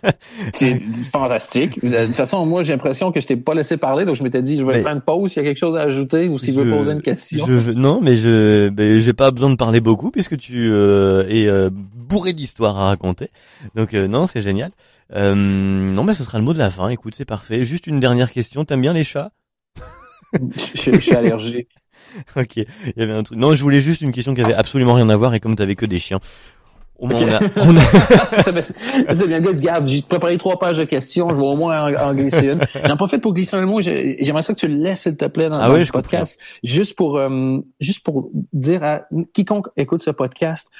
C'est 0.54 0.80
fantastique. 1.12 1.82
De 1.82 2.06
toute 2.06 2.14
façon, 2.14 2.46
moi 2.46 2.62
j'ai 2.62 2.72
l'impression 2.72 3.12
que 3.12 3.20
je 3.20 3.26
t'ai 3.26 3.36
pas 3.36 3.54
laissé 3.54 3.76
parler, 3.76 4.04
donc 4.04 4.16
je 4.16 4.22
m'étais 4.22 4.42
dit 4.42 4.56
je 4.56 4.64
vais 4.64 4.82
faire 4.82 4.92
une 4.92 5.00
pause 5.00 5.32
s'il 5.32 5.42
y 5.42 5.46
a 5.46 5.48
quelque 5.48 5.58
chose 5.58 5.76
à 5.76 5.82
ajouter 5.82 6.28
ou 6.28 6.38
s'il 6.38 6.54
veut 6.54 6.70
poser 6.70 6.92
une 6.92 7.02
question. 7.02 7.46
Je, 7.46 7.72
non, 7.72 8.00
mais 8.00 8.16
je 8.16 8.68
ben, 8.70 9.00
j'ai 9.00 9.12
pas 9.12 9.30
besoin 9.30 9.50
de 9.50 9.56
parler 9.56 9.80
beaucoup 9.80 10.10
puisque 10.10 10.36
tu 10.38 10.70
euh, 10.70 11.26
es 11.28 11.46
euh, 11.46 11.70
bourré 11.72 12.32
d'histoires 12.32 12.78
à 12.78 12.86
raconter. 12.86 13.28
Donc 13.74 13.94
euh, 13.94 14.08
non, 14.08 14.26
c'est 14.26 14.42
génial. 14.42 14.70
non, 15.14 16.04
mais 16.04 16.14
ce 16.14 16.24
sera 16.24 16.38
le 16.38 16.44
mot 16.44 16.54
de 16.54 16.58
la 16.58 16.70
fin. 16.70 16.88
Écoute, 16.88 17.14
c'est 17.14 17.26
parfait. 17.26 17.64
Juste 17.64 17.86
une 17.86 18.00
dernière 18.00 18.32
question. 18.32 18.64
T'aimes 18.64 18.80
bien 18.80 18.94
les 18.94 19.04
chats? 19.04 19.30
Je, 20.74 20.92
je 20.92 20.98
suis 20.98 21.14
allergique. 21.14 21.68
ok, 22.36 22.56
il 22.56 22.66
y 22.96 23.02
avait 23.02 23.12
un 23.12 23.22
truc. 23.22 23.38
Non, 23.38 23.54
je 23.54 23.62
voulais 23.62 23.80
juste 23.80 24.00
une 24.00 24.12
question 24.12 24.34
qui 24.34 24.42
avait 24.42 24.54
absolument 24.54 24.94
rien 24.94 25.08
à 25.08 25.16
voir 25.16 25.34
et 25.34 25.40
comme 25.40 25.56
t'avais 25.56 25.74
que 25.74 25.86
des 25.86 25.98
chiens, 25.98 26.20
au 27.02 27.08
moins, 27.08 27.20
on 27.20 27.32
a, 27.32 27.40
on 27.56 27.76
a... 27.76 28.62
c'est 29.14 29.26
bien, 29.26 29.40
good, 29.40 29.58
garde. 29.60 29.88
J'ai 29.88 30.02
préparé 30.02 30.38
trois 30.38 30.60
pages 30.60 30.78
de 30.78 30.84
questions. 30.84 31.28
Je 31.30 31.34
vais 31.34 31.42
au 31.42 31.56
moins 31.56 31.92
en, 31.96 32.14
glisser 32.14 32.46
une. 32.46 32.60
J'en 32.86 32.96
profite 32.96 33.20
pour 33.20 33.34
glisser 33.34 33.56
un 33.56 33.66
mot. 33.66 33.80
J'aimerais 33.80 34.42
ça 34.42 34.54
que 34.54 34.60
tu 34.60 34.68
le 34.68 34.76
laisses, 34.76 35.02
s'il 35.02 35.16
te 35.16 35.24
plaît, 35.24 35.48
dans, 35.48 35.58
ah 35.58 35.76
le 35.76 35.84
podcast. 35.86 36.38
Juste 36.62 36.94
pour, 36.94 37.18
euh, 37.18 37.58
juste 37.80 38.04
pour 38.04 38.30
dire 38.52 38.84
à 38.84 39.00
quiconque 39.32 39.66
écoute 39.76 40.00
ce 40.00 40.10
podcast, 40.10 40.70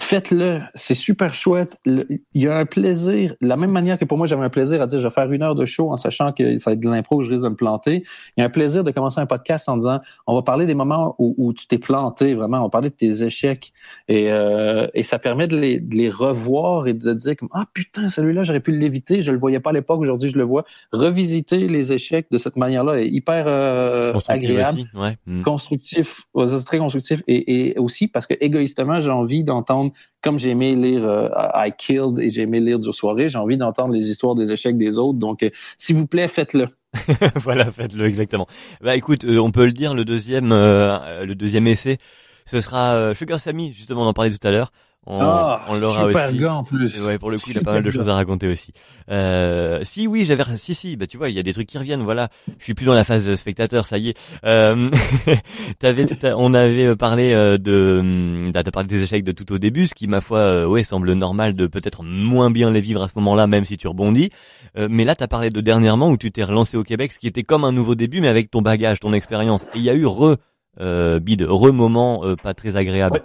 faites-le, 0.00 0.60
c'est 0.74 0.94
super 0.94 1.34
chouette. 1.34 1.78
il 1.86 2.20
y 2.34 2.46
a 2.46 2.56
un 2.56 2.66
plaisir, 2.66 3.34
la 3.40 3.56
même 3.56 3.70
manière 3.70 3.98
que 3.98 4.04
pour 4.04 4.18
moi 4.18 4.26
j'avais 4.26 4.44
un 4.44 4.50
plaisir 4.50 4.82
à 4.82 4.86
dire 4.86 4.98
je 4.98 5.06
vais 5.06 5.12
faire 5.12 5.30
une 5.32 5.42
heure 5.42 5.54
de 5.54 5.64
show 5.64 5.90
en 5.90 5.96
sachant 5.96 6.32
que 6.32 6.58
ça 6.58 6.70
va 6.70 6.74
être 6.74 6.80
de 6.80 6.88
l'impro, 6.88 7.22
je 7.22 7.30
risque 7.30 7.44
de 7.44 7.48
me 7.48 7.56
planter. 7.56 8.04
Il 8.36 8.40
y 8.40 8.42
a 8.42 8.46
un 8.46 8.50
plaisir 8.50 8.84
de 8.84 8.90
commencer 8.90 9.20
un 9.20 9.26
podcast 9.26 9.68
en 9.68 9.76
disant 9.76 10.00
on 10.26 10.34
va 10.34 10.42
parler 10.42 10.66
des 10.66 10.74
moments 10.74 11.14
où, 11.18 11.52
tu 11.52 11.66
t'es 11.66 11.78
planté 11.78 12.34
vraiment, 12.34 12.58
on 12.58 12.64
va 12.64 12.68
parler 12.68 12.90
de 12.90 12.94
tes 12.94 13.24
échecs 13.24 13.72
et, 14.08 14.30
euh, 14.30 14.86
et 14.94 15.02
ça 15.02 15.18
permet 15.18 15.46
de 15.46 15.56
les, 15.56 15.80
de 15.80 15.94
les, 15.94 16.10
revoir 16.10 16.86
et 16.86 16.94
de 16.94 17.14
dire 17.14 17.36
comme 17.36 17.48
ah 17.52 17.64
putain 17.72 18.08
celui-là 18.08 18.42
j'aurais 18.42 18.60
pu 18.60 18.72
l'éviter, 18.72 19.22
je 19.22 19.32
le 19.32 19.38
voyais 19.38 19.60
pas 19.60 19.70
à 19.70 19.72
l'époque, 19.72 20.00
aujourd'hui 20.00 20.30
je 20.30 20.38
le 20.38 20.44
vois. 20.44 20.64
Revisiter 20.92 21.68
les 21.68 21.92
échecs 21.92 22.26
de 22.30 22.38
cette 22.38 22.56
manière-là 22.56 23.00
est 23.00 23.08
hyper 23.08 23.46
euh, 23.48 24.12
agréable, 24.28 24.82
ouais. 24.94 25.16
Mm. 25.26 25.42
constructif, 25.42 26.22
c'est 26.34 26.64
très 26.64 26.78
constructif 26.78 27.22
et, 27.26 27.70
et 27.70 27.78
aussi 27.78 28.08
parce 28.08 28.26
que 28.26 28.34
égoïstement 28.40 29.00
j'ai 29.00 29.10
envie 29.10 29.44
d'entendre 29.44 29.85
comme 30.22 30.38
j'ai 30.38 30.50
aimé 30.50 30.74
lire 30.74 31.06
euh, 31.06 31.28
I 31.54 31.72
Killed 31.76 32.18
et 32.18 32.30
j'ai 32.30 32.42
aimé 32.42 32.60
lire 32.60 32.78
du 32.78 32.92
soirée, 32.92 33.28
j'ai 33.28 33.38
envie 33.38 33.56
d'entendre 33.56 33.92
les 33.92 34.10
histoires 34.10 34.34
des 34.34 34.52
échecs 34.52 34.76
des 34.76 34.98
autres. 34.98 35.18
Donc, 35.18 35.42
euh, 35.42 35.50
s'il 35.78 35.96
vous 35.96 36.06
plaît, 36.06 36.28
faites-le. 36.28 36.68
voilà, 37.36 37.70
faites-le 37.70 38.06
exactement. 38.06 38.46
Bah 38.80 38.96
écoute, 38.96 39.24
euh, 39.24 39.38
on 39.38 39.50
peut 39.50 39.66
le 39.66 39.72
dire, 39.72 39.94
le 39.94 40.04
deuxième, 40.04 40.50
le 40.50 41.34
deuxième 41.34 41.66
essai, 41.66 41.98
ce 42.44 42.60
sera 42.60 43.14
Sugar 43.14 43.38
Sammy. 43.38 43.72
Justement, 43.72 44.02
on 44.02 44.06
en 44.06 44.12
parlait 44.12 44.30
tout 44.30 44.46
à 44.46 44.50
l'heure. 44.50 44.72
On, 45.08 45.20
oh, 45.22 45.56
on 45.68 45.78
l'aura 45.78 46.06
aussi. 46.06 46.38
Gars 46.38 46.54
en 46.54 46.64
plus. 46.64 47.00
ouais, 47.00 47.18
pour 47.18 47.30
le 47.30 47.38
coup, 47.38 47.50
il 47.50 47.58
a 47.58 47.60
pas 47.64 47.74
mal 47.74 47.82
de 47.84 47.90
choses 47.92 48.08
à 48.08 48.14
raconter 48.14 48.48
aussi. 48.48 48.72
Euh, 49.08 49.78
si 49.84 50.08
oui, 50.08 50.24
j'avais, 50.24 50.42
si 50.56 50.74
si, 50.74 50.96
bah 50.96 51.06
tu 51.06 51.16
vois, 51.16 51.30
il 51.30 51.36
y 51.36 51.38
a 51.38 51.44
des 51.44 51.52
trucs 51.52 51.68
qui 51.68 51.78
reviennent. 51.78 52.02
Voilà, 52.02 52.28
je 52.58 52.64
suis 52.64 52.74
plus 52.74 52.86
dans 52.86 52.94
la 52.94 53.04
phase 53.04 53.32
spectateur, 53.36 53.86
ça 53.86 53.98
y 53.98 54.08
est. 54.08 54.18
Euh, 54.44 54.90
t'avais, 55.78 56.06
on 56.36 56.54
avait 56.54 56.96
parlé 56.96 57.32
euh, 57.32 57.56
de, 57.56 58.50
bah, 58.52 58.64
t'as 58.64 58.72
parlé 58.72 58.88
des 58.88 59.02
échecs 59.02 59.22
de 59.22 59.32
tout 59.32 59.52
au 59.52 59.58
début, 59.58 59.86
ce 59.86 59.94
qui 59.94 60.08
ma 60.08 60.20
foi, 60.20 60.38
euh, 60.38 60.66
ouais, 60.66 60.82
semble 60.82 61.12
normal 61.12 61.54
de 61.54 61.66
peut-être 61.68 62.02
moins 62.02 62.50
bien 62.50 62.72
les 62.72 62.80
vivre 62.80 63.02
à 63.02 63.08
ce 63.08 63.14
moment-là, 63.16 63.46
même 63.46 63.64
si 63.64 63.76
tu 63.76 63.86
rebondis. 63.86 64.30
Euh, 64.76 64.88
mais 64.90 65.04
là, 65.04 65.14
t'as 65.14 65.28
parlé 65.28 65.50
de 65.50 65.60
dernièrement 65.60 66.10
où 66.10 66.16
tu 66.16 66.32
t'es 66.32 66.42
relancé 66.42 66.76
au 66.76 66.82
Québec, 66.82 67.12
ce 67.12 67.18
qui 67.18 67.28
était 67.28 67.44
comme 67.44 67.64
un 67.64 67.72
nouveau 67.72 67.94
début, 67.94 68.20
mais 68.20 68.28
avec 68.28 68.50
ton 68.50 68.60
bagage, 68.60 68.98
ton 69.00 69.12
expérience. 69.12 69.64
Et 69.74 69.78
il 69.78 69.82
y 69.82 69.90
a 69.90 69.94
eu 69.94 70.04
re, 70.04 70.36
euh, 70.80 71.20
bide, 71.20 71.42
re 71.48 71.72
moment 71.72 72.24
pas 72.42 72.54
très 72.54 72.76
agréable. 72.76 73.22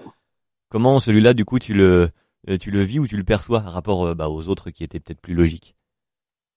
Comment 0.72 1.00
celui-là, 1.00 1.34
du 1.34 1.44
coup, 1.44 1.60
tu 1.60 1.74
le, 1.74 2.10
euh, 2.50 2.58
tu 2.58 2.72
le 2.72 2.82
vis 2.82 3.00
ou 3.00 3.06
tu 3.06 3.18
le 3.18 3.26
perçois 3.26 3.60
par 3.60 3.74
rapport 3.74 4.08
euh, 4.08 4.16
bah, 4.16 4.30
aux 4.30 4.48
autres 4.48 4.70
qui 4.70 4.86
étaient 4.86 5.02
peut-être 5.02 5.20
plus 5.20 5.34
logiques? 5.34 5.76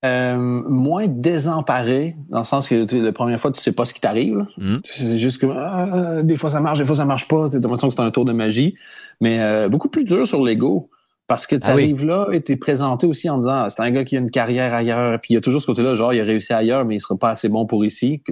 Euh, 0.04 0.36
moins 0.36 1.08
désemparé, 1.08 2.14
dans 2.28 2.38
le 2.38 2.44
sens 2.44 2.68
que 2.68 2.86
la 2.94 3.12
première 3.12 3.40
fois, 3.40 3.50
tu 3.50 3.60
sais 3.60 3.72
pas 3.72 3.84
ce 3.84 3.92
qui 3.92 4.00
t'arrive. 4.00 4.46
Hmm. 4.56 4.76
C'est 4.84 5.18
juste 5.18 5.38
que 5.38 5.46
ah, 5.46 6.22
des 6.22 6.36
fois 6.36 6.50
ça 6.50 6.60
marche, 6.60 6.78
des 6.78 6.86
fois 6.86 6.94
ça 6.94 7.06
marche 7.06 7.26
pas. 7.26 7.48
C'est 7.48 7.58
l'impression 7.58 7.88
que 7.88 7.94
c'est 7.94 8.02
un 8.02 8.10
tour 8.10 8.24
de 8.24 8.32
magie. 8.32 8.76
Mais 9.20 9.68
beaucoup 9.68 9.88
plus 9.88 10.04
dur 10.04 10.26
sur 10.26 10.44
l'ego. 10.44 10.90
Parce 11.26 11.46
que 11.46 11.56
tu 11.56 11.62
ah 11.64 11.70
arrives 11.70 12.04
là 12.04 12.28
et 12.32 12.42
t'es 12.42 12.56
présenté 12.56 13.06
aussi 13.06 13.30
en 13.30 13.38
disant 13.38 13.68
c'est 13.70 13.80
un 13.80 13.90
gars 13.90 14.04
qui 14.04 14.16
a 14.16 14.20
une 14.20 14.30
carrière 14.30 14.74
ailleurs, 14.74 15.18
puis 15.20 15.32
il 15.32 15.34
y 15.34 15.38
a 15.38 15.40
toujours 15.40 15.62
ce 15.62 15.66
côté-là, 15.66 15.94
genre 15.94 16.12
il 16.12 16.20
a 16.20 16.24
réussi 16.24 16.52
ailleurs, 16.52 16.84
mais 16.84 16.96
il 16.96 17.00
sera 17.00 17.16
pas 17.16 17.30
assez 17.30 17.48
bon 17.48 17.64
pour 17.64 17.84
ici, 17.84 18.22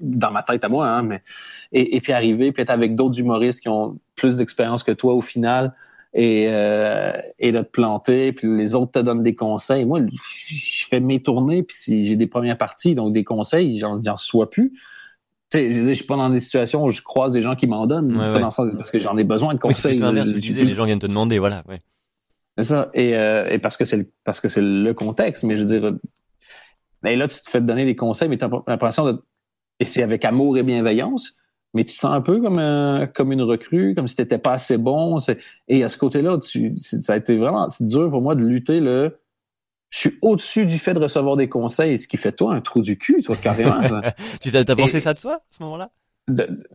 dans 0.00 0.32
ma 0.32 0.42
tête 0.42 0.64
à 0.64 0.68
moi, 0.68 0.88
hein, 0.88 1.02
mais 1.02 1.22
et, 1.70 1.96
et 1.96 2.00
puis 2.00 2.12
arriver, 2.12 2.50
puis 2.50 2.62
être 2.62 2.70
avec 2.70 2.96
d'autres 2.96 3.20
humoristes 3.20 3.60
qui 3.60 3.68
ont 3.68 3.98
plus 4.16 4.38
d'expérience 4.38 4.82
que 4.82 4.90
toi 4.90 5.14
au 5.14 5.20
final 5.20 5.74
et, 6.12 6.46
euh, 6.48 7.12
et 7.38 7.52
de 7.52 7.60
te 7.60 7.70
planter, 7.70 8.32
puis 8.32 8.48
les 8.56 8.74
autres 8.74 8.92
te 8.92 8.98
donnent 8.98 9.22
des 9.22 9.36
conseils. 9.36 9.84
Moi, 9.84 10.00
je 10.48 10.86
fais 10.88 10.98
mes 10.98 11.22
tournées, 11.22 11.62
puis 11.62 11.76
si 11.76 12.08
j'ai 12.08 12.16
des 12.16 12.26
premières 12.26 12.58
parties, 12.58 12.96
donc 12.96 13.12
des 13.12 13.22
conseils, 13.22 13.78
j'en 13.78 14.00
reçois 14.12 14.50
plus. 14.50 14.72
Tu 15.50 15.58
sais, 15.58 15.72
je, 15.72 15.82
je 15.82 15.92
suis 15.92 16.04
pas 16.04 16.16
dans 16.16 16.30
des 16.30 16.40
situations 16.40 16.84
où 16.84 16.90
je 16.90 17.00
croise 17.00 17.32
des 17.32 17.42
gens 17.42 17.54
qui 17.54 17.68
m'en 17.68 17.86
donnent, 17.86 18.16
pas 18.16 18.40
Dans 18.40 18.50
parce 18.50 18.90
que 18.90 18.98
j'en 18.98 19.16
ai 19.16 19.24
besoin 19.24 19.54
de 19.54 19.60
conseils. 19.60 20.00
Oui, 20.02 20.20
c'est 20.24 20.32
tu 20.32 20.40
disais, 20.40 20.64
les 20.64 20.74
gens 20.74 20.84
viennent 20.84 20.98
te 20.98 21.06
demander, 21.06 21.38
voilà. 21.38 21.62
Ouais. 21.68 21.80
C'est 22.60 22.68
ça. 22.68 22.90
Et, 22.92 23.16
euh, 23.16 23.48
et 23.48 23.58
parce 23.58 23.76
que 23.76 23.84
c'est 23.84 23.96
le, 23.96 24.10
parce 24.24 24.40
que 24.40 24.48
c'est 24.48 24.60
le 24.60 24.92
contexte. 24.92 25.44
Mais 25.44 25.56
je 25.56 25.62
veux 25.62 25.80
dire, 25.80 25.92
mais 27.02 27.16
là, 27.16 27.26
tu 27.26 27.40
te 27.40 27.50
fais 27.50 27.60
donner 27.60 27.86
des 27.86 27.96
conseils, 27.96 28.28
mais 28.28 28.38
tu 28.38 28.44
as 28.44 28.50
l'impression 28.66 29.04
de. 29.06 29.22
Et 29.78 29.86
c'est 29.86 30.02
avec 30.02 30.24
amour 30.26 30.58
et 30.58 30.62
bienveillance, 30.62 31.38
mais 31.72 31.84
tu 31.84 31.94
te 31.94 32.00
sens 32.00 32.12
un 32.12 32.20
peu 32.20 32.42
comme, 32.42 32.58
un, 32.58 33.06
comme 33.06 33.32
une 33.32 33.40
recrue, 33.40 33.94
comme 33.94 34.08
si 34.08 34.14
tu 34.14 34.20
n'étais 34.20 34.36
pas 34.36 34.52
assez 34.52 34.76
bon. 34.76 35.18
Et 35.68 35.82
à 35.82 35.88
ce 35.88 35.96
côté-là, 35.96 36.38
tu, 36.38 36.76
ça 36.80 37.14
a 37.14 37.16
été 37.16 37.38
vraiment 37.38 37.70
c'est 37.70 37.86
dur 37.86 38.10
pour 38.10 38.20
moi 38.20 38.34
de 38.34 38.42
lutter 38.42 38.80
le. 38.80 39.18
Je 39.88 39.98
suis 39.98 40.18
au-dessus 40.22 40.66
du 40.66 40.78
fait 40.78 40.94
de 40.94 41.00
recevoir 41.00 41.36
des 41.36 41.48
conseils, 41.48 41.98
ce 41.98 42.06
qui 42.06 42.16
fait 42.16 42.30
toi 42.30 42.54
un 42.54 42.60
trou 42.60 42.82
du 42.82 42.96
cul, 42.96 43.22
toi, 43.22 43.36
carrément. 43.36 43.80
tu 44.40 44.52
t'as 44.52 44.76
pensé 44.76 45.00
ça 45.00 45.14
de 45.14 45.18
toi, 45.18 45.34
à 45.34 45.40
ce 45.50 45.62
moment-là? 45.64 45.90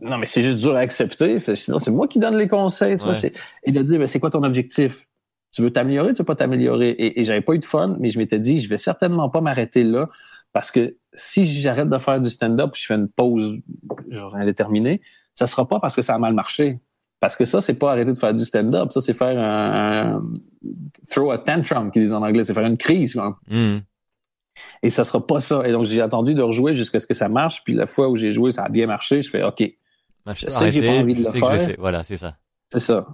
non, 0.02 0.18
mais 0.18 0.26
c'est 0.26 0.42
juste 0.42 0.58
dur 0.58 0.76
à 0.76 0.80
accepter. 0.80 1.40
Sinon, 1.54 1.78
c'est 1.78 1.90
moi 1.90 2.08
qui 2.08 2.18
donne 2.18 2.36
les 2.36 2.48
conseils. 2.48 2.96
Vois, 2.96 3.14
il 3.66 3.78
a 3.78 3.82
dit, 3.82 3.98
mais 3.98 4.06
c'est 4.06 4.20
quoi 4.20 4.30
ton 4.30 4.42
objectif? 4.42 5.06
Tu 5.52 5.62
veux 5.62 5.72
t'améliorer, 5.72 6.12
tu 6.12 6.18
veux 6.18 6.26
pas 6.26 6.34
t'améliorer. 6.34 6.90
Et, 6.90 7.20
et 7.20 7.24
j'avais 7.24 7.40
pas 7.40 7.54
eu 7.54 7.58
de 7.58 7.64
fun, 7.64 7.96
mais 7.98 8.10
je 8.10 8.18
m'étais 8.18 8.38
dit, 8.38 8.60
je 8.60 8.68
vais 8.68 8.78
certainement 8.78 9.30
pas 9.30 9.40
m'arrêter 9.40 9.84
là 9.84 10.08
parce 10.56 10.70
que 10.70 10.96
si 11.12 11.60
j'arrête 11.60 11.90
de 11.90 11.98
faire 11.98 12.18
du 12.18 12.30
stand-up, 12.30 12.70
je 12.74 12.86
fais 12.86 12.94
une 12.94 13.08
pause 13.08 13.58
genre 14.08 14.34
indéterminée, 14.36 15.02
ça 15.34 15.46
sera 15.46 15.68
pas 15.68 15.80
parce 15.80 15.94
que 15.94 16.00
ça 16.00 16.14
a 16.14 16.18
mal 16.18 16.32
marché. 16.32 16.80
Parce 17.20 17.36
que 17.36 17.44
ça, 17.44 17.60
c'est 17.60 17.74
pas 17.74 17.92
arrêter 17.92 18.12
de 18.12 18.18
faire 18.18 18.32
du 18.32 18.42
stand-up. 18.42 18.90
Ça, 18.90 19.02
c'est 19.02 19.12
faire 19.12 19.38
un, 19.38 20.22
throw 21.10 21.30
a 21.30 21.38
tantrum, 21.38 21.90
qu'ils 21.90 22.02
disent 22.02 22.14
en 22.14 22.22
anglais. 22.22 22.44
C'est 22.46 22.54
faire 22.54 22.64
une 22.64 22.78
crise. 22.78 23.14
Hmm. 23.48 23.80
Et 24.82 24.88
ça 24.88 25.04
sera 25.04 25.26
pas 25.26 25.40
ça. 25.40 25.66
Et 25.68 25.72
donc, 25.72 25.84
j'ai 25.84 26.00
attendu 26.00 26.34
de 26.34 26.40
rejouer 26.40 26.74
jusqu'à 26.74 27.00
ce 27.00 27.06
que 27.06 27.12
ça 27.14 27.28
marche. 27.28 27.62
Puis 27.64 27.74
la 27.74 27.86
fois 27.86 28.08
où 28.08 28.16
j'ai 28.16 28.32
joué, 28.32 28.50
ça 28.50 28.64
a 28.64 28.68
bien 28.70 28.86
marché. 28.86 29.20
Je 29.20 29.28
fais 29.28 29.42
OK. 29.42 29.60
je 29.60 30.48
sais 30.48 30.64
que 30.66 30.70
j'ai 30.70 30.86
pas 30.86 30.94
envie 30.94 31.14
de 31.14 31.24
le 31.24 31.30
faire. 31.30 31.74
Voilà, 31.78 32.02
c'est 32.02 32.16
ça. 32.16 32.36
C'est 32.72 32.80
ça. 32.80 33.06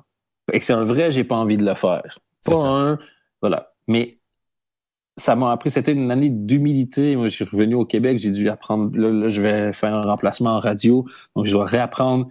Et 0.53 0.59
que 0.59 0.65
c'est 0.65 0.73
un 0.73 0.85
vrai, 0.85 1.11
j'ai 1.11 1.25
pas 1.25 1.37
envie 1.37 1.57
de 1.57 1.65
le 1.65 1.75
faire. 1.75 2.19
Pas 2.45 2.67
un, 2.67 2.99
voilà. 3.41 3.75
Mais 3.87 4.19
ça 5.17 5.37
m'a 5.37 5.53
appris, 5.53 5.71
c'était 5.71 5.93
une 5.93 6.11
année 6.11 6.31
d'humilité. 6.31 7.17
Moi, 7.17 7.29
je 7.29 7.35
suis 7.35 7.45
revenu 7.45 7.75
au 7.75 7.85
Québec, 7.85 8.19
j'ai 8.19 8.31
dû 8.31 8.49
apprendre, 8.49 8.97
là, 8.97 9.29
je 9.29 9.43
vais 9.43 9.73
faire 9.73 9.95
un 9.95 10.03
remplacement 10.03 10.57
en 10.57 10.59
radio, 10.59 11.07
donc 11.37 11.47
je 11.47 11.53
dois 11.53 11.67
réapprendre 11.67 12.29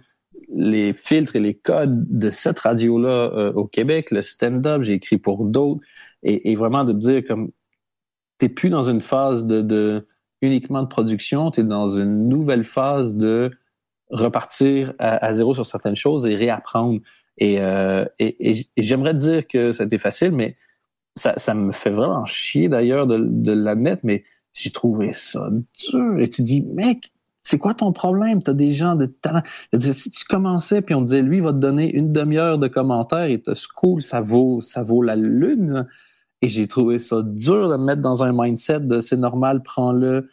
les 0.54 0.92
filtres 0.92 1.36
et 1.36 1.40
les 1.40 1.54
codes 1.54 2.06
de 2.18 2.30
cette 2.30 2.58
radio-là 2.58 3.08
euh, 3.08 3.52
au 3.52 3.66
Québec, 3.66 4.10
le 4.10 4.22
stand-up, 4.22 4.82
j'ai 4.82 4.94
écrit 4.94 5.18
pour 5.18 5.44
d'autres, 5.44 5.80
et, 6.24 6.54
vraiment 6.54 6.84
de 6.84 6.92
me 6.92 6.98
dire 6.98 7.22
comme, 7.26 7.50
t'es 8.38 8.48
plus 8.48 8.68
dans 8.68 8.88
une 8.88 9.00
phase 9.00 9.46
de, 9.46 9.62
de 9.62 10.06
uniquement 10.40 10.82
de 10.82 10.88
production, 10.88 11.50
tu 11.50 11.60
es 11.60 11.64
dans 11.64 11.86
une 11.86 12.28
nouvelle 12.28 12.64
phase 12.64 13.16
de 13.16 13.50
repartir 14.10 14.92
à, 14.98 15.32
zéro 15.32 15.54
sur 15.54 15.66
certaines 15.66 15.96
choses 15.96 16.26
et 16.26 16.36
réapprendre. 16.36 17.00
Et, 17.38 17.60
euh, 17.60 18.04
et, 18.18 18.66
et 18.76 18.82
j'aimerais 18.82 19.14
dire 19.14 19.46
que 19.46 19.72
c'était 19.72 19.98
facile, 19.98 20.32
mais 20.32 20.56
ça, 21.16 21.54
me 21.54 21.72
fait 21.72 21.90
vraiment 21.90 22.24
chier 22.24 22.68
d'ailleurs 22.68 23.06
de, 23.06 23.52
l'admettre, 23.52 24.02
mais 24.04 24.24
j'ai 24.54 24.70
trouvé 24.70 25.12
ça 25.12 25.50
dur. 25.90 26.20
Et 26.20 26.28
tu 26.28 26.42
dis, 26.42 26.62
mec, 26.62 27.12
c'est 27.40 27.58
quoi 27.58 27.74
ton 27.74 27.92
problème? 27.92 28.42
Tu 28.42 28.50
as 28.50 28.54
des 28.54 28.72
gens 28.72 28.94
de 28.94 29.06
talent. 29.06 29.42
si 29.78 30.10
tu 30.10 30.24
commençais 30.24 30.80
puis 30.80 30.94
on 30.94 31.02
disait, 31.02 31.22
lui, 31.22 31.38
il 31.38 31.42
va 31.42 31.52
te 31.52 31.58
donner 31.58 31.92
une 31.92 32.12
demi-heure 32.12 32.58
de 32.58 32.68
commentaires 32.68 33.24
et 33.24 33.40
te 33.40 33.54
school, 33.54 34.02
ça 34.02 34.20
vaut, 34.20 34.60
ça 34.60 34.82
vaut 34.82 35.02
la 35.02 35.16
lune. 35.16 35.86
Et 36.40 36.48
j'ai 36.48 36.66
trouvé 36.66 36.98
ça 36.98 37.22
dur 37.22 37.68
de 37.68 37.76
me 37.76 37.84
mettre 37.84 38.02
dans 38.02 38.22
un 38.22 38.32
mindset 38.32 38.80
de 38.80 39.00
c'est 39.00 39.16
normal, 39.16 39.62
prends-le, 39.62 40.28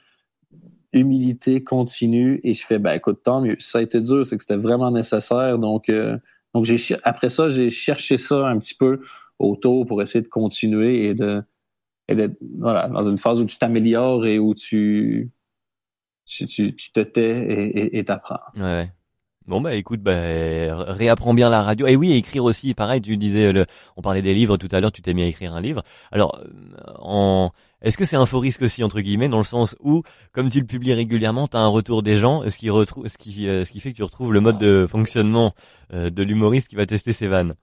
humilité 0.93 1.63
continue. 1.63 2.39
Et 2.43 2.53
je 2.53 2.65
fais, 2.65 2.79
ben 2.79 2.93
écoute, 2.93 3.21
tant 3.23 3.41
mieux. 3.41 3.57
Ça 3.59 3.79
a 3.79 3.81
été 3.81 4.01
dur, 4.01 4.25
c'est 4.25 4.37
que 4.37 4.43
c'était 4.43 4.55
vraiment 4.55 4.91
nécessaire. 4.91 5.59
Donc, 5.59 5.89
euh, 5.89 6.17
donc 6.53 6.67
après 7.03 7.29
ça, 7.29 7.49
j'ai 7.49 7.69
cherché 7.69 8.17
ça 8.17 8.47
un 8.47 8.59
petit 8.59 8.75
peu 8.75 9.01
autour 9.37 9.85
pour 9.85 10.01
essayer 10.01 10.21
de 10.21 10.27
continuer 10.27 11.05
et 11.05 11.13
de, 11.13 11.43
de 12.09 12.31
voilà, 12.57 12.87
dans 12.87 13.03
une 13.03 13.17
phase 13.17 13.39
où 13.39 13.45
tu 13.45 13.57
t'améliores 13.57 14.25
et 14.25 14.39
où 14.39 14.55
tu, 14.55 15.31
tu, 16.25 16.47
te 16.47 16.99
tais 17.01 17.97
et 17.97 18.03
t'apprends. 18.05 18.39
Ouais. 18.55 18.91
Bon 19.49 19.61
bah 19.61 19.73
écoute, 19.73 20.01
bah, 20.01 20.13
réapprends 20.93 21.33
bien 21.33 21.49
la 21.49 21.63
radio. 21.63 21.87
Et 21.87 21.95
oui, 21.95 22.11
écrire 22.11 22.43
aussi, 22.43 22.75
pareil, 22.75 23.01
tu 23.01 23.17
disais, 23.17 23.51
on 23.97 24.01
parlait 24.03 24.21
des 24.21 24.35
livres 24.35 24.57
tout 24.57 24.67
à 24.71 24.79
l'heure, 24.79 24.91
tu 24.91 25.01
t'es 25.01 25.15
mis 25.15 25.23
à 25.23 25.25
écrire 25.25 25.55
un 25.55 25.59
livre. 25.59 25.81
Alors, 26.11 26.39
euh, 26.39 26.83
en, 26.99 27.49
est-ce 27.81 27.97
que 27.97 28.05
c'est 28.05 28.15
un 28.15 28.25
faux 28.25 28.39
risque 28.39 28.61
aussi 28.61 28.83
entre 28.83 28.99
guillemets 28.99 29.29
dans 29.29 29.37
le 29.37 29.43
sens 29.43 29.75
où, 29.79 30.03
comme 30.31 30.49
tu 30.49 30.59
le 30.59 30.65
publies 30.65 30.93
régulièrement, 30.93 31.47
tu 31.47 31.57
as 31.57 31.61
un 31.61 31.67
retour 31.67 32.03
des 32.03 32.17
gens, 32.17 32.43
ce 32.49 32.57
qui 32.57 32.69
retrouve, 32.69 33.07
ce 33.07 33.17
qui, 33.17 33.47
euh, 33.47 33.63
ce 33.63 33.71
qui 33.71 33.79
fait 33.79 33.91
que 33.91 33.97
tu 33.97 34.03
retrouves 34.03 34.33
le 34.33 34.41
mode 34.41 34.57
de 34.57 34.85
fonctionnement 34.89 35.53
euh, 35.93 36.09
de 36.09 36.23
l'humoriste 36.23 36.67
qui 36.67 36.75
va 36.75 36.85
tester 36.85 37.13
ses 37.13 37.27
vannes? 37.27 37.53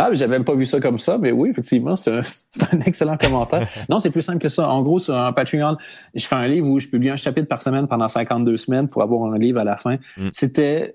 Ah, 0.00 0.10
j'avais 0.12 0.30
même 0.30 0.44
pas 0.44 0.54
vu 0.54 0.64
ça 0.64 0.78
comme 0.78 1.00
ça, 1.00 1.18
mais 1.18 1.32
oui, 1.32 1.50
effectivement, 1.50 1.96
c'est 1.96 2.12
un, 2.12 2.20
un, 2.72 2.80
excellent 2.82 3.16
commentaire. 3.16 3.66
non, 3.88 3.98
c'est 3.98 4.10
plus 4.10 4.22
simple 4.22 4.38
que 4.38 4.48
ça. 4.48 4.68
En 4.68 4.82
gros, 4.82 5.00
sur 5.00 5.16
un 5.16 5.32
Patreon, 5.32 5.76
je 6.14 6.24
fais 6.24 6.36
un 6.36 6.46
livre 6.46 6.68
où 6.68 6.78
je 6.78 6.86
publie 6.86 7.10
un 7.10 7.16
chapitre 7.16 7.48
par 7.48 7.62
semaine 7.62 7.88
pendant 7.88 8.06
52 8.06 8.56
semaines 8.56 8.88
pour 8.88 9.02
avoir 9.02 9.32
un 9.32 9.38
livre 9.38 9.58
à 9.58 9.64
la 9.64 9.76
fin. 9.76 9.96
Mm. 10.16 10.28
C'était 10.32 10.94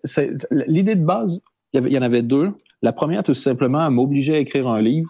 l'idée 0.52 0.96
de 0.96 1.04
base. 1.04 1.42
Il 1.74 1.92
y, 1.92 1.98
en 1.98 2.02
avait 2.02 2.22
deux. 2.22 2.54
La 2.82 2.94
première, 2.94 3.24
tout 3.24 3.34
simplement, 3.34 3.80
à 3.80 3.90
m'obliger 3.90 4.36
à 4.36 4.38
écrire 4.38 4.70
un 4.70 4.80
livre 4.80 5.10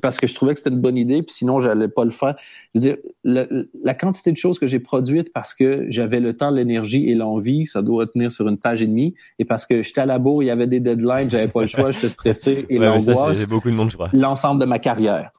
parce 0.00 0.18
que 0.18 0.26
je 0.26 0.34
trouvais 0.34 0.54
que 0.54 0.60
c'était 0.60 0.74
une 0.74 0.80
bonne 0.80 0.96
idée, 0.96 1.22
puis 1.22 1.34
sinon, 1.34 1.60
j'allais 1.60 1.88
pas 1.88 2.04
le 2.04 2.10
faire. 2.10 2.36
Je 2.74 2.80
veux 2.80 2.86
dire, 2.86 2.96
la 3.24 3.94
quantité 3.94 4.32
de 4.32 4.36
choses 4.36 4.58
que 4.58 4.66
j'ai 4.66 4.78
produites 4.78 5.32
parce 5.32 5.54
que 5.54 5.86
j'avais 5.88 6.20
le 6.20 6.36
temps, 6.36 6.50
l'énergie 6.50 7.08
et 7.08 7.14
l'envie, 7.14 7.66
ça 7.66 7.82
doit 7.82 8.06
tenir 8.06 8.32
sur 8.32 8.48
une 8.48 8.58
page 8.58 8.82
et 8.82 8.86
demie. 8.86 9.14
Et 9.38 9.44
parce 9.44 9.66
que 9.66 9.82
j'étais 9.82 10.00
à 10.00 10.06
la 10.06 10.18
bourre, 10.18 10.42
il 10.42 10.46
y 10.46 10.50
avait 10.50 10.66
des 10.66 10.80
deadlines, 10.80 11.30
j'avais 11.30 11.48
pas 11.48 11.62
le 11.62 11.68
choix, 11.68 11.90
j'étais 11.90 12.08
stressé 12.08 12.66
et 12.70 12.78
l'angoisse. 12.78 13.38
C'est 13.38 13.48
beaucoup 13.48 13.70
de 13.70 13.76
monde, 13.76 13.90
je 13.90 13.96
crois. 13.96 14.10
L'ensemble 14.12 14.60
de 14.60 14.66
ma 14.66 14.78
carrière. 14.78 15.30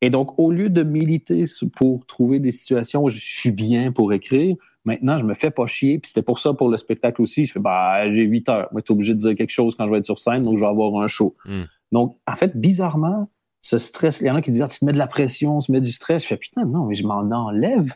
Et 0.00 0.10
donc, 0.10 0.38
au 0.38 0.50
lieu 0.50 0.68
de 0.68 0.82
militer 0.82 1.44
pour 1.76 2.04
trouver 2.06 2.38
des 2.38 2.52
situations 2.52 3.04
où 3.04 3.08
je 3.08 3.18
suis 3.18 3.50
bien 3.50 3.90
pour 3.90 4.12
écrire, 4.12 4.54
maintenant, 4.84 5.16
je 5.16 5.24
me 5.24 5.34
fais 5.34 5.50
pas 5.50 5.66
chier. 5.66 5.98
Puis 5.98 6.10
c'était 6.10 6.22
pour 6.22 6.38
ça, 6.38 6.52
pour 6.52 6.68
le 6.68 6.76
spectacle 6.76 7.22
aussi, 7.22 7.46
je 7.46 7.52
fais, 7.52 7.60
bah, 7.60 8.12
j'ai 8.12 8.22
8 8.22 8.48
heures. 8.50 8.68
Moi, 8.72 8.82
tu 8.82 8.92
obligé 8.92 9.14
de 9.14 9.18
dire 9.18 9.34
quelque 9.34 9.50
chose 9.50 9.74
quand 9.74 9.86
je 9.86 9.90
vais 9.90 9.98
être 9.98 10.04
sur 10.04 10.18
scène, 10.18 10.44
donc 10.44 10.58
je 10.58 10.62
vais 10.62 10.68
avoir 10.68 11.02
un 11.02 11.08
show. 11.08 11.34
Hmm. 11.46 11.62
Donc, 11.90 12.18
en 12.26 12.34
fait, 12.34 12.54
bizarrement, 12.54 13.30
ce 13.64 13.78
stress, 13.78 14.20
il 14.20 14.26
y 14.26 14.30
en 14.30 14.36
a 14.36 14.42
qui 14.42 14.50
disent, 14.50 14.60
ah, 14.60 14.68
tu 14.68 14.78
te 14.78 14.84
mets 14.84 14.92
de 14.92 14.98
la 14.98 15.06
pression, 15.06 15.58
tu 15.58 15.68
te 15.68 15.72
mets 15.72 15.80
du 15.80 15.90
stress. 15.90 16.22
Je 16.22 16.28
fais, 16.28 16.36
putain, 16.36 16.66
non, 16.66 16.84
mais 16.84 16.94
je 16.94 17.06
m'en 17.06 17.20
enlève. 17.20 17.94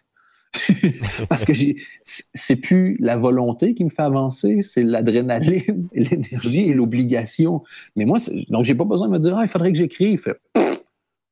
Parce 1.28 1.45
que 1.45 1.53
c'est 2.05 2.57
plus 2.57 2.97
la 3.01 3.19
volonté 3.19 3.74
qui 3.74 3.85
me 3.85 3.90
fait 3.90 4.01
avancer, 4.01 4.62
c'est 4.62 4.82
l'adrénaline, 4.82 5.86
l'énergie 5.93 6.62
et 6.62 6.73
l'obligation. 6.73 7.62
Mais 7.97 8.07
moi, 8.07 8.16
donc 8.49 8.65
j'ai 8.65 8.74
pas 8.74 8.86
besoin 8.86 9.09
de 9.09 9.12
me 9.12 9.19
dire, 9.19 9.36
ah, 9.36 9.45
il 9.45 9.49
faudrait 9.49 9.70
que 9.70 9.77
j'écrive. 9.77 10.35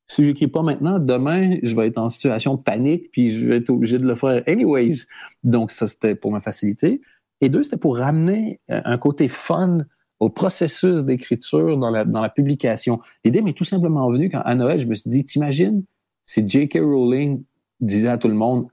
Si 0.08 0.22
je 0.22 0.28
n'écris 0.28 0.48
pas 0.48 0.62
maintenant, 0.62 0.98
demain, 0.98 1.56
je 1.62 1.74
vais 1.74 1.86
être 1.86 1.96
en 1.96 2.10
situation 2.10 2.56
de 2.56 2.60
panique, 2.60 3.10
puis 3.12 3.32
je 3.32 3.48
vais 3.48 3.56
être 3.56 3.70
obligé 3.70 3.98
de 3.98 4.06
le 4.06 4.16
faire 4.16 4.42
anyways. 4.46 5.06
Donc, 5.44 5.70
ça, 5.70 5.88
c'était 5.88 6.14
pour 6.14 6.30
ma 6.30 6.40
facilité. 6.40 7.00
Et 7.40 7.48
deux, 7.48 7.62
c'était 7.62 7.78
pour 7.78 7.96
ramener 7.96 8.60
euh, 8.70 8.82
un 8.84 8.98
côté 8.98 9.28
fun 9.28 9.78
au 10.20 10.30
processus 10.30 11.04
d'écriture 11.04 11.76
dans 11.76 11.90
la, 11.90 12.04
dans 12.04 12.20
la 12.20 12.28
publication. 12.28 13.00
L'idée 13.24 13.42
m'est 13.42 13.52
tout 13.52 13.64
simplement 13.64 14.10
venue 14.10 14.30
quand, 14.30 14.40
à 14.40 14.54
Noël, 14.54 14.80
je 14.80 14.86
me 14.86 14.94
suis 14.94 15.10
dit, 15.10 15.24
t'imagines 15.24 15.84
si 16.26 16.48
J.K. 16.48 16.78
Rowling 16.80 17.44
disait 17.80 18.08
à 18.08 18.18
tout 18.18 18.28
le 18.28 18.34
monde, 18.34 18.68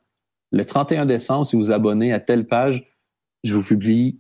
le 0.52 0.66
31 0.66 1.06
décembre, 1.06 1.46
si 1.46 1.56
vous 1.56 1.72
abonnez 1.72 2.14
à 2.14 2.20
telle 2.20 2.48
page, 2.48 2.86
je 3.44 3.56
vous 3.56 3.64
publie 3.64 4.20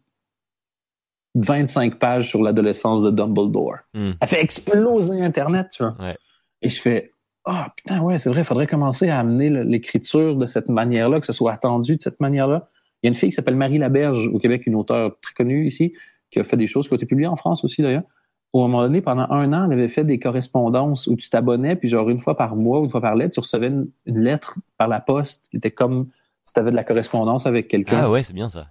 25 1.35 1.97
pages 1.97 2.29
sur 2.29 2.41
l'adolescence 2.41 3.01
de 3.01 3.11
Dumbledore. 3.11 3.77
Hmm. 3.93 4.11
Elle 4.19 4.27
fait 4.27 4.41
exploser 4.41 5.21
Internet, 5.21 5.67
tu 5.71 5.83
vois. 5.83 5.95
Ouais. 5.99 6.17
Et 6.61 6.69
je 6.69 6.79
fais, 6.79 7.11
ah, 7.45 7.65
oh, 7.67 7.71
putain, 7.75 8.01
ouais, 8.01 8.17
c'est 8.17 8.29
vrai, 8.29 8.41
il 8.41 8.45
faudrait 8.45 8.67
commencer 8.67 9.09
à 9.09 9.19
amener 9.19 9.49
l'écriture 9.49 10.35
de 10.35 10.45
cette 10.45 10.69
manière-là, 10.69 11.19
que 11.19 11.25
ce 11.25 11.33
soit 11.33 11.51
attendu 11.51 11.97
de 11.97 12.01
cette 12.01 12.19
manière-là. 12.19 12.69
Il 13.01 13.07
y 13.07 13.07
a 13.07 13.09
une 13.09 13.15
fille 13.15 13.29
qui 13.29 13.35
s'appelle 13.35 13.55
Marie 13.55 13.79
Laberge 13.79 14.27
au 14.27 14.39
Québec, 14.39 14.65
une 14.65 14.75
auteure 14.75 15.19
très 15.21 15.33
connue 15.33 15.67
ici, 15.67 15.93
qui 16.33 16.39
a 16.39 16.43
fait 16.43 16.57
des 16.57 16.67
choses 16.67 16.87
qui 16.87 16.93
ont 16.93 16.97
été 16.97 17.05
publiées 17.05 17.27
en 17.27 17.35
France 17.35 17.63
aussi 17.63 17.81
d'ailleurs. 17.81 18.03
Au 18.51 18.59
moment 18.61 18.83
donné, 18.83 19.01
pendant 19.01 19.27
un 19.29 19.51
an, 19.53 19.65
elle 19.65 19.73
avait 19.73 19.87
fait 19.87 20.03
des 20.03 20.19
correspondances 20.19 21.07
où 21.07 21.15
tu 21.15 21.29
t'abonnais, 21.29 21.75
puis 21.75 21.89
genre 21.89 22.09
une 22.09 22.19
fois 22.19 22.37
par 22.37 22.55
mois 22.55 22.79
ou 22.79 22.83
une 22.83 22.89
fois 22.89 23.01
par 23.01 23.15
lettre, 23.15 23.33
tu 23.33 23.39
recevais 23.39 23.67
une, 23.67 23.89
lettre 24.05 24.59
par 24.77 24.87
la 24.87 24.99
poste. 24.99 25.47
C'était 25.51 25.71
comme 25.71 26.09
si 26.43 26.53
tu 26.53 26.59
avais 26.59 26.69
de 26.69 26.75
la 26.75 26.83
correspondance 26.83 27.47
avec 27.47 27.67
quelqu'un. 27.67 28.01
Ah 28.03 28.11
ouais, 28.11 28.21
c'est 28.21 28.33
bien 28.33 28.49
ça. 28.49 28.67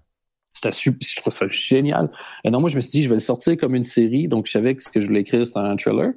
C'était 0.53 0.71
super, 0.71 1.09
je 1.09 1.17
trouve 1.17 1.33
ça 1.33 1.47
génial. 1.49 2.11
Et 2.45 2.51
non, 2.51 2.61
moi, 2.61 2.69
je 2.69 2.77
me 2.77 2.81
suis 2.81 2.91
dit, 2.91 3.03
je 3.03 3.09
vais 3.09 3.17
le 3.17 3.21
sortir 3.21 3.57
comme 3.57 3.75
une 3.75 3.85
série. 3.85 4.29
Donc, 4.29 4.47
je 4.47 4.53
savais 4.53 4.77
que 4.77 4.83
ce 4.83 4.89
que 4.89 5.01
je 5.01 5.07
voulais 5.07 5.21
écrire, 5.21 5.45
c'était 5.45 5.59
un 5.59 5.77
thriller. 5.77 6.13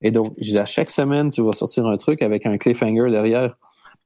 Et 0.00 0.10
donc, 0.10 0.34
à 0.54 0.64
chaque 0.64 0.88
semaine, 0.88 1.30
tu 1.30 1.42
vas 1.42 1.52
sortir 1.52 1.86
un 1.86 1.96
truc 1.96 2.22
avec 2.22 2.46
un 2.46 2.56
cliffhanger 2.56 3.10
derrière. 3.10 3.56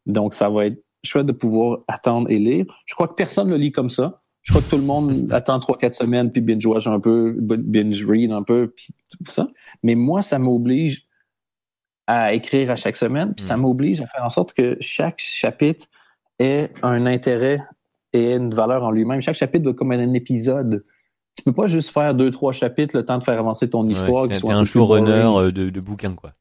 Donc, 0.07 0.35
ça 0.35 0.49
va 0.49 0.67
être 0.67 0.83
chouette 1.05 1.27
de 1.27 1.33
pouvoir 1.33 1.81
attendre 1.87 2.29
et 2.31 2.39
lire. 2.39 2.67
Je 2.87 2.95
crois 2.95 3.07
que 3.07 3.15
personne 3.15 3.49
ne 3.49 3.53
le 3.53 3.59
lit 3.59 3.73
comme 3.73 3.91
ça. 3.91 4.23
Je 4.47 4.53
crois 4.53 4.63
que 4.63 4.71
tout 4.71 4.77
le 4.77 4.85
monde 4.85 5.29
attend 5.33 5.59
trois, 5.59 5.77
quatre 5.77 5.95
semaines, 5.95 6.31
puis 6.31 6.41
binge-watch 6.41 6.87
un 6.87 7.01
peu, 7.01 7.35
binge-read 7.37 8.31
un 8.31 8.45
peu, 8.45 8.73
puis 8.75 8.89
tout 9.11 9.31
ça. 9.31 9.49
Mais 9.83 9.97
moi, 9.97 10.23
ça 10.23 10.39
m'oblige 10.39 11.07
à 12.07 12.33
écrire 12.33 12.71
à 12.71 12.77
chaque 12.77 12.97
semaine, 12.97 13.35
puis 13.35 13.45
ça 13.45 13.57
hmm. 13.57 13.63
m'oblige 13.63 14.01
à 14.01 14.07
faire 14.07 14.25
en 14.25 14.29
sorte 14.29 14.53
que 14.53 14.77
chaque 14.81 15.19
chapitre 15.19 15.87
ait 16.39 16.71
un 16.85 17.07
intérêt 17.07 17.61
et 18.13 18.35
une 18.35 18.55
valeur 18.55 18.85
en 18.85 18.93
lui-même. 18.93 19.21
Chaque 19.21 19.35
chapitre 19.35 19.65
doit 19.65 19.75
comme 19.75 19.91
un 19.91 20.15
épisode 20.15 20.85
tu 21.37 21.43
peux 21.43 21.53
pas 21.53 21.67
juste 21.67 21.91
faire 21.91 22.15
deux, 22.15 22.31
trois 22.31 22.53
chapitres 22.53 22.97
le 22.97 23.05
temps 23.05 23.19
de 23.19 23.25
faire 23.25 23.39
avancer 23.39 23.69
ton 23.69 23.87
histoire. 23.89 24.23
Ouais, 24.23 24.41
t'es 24.41 24.51
un, 24.51 24.65
showrunner 24.65 25.11
euh, 25.11 25.53
de, 25.53 25.69
de 25.69 25.81
bouquins, 25.81 26.15
quoi. 26.15 26.33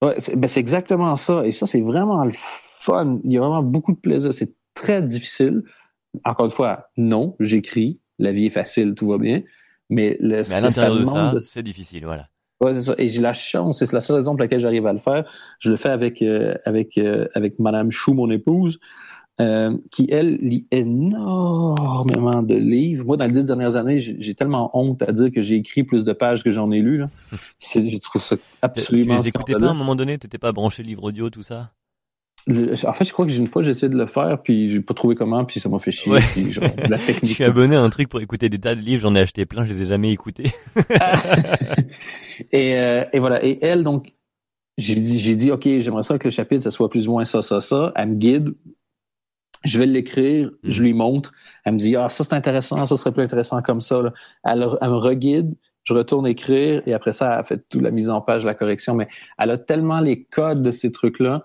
Ouais, 0.00 0.14
c'est, 0.18 0.36
ben 0.36 0.48
c'est 0.48 0.60
exactement 0.60 1.14
ça. 1.16 1.44
Et 1.46 1.52
ça, 1.52 1.66
c'est 1.66 1.82
vraiment 1.82 2.24
le 2.24 2.32
fun. 2.34 3.18
Il 3.24 3.32
y 3.32 3.36
a 3.36 3.40
vraiment 3.40 3.62
beaucoup 3.62 3.92
de 3.92 3.98
plaisir. 3.98 4.32
C'est 4.32 4.54
très 4.74 5.02
difficile. 5.02 5.62
Encore 6.24 6.46
une 6.46 6.52
fois, 6.52 6.88
non, 6.96 7.36
j'écris. 7.40 8.00
La 8.18 8.32
vie 8.32 8.46
est 8.46 8.50
facile, 8.50 8.94
tout 8.94 9.08
va 9.08 9.18
bien. 9.18 9.42
Mais, 9.90 10.16
le, 10.20 10.42
mais 10.48 10.54
à 10.54 10.60
l'intérieur 10.60 10.98
de 10.98 11.04
ça, 11.04 11.34
c'est 11.40 11.62
difficile, 11.62 12.04
voilà. 12.04 12.28
Ouais, 12.60 12.74
c'est 12.74 12.82
ça. 12.82 12.94
Et 12.98 13.08
j'ai 13.08 13.20
la 13.20 13.32
chance, 13.32 13.82
et 13.82 13.86
c'est 13.86 13.94
la 13.94 14.00
seule 14.00 14.16
raison 14.16 14.32
pour 14.32 14.40
laquelle 14.40 14.60
j'arrive 14.60 14.86
à 14.86 14.92
le 14.92 14.98
faire. 14.98 15.24
Je 15.58 15.70
le 15.70 15.76
fais 15.76 15.88
avec 15.88 16.22
euh, 16.22 16.54
avec 16.64 16.96
euh, 16.96 17.26
avec 17.34 17.58
Madame 17.58 17.90
Chou, 17.90 18.14
mon 18.14 18.30
épouse. 18.30 18.78
Euh, 19.40 19.76
qui, 19.90 20.06
elle, 20.10 20.36
lit 20.36 20.66
énormément 20.70 22.42
de 22.42 22.54
livres. 22.54 23.06
Moi, 23.06 23.16
dans 23.16 23.24
les 23.24 23.32
dix 23.32 23.46
dernières 23.46 23.76
années, 23.76 23.98
j'ai 23.98 24.34
tellement 24.34 24.70
honte 24.78 25.02
à 25.02 25.10
dire 25.10 25.32
que 25.32 25.40
j'ai 25.40 25.56
écrit 25.56 25.84
plus 25.84 26.04
de 26.04 26.12
pages 26.12 26.44
que 26.44 26.52
j'en 26.52 26.70
ai 26.70 26.80
lu. 26.80 27.02
Je 27.58 27.98
trouve 27.98 28.20
ça 28.20 28.36
absolument... 28.60 29.16
Tu 29.16 29.22
les 29.22 29.28
écoutais 29.28 29.54
pas 29.54 29.68
à 29.68 29.70
un 29.70 29.74
moment 29.74 29.96
donné? 29.96 30.18
T'étais 30.18 30.38
pas 30.38 30.52
branché 30.52 30.82
livre 30.82 31.04
audio, 31.04 31.30
tout 31.30 31.42
ça? 31.42 31.70
En 32.48 32.92
fait, 32.92 33.04
je 33.04 33.12
crois 33.12 33.26
que 33.26 33.32
une 33.32 33.46
fois, 33.46 33.62
j'ai 33.62 33.70
essayé 33.70 33.88
de 33.88 33.96
le 33.96 34.06
faire, 34.06 34.40
puis 34.42 34.70
j'ai 34.72 34.80
pas 34.80 34.94
trouvé 34.94 35.14
comment, 35.14 35.44
puis 35.44 35.60
ça 35.60 35.68
m'a 35.68 35.78
fait 35.78 35.92
chier. 35.92 36.12
la 36.12 36.98
technique. 36.98 37.18
je 37.22 37.34
suis 37.34 37.44
abonné 37.44 37.76
à 37.76 37.82
un 37.82 37.90
truc 37.90 38.08
pour 38.08 38.20
écouter 38.20 38.48
des 38.48 38.58
tas 38.58 38.74
de 38.74 38.80
livres, 38.80 39.02
j'en 39.02 39.14
ai 39.14 39.20
acheté 39.20 39.46
plein, 39.46 39.64
je 39.64 39.70
les 39.70 39.82
ai 39.82 39.86
jamais 39.86 40.10
écoutés. 40.10 40.50
et, 42.52 42.78
euh, 42.78 43.04
et 43.12 43.18
voilà. 43.20 43.44
Et 43.44 43.58
elle, 43.62 43.82
donc, 43.82 44.12
j'ai 44.78 44.94
dit, 44.94 45.20
j'ai 45.20 45.36
dit, 45.36 45.50
OK, 45.50 45.64
j'aimerais 45.64 46.02
ça 46.02 46.18
que 46.18 46.26
le 46.26 46.32
chapitre, 46.32 46.62
ça 46.62 46.70
soit 46.70 46.90
plus 46.90 47.08
ou 47.08 47.12
moins 47.12 47.24
ça, 47.24 47.42
ça, 47.42 47.60
ça. 47.60 47.92
Elle 47.94 48.08
me 48.10 48.14
guide 48.16 48.54
je 49.64 49.78
vais 49.78 49.86
l'écrire, 49.86 50.50
je 50.64 50.80
mhm. 50.80 50.86
lui 50.86 50.94
montre. 50.94 51.32
Elle 51.64 51.74
me 51.74 51.78
dit 51.78 51.96
Ah, 51.96 52.08
ça 52.08 52.24
c'est 52.24 52.34
intéressant, 52.34 52.84
ça 52.86 52.96
serait 52.96 53.12
plus 53.12 53.22
intéressant 53.22 53.60
comme 53.62 53.80
ça. 53.80 54.12
Elle, 54.44 54.60
me 54.60 54.96
reguide, 54.96 55.54
je 55.84 55.94
retourne 55.94 56.26
écrire 56.26 56.82
et 56.86 56.94
après 56.94 57.12
ça, 57.12 57.38
elle 57.38 57.44
fait 57.44 57.68
toute 57.68 57.82
la 57.82 57.90
mise 57.90 58.10
en 58.10 58.20
page, 58.20 58.44
la 58.44 58.54
correction. 58.54 58.94
Mais 58.94 59.08
elle 59.38 59.50
a 59.50 59.58
tellement 59.58 60.00
les 60.00 60.24
codes 60.24 60.62
de 60.62 60.70
ces 60.70 60.90
trucs-là 60.90 61.44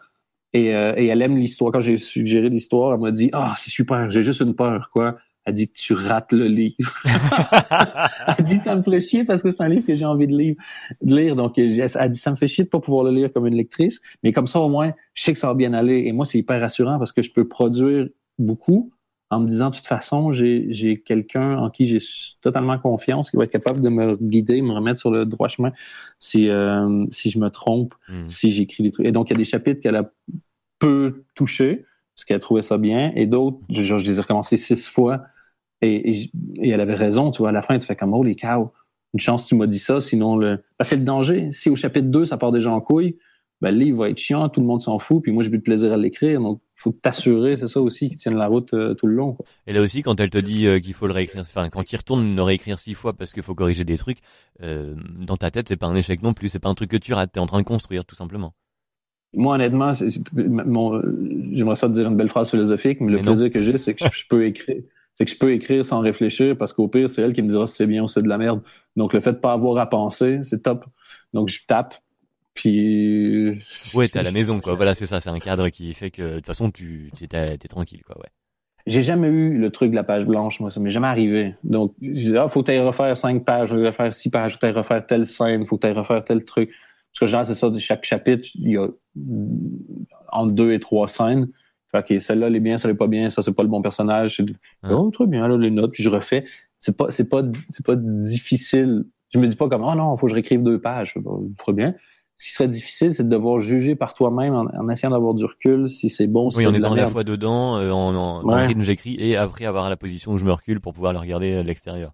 et, 0.58 0.76
euh, 0.76 0.94
et 0.96 1.08
elle 1.08 1.22
aime 1.22 1.38
l'histoire. 1.38 1.72
Quand 1.72 1.82
j'ai 1.82 1.98
suggéré 1.98 2.50
l'histoire, 2.50 2.94
elle 2.94 3.02
m'a 3.02 3.12
dit 3.12 3.30
Ah, 3.34 3.54
c'est 3.58 3.70
super, 3.70 4.10
j'ai 4.10 4.24
juste 4.24 4.42
une 4.42 4.56
peur, 4.56 4.90
quoi? 4.94 5.18
Elle 5.46 5.54
dit 5.54 5.70
que 5.70 5.78
tu 5.78 5.94
rates 5.94 6.34
le 6.34 6.48
livre. 6.48 6.76
elle 8.38 8.44
dit 8.44 8.60
ça 8.60 8.76
me 8.76 8.82
ferait 8.82 9.00
chier 9.00 9.24
parce 9.24 9.42
que 9.42 9.50
c'est 9.50 9.64
un 9.64 9.70
livre 9.70 9.86
que 9.86 9.96
j'ai 9.96 10.06
envie 10.06 10.28
de 10.28 10.38
lire. 10.38 10.56
De 11.02 11.16
lire. 11.16 11.36
Donc, 11.38 11.58
elle 11.58 11.70
dit 11.70 12.20
ça 12.20 12.32
me 12.32 12.36
fait 12.36 12.50
chier 12.50 12.66
de 12.66 12.70
pas 12.70 12.82
pouvoir 12.82 13.06
le 13.06 13.12
lire 13.12 13.32
comme 13.32 13.48
une 13.48 13.56
lectrice, 13.56 14.02
mais 14.24 14.34
comme 14.34 14.48
ça 14.48 14.60
au 14.60 14.68
moins, 14.68 14.92
je 15.14 15.24
sais 15.24 15.32
que 15.32 15.40
ça 15.40 15.48
va 15.48 15.54
bien 15.54 15.74
aller. 15.74 16.04
Et 16.06 16.12
moi, 16.12 16.26
c'est 16.26 16.38
hyper 16.38 16.60
rassurant 16.60 16.98
parce 17.00 17.14
que 17.14 17.22
je 17.22 17.32
peux 17.32 17.48
produire 17.48 18.08
beaucoup 18.38 18.92
en 19.30 19.42
me 19.42 19.48
disant 19.48 19.70
de 19.70 19.76
toute 19.76 19.86
façon, 19.88 20.32
j'ai 20.32 21.02
quelqu'un 21.06 21.58
en 21.58 21.70
qui 21.70 21.86
j'ai 21.86 22.00
totalement 22.42 22.78
confiance 22.80 23.30
qui 23.30 23.38
va 23.38 23.44
être 23.44 23.52
capable 23.52 23.82
de 23.82 23.90
me 23.90 24.16
guider, 24.16 24.62
me 24.62 24.74
remettre 24.74 25.00
sur 25.00 25.12
le 25.12 25.26
droit 25.26 25.50
chemin 25.50 25.72
si 26.18 26.50
euh, 26.50 27.06
si 27.12 27.30
je 27.30 27.40
me 27.40 27.50
trompe, 27.50 27.94
hmm. 28.10 28.28
si 28.28 28.52
j'écris 28.52 28.84
des 28.84 28.92
trucs. 28.92 29.06
Et 29.06 29.12
donc, 29.12 29.30
il 29.30 29.34
y 29.34 29.36
a 29.36 29.38
des 29.38 29.46
chapitres 29.46 29.82
qu'elle 29.82 29.98
a 29.98 30.12
peu 30.80 31.24
touchés 31.36 31.86
parce 32.16 32.26
qu'elle 32.26 32.38
a 32.38 32.40
trouvé 32.40 32.64
ça 32.64 32.80
bien, 32.80 33.12
et 33.16 33.28
d'autres, 33.28 33.60
je, 33.70 33.84
je 33.84 33.96
les 34.04 34.18
ai 34.18 34.22
recommencés 34.22 34.58
six 34.58 34.88
fois 34.88 35.22
et, 35.82 36.30
elle 36.62 36.82
avait 36.82 36.96
raison, 36.96 37.32
tu 37.32 37.40
vois, 37.40 37.50
à 37.50 37.52
la 37.52 37.62
fin, 37.62 37.78
tu 37.78 37.86
fais 37.86 37.96
comme, 37.96 38.14
oh 38.14 38.24
les 38.24 38.36
cows, 38.36 38.72
une 39.14 39.20
chance 39.20 39.46
tu 39.46 39.56
m'as 39.56 39.68
dit 39.68 39.80
ça, 39.80 40.02
sinon 40.02 40.36
le. 40.36 40.64
c'est 40.82 40.96
le 40.96 41.04
danger. 41.04 41.52
Si 41.52 41.70
au 41.70 41.76
chapitre 41.76 42.08
2, 42.08 42.26
ça 42.26 42.38
part 42.38 42.52
déjà 42.52 42.72
en 42.72 42.82
couille, 42.82 43.18
ben, 43.62 43.72
le 43.72 43.78
livre 43.78 44.00
va 44.00 44.10
être 44.10 44.18
chiant, 44.18 44.50
tout 44.50 44.60
le 44.60 44.68
monde 44.68 44.82
s'en 44.82 45.00
fout, 45.00 45.24
puis 45.24 45.32
moi 45.32 45.44
j'ai 45.44 45.50
plus 45.50 45.60
de 45.60 45.64
plaisir 45.64 45.94
à 45.94 45.98
l'écrire, 45.98 46.42
donc 46.42 46.62
faut 46.76 46.92
t'assurer, 46.92 47.58
c'est 47.58 47.68
ça 47.68 47.82
aussi, 47.82 48.10
qu'il 48.10 48.18
tienne 48.18 48.36
la 48.36 48.48
route 48.48 48.74
euh, 48.74 48.94
tout 48.94 49.08
le 49.08 49.16
long. 49.16 49.36
Et 49.66 49.74
là 49.74 49.82
aussi, 49.82 50.04
quand 50.04 50.20
elle 50.20 50.30
te 50.30 50.38
dit 50.38 50.68
euh, 50.68 50.80
qu'il 50.80 50.94
faut 50.94 51.08
le 51.08 51.14
réécrire, 51.14 51.42
enfin 51.42 51.70
quand 51.70 51.92
il 51.92 51.96
retourne 51.96 52.36
le 52.36 52.44
réécrire 52.44 52.78
six 52.78 52.94
fois 52.94 53.14
parce 53.14 53.34
qu'il 53.34 53.42
faut 53.42 53.56
corriger 53.56 53.84
des 53.84 53.98
trucs, 53.98 54.20
euh, 54.62 54.96
dans 55.20 55.38
ta 55.38 55.50
tête, 55.50 55.68
c'est 55.70 55.78
pas 55.78 55.88
un 55.88 55.96
échec 55.96 56.22
non 56.22 56.34
plus, 56.34 56.50
c'est 56.50 56.60
pas 56.60 56.70
un 56.70 56.76
truc 56.76 56.92
que 56.92 56.98
tu 56.98 57.14
rates, 57.14 57.32
t'es 57.32 57.40
en 57.40 57.48
train 57.48 57.60
de 57.60 57.66
construire 57.66 58.06
tout 58.06 58.16
simplement. 58.16 58.54
Moi, 59.34 59.56
honnêtement, 59.56 59.94
j'aimerais 59.94 61.76
ça 61.76 61.88
te 61.88 61.94
dire 61.94 62.08
une 62.08 62.16
belle 62.16 62.30
phrase 62.30 62.50
philosophique, 62.50 63.02
mais, 63.02 63.12
le 63.12 63.20
plaisir 63.20 63.52
que 63.52 63.62
j'ai, 63.62 63.78
c'est 63.78 63.94
que 63.94 64.06
je 64.06 64.26
peux 64.30 64.46
écrire 64.46 64.82
c'est 65.18 65.26
que 65.26 65.32
je 65.32 65.38
peux 65.38 65.52
écrire 65.52 65.84
sans 65.84 66.00
réfléchir 66.00 66.56
parce 66.56 66.74
qu'au 66.74 66.88
pire, 66.88 67.10
c'est 67.10 67.24
elle 67.24 67.34
qui 67.34 67.42
me 67.42 67.50
dira 67.50 67.66
si 67.66 67.76
c'est 67.76 67.88
bien 67.88 68.04
ou 68.04 68.08
c'est 68.08 68.22
de 68.22 68.28
la 68.28 68.38
merde. 68.38 68.62
Donc, 68.96 69.14
le 69.14 69.20
fait 69.20 69.34
de 69.34 69.38
pas 69.38 69.54
avoir 69.54 69.78
à 69.80 69.90
penser, 69.90 70.40
c'est 70.44 70.62
top. 70.62 70.86
Donc, 71.34 71.50
je 71.50 71.60
tape, 71.68 71.96
puis... 72.54 73.60
Ouais, 73.96 74.08
t'es 74.08 74.20
à 74.20 74.24
la 74.24 74.32
maison, 74.32 74.60
quoi. 74.60 74.76
Voilà, 74.76 74.94
c'est 74.94 75.08
ça. 75.08 75.20
C'est 75.20 75.32
un 75.32 75.40
cadre 75.40 75.70
qui 75.70 75.92
fait 75.94 76.12
que, 76.12 76.22
de 76.22 76.36
toute 76.36 76.46
façon, 76.46 76.70
tu 76.70 77.10
t'es 77.28 77.58
tranquille, 77.58 78.04
quoi, 78.06 78.18
ouais. 78.20 78.30
J'ai 78.86 79.02
jamais 79.02 79.28
eu 79.28 79.58
le 79.58 79.70
truc 79.72 79.90
de 79.90 79.96
la 79.96 80.04
page 80.04 80.26
blanche, 80.26 80.60
moi, 80.60 80.70
ça 80.70 80.80
m'est 80.80 80.92
jamais 80.92 81.08
arrivé. 81.08 81.56
Donc, 81.64 81.94
je 82.00 82.12
dis, 82.12 82.38
ah, 82.38 82.48
faut 82.48 82.64
que 82.64 82.80
refaire 82.80 83.18
cinq 83.18 83.44
pages, 83.44 83.70
faut 83.70 83.76
que 83.76 83.86
refaire 83.86 84.14
six 84.14 84.30
pages, 84.30 84.54
faut 84.54 84.60
que 84.60 84.68
refaire 84.68 85.06
telle 85.06 85.26
scène, 85.26 85.66
faut 85.66 85.78
que 85.78 85.88
refaire 85.88 86.24
tel 86.24 86.46
truc. 86.46 86.70
Parce 87.18 87.32
que, 87.32 87.38
genre, 87.38 87.46
c'est 87.48 87.56
ça, 87.56 87.72
de 87.72 87.80
chaque 87.80 88.04
chapitre, 88.04 88.48
il 88.54 88.72
y 88.72 88.78
a 88.78 88.88
entre 90.32 90.52
deux 90.52 90.72
et 90.74 90.80
trois 90.80 91.08
scènes. 91.08 91.48
OK, 91.96 92.14
celle-là, 92.20 92.46
elle 92.46 92.56
est 92.56 92.60
bien, 92.60 92.78
celle-là 92.78 92.94
est 92.94 92.98
pas 92.98 93.08
bien, 93.08 93.32
ça, 93.32 93.42
c'est 93.42 93.56
pas 93.56 93.64
le 93.64 93.70
bon 93.70 93.82
personnage. 93.82 94.40
Hein? 94.84 94.92
Oh, 94.92 95.10
très 95.10 95.26
bien, 95.26 95.48
là, 95.48 95.58
les 95.58 95.72
notes, 95.72 95.94
puis 95.94 96.04
je 96.04 96.10
refais. 96.10 96.46
C'est 96.78 96.96
pas, 96.96 97.10
c'est 97.10 97.28
pas, 97.28 97.42
c'est 97.72 97.84
pas 97.84 97.96
difficile. 97.96 99.06
Je 99.34 99.40
me 99.40 99.48
dis 99.48 99.56
pas 99.56 99.68
comme, 99.68 99.84
oh 99.84 99.96
non, 99.96 100.14
il 100.14 100.20
faut 100.20 100.28
que 100.28 100.30
je 100.30 100.36
réécrive 100.36 100.62
deux 100.62 100.80
pages. 100.80 101.16
Très 101.58 101.74
bien. 101.74 101.96
ce 102.38 102.46
qui 102.46 102.54
serait 102.54 102.68
difficile, 102.68 103.12
c'est 103.12 103.24
de 103.24 103.30
devoir 103.30 103.62
juger 103.62 103.96
par 103.96 104.14
toi-même 104.14 104.54
en, 104.54 104.90
essayant 104.90 105.10
d'avoir 105.10 105.34
du 105.34 105.44
recul 105.44 105.90
si 105.90 106.12
c'est 106.12 106.28
bon. 106.28 106.50
Oui, 106.50 106.52
si 106.54 106.64
c'est 106.66 106.72
de 106.72 106.78
étant 106.78 106.94
à 106.94 106.98
la 106.98 107.08
fois 107.08 107.24
dedans, 107.24 107.78
euh, 107.78 107.90
en, 107.90 108.14
en, 108.14 108.44
dans 108.44 108.58
le 108.58 108.68
rythme 108.68 108.82
j'écris, 108.82 109.18
et 109.20 109.38
après 109.38 109.66
avoir 109.66 109.90
la 109.90 109.98
position 109.98 110.34
où 110.34 110.38
je 110.38 110.46
me 110.46 110.52
recule 110.52 110.82
pour 110.82 110.94
pouvoir 110.94 111.14
le 111.14 111.20
regarder 111.20 111.56
de 111.56 111.62
l'extérieur. 111.62 112.14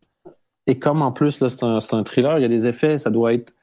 Et 0.66 0.80
comme 0.80 1.02
en 1.02 1.12
plus, 1.12 1.42
là, 1.42 1.50
c'est 1.50 1.64
un, 1.64 1.82
c'est 1.82 1.94
un 1.94 2.04
thriller, 2.04 2.40
il 2.40 2.42
y 2.42 2.46
a 2.46 2.48
des 2.48 2.68
effets, 2.68 2.98
ça 2.98 3.10
doit 3.10 3.34
être 3.34 3.54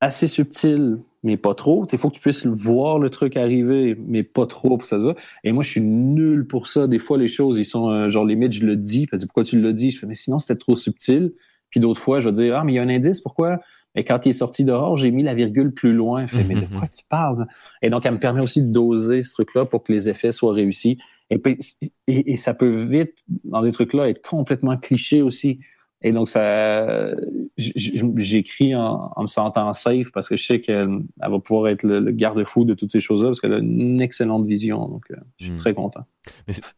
assez 0.00 0.28
subtil, 0.28 0.98
mais 1.22 1.36
pas 1.36 1.54
trop. 1.54 1.86
Il 1.90 1.98
faut 1.98 2.10
que 2.10 2.16
tu 2.16 2.20
puisses 2.20 2.46
voir 2.46 2.98
le 2.98 3.08
truc 3.10 3.36
arriver, 3.36 3.96
mais 4.06 4.22
pas 4.22 4.46
trop 4.46 4.76
pour 4.76 4.86
ça. 4.86 4.98
Et 5.44 5.52
moi, 5.52 5.62
je 5.62 5.70
suis 5.70 5.80
nul 5.80 6.46
pour 6.46 6.66
ça. 6.66 6.86
Des 6.86 6.98
fois, 6.98 7.16
les 7.16 7.28
choses, 7.28 7.58
ils 7.58 7.64
sont 7.64 7.88
euh, 7.88 8.10
genre 8.10 8.26
limite, 8.26 8.52
je 8.52 8.64
le 8.66 8.76
dis. 8.76 9.06
Puis, 9.06 9.18
pourquoi 9.26 9.44
tu 9.44 9.58
le 9.58 9.72
dis? 9.72 9.90
Je 9.90 10.00
fais, 10.00 10.06
mais 10.06 10.14
sinon, 10.14 10.38
c'était 10.38 10.58
trop 10.58 10.76
subtil. 10.76 11.32
Puis 11.70 11.80
d'autres 11.80 12.00
fois, 12.00 12.20
je 12.20 12.28
vais 12.28 12.32
dire, 12.34 12.56
ah, 12.56 12.64
mais 12.64 12.72
il 12.72 12.76
y 12.76 12.78
a 12.78 12.82
un 12.82 12.88
indice, 12.88 13.20
pourquoi? 13.20 13.60
Et 13.96 14.04
quand 14.04 14.26
il 14.26 14.30
est 14.30 14.32
sorti 14.32 14.64
dehors, 14.64 14.96
j'ai 14.96 15.10
mis 15.10 15.22
la 15.22 15.34
virgule 15.34 15.72
plus 15.72 15.92
loin. 15.92 16.26
Je 16.26 16.36
fais, 16.36 16.44
mais 16.44 16.54
de 16.60 16.66
quoi 16.66 16.86
tu 16.88 17.04
parles? 17.08 17.46
Et 17.80 17.90
donc, 17.90 18.04
elle 18.04 18.14
me 18.14 18.18
permet 18.18 18.40
aussi 18.40 18.60
de 18.60 18.72
doser 18.72 19.22
ce 19.22 19.32
truc-là 19.32 19.64
pour 19.64 19.84
que 19.84 19.92
les 19.92 20.08
effets 20.08 20.32
soient 20.32 20.52
réussis. 20.52 20.98
Et, 21.30 21.38
puis, 21.38 21.56
et, 21.80 22.32
et 22.32 22.36
ça 22.36 22.54
peut 22.54 22.84
vite, 22.84 23.14
dans 23.44 23.62
des 23.62 23.72
trucs-là, 23.72 24.08
être 24.08 24.20
complètement 24.20 24.76
cliché 24.76 25.22
aussi. 25.22 25.60
Et 26.06 26.12
donc, 26.12 26.28
ça, 26.28 27.14
j'écris 27.56 28.74
en, 28.76 29.10
en, 29.16 29.22
me 29.22 29.26
sentant 29.26 29.72
safe 29.72 30.12
parce 30.12 30.28
que 30.28 30.36
je 30.36 30.44
sais 30.44 30.60
qu'elle 30.60 31.00
va 31.18 31.38
pouvoir 31.38 31.68
être 31.68 31.82
le, 31.82 31.98
le 31.98 32.12
garde-fou 32.12 32.66
de 32.66 32.74
toutes 32.74 32.90
ces 32.90 33.00
choses-là 33.00 33.28
parce 33.28 33.40
qu'elle 33.40 33.54
a 33.54 33.58
une 33.58 34.02
excellente 34.02 34.44
vision. 34.44 34.86
Donc, 34.86 35.04
euh, 35.10 35.16
je 35.38 35.46
suis 35.46 35.54
mmh. 35.54 35.56
très 35.56 35.72
content. 35.72 36.04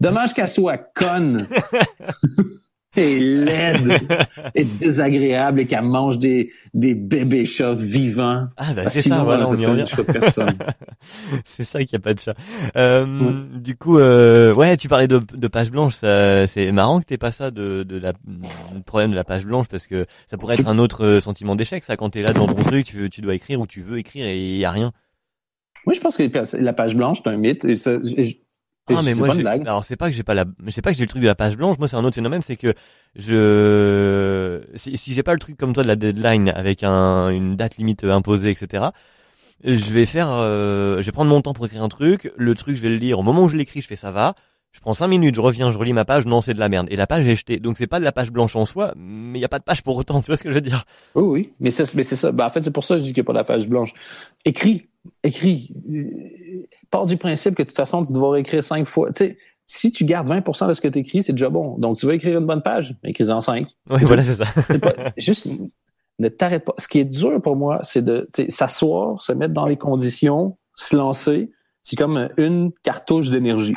Dommage 0.00 0.32
qu'elle 0.32 0.46
soit 0.48 0.78
conne. 0.78 1.48
et 3.00 3.18
laide 3.18 3.98
et 4.54 4.64
désagréable 4.64 5.60
et 5.60 5.66
qu'elle 5.66 5.82
mange 5.82 6.18
des, 6.18 6.50
des 6.74 6.94
bébés 6.94 7.44
chats 7.44 7.74
vivants. 7.74 8.46
Ah, 8.56 8.72
bah, 8.74 8.90
c'est 8.90 9.02
ça, 9.02 9.22
voilà, 9.22 9.48
on 9.48 9.54
y 9.54 9.66
revient. 9.66 9.84
c'est 11.44 11.64
ça 11.64 11.80
qu'il 11.80 11.98
n'y 11.98 12.02
a 12.02 12.04
pas 12.04 12.14
de 12.14 12.20
chat. 12.20 12.34
Euh. 12.76 13.06
Du 13.54 13.76
coup, 13.76 13.98
euh, 13.98 14.54
ouais, 14.54 14.76
tu 14.76 14.88
parlais 14.88 15.08
de, 15.08 15.20
de 15.34 15.48
page 15.48 15.70
blanche, 15.70 15.94
c'est 15.94 16.72
marrant 16.72 17.00
que 17.00 17.06
t'aies 17.06 17.18
pas 17.18 17.32
ça 17.32 17.50
de, 17.50 17.82
de 17.82 17.98
la, 17.98 18.12
le 18.26 18.82
problème 18.82 19.10
de 19.10 19.16
la 19.16 19.24
page 19.24 19.44
blanche 19.44 19.66
parce 19.68 19.86
que 19.86 20.06
ça 20.26 20.36
pourrait 20.36 20.54
être 20.56 20.68
un 20.68 20.78
autre 20.78 21.04
euh, 21.04 21.20
sentiment 21.20 21.56
d'échec, 21.56 21.84
ça, 21.84 21.96
quand 21.96 22.10
t'es 22.10 22.22
là 22.22 22.32
dans 22.32 22.46
ton 22.46 22.62
truc, 22.62 22.86
tu, 22.86 23.10
tu 23.10 23.20
dois 23.20 23.34
écrire 23.34 23.60
ou 23.60 23.66
tu 23.66 23.82
veux 23.82 23.98
écrire 23.98 24.26
et 24.26 24.38
il 24.38 24.56
y 24.58 24.64
a 24.64 24.70
rien. 24.70 24.92
Oui, 25.86 25.94
je 25.94 26.00
pense 26.00 26.16
que 26.16 26.24
la 26.56 26.72
page 26.72 26.96
blanche, 26.96 27.20
c'est 27.22 27.30
un 27.30 27.36
mythe. 27.36 27.64
Et 27.64 27.76
ça, 27.76 27.92
et 28.16 28.40
ah 28.88 29.02
mais 29.02 29.14
moi 29.14 29.28
alors 29.48 29.84
c'est 29.84 29.96
pas 29.96 30.08
que 30.08 30.14
j'ai 30.14 30.22
pas 30.22 30.34
la 30.34 30.44
c'est 30.68 30.82
pas 30.82 30.92
que 30.92 30.96
j'ai 30.96 31.04
le 31.04 31.08
truc 31.08 31.22
de 31.22 31.26
la 31.26 31.34
page 31.34 31.56
blanche. 31.56 31.78
Moi 31.78 31.88
c'est 31.88 31.96
un 31.96 32.04
autre 32.04 32.14
phénomène 32.14 32.42
c'est 32.42 32.56
que 32.56 32.74
je 33.16 34.60
si, 34.74 34.96
si 34.96 35.14
j'ai 35.14 35.22
pas 35.22 35.32
le 35.32 35.40
truc 35.40 35.56
comme 35.56 35.72
toi 35.72 35.82
de 35.82 35.88
la 35.88 35.96
deadline 35.96 36.50
avec 36.50 36.82
un 36.84 37.30
une 37.30 37.56
date 37.56 37.76
limite 37.78 38.04
imposée 38.04 38.50
etc 38.50 38.88
je 39.64 39.92
vais 39.92 40.06
faire 40.06 40.28
euh, 40.30 41.00
je 41.00 41.06
vais 41.06 41.12
prendre 41.12 41.30
mon 41.30 41.40
temps 41.40 41.54
pour 41.54 41.66
écrire 41.66 41.82
un 41.82 41.88
truc. 41.88 42.32
Le 42.36 42.54
truc 42.54 42.76
je 42.76 42.82
vais 42.82 42.88
le 42.88 42.96
lire. 42.96 43.18
Au 43.18 43.22
moment 43.22 43.44
où 43.44 43.48
je 43.48 43.56
l'écris 43.56 43.80
je 43.80 43.86
fais 43.86 43.96
ça 43.96 44.10
va 44.10 44.34
je 44.76 44.80
prends 44.80 44.94
cinq 44.94 45.08
minutes 45.08 45.34
je 45.34 45.40
reviens 45.40 45.72
je 45.72 45.78
relis 45.78 45.92
ma 45.92 46.04
page 46.04 46.26
non 46.26 46.40
c'est 46.40 46.54
de 46.54 46.60
la 46.60 46.68
merde 46.68 46.86
et 46.90 46.96
la 46.96 47.08
page 47.08 47.26
est 47.26 47.34
jetée 47.34 47.58
donc 47.58 47.78
c'est 47.78 47.86
pas 47.86 47.98
de 47.98 48.04
la 48.04 48.12
page 48.12 48.30
blanche 48.30 48.54
en 48.54 48.66
soi 48.66 48.92
mais 48.96 49.38
il 49.38 49.42
y 49.42 49.44
a 49.44 49.48
pas 49.48 49.58
de 49.58 49.64
page 49.64 49.82
pour 49.82 49.96
autant 49.96 50.20
tu 50.22 50.26
vois 50.26 50.36
ce 50.36 50.44
que 50.44 50.50
je 50.50 50.54
veux 50.54 50.60
dire? 50.60 50.84
Oui 51.14 51.24
oui 51.24 51.52
mais 51.60 51.70
c'est 51.70 51.92
mais 51.94 52.04
c'est 52.04 52.16
ça 52.16 52.30
ben, 52.30 52.46
en 52.46 52.50
fait 52.50 52.60
c'est 52.60 52.70
pour 52.70 52.84
ça 52.84 52.94
que 52.94 53.00
je 53.00 53.04
dis 53.04 53.12
qu'il 53.12 53.22
n'y 53.22 53.26
a 53.26 53.28
pas 53.28 53.32
de 53.32 53.38
la 53.38 53.44
page 53.44 53.66
blanche 53.66 53.92
écris 54.44 54.86
écris 55.22 55.72
pars 56.90 57.06
du 57.06 57.16
principe 57.16 57.54
que 57.54 57.62
de 57.62 57.68
toute 57.68 57.76
façon, 57.76 58.04
tu 58.04 58.12
dois 58.12 58.38
écrire 58.38 58.62
cinq 58.62 58.86
fois. 58.86 59.08
Tu 59.12 59.18
sais, 59.18 59.38
si 59.66 59.90
tu 59.90 60.04
gardes 60.04 60.28
20% 60.28 60.68
de 60.68 60.72
ce 60.72 60.80
que 60.80 60.88
tu 60.88 61.00
écris, 61.00 61.22
c'est 61.22 61.32
déjà 61.32 61.48
bon. 61.48 61.76
Donc, 61.78 61.98
tu 61.98 62.06
vas 62.06 62.14
écrire 62.14 62.38
une 62.38 62.46
bonne 62.46 62.62
page, 62.62 62.94
écris-en 63.04 63.40
cinq. 63.40 63.68
Oui, 63.90 64.02
voilà, 64.02 64.22
c'est 64.22 64.34
ça. 64.34 64.46
pas, 64.78 64.94
juste, 65.16 65.48
ne 66.18 66.28
t'arrête 66.28 66.64
pas. 66.64 66.74
Ce 66.78 66.88
qui 66.88 67.00
est 67.00 67.04
dur 67.04 67.40
pour 67.42 67.56
moi, 67.56 67.80
c'est 67.82 68.02
de 68.02 68.28
s'asseoir, 68.48 69.20
se 69.20 69.32
mettre 69.32 69.54
dans 69.54 69.66
les 69.66 69.76
conditions, 69.76 70.56
se 70.74 70.94
lancer. 70.96 71.50
C'est 71.82 71.96
comme 71.96 72.28
une 72.36 72.72
cartouche 72.82 73.30
d'énergie. 73.30 73.76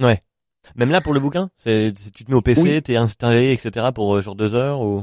Ouais. 0.00 0.18
Même 0.76 0.90
là, 0.90 1.00
pour 1.00 1.14
le 1.14 1.20
bouquin, 1.20 1.50
c'est 1.56 1.92
tu 2.14 2.24
te 2.24 2.30
mets 2.30 2.36
au 2.36 2.42
PC, 2.42 2.62
oui. 2.62 2.82
t'es 2.82 2.96
installé, 2.96 3.52
etc. 3.52 3.86
pour 3.94 4.16
euh, 4.16 4.22
genre 4.22 4.34
deux 4.34 4.54
heures 4.54 4.80
ou? 4.80 5.02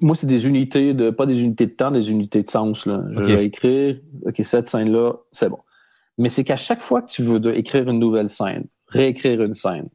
Moi, 0.00 0.14
c'est 0.14 0.28
des 0.28 0.46
unités 0.46 0.94
de, 0.94 1.10
pas 1.10 1.26
des 1.26 1.42
unités 1.42 1.66
de 1.66 1.72
temps, 1.72 1.90
des 1.90 2.10
unités 2.10 2.42
de 2.42 2.48
sens. 2.48 2.86
Là. 2.86 3.02
Je 3.10 3.22
okay. 3.22 3.36
vais 3.36 3.46
écrire, 3.46 4.00
OK, 4.26 4.40
cette 4.44 4.68
scène-là, 4.68 5.14
c'est 5.32 5.48
bon. 5.48 5.58
Mais 6.18 6.28
c'est 6.28 6.44
qu'à 6.44 6.56
chaque 6.56 6.80
fois 6.80 7.02
que 7.02 7.10
tu 7.10 7.22
veux 7.22 7.40
écrire 7.56 7.88
une 7.90 7.98
nouvelle 7.98 8.28
scène, 8.28 8.66
réécrire 8.86 9.42
une 9.42 9.54
scène, 9.54 9.88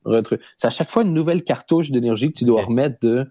c'est 0.57 0.67
à 0.67 0.69
chaque 0.69 0.91
fois 0.91 1.03
une 1.03 1.13
nouvelle 1.13 1.43
cartouche 1.43 1.89
d'énergie 1.89 2.33
que 2.33 2.37
tu 2.37 2.43
dois 2.43 2.61
okay. 2.61 2.69
remettre 2.69 2.97
de, 3.01 3.25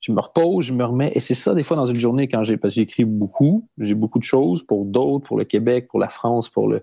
je 0.00 0.10
me 0.10 0.20
repose, 0.20 0.64
je 0.64 0.72
me 0.72 0.84
remets. 0.84 1.12
Et 1.14 1.20
c'est 1.20 1.34
ça, 1.34 1.54
des 1.54 1.62
fois, 1.62 1.76
dans 1.76 1.86
une 1.86 1.98
journée, 1.98 2.26
quand 2.26 2.42
j'ai, 2.42 2.56
parce 2.56 2.74
que 2.74 2.80
j'écris 2.80 3.04
beaucoup, 3.04 3.68
j'ai 3.78 3.94
beaucoup 3.94 4.18
de 4.18 4.24
choses 4.24 4.64
pour 4.64 4.84
d'autres, 4.84 5.24
pour 5.24 5.38
le 5.38 5.44
Québec, 5.44 5.86
pour 5.88 6.00
la 6.00 6.08
France, 6.08 6.48
pour 6.48 6.68
le, 6.68 6.82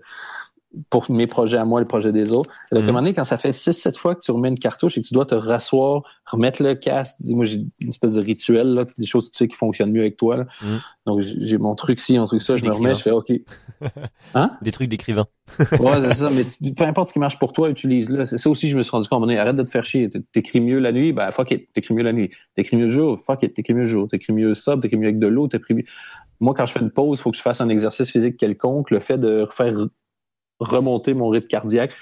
pour 0.88 1.10
mes 1.10 1.26
projets 1.26 1.58
à 1.58 1.64
moi, 1.64 1.80
les 1.80 1.86
projets 1.86 2.12
des 2.12 2.32
autres. 2.32 2.50
Et 2.70 2.74
donc, 2.74 2.84
à 2.84 2.84
un 2.84 2.86
moment 2.88 3.00
donné, 3.00 3.14
quand 3.14 3.24
ça 3.24 3.36
fait 3.36 3.50
6-7 3.50 3.96
fois 3.96 4.14
que 4.14 4.20
tu 4.20 4.30
remets 4.30 4.48
une 4.48 4.58
cartouche 4.58 4.96
et 4.96 5.02
que 5.02 5.06
tu 5.06 5.14
dois 5.14 5.26
te 5.26 5.34
rasseoir, 5.34 6.02
remettre 6.26 6.62
le 6.62 6.74
casque, 6.74 7.16
moi, 7.26 7.44
j'ai 7.44 7.62
une 7.80 7.88
espèce 7.88 8.14
de 8.14 8.22
rituel, 8.22 8.74
là, 8.74 8.84
des 8.96 9.06
choses, 9.06 9.30
tu 9.30 9.38
sais, 9.38 9.48
qui 9.48 9.56
fonctionnent 9.56 9.90
mieux 9.90 10.02
avec 10.02 10.16
toi. 10.16 10.36
Là. 10.36 10.46
Mmh. 10.62 10.66
Donc, 11.06 11.20
j'ai 11.22 11.58
mon 11.58 11.74
truc 11.74 11.98
ci, 11.98 12.18
mon 12.18 12.26
truc 12.26 12.40
ça, 12.40 12.56
je 12.56 12.64
me 12.64 12.70
remets, 12.70 12.94
je 12.94 13.02
fais 13.02 13.10
OK. 13.10 13.32
Hein? 14.34 14.52
Des 14.62 14.70
trucs 14.72 14.88
d'écrivain. 14.88 15.26
ouais, 15.58 16.00
c'est 16.02 16.14
ça, 16.14 16.30
mais 16.30 16.44
tu, 16.62 16.72
peu 16.74 16.84
importe 16.84 17.08
ce 17.08 17.12
qui 17.14 17.18
marche 17.18 17.38
pour 17.38 17.52
toi, 17.52 17.68
utilise-le. 17.70 18.24
C'est 18.26 18.38
ça 18.38 18.50
aussi, 18.50 18.70
je 18.70 18.76
me 18.76 18.82
suis 18.82 18.90
rendu 18.90 19.08
compte, 19.08 19.14
à 19.14 19.16
un 19.16 19.20
moment 19.20 19.26
donné, 19.28 19.38
arrête 19.38 19.56
de 19.56 19.62
te 19.62 19.70
faire 19.70 19.84
chier. 19.84 20.08
T'écris 20.32 20.60
mieux 20.60 20.78
la 20.78 20.92
nuit, 20.92 21.12
ben, 21.12 21.30
fuck 21.32 21.50
it, 21.50 21.72
t'écris 21.72 21.94
mieux 21.94 22.02
la 22.02 22.12
nuit. 22.12 22.30
T'écris 22.54 22.76
mieux 22.76 22.86
le 22.86 22.92
jour, 22.92 23.18
fuck 23.18 23.42
it, 23.42 23.54
t'écris 23.54 23.74
mieux 23.74 23.80
le 23.80 23.86
jour. 23.86 24.06
T'écris 24.06 24.32
mieux 24.32 24.54
ça, 24.54 24.76
t'écris 24.76 24.98
mieux 24.98 25.08
avec 25.08 25.18
de 25.18 25.26
l'eau, 25.26 25.48
t'écris 25.48 25.74
mieux... 25.74 25.84
Moi, 26.40 26.54
quand 26.54 26.64
je 26.64 26.72
fais 26.72 26.80
une 26.80 26.90
pause, 26.90 27.18
il 27.18 27.22
faut 27.22 27.30
que 27.30 27.36
je 27.36 27.42
fasse 27.42 27.60
un 27.60 27.68
exercice 27.68 28.10
physique 28.10 28.38
quelconque. 28.38 28.90
Le 28.90 29.00
fait 29.00 29.18
de 29.18 29.46
faire 29.50 29.74
remonter 30.60 31.14
mon 31.14 31.28
rythme 31.28 31.48
cardiaque, 31.48 31.92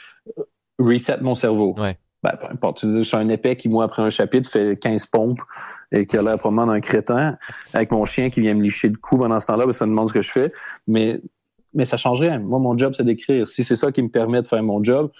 reset 0.79 1.19
mon 1.21 1.35
cerveau. 1.35 1.75
Ouais. 1.79 1.99
Ben, 2.23 2.33
peu 2.41 2.49
importe. 2.51 2.81
Je 2.85 3.03
suis 3.03 3.17
un 3.17 3.29
épais 3.29 3.57
qui, 3.57 3.69
moi, 3.69 3.85
après 3.85 4.03
un 4.03 4.11
chapitre, 4.11 4.51
fait 4.51 4.79
15 4.79 5.07
pompes 5.07 5.41
et 5.93 6.07
qui 6.07 6.17
a 6.17 6.23
l'air 6.23 6.39
probablement 6.39 6.73
d'un 6.73 6.81
crétin 6.81 7.39
avec 7.73 7.93
mon 7.93 8.05
chien 8.05 8.29
qui 8.29 8.41
vient 8.41 8.55
me 8.55 8.63
licher 8.63 8.89
le 8.89 8.97
cou 8.97 9.19
pendant 9.19 9.39
ce 9.39 9.47
temps-là, 9.47 9.67
que 9.67 9.73
ça 9.73 9.87
me 9.87 9.93
demande 9.93 10.09
ce 10.09 10.13
que 10.13 10.23
je 10.23 10.31
fais. 10.31 10.53
Mais, 10.89 11.21
mais 11.75 11.85
ça 11.85 11.97
change 11.97 12.21
rien. 12.21 12.41
Moi, 12.41 12.59
mon 12.59 12.77
job, 12.77 12.95
c'est 12.97 13.05
d'écrire. 13.05 13.47
Si 13.47 13.63
c'est 13.63 13.77
ça 13.77 13.93
qui 13.93 14.03
me 14.03 14.09
permet 14.09 14.41
de 14.43 14.47
faire 14.47 14.63
mon 14.63 14.83
job, 14.83 15.13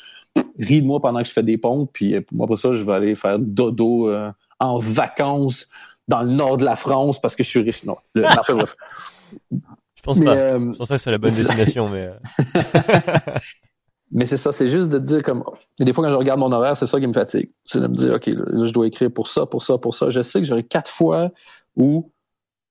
ris 0.59 0.83
de 0.83 0.87
moi 0.87 1.01
pendant 1.01 1.23
que 1.23 1.29
je 1.29 1.33
fais 1.33 1.45
des 1.45 1.57
pompes, 1.57 1.91
puis 1.93 2.17
moi, 2.33 2.47
pour 2.47 2.59
ça, 2.59 2.75
je 2.75 2.83
vais 2.83 2.93
aller 2.93 3.15
faire 3.15 3.39
dodo 3.39 4.09
euh, 4.09 4.33
en 4.59 4.79
vacances 4.81 5.71
dans 6.09 6.23
le 6.23 6.31
nord 6.31 6.57
de 6.57 6.65
la 6.65 6.75
France 6.75 7.21
parce 7.21 7.37
que 7.37 7.45
je 7.45 7.49
suis 7.49 7.61
riche. 7.61 7.85
Non, 7.85 7.97
le. 8.15 8.25
Je 9.99 10.03
pense 10.03 10.19
mais, 10.19 10.27
pas. 10.27 10.37
Euh, 10.37 10.73
je 10.73 10.79
pense 10.79 10.87
pas 10.87 10.97
que 10.97 11.03
c'est 11.03 11.11
la 11.11 11.19
bonne 11.19 11.35
destination, 11.35 11.89
mais. 11.89 12.11
mais 14.13 14.27
c'est 14.27 14.37
ça, 14.37 14.53
c'est 14.53 14.69
juste 14.69 14.89
de 14.89 14.99
dire 14.99 15.25
comme. 15.25 15.43
Et 15.81 15.85
des 15.85 15.93
fois, 15.93 16.05
quand 16.05 16.11
je 16.11 16.17
regarde 16.17 16.39
mon 16.39 16.53
horaire, 16.53 16.77
c'est 16.77 16.87
ça 16.87 17.01
qui 17.01 17.07
me 17.07 17.13
fatigue. 17.13 17.51
C'est 17.65 17.81
de 17.81 17.89
me 17.89 17.95
dire, 17.95 18.15
OK, 18.15 18.27
là, 18.27 18.67
je 18.67 18.73
dois 18.73 18.87
écrire 18.87 19.11
pour 19.11 19.27
ça, 19.27 19.45
pour 19.45 19.63
ça, 19.63 19.77
pour 19.77 19.97
ça. 19.97 20.09
Je 20.11 20.23
sais 20.23 20.39
que 20.39 20.47
j'aurai 20.47 20.63
quatre 20.63 20.91
fois 20.91 21.33
où 21.77 22.13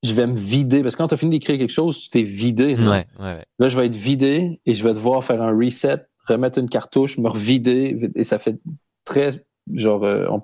je 0.04 0.14
vais 0.14 0.26
me 0.26 0.38
vider. 0.38 0.84
Parce 0.84 0.96
que 0.96 1.00
quand 1.00 1.10
tu 1.10 1.16
as 1.16 1.18
fini 1.18 1.32
d'écrire 1.32 1.58
quelque 1.58 1.74
chose, 1.74 2.00
tu 2.00 2.10
t'es 2.10 2.24
vidé. 2.24 2.76
Ouais, 2.76 2.88
ouais, 2.88 3.06
ouais. 3.20 3.46
Là, 3.60 3.68
je 3.68 3.78
vais 3.78 3.88
être 3.88 3.96
vidé 3.96 4.62
et 4.66 4.74
je 4.74 4.84
vais 4.84 4.94
devoir 4.94 5.22
faire 5.22 5.42
un 5.42 5.52
reset, 5.52 6.06
remettre 6.28 6.60
une 6.60 6.70
cartouche, 6.70 7.18
me 7.18 7.28
revider. 7.28 8.10
Et 8.16 8.24
ça 8.24 8.40
fait 8.40 8.58
très. 9.04 9.32
Genre, 9.74 10.06
euh, 10.06 10.28
on, 10.30 10.44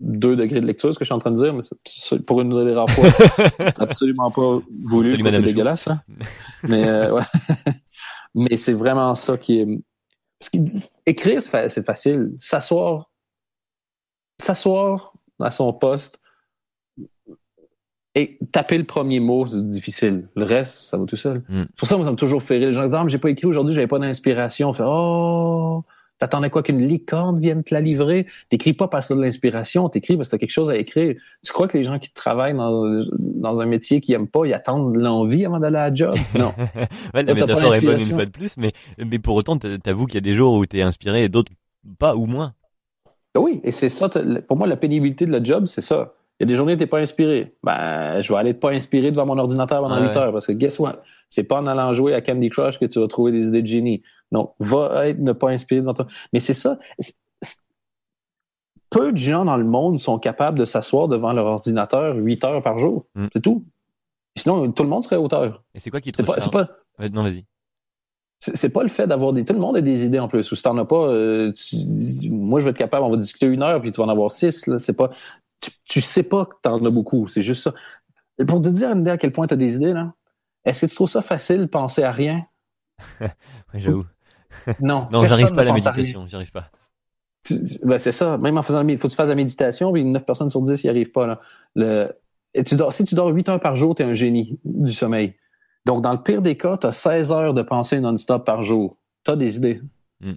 deux 0.00 0.36
degrés 0.36 0.60
de 0.60 0.66
lecture, 0.66 0.92
ce 0.92 0.98
que 0.98 1.04
je 1.04 1.08
suis 1.08 1.14
en 1.14 1.18
train 1.18 1.30
de 1.30 1.36
dire, 1.36 1.54
mais 1.54 1.62
c'est, 1.84 2.18
pour 2.20 2.40
une 2.40 2.50
des 2.64 2.74
rares 2.74 2.90
fois, 2.90 3.08
c'est 3.58 3.80
absolument 3.80 4.30
pas 4.30 4.60
voulu, 4.84 5.16
c'est 5.16 5.40
dégueulasse. 5.40 5.88
Hein. 5.88 6.02
mais 6.64 6.86
euh, 6.86 7.14
ouais. 7.14 7.22
mais 8.34 8.56
c'est 8.56 8.74
vraiment 8.74 9.14
ça 9.14 9.38
qui 9.38 9.60
est. 9.60 9.66
Parce 10.38 10.50
qu'écrire, 10.50 11.40
c'est 11.42 11.86
facile. 11.86 12.36
S'asseoir, 12.40 13.10
s'asseoir 14.38 15.14
à 15.40 15.50
son 15.50 15.72
poste 15.72 16.20
et 18.14 18.38
taper 18.50 18.78
le 18.78 18.84
premier 18.84 19.20
mot, 19.20 19.46
c'est 19.46 19.68
difficile. 19.68 20.28
Le 20.36 20.44
reste, 20.44 20.80
ça 20.80 20.96
va 20.96 21.04
tout 21.04 21.16
seul. 21.16 21.42
Mm. 21.48 21.64
C'est 21.68 21.76
pour 21.76 21.88
ça, 21.88 21.96
moi, 21.96 22.06
ça 22.06 22.10
me 22.10 22.16
toujours 22.16 22.42
fait 22.42 22.56
rire. 22.56 22.68
Les 22.68 22.74
gens 22.74 22.84
disent, 22.84 22.94
ah, 22.94 23.04
mais 23.04 23.10
j'ai 23.10 23.18
pas 23.18 23.30
écrit 23.30 23.46
aujourd'hui, 23.46 23.74
j'avais 23.74 23.86
pas 23.86 23.98
d'inspiration. 23.98 24.70
On 24.70 24.72
fait, 24.72 24.84
oh, 24.86 25.84
T'attendais 26.18 26.48
quoi 26.48 26.62
qu'une 26.62 26.80
licorne 26.80 27.38
vienne 27.38 27.62
te 27.62 27.74
la 27.74 27.80
livrer? 27.82 28.26
T'écris 28.48 28.72
pas 28.72 28.88
parce 28.88 29.08
que 29.08 29.14
de 29.14 29.20
l'inspiration, 29.20 29.88
t'écris 29.90 30.16
parce 30.16 30.30
que 30.30 30.36
t'as 30.36 30.38
quelque 30.38 30.50
chose 30.50 30.70
à 30.70 30.76
écrire. 30.76 31.14
Tu 31.44 31.52
crois 31.52 31.68
que 31.68 31.76
les 31.76 31.84
gens 31.84 31.98
qui 31.98 32.10
travaillent 32.12 32.54
dans, 32.54 33.04
dans 33.18 33.60
un 33.60 33.66
métier 33.66 34.00
qu'ils 34.00 34.14
aiment 34.14 34.26
pas, 34.28 34.46
ils 34.46 34.54
attendent 34.54 34.96
l'envie 34.96 35.44
avant 35.44 35.60
d'aller 35.60 35.76
à 35.76 35.90
la 35.90 35.94
job? 35.94 36.14
Non. 36.38 36.52
ouais, 37.14 37.22
la 37.22 37.34
métaphore 37.34 37.74
est 37.74 37.80
bonne 37.80 38.00
une 38.00 38.12
fois 38.12 38.24
de 38.24 38.30
plus, 38.30 38.56
mais, 38.56 38.72
mais 38.98 39.18
pour 39.18 39.36
autant, 39.36 39.58
t'avoues 39.58 40.06
qu'il 40.06 40.14
y 40.14 40.18
a 40.18 40.20
des 40.22 40.34
jours 40.34 40.54
où 40.54 40.64
t'es 40.64 40.82
inspiré 40.82 41.24
et 41.24 41.28
d'autres 41.28 41.52
pas 41.98 42.14
ou 42.16 42.26
moins. 42.26 42.52
Oui, 43.36 43.60
et 43.64 43.70
c'est 43.70 43.90
ça, 43.90 44.08
pour 44.48 44.56
moi, 44.56 44.66
la 44.66 44.76
pénibilité 44.76 45.26
de 45.26 45.32
la 45.32 45.42
job, 45.42 45.66
c'est 45.66 45.82
ça. 45.82 46.14
Il 46.38 46.42
y 46.42 46.44
a 46.44 46.48
des 46.48 46.54
journées 46.56 46.74
où 46.74 46.76
t'es 46.76 46.86
pas 46.86 46.98
inspiré. 47.00 47.54
Ben, 47.62 48.20
je 48.20 48.30
vais 48.32 48.38
aller 48.38 48.54
pas 48.54 48.70
inspiré 48.70 49.10
devant 49.10 49.24
mon 49.26 49.38
ordinateur 49.38 49.80
pendant 49.82 49.96
Ouais. 50.00 50.08
8 50.08 50.16
heures 50.16 50.32
parce 50.32 50.46
que 50.46 50.52
guess 50.52 50.78
what? 50.78 51.02
C'est 51.28 51.44
pas 51.44 51.56
en 51.60 51.66
allant 51.66 51.92
jouer 51.92 52.14
à 52.14 52.20
Candy 52.20 52.50
Crush 52.50 52.78
que 52.78 52.84
tu 52.84 53.00
vas 53.00 53.08
trouver 53.08 53.32
des 53.32 53.48
idées 53.48 53.62
de 53.62 53.66
génie. 53.66 54.02
Non, 54.32 54.52
va 54.58 55.08
être 55.08 55.18
ne 55.20 55.32
pas 55.32 55.50
inspiré 55.50 55.80
devant 55.80 55.94
toi. 55.94 56.06
Mais 56.32 56.40
c'est 56.40 56.54
ça. 56.54 56.78
Peu 58.90 59.12
de 59.12 59.16
gens 59.18 59.44
dans 59.44 59.56
le 59.56 59.64
monde 59.64 60.00
sont 60.00 60.18
capables 60.18 60.58
de 60.58 60.64
s'asseoir 60.64 61.08
devant 61.08 61.32
leur 61.32 61.46
ordinateur 61.46 62.16
8 62.16 62.44
heures 62.44 62.62
par 62.62 62.78
jour. 62.78 63.06
Mm. 63.14 63.26
C'est 63.32 63.40
tout. 63.42 63.64
Sinon, 64.36 64.70
tout 64.72 64.82
le 64.82 64.88
monde 64.88 65.02
serait 65.02 65.16
auteur. 65.16 65.64
Et 65.74 65.80
c'est 65.80 65.90
quoi 65.90 66.00
qui 66.00 66.12
te 66.12 66.22
pas, 66.22 66.38
c'est 66.38 66.52
pas, 66.52 66.68
Non, 67.12 67.22
vas-y. 67.22 67.42
c'est 68.38 68.68
pas 68.68 68.82
le 68.82 68.88
fait 68.88 69.06
d'avoir 69.06 69.32
des. 69.32 69.44
Tout 69.44 69.54
le 69.54 69.58
monde 69.60 69.76
a 69.76 69.80
des 69.80 70.04
idées 70.04 70.18
en 70.20 70.28
plus. 70.28 70.50
Ou 70.52 70.54
si 70.56 70.62
t'en 70.62 70.76
as 70.78 70.84
pas, 70.84 71.08
euh, 71.08 71.52
tu- 71.52 72.30
moi 72.30 72.60
je 72.60 72.64
vais 72.66 72.70
être 72.70 72.76
capable, 72.78 73.04
on 73.04 73.10
va 73.10 73.16
discuter 73.16 73.46
une 73.46 73.62
heure, 73.62 73.80
puis 73.80 73.90
tu 73.92 73.98
vas 74.00 74.06
en 74.06 74.08
avoir 74.10 74.30
six. 74.30 74.68
C'est 74.78 74.96
pas. 74.96 75.10
Tu, 75.60 75.70
tu 75.84 76.00
sais 76.00 76.22
pas 76.22 76.44
que 76.44 76.54
t'en 76.62 76.84
as 76.84 76.90
beaucoup. 76.90 77.28
C'est 77.28 77.42
juste 77.42 77.62
ça. 77.62 77.74
Et 78.38 78.44
pour 78.44 78.60
te 78.60 78.68
dire 78.68 78.90
à 78.90 79.18
quel 79.18 79.32
point 79.32 79.46
t'as 79.46 79.56
des 79.56 79.74
idées, 79.76 79.94
là, 79.94 80.12
est-ce 80.64 80.82
que 80.82 80.86
tu 80.86 80.94
trouves 80.94 81.08
ça 81.08 81.22
facile 81.22 81.60
de 81.62 81.66
penser 81.66 82.02
à 82.02 82.12
rien? 82.12 82.44
Ouais, 83.20 83.80
j'avoue. 83.80 84.04
Non. 84.80 85.08
Non, 85.10 85.26
j'arrive 85.26 85.52
pas 85.52 85.62
à 85.62 85.64
la 85.64 85.72
méditation, 85.72 86.26
j'arrive 86.26 86.52
pas. 86.52 86.70
Ben, 87.84 87.98
c'est 87.98 88.12
ça. 88.12 88.36
Même 88.38 88.58
en 88.58 88.62
faisant 88.62 88.86
il 88.86 88.98
faut 88.98 89.08
que 89.08 89.12
tu 89.12 89.16
fasses 89.16 89.28
la 89.28 89.34
méditation, 89.34 89.92
puis 89.92 90.04
9 90.04 90.24
personnes 90.24 90.50
sur 90.50 90.62
10 90.62 90.82
n'y 90.84 90.90
arrivent 90.90 91.12
pas. 91.12 91.26
Là. 91.26 91.40
Le, 91.74 92.12
et 92.54 92.62
tu 92.62 92.74
dors, 92.74 92.92
si 92.92 93.04
tu 93.04 93.14
dors 93.14 93.28
8 93.28 93.48
heures 93.50 93.60
par 93.60 93.76
jour, 93.76 93.94
tu 93.94 94.02
es 94.02 94.04
un 94.04 94.14
génie 94.14 94.58
du 94.64 94.92
sommeil. 94.92 95.34
Donc, 95.84 96.02
dans 96.02 96.12
le 96.12 96.22
pire 96.22 96.42
des 96.42 96.56
cas, 96.56 96.76
tu 96.78 96.86
as 96.86 96.92
16 96.92 97.30
heures 97.30 97.54
de 97.54 97.62
pensée 97.62 98.00
non-stop 98.00 98.44
par 98.44 98.62
jour. 98.62 98.96
Tu 99.24 99.30
as 99.30 99.36
des 99.36 99.56
idées. 99.56 99.80
Mm. 100.20 100.32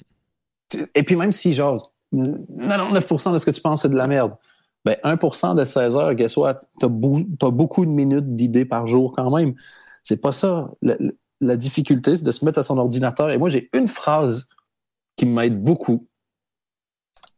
Et 0.93 1.03
puis, 1.03 1.15
même 1.15 1.31
si, 1.31 1.53
genre, 1.53 1.91
99% 2.13 3.33
de 3.33 3.37
ce 3.37 3.45
que 3.45 3.51
tu 3.51 3.61
penses, 3.61 3.81
c'est 3.83 3.89
de 3.89 3.95
la 3.95 4.07
merde, 4.07 4.35
ben 4.85 4.97
1% 5.03 5.55
de 5.55 5.63
16 5.63 5.95
heures, 5.95 6.13
guess 6.13 6.37
what? 6.37 6.61
Tu 6.79 6.85
as, 6.85 6.89
beaucoup 6.89 7.85
de 7.85 7.91
minutes 7.91 8.35
d'idées 8.35 8.65
par 8.65 8.85
jour 8.85 9.13
quand 9.15 9.35
même. 9.35 9.55
C'est 10.03 10.17
pas 10.17 10.31
ça. 10.31 10.69
La, 10.81 10.95
la 11.41 11.55
difficulté, 11.55 12.15
c'est 12.15 12.25
de 12.25 12.31
se 12.31 12.43
mettre 12.45 12.59
à 12.59 12.63
son 12.63 12.77
ordinateur. 12.77 13.31
Et 13.31 13.37
moi, 13.37 13.49
j'ai 13.49 13.69
une 13.73 13.87
phrase 13.87 14.47
qui 15.15 15.25
m'aide 15.25 15.61
beaucoup. 15.63 16.07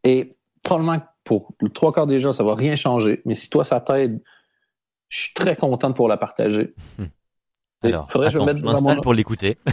Et 0.04 0.36
probablement 0.64 1.02
pour 1.24 1.54
le 1.60 1.70
trois 1.70 1.94
quarts 1.94 2.08
des 2.08 2.20
gens, 2.20 2.32
ça 2.32 2.44
va 2.44 2.56
rien 2.56 2.76
changer. 2.76 3.22
Mais 3.26 3.36
si 3.36 3.50
toi, 3.50 3.64
ça 3.64 3.80
t'aide, 3.80 4.22
je 5.10 5.22
suis 5.22 5.34
très 5.34 5.56
content 5.56 5.94
pour 5.94 6.08
la 6.08 6.18
partager. 6.18 6.74
Alors, 7.84 8.12
faudrait 8.12 8.28
que 8.28 8.34
je 8.34 8.40
me 8.40 8.46
mette 8.46 8.58
je 8.58 8.64
dans 8.64 8.72
m'installe 8.74 8.96
mon- 8.98 9.02
pour 9.02 9.14
l'écouter. 9.14 9.58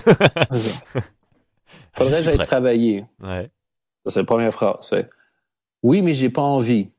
Faudrait 1.94 2.18
que 2.18 2.24
j'aille 2.24 2.46
travailler. 2.46 3.04
Ouais. 3.20 3.50
Ça, 4.04 4.10
c'est 4.10 4.20
la 4.20 4.26
première 4.26 4.52
phrase. 4.52 4.90
Oui, 5.82 6.02
mais 6.02 6.12
j'ai 6.12 6.30
pas 6.30 6.42
envie. 6.42 6.90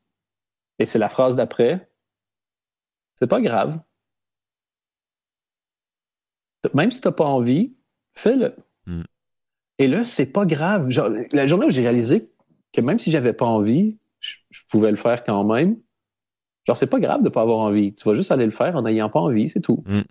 Et 0.78 0.86
c'est 0.86 1.00
la 1.00 1.10
phrase 1.10 1.36
d'après. 1.36 1.90
C'est 3.16 3.28
pas 3.28 3.42
grave. 3.42 3.80
Même 6.73 6.91
si 6.91 7.02
t'as 7.02 7.11
pas 7.11 7.26
envie, 7.26 7.73
fais-le. 8.15 8.56
Hmm. 8.86 9.03
Et 9.77 9.88
là, 9.88 10.03
c'est 10.06 10.26
pas 10.26 10.45
grave. 10.45 10.90
Genre, 10.90 11.10
la 11.31 11.48
journée 11.48 11.65
où 11.65 11.69
j'ai 11.69 11.81
réalisé 11.81 12.30
que 12.73 12.81
même 12.81 12.99
si 12.99 13.11
j'avais 13.11 13.34
pas 13.34 13.45
envie, 13.45 13.98
je, 14.19 14.36
je 14.52 14.61
pouvais 14.69 14.91
le 14.91 14.98
faire 14.98 15.23
quand 15.23 15.44
même. 15.44 15.77
Genre, 16.68 16.77
c'est 16.77 16.88
pas 16.88 16.99
grave 16.99 17.23
de 17.23 17.30
pas 17.30 17.41
avoir 17.41 17.60
envie. 17.60 17.94
Tu 17.94 18.07
vas 18.07 18.14
juste 18.15 18.31
aller 18.31 18.45
le 18.45 18.52
faire 18.52 18.76
en 18.76 18.81
n'ayant 18.84 19.10
pas 19.10 19.19
envie, 19.22 19.49
c'est 19.49 19.61
tout. 19.61 19.84
Hmm. 19.88 20.02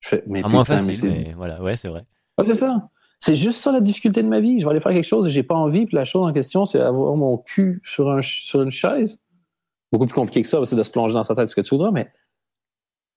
Je 0.00 0.08
fais, 0.10 0.24
mais 0.26 0.42
moins 0.42 0.64
facile, 0.64 0.94
c'est- 0.94 1.08
mais 1.08 1.32
voilà, 1.34 1.60
ouais, 1.62 1.76
c'est 1.76 1.88
vrai. 1.88 2.04
Ouais, 2.38 2.44
c'est 2.46 2.54
ça. 2.54 2.88
C'est 3.20 3.36
juste 3.36 3.60
ça 3.60 3.72
la 3.72 3.80
difficulté 3.80 4.22
de 4.22 4.28
ma 4.28 4.40
vie. 4.40 4.60
Je 4.60 4.64
vais 4.64 4.70
aller 4.70 4.80
faire 4.80 4.92
quelque 4.92 5.04
chose 5.06 5.26
et 5.26 5.30
j'ai 5.30 5.42
pas 5.42 5.54
envie, 5.54 5.86
puis 5.86 5.96
la 5.96 6.04
chose 6.04 6.26
en 6.26 6.32
question, 6.32 6.64
c'est 6.66 6.78
avoir 6.78 7.16
mon 7.16 7.38
cul 7.38 7.80
sur, 7.84 8.10
un, 8.10 8.20
sur 8.22 8.62
une 8.62 8.70
chaise. 8.70 9.18
Beaucoup 9.92 10.06
plus 10.06 10.14
compliqué 10.14 10.42
que 10.42 10.48
ça, 10.48 10.64
c'est 10.64 10.76
de 10.76 10.82
se 10.82 10.90
plonger 10.90 11.14
dans 11.14 11.24
sa 11.24 11.34
tête 11.34 11.48
ce 11.48 11.54
que 11.54 11.60
tu 11.62 11.70
voudras, 11.70 11.90
mais. 11.90 12.12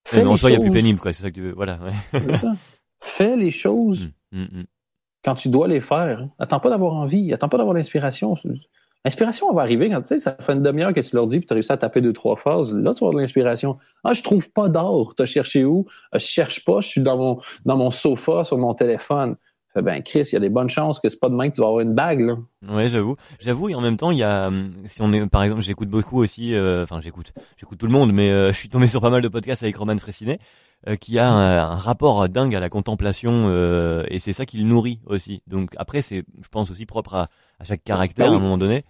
Fais 0.10 0.24
mais 0.24 0.28
en 0.28 0.36
soi, 0.36 0.50
il 0.50 0.54
y 0.54 0.56
a 0.56 0.60
plus 0.60 0.68
choses. 0.68 0.76
pénible, 0.76 1.00
quoi. 1.00 1.14
C'est 1.14 1.24
ça 1.24 1.30
que 1.30 1.36
tu 1.36 1.42
veux. 1.42 1.54
Voilà, 1.54 1.80
ouais. 1.84 2.20
C'est 2.22 2.36
ça. 2.38 2.54
Fais 3.00 3.36
les 3.36 3.52
choses 3.52 4.10
Mm, 4.34 4.42
mm, 4.42 4.60
mm. 4.62 4.66
quand 5.24 5.36
tu 5.36 5.48
dois 5.50 5.68
les 5.68 5.80
faire. 5.80 6.28
Attends 6.40 6.60
pas 6.60 6.70
d'avoir 6.70 6.94
envie, 6.94 7.32
attends 7.34 7.48
pas 7.50 7.58
d'avoir 7.58 7.74
l'inspiration. 7.76 8.36
L'inspiration, 9.06 9.48
elle 9.50 9.56
va 9.56 9.62
arriver 9.62 9.90
quand 9.90 10.02
tu 10.02 10.08
sais, 10.08 10.18
ça 10.18 10.36
fait 10.38 10.52
une 10.54 10.62
demi-heure 10.64 10.94
que 10.94 11.00
tu 11.00 11.16
leur 11.16 11.28
dis, 11.28 11.40
puis 11.40 11.48
tu 11.48 11.54
as 11.54 11.56
réussi 11.56 11.72
à 11.72 11.78
taper 11.78 12.02
deux, 12.02 12.12
trois 12.12 12.36
phrases. 12.36 12.74
Là, 12.74 12.94
tu 12.94 13.00
vas 13.00 13.08
avoir 13.08 13.14
de 13.14 13.20
l'inspiration. 13.20 13.78
Ah, 14.04 14.12
je 14.14 14.22
trouve 14.22 14.50
pas 14.52 14.68
d'or. 14.68 15.14
Tu 15.16 15.24
as 15.24 15.26
cherché 15.26 15.64
où? 15.64 15.86
Ah, 16.12 16.20
je 16.20 16.26
cherche 16.26 16.66
pas, 16.66 16.82
je 16.82 16.88
suis 16.90 17.02
dans 17.02 17.16
mon, 17.18 17.40
dans 17.66 17.78
mon 17.78 17.92
sofa, 17.92 18.44
sur 18.44 18.58
mon 18.58 18.74
téléphone. 18.74 19.38
Fait, 19.78 19.84
ben, 19.84 20.02
Chris, 20.02 20.22
il 20.32 20.34
y 20.34 20.36
a 20.36 20.40
des 20.40 20.50
bonnes 20.50 20.72
chances 20.72 21.00
que 21.00 21.08
c'est 21.08 21.20
pas 21.20 21.30
demain 21.30 21.50
que 21.52 21.56
tu 21.56 21.62
vas 21.62 21.68
avoir 21.68 21.82
une 21.82 21.94
bague, 21.94 22.22
là. 22.22 22.38
Ouais, 22.68 22.90
j'avoue. 22.90 23.16
J'avoue, 23.40 23.70
et 23.70 23.76
en 23.76 23.82
même 23.82 23.96
temps, 23.96 24.10
il 24.10 24.18
y 24.18 24.24
a, 24.24 24.48
hum, 24.48 24.74
si 24.86 25.04
on 25.04 25.14
est, 25.14 25.24
par 25.28 25.44
exemple, 25.44 25.62
j'écoute 25.62 25.88
beaucoup 25.88 26.20
aussi, 26.20 26.56
euh, 26.56 26.82
enfin, 26.82 27.00
j'écoute, 27.00 27.32
j'écoute 27.58 27.78
tout 27.78 27.86
le 27.86 27.92
monde, 27.92 28.12
mais 28.12 28.32
euh, 28.32 28.52
je 28.52 28.58
suis 28.58 28.70
tombé 28.70 28.88
sur 28.88 29.02
pas 29.02 29.12
mal 29.12 29.22
de 29.22 29.28
podcasts 29.28 29.62
avec 29.62 29.78
Roman 29.78 29.96
Fressinet, 30.00 30.40
euh, 30.88 30.96
qui 30.96 31.20
a 31.20 31.30
un, 31.30 31.60
un 31.60 31.76
rapport 31.76 32.28
dingue 32.28 32.56
à 32.56 32.60
la 32.60 32.70
contemplation, 32.70 33.52
et 34.10 34.18
c'est 34.18 34.34
ça 34.34 34.48
qui 34.48 34.58
le 34.58 34.64
nourrit 34.64 35.00
aussi. 35.06 35.44
Donc 35.46 35.76
après, 35.78 36.02
c'est, 36.02 36.24
je 36.42 36.48
pense 36.50 36.72
aussi 36.72 36.88
propre 36.88 37.14
à, 37.14 37.30
à 37.60 37.64
chaque 37.64 37.84
caractère 37.84 38.26
Ben 38.26 38.32
oui. 38.32 38.38
à 38.38 38.40
un 38.40 38.42
moment 38.42 38.58
donné. 38.58 38.84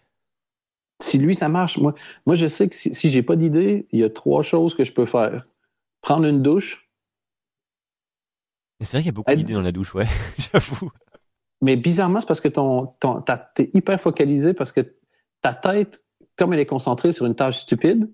Si 1.01 1.17
lui, 1.17 1.35
ça 1.35 1.49
marche, 1.49 1.77
moi, 1.77 1.95
moi 2.25 2.35
je 2.35 2.47
sais 2.47 2.69
que 2.69 2.75
si, 2.75 2.95
si 2.95 3.09
j'ai 3.09 3.23
pas 3.23 3.35
d'idée, 3.35 3.87
il 3.91 3.99
y 3.99 4.05
a 4.05 4.09
trois 4.09 4.41
choses 4.41 4.73
que 4.73 4.85
je 4.85 4.93
peux 4.93 5.05
faire. 5.05 5.47
Prendre 6.01 6.25
une 6.25 6.41
douche, 6.41 6.86
c'est 8.85 8.97
vrai 8.97 8.99
qu'il 9.01 9.07
y 9.07 9.09
a 9.09 9.13
beaucoup 9.13 9.33
d'idées 9.33 9.53
dans 9.53 9.61
la 9.61 9.71
douche, 9.71 9.93
ouais, 9.95 10.07
j'avoue. 10.51 10.91
mais 11.61 11.75
bizarrement, 11.75 12.19
c'est 12.19 12.27
parce 12.27 12.41
que 12.41 12.47
ton, 12.47 12.87
ton, 12.99 13.23
t'es 13.55 13.69
hyper 13.73 13.99
focalisé 13.99 14.53
parce 14.53 14.71
que 14.71 14.81
ta 15.41 15.53
tête, 15.53 16.03
comme 16.37 16.53
elle 16.53 16.59
est 16.59 16.65
concentrée 16.65 17.11
sur 17.11 17.25
une 17.25 17.35
tâche 17.35 17.59
stupide, 17.59 18.11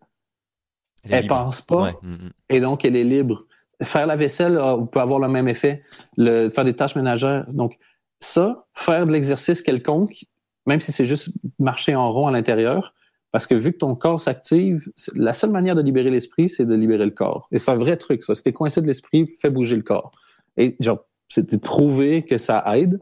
elle 1.03 1.23
libre. 1.23 1.35
pense 1.35 1.61
pas 1.61 1.83
Ouais, 1.83 1.95
mm, 2.01 2.13
mm. 2.13 2.31
et 2.49 2.59
donc 2.59 2.85
elle 2.85 2.95
est 2.95 3.03
libre. 3.03 3.45
Faire 3.81 4.07
la 4.07 4.15
vaisselle 4.15 4.57
ah, 4.57 4.77
peut 4.91 4.99
avoir 4.99 5.19
le 5.19 5.27
même 5.27 5.47
effet. 5.47 5.83
Le, 6.15 6.49
faire 6.49 6.63
des 6.63 6.75
tâches 6.75 6.95
ménagères. 6.95 7.45
Donc, 7.51 7.77
ça, 8.21 8.65
faire 8.73 9.05
de 9.05 9.11
l'exercice 9.11 9.61
quelconque, 9.61 10.25
même 10.65 10.79
si 10.79 10.91
c'est 10.91 11.05
juste 11.05 11.29
marcher 11.59 11.95
en 11.95 12.13
rond 12.13 12.27
à 12.27 12.31
l'intérieur, 12.31 12.93
parce 13.31 13.47
que 13.47 13.55
vu 13.55 13.73
que 13.73 13.79
ton 13.79 13.95
corps 13.95 14.21
s'active, 14.21 14.87
la 15.15 15.33
seule 15.33 15.49
manière 15.49 15.75
de 15.75 15.81
libérer 15.81 16.11
l'esprit, 16.11 16.49
c'est 16.49 16.65
de 16.65 16.75
libérer 16.75 17.05
le 17.05 17.11
corps. 17.11 17.47
Et 17.51 17.57
c'est 17.57 17.71
un 17.71 17.75
vrai 17.75 17.97
truc, 17.97 18.23
ça. 18.23 18.35
Si 18.35 18.43
t'es 18.43 18.53
coincé 18.53 18.79
de 18.81 18.87
l'esprit, 18.87 19.27
fais 19.41 19.49
bouger 19.49 19.75
le 19.75 19.81
corps. 19.81 20.11
Et 20.57 20.75
genre, 20.79 21.05
c'était 21.29 21.57
prouvé 21.57 22.23
que 22.23 22.37
ça 22.37 22.63
aide. 22.75 22.99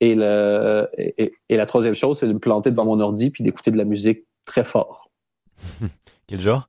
Et, 0.00 0.14
le, 0.14 0.88
et, 0.96 1.32
la 1.50 1.66
troisième 1.66 1.94
chose, 1.94 2.18
c'est 2.18 2.28
de 2.28 2.32
me 2.32 2.38
planter 2.38 2.70
devant 2.70 2.84
mon 2.84 3.00
ordi 3.00 3.30
puis 3.30 3.42
d'écouter 3.42 3.70
de 3.70 3.76
la 3.76 3.84
musique 3.84 4.24
très 4.44 4.64
fort. 4.64 5.10
Quel 6.26 6.40
genre? 6.40 6.68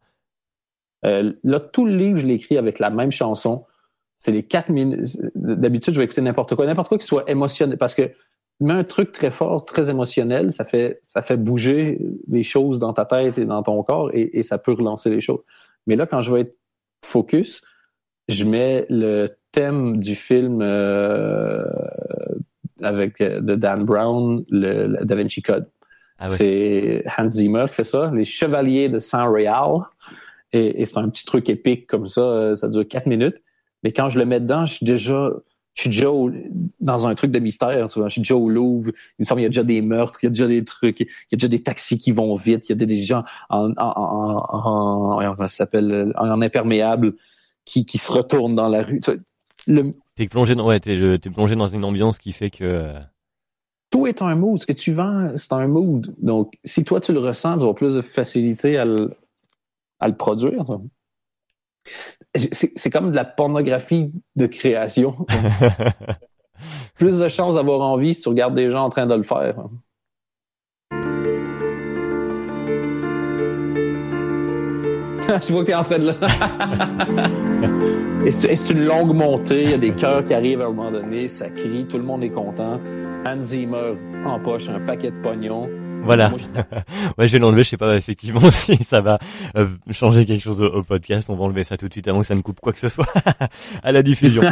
Euh, 1.06 1.34
là, 1.44 1.60
tout 1.60 1.86
le 1.86 1.96
livre, 1.96 2.20
je 2.20 2.26
l'ai 2.26 2.34
écrit 2.34 2.58
avec 2.58 2.80
la 2.80 2.90
même 2.90 3.12
chanson. 3.12 3.66
C'est 4.16 4.32
les 4.32 4.44
quatre 4.44 4.70
minutes. 4.70 5.18
D'habitude, 5.36 5.94
je 5.94 6.00
vais 6.00 6.06
écouter 6.06 6.22
n'importe 6.22 6.56
quoi, 6.56 6.66
n'importe 6.66 6.90
quoi 6.90 6.98
qui 6.98 7.06
soit 7.06 7.30
émotionnel, 7.30 7.78
parce 7.78 7.96
que 7.96 8.12
mais 8.62 8.74
un 8.74 8.84
truc 8.84 9.14
très 9.14 9.32
fort, 9.32 9.64
très 9.64 9.90
émotionnel, 9.90 10.52
ça 10.52 10.66
fait 10.66 11.00
ça 11.02 11.22
fait 11.22 11.38
bouger 11.38 12.02
les 12.28 12.44
choses 12.44 12.80
dans 12.80 12.92
ta 12.92 13.06
tête 13.06 13.38
et 13.38 13.46
dans 13.46 13.64
ton 13.64 13.82
corps, 13.84 14.12
et, 14.14 14.38
et 14.38 14.44
ça 14.44 14.58
peut 14.58 14.74
relancer 14.74 15.10
les 15.10 15.22
choses. 15.22 15.40
Mais 15.88 15.96
là, 15.96 16.06
quand 16.06 16.22
je 16.22 16.34
vais 16.34 16.42
être 16.42 16.58
focus, 17.06 17.62
je 18.28 18.44
mets 18.44 18.86
le 18.90 19.30
thème 19.52 20.00
du 20.00 20.16
film 20.16 20.60
euh, 20.62 21.66
avec 22.82 23.22
euh, 23.22 23.42
de 23.42 23.56
Dan 23.56 23.84
Brown, 23.84 24.44
le, 24.50 24.88
le 24.88 25.06
Da 25.06 25.16
Vinci 25.16 25.42
Code. 25.42 25.68
Ah. 26.18 26.28
C'est 26.28 27.04
Hans 27.18 27.30
Zimmer 27.30 27.66
qui 27.70 27.76
fait 27.76 27.84
ça, 27.84 28.12
les 28.14 28.26
Chevaliers 28.26 28.90
de 28.90 29.00
San 29.00 29.32
Real. 29.32 29.82
Et, 30.52 30.82
et 30.82 30.86
c'est 30.86 30.98
un 30.98 31.08
petit 31.10 31.26
truc 31.26 31.50
épique 31.50 31.88
comme 31.88 32.08
ça, 32.08 32.22
euh, 32.22 32.56
ça 32.56 32.68
dure 32.68 32.88
quatre 32.88 33.06
minutes. 33.06 33.42
Mais 33.84 33.92
quand 33.92 34.10
je 34.10 34.20
le 34.20 34.26
mets 34.26 34.40
dedans, 34.40 34.66
je 34.66 34.74
suis 34.74 34.86
déjà, 34.86 35.30
je 35.76 35.82
suis 35.82 35.90
déjà 35.90 36.10
au- 36.12 36.32
dans 36.82 37.08
un 37.08 37.16
truc 37.16 37.32
de 37.32 37.40
mystère. 37.40 37.88
Je 37.88 38.10
suis 38.10 38.22
déjà 38.22 38.36
au 38.36 38.50
Louvre. 38.50 38.90
Il 39.18 39.22
me 39.22 39.26
semble 39.26 39.40
qu'il 39.40 39.44
y 39.44 39.46
a 39.46 39.50
déjà 39.50 39.64
des 39.64 39.82
meurtres, 39.82 40.20
il 40.22 40.26
y 40.26 40.28
a 40.28 40.32
déjà 40.32 40.48
des 40.48 40.66
trucs, 40.66 41.00
il 41.00 41.08
y 41.32 41.36
a 41.36 41.38
déjà 41.38 41.48
des 41.48 41.64
taxis 41.64 42.00
qui 42.00 42.12
vont 42.12 42.36
vite, 42.36 42.68
il 42.68 42.78
y 42.78 42.84
a 42.84 42.86
des 42.86 43.04
gens 43.04 43.24
en, 43.50 43.72
en, 43.72 43.76
en, 43.78 45.22
en, 45.22 45.40
en- 45.40 45.48
s'appelle, 45.48 46.12
en 46.18 46.42
imperméable 46.42 47.14
qui, 47.64 47.86
qui 47.86 47.98
se 47.98 48.12
retournent 48.12 48.56
dans 48.56 48.68
la 48.68 48.82
rue. 48.82 49.00
Tu 49.00 49.12
vois, 49.12 49.20
le, 49.70 49.94
T'es 50.16 50.28
plongé 50.28 50.56
dans, 50.56 50.68
ouais, 50.68 50.80
t'es, 50.80 50.96
le- 50.98 51.18
t'es 51.18 51.30
plongé 51.30 51.56
dans 51.56 51.68
une 51.68 51.86
ambiance 51.86 52.18
qui 52.20 52.34
fait 52.34 52.50
que, 52.50 52.64
euh, 52.66 53.00
tout 53.90 54.06
est 54.06 54.22
un 54.22 54.36
mood. 54.36 54.60
Ce 54.60 54.66
que 54.66 54.74
tu 54.74 54.94
vends, 54.94 55.32
c'est 55.36 55.54
un 55.54 55.68
mood. 55.68 56.14
Donc, 56.22 56.54
si 56.64 56.84
toi, 56.84 57.00
tu 57.00 57.14
le 57.14 57.20
ressens, 57.20 57.56
tu 57.58 57.62
avoir 57.62 57.76
plus 57.76 57.96
de 57.96 58.02
facilité 58.02 58.78
à 58.78 58.86
le, 58.86 59.16
à 60.00 60.08
le 60.08 60.16
produire. 60.16 60.66
C'est 62.36 62.72
c'est 62.78 62.90
comme 62.90 63.12
de 63.12 63.16
la 63.16 63.26
pornographie 63.26 64.12
de 64.36 64.46
création. 64.46 65.26
plus 66.96 67.18
de 67.18 67.28
chances 67.30 67.56
d'avoir 67.56 67.82
envie 67.82 68.14
si 68.14 68.22
tu 68.22 68.30
regardes 68.30 68.56
des 68.56 68.70
gens 68.70 68.84
en 68.84 68.90
train 68.90 69.08
de 69.08 69.16
le 69.16 69.24
faire. 69.24 69.56
Je 75.48 75.54
vois 75.54 75.62
que 75.62 75.68
tu 75.68 75.72
es 75.72 75.76
en 75.76 75.84
train 75.84 76.00
de 76.00 76.16
et 78.26 78.32
c'est 78.32 78.70
une 78.72 78.86
longue 78.86 79.14
montée, 79.14 79.64
il 79.64 79.72
y 79.72 79.74
a 79.74 79.78
des 79.78 79.92
chœurs 79.92 80.26
qui 80.26 80.34
arrivent 80.34 80.62
à 80.62 80.66
un 80.66 80.72
moment 80.72 80.92
donné, 80.92 81.28
ça 81.28 81.50
crie, 81.50 81.86
tout 81.88 81.98
le 81.98 82.04
monde 82.04 82.24
est 82.24 82.30
content. 82.30 82.80
Hans 83.28 83.44
Zimmer 83.44 83.94
en 84.26 84.40
poche, 84.40 84.68
un 84.70 84.80
paquet 84.80 85.12
de 85.12 85.22
pognon. 85.22 85.70
Voilà. 86.04 86.32
ouais, 87.18 87.28
je 87.28 87.34
vais 87.34 87.40
l'enlever. 87.40 87.64
Je 87.64 87.70
sais 87.70 87.78
pas 87.78 87.96
effectivement 87.96 88.50
si 88.52 88.78
ça 88.84 89.02
va 89.02 89.20
euh, 89.58 89.68
changer 89.92 90.26
quelque 90.26 90.42
chose 90.42 90.62
au, 90.62 90.84
podcast. 90.84 91.30
On 91.30 91.36
va 91.36 91.44
enlever 91.44 91.64
ça 91.64 91.78
tout 91.78 91.88
de 91.88 91.94
suite 91.94 92.08
avant 92.08 92.22
que 92.22 92.28
ça 92.28 92.36
ne 92.36 92.42
coupe 92.42 92.60
quoi 92.60 92.74
que 92.74 92.80
ce 92.80 92.90
soit 92.90 93.08
à 93.84 93.92
la 93.92 94.02
diffusion. 94.02 94.42
ouais, 94.42 94.52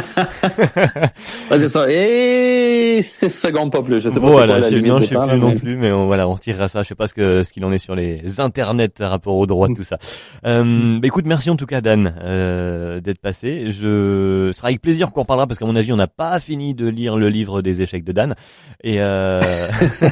c'est 1.50 1.68
ça. 1.68 1.90
Et 1.90 3.00
6 3.02 3.28
secondes 3.28 3.72
pas 3.72 3.82
plus. 3.82 4.00
Je 4.00 4.08
sais 4.08 4.20
pas 4.20 4.28
voilà, 4.28 4.60
je, 4.62 4.76
non, 4.76 5.00
je 5.00 5.06
sais 5.06 5.16
plus 5.16 5.38
non 5.38 5.54
plus, 5.54 5.76
mais 5.76 5.90
on, 5.92 6.06
voilà, 6.06 6.28
on 6.28 6.36
tirera 6.36 6.68
ça. 6.68 6.82
Je 6.82 6.88
sais 6.88 6.94
pas 6.94 7.08
ce 7.08 7.14
que 7.14 7.42
ce 7.42 7.52
qu'il 7.52 7.64
en 7.64 7.72
est 7.72 7.78
sur 7.78 7.94
les 7.94 8.40
internets 8.40 8.88
par 8.88 9.10
rapport 9.10 9.36
au 9.36 9.46
droit 9.46 9.68
tout 9.68 9.84
ça. 9.84 9.98
Euh, 10.44 10.98
bah, 10.98 11.06
écoute, 11.06 11.26
merci 11.26 11.50
en 11.50 11.56
tout 11.56 11.66
cas 11.66 11.80
Dan 11.80 12.14
euh, 12.22 13.00
d'être 13.00 13.20
passé. 13.20 13.70
Je 13.70 14.48
ce 14.48 14.52
sera 14.52 14.68
avec 14.68 14.80
plaisir 14.80 15.12
qu'on 15.12 15.24
parlera 15.24 15.46
parce 15.46 15.58
qu'à 15.58 15.66
mon 15.66 15.76
avis, 15.76 15.92
on 15.92 15.96
n'a 15.96 16.06
pas 16.06 16.38
fini 16.40 16.74
de 16.74 16.88
lire 16.88 17.16
le 17.16 17.28
livre 17.28 17.62
des 17.62 17.82
échecs 17.82 18.04
de 18.04 18.12
Dan. 18.12 18.34
Et 18.82 18.96
euh... 19.00 19.68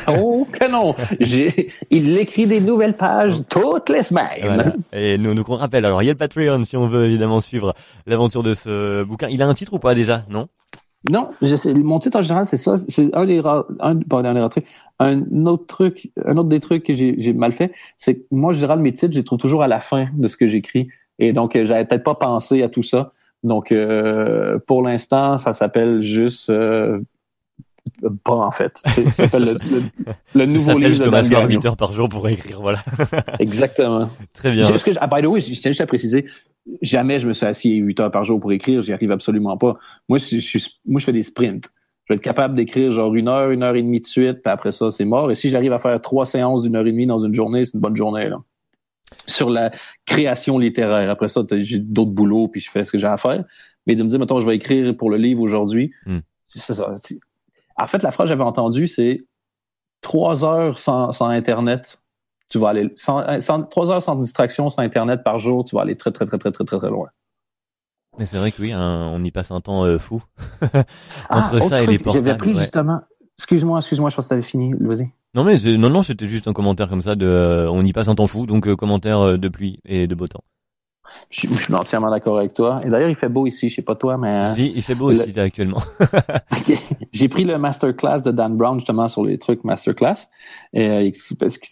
oh 0.08 0.46
que 0.50 0.70
non 0.70 0.94
il 1.90 2.16
écrit 2.19 2.47
des 2.47 2.61
nouvelles 2.61 2.97
pages 2.97 3.43
toutes 3.48 3.89
les 3.89 4.03
semaines. 4.03 4.74
Et 4.93 5.19
nous, 5.19 5.35
nous 5.35 5.44
qu'on 5.44 5.57
rappelle. 5.57 5.85
Alors, 5.85 6.03
il 6.03 6.07
y 6.07 6.09
a 6.09 6.12
le 6.12 6.19
Patreon 6.19 6.62
si 6.65 6.77
on 6.77 6.86
veut 6.86 7.05
évidemment 7.05 7.40
suivre 7.40 7.74
l'aventure 8.07 8.43
de 8.43 8.55
ce 8.55 9.05
bouquin. 9.05 9.28
Il 9.28 9.43
a 9.43 9.47
un 9.47 9.55
titre 9.55 9.74
ou 9.74 9.78
pas 9.78 9.94
déjà? 9.94 10.24
Non? 10.31 10.48
Non, 11.11 11.31
mon 11.66 12.01
titre 12.01 12.19
en 12.19 12.23
général, 12.23 12.47
c'est 12.47 12.57
ça. 12.57 12.77
C'est 12.89 13.15
un 13.15 13.27
des 13.27 13.40
un, 13.81 14.01
Un 14.98 15.47
autre 15.47 15.66
truc, 15.66 16.11
un 16.24 16.36
autre 16.36 16.48
des 16.48 16.61
trucs 16.61 16.85
que 16.85 16.94
j'ai 16.94 17.32
mal 17.32 17.53
fait, 17.53 17.73
c'est 17.97 18.16
que 18.16 18.23
moi, 18.31 18.51
en 18.51 18.55
général, 18.55 18.81
mes 18.81 18.93
titres, 18.93 19.12
je 19.12 19.19
les 19.19 19.24
trouve 19.24 19.39
toujours 19.39 19.62
à 19.62 19.69
la 19.69 19.81
fin 19.81 20.09
de 20.15 20.27
ce 20.27 20.36
que 20.36 20.47
j'écris. 20.47 20.89
Et 21.19 21.32
donc, 21.32 21.55
euh, 21.55 21.65
j'avais 21.65 21.85
peut-être 21.85 22.05
pas 22.05 22.15
pensé 22.15 22.62
à 22.62 22.69
tout 22.69 22.82
ça. 22.82 23.12
Donc, 23.43 23.70
euh, 23.70 24.59
pour 24.66 24.82
l'instant, 24.82 25.39
ça 25.39 25.53
s'appelle 25.53 26.03
juste 26.03 26.51
euh, 26.51 27.01
pas 28.24 28.34
en 28.34 28.50
fait. 28.50 28.80
Ça 28.86 29.10
s'appelle 29.10 29.44
le, 29.44 29.82
le, 30.34 30.46
nouveau 30.46 30.78
livre 30.78 31.04
de 31.04 31.10
Dan 31.10 31.48
8 31.48 31.64
heures 31.66 31.76
par 31.76 31.92
jour 31.92 32.08
pour 32.08 32.28
écrire, 32.28 32.60
voilà. 32.60 32.82
Exactement. 33.38 34.08
Très 34.32 34.52
bien. 34.52 34.70
Que, 34.70 34.90
ah, 35.00 35.06
by 35.06 35.22
the 35.22 35.26
way, 35.26 35.40
je 35.40 35.60
tiens 35.60 35.70
juste 35.70 35.80
à 35.80 35.86
préciser, 35.86 36.26
jamais 36.82 37.18
je 37.18 37.28
me 37.28 37.32
suis 37.32 37.46
assis 37.46 37.76
8 37.76 38.00
heures 38.00 38.10
par 38.10 38.24
jour 38.24 38.40
pour 38.40 38.52
écrire, 38.52 38.82
j'y 38.82 38.92
arrive 38.92 39.12
absolument 39.12 39.56
pas. 39.56 39.76
Moi, 40.08 40.18
je, 40.18 40.38
je, 40.38 40.58
moi, 40.86 41.00
je 41.00 41.04
fais 41.04 41.12
des 41.12 41.22
sprints. 41.22 41.70
Je 42.04 42.12
vais 42.12 42.18
être 42.18 42.22
capable 42.22 42.54
d'écrire 42.54 42.92
genre 42.92 43.12
une 43.14 43.26
heure, 43.26 43.50
une 43.50 43.64
heure 43.64 43.74
et 43.74 43.82
demie 43.82 43.98
de 43.98 44.04
suite, 44.04 44.42
puis 44.42 44.52
après 44.52 44.70
ça, 44.70 44.90
c'est 44.92 45.04
mort. 45.04 45.30
Et 45.30 45.34
si 45.34 45.50
j'arrive 45.50 45.72
à 45.72 45.80
faire 45.80 46.00
trois 46.00 46.24
séances 46.24 46.62
d'une 46.62 46.76
heure 46.76 46.86
et 46.86 46.92
demie 46.92 47.06
dans 47.06 47.18
une 47.18 47.34
journée, 47.34 47.64
c'est 47.64 47.74
une 47.74 47.80
bonne 47.80 47.96
journée, 47.96 48.28
là. 48.28 48.38
Sur 49.26 49.50
la 49.50 49.70
création 50.04 50.58
littéraire. 50.58 51.10
Après 51.10 51.28
ça, 51.28 51.42
j'ai 51.50 51.78
d'autres 51.78 52.10
boulots, 52.10 52.48
puis 52.48 52.60
je 52.60 52.70
fais 52.70 52.84
ce 52.84 52.90
que 52.90 52.98
j'ai 52.98 53.06
à 53.06 53.16
faire. 53.16 53.44
Mais 53.86 53.94
de 53.94 54.02
me 54.02 54.08
dire, 54.08 54.18
mettons, 54.18 54.40
je 54.40 54.46
vais 54.46 54.56
écrire 54.56 54.96
pour 54.96 55.10
le 55.10 55.16
livre 55.16 55.42
aujourd'hui, 55.42 55.92
c'est 56.46 56.74
ça. 56.74 56.94
En 57.78 57.86
fait, 57.86 58.03
la 58.03 58.11
phrase 58.11 58.27
que 58.27 58.28
j'avais 58.31 58.43
entendue, 58.43 58.89
c'est 58.89 59.27
trois 60.01 60.44
heures 60.44 60.78
sans, 60.78 61.12
sans, 61.12 61.28
Internet, 61.28 62.01
tu 62.48 62.59
vas 62.59 62.70
aller, 62.70 62.94
trois 63.70 63.90
heures 63.90 64.03
sans 64.03 64.16
distraction, 64.16 64.69
sans 64.69 64.82
Internet 64.82 65.23
par 65.23 65.39
jour, 65.39 65.65
tu 65.65 65.74
vas 65.74 65.82
aller 65.82 65.97
très, 65.97 66.12
très, 66.12 66.24
très, 66.27 66.39
très, 66.39 66.53
très, 66.53 66.65
très, 66.65 66.78
très 66.78 66.90
loin. 66.90 67.09
Mais 68.19 68.24
c'est 68.24 68.39
vrai 68.39 68.51
que 68.51 68.62
oui, 68.62 68.73
on 68.74 69.23
y 69.23 69.31
passe 69.31 69.51
un 69.51 69.61
temps 69.61 69.85
euh, 69.85 69.98
fou. 69.98 70.23
Entre 70.62 71.57
ah, 71.57 71.61
ça 71.61 71.82
et 71.82 71.86
les 71.86 71.98
portables. 71.98 72.24
J'avais 72.24 72.39
pris 72.39 72.57
justement, 72.57 73.03
excuse-moi, 73.36 73.78
excuse-moi, 73.78 74.09
je 74.09 74.16
pense 74.16 74.24
que 74.24 74.31
t'avais 74.31 74.43
fini, 74.43 74.73
vas-y. 74.81 75.11
Non 75.35 75.44
mais 75.44 75.59
non 75.77 75.90
non 75.90 76.03
c'était 76.03 76.28
juste 76.28 76.48
un 76.48 76.55
commentaire 76.55 76.89
comme 76.89 77.03
ça 77.03 77.15
de 77.15 77.27
euh, 77.27 77.70
on 77.70 77.85
y 77.85 77.93
passe 77.93 78.09
un 78.09 78.15
temps 78.15 78.27
fou 78.27 78.47
donc 78.47 78.66
euh, 78.66 78.74
commentaire 78.74 79.36
de 79.36 79.48
pluie 79.48 79.81
et 79.85 80.07
de 80.07 80.15
beau 80.15 80.28
temps. 80.28 80.44
Je, 81.30 81.46
suis 81.46 81.74
entièrement 81.74 82.10
d'accord 82.10 82.38
avec 82.38 82.54
toi. 82.54 82.80
Et 82.84 82.90
d'ailleurs, 82.90 83.08
il 83.08 83.14
fait 83.14 83.28
beau 83.28 83.46
ici. 83.46 83.68
Je 83.68 83.76
sais 83.76 83.82
pas 83.82 83.94
toi, 83.94 84.16
mais. 84.16 84.54
Si, 84.54 84.72
il 84.74 84.82
fait 84.82 84.94
beau 84.94 85.10
aussi 85.10 85.38
actuellement. 85.38 85.82
J'ai 87.12 87.28
pris 87.28 87.44
le 87.44 87.58
masterclass 87.58 88.22
de 88.24 88.30
Dan 88.30 88.56
Brown 88.56 88.78
justement 88.78 89.08
sur 89.08 89.24
les 89.24 89.38
trucs 89.38 89.64
masterclass. 89.64 90.28
Et, 90.72 90.88
euh, 90.88 91.10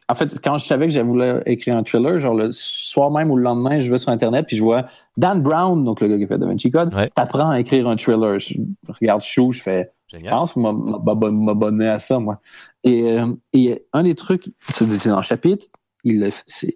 en 0.08 0.14
fait, 0.14 0.40
quand 0.42 0.58
je 0.58 0.64
savais 0.64 0.86
que 0.86 0.92
j'avais 0.92 1.08
voulu 1.08 1.24
écrire 1.46 1.76
un 1.76 1.82
thriller, 1.82 2.20
genre 2.20 2.34
le 2.34 2.50
soir 2.52 3.10
même 3.10 3.30
ou 3.30 3.36
le 3.36 3.42
lendemain, 3.42 3.80
je 3.80 3.90
vais 3.90 3.98
sur 3.98 4.10
Internet 4.10 4.46
puis 4.46 4.56
je 4.56 4.62
vois 4.62 4.86
Dan 5.16 5.42
Brown, 5.42 5.84
donc 5.84 6.00
le 6.00 6.08
gars 6.08 6.18
qui 6.18 6.26
fait 6.26 6.38
Da 6.38 6.46
Vinci 6.46 6.70
Code, 6.70 6.94
t'apprends 7.14 7.50
à 7.50 7.60
écrire 7.60 7.88
un 7.88 7.96
thriller. 7.96 8.38
Je 8.38 8.54
regarde 9.00 9.22
chou, 9.22 9.52
je 9.52 9.62
fais. 9.62 9.90
Génial. 10.08 10.26
Je 10.26 10.30
pense 10.30 10.56
m'abonner 10.56 11.88
à 11.88 11.98
ça, 11.98 12.18
moi. 12.18 12.40
Et, 12.84 13.18
euh, 13.18 13.32
et 13.52 13.86
un 13.92 14.02
des 14.02 14.14
trucs, 14.14 14.50
c'est 14.68 14.86
dans 15.08 15.16
le 15.16 15.22
chapitre, 15.22 15.66
il, 16.04 16.30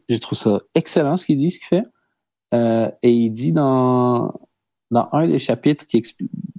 je 0.09 0.17
trouve 0.17 0.39
ça 0.39 0.61
excellent 0.75 1.17
ce 1.17 1.27
qu'il 1.27 1.37
dit, 1.37 1.51
ce 1.51 1.59
qu'il 1.59 1.69
fait. 1.69 1.85
Euh, 2.55 2.91
et 3.03 3.13
il 3.13 3.31
dit 3.31 3.53
dans, 3.53 4.33
dans 4.91 5.09
un 5.13 5.27
des 5.27 5.39
chapitres 5.39 5.87
qui 5.87 5.99
est 5.99 6.15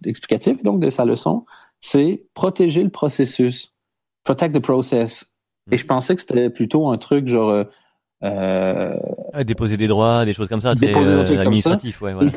explicatif 0.05 0.61
donc 0.63 0.79
de 0.79 0.89
sa 0.89 1.05
leçon, 1.05 1.45
c'est 1.81 2.23
protéger 2.33 2.83
le 2.83 2.89
processus. 2.89 3.73
Protect 4.23 4.55
the 4.55 4.59
process. 4.59 5.25
Et 5.71 5.77
je 5.77 5.85
pensais 5.85 6.15
que 6.15 6.21
c'était 6.21 6.49
plutôt 6.49 6.89
un 6.89 6.97
truc 6.97 7.27
genre 7.27 7.49
euh, 7.49 7.63
euh 8.23 8.95
déposer 9.45 9.77
des 9.77 9.87
droits, 9.87 10.25
des 10.25 10.33
choses 10.33 10.47
comme 10.47 10.61
ça, 10.61 10.75
très 10.75 10.95
euh, 10.95 11.39
administratif, 11.39 12.01
ouais, 12.01 12.13
voilà. 12.13 12.31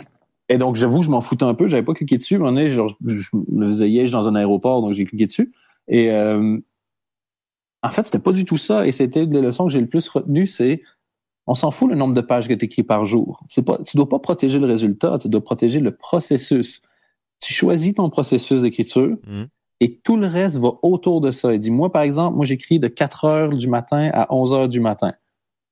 Et, 0.49 0.59
donc 0.59 0.77
j'avoue, 0.77 1.03
je 1.03 1.09
m'en 1.09 1.23
foutais 1.23 1.45
un 1.45 1.55
peu, 1.55 1.67
j'avais 1.67 1.83
pas 1.83 1.95
cliqué 1.95 2.19
dessus, 2.19 2.39
mais 2.39 2.69
genre 2.69 2.95
je 3.07 3.29
me 3.51 3.67
faisais 3.69 4.05
dans 4.05 4.29
un 4.29 4.35
aéroport, 4.35 4.83
donc 4.83 4.93
j'ai 4.93 5.05
cliqué 5.05 5.27
dessus. 5.27 5.53
Et 5.89 6.11
euh, 6.11 6.59
en 7.83 7.91
fait, 7.91 8.03
c'était 8.05 8.19
pas 8.19 8.33
du 8.33 8.45
tout 8.45 8.57
ça. 8.57 8.87
Et 8.87 8.93
c'était 8.93 9.27
des 9.27 9.41
leçons 9.41 9.67
que 9.67 9.73
j'ai 9.73 9.81
le 9.81 9.89
plus 9.89 10.09
retenues, 10.09 10.47
c'est 10.47 10.83
on 11.47 11.55
s'en 11.55 11.71
fout 11.71 11.91
le 11.91 11.97
nombre 11.97 12.15
de 12.15 12.21
pages 12.21 12.49
que 12.49 12.55
tu 12.55 12.67
écris 12.67 12.83
par 12.83 13.05
jour. 13.05 13.41
Pas, 13.67 13.79
tu 13.83 13.97
dois 13.97 14.09
pas 14.09 14.19
protéger 14.19 14.59
le 14.59 14.67
résultat, 14.67 15.19
tu 15.19 15.29
dois 15.29 15.43
protéger 15.43 15.81
le 15.81 15.95
processus. 15.95 16.83
Tu 17.41 17.53
choisis 17.53 17.95
ton 17.95 18.09
processus 18.11 18.63
d'écriture 18.63 19.17
mm. 19.27 19.45
et 19.81 19.99
tout 19.99 20.17
le 20.17 20.29
reste 20.29 20.59
va 20.59 20.73
autour 20.83 21.21
de 21.21 21.33
ça. 21.33 21.53
Et 21.53 21.59
dis, 21.59 21.71
moi, 21.71 21.91
par 21.91 22.03
exemple, 22.03 22.37
moi, 22.37 22.45
j'écris 22.45 22.79
de 22.79 22.89
4 22.89 23.25
heures 23.25 23.49
du 23.49 23.69
matin 23.69 24.11
à 24.13 24.33
11 24.33 24.55
heures 24.55 24.69
du 24.69 24.81
matin. 24.81 25.15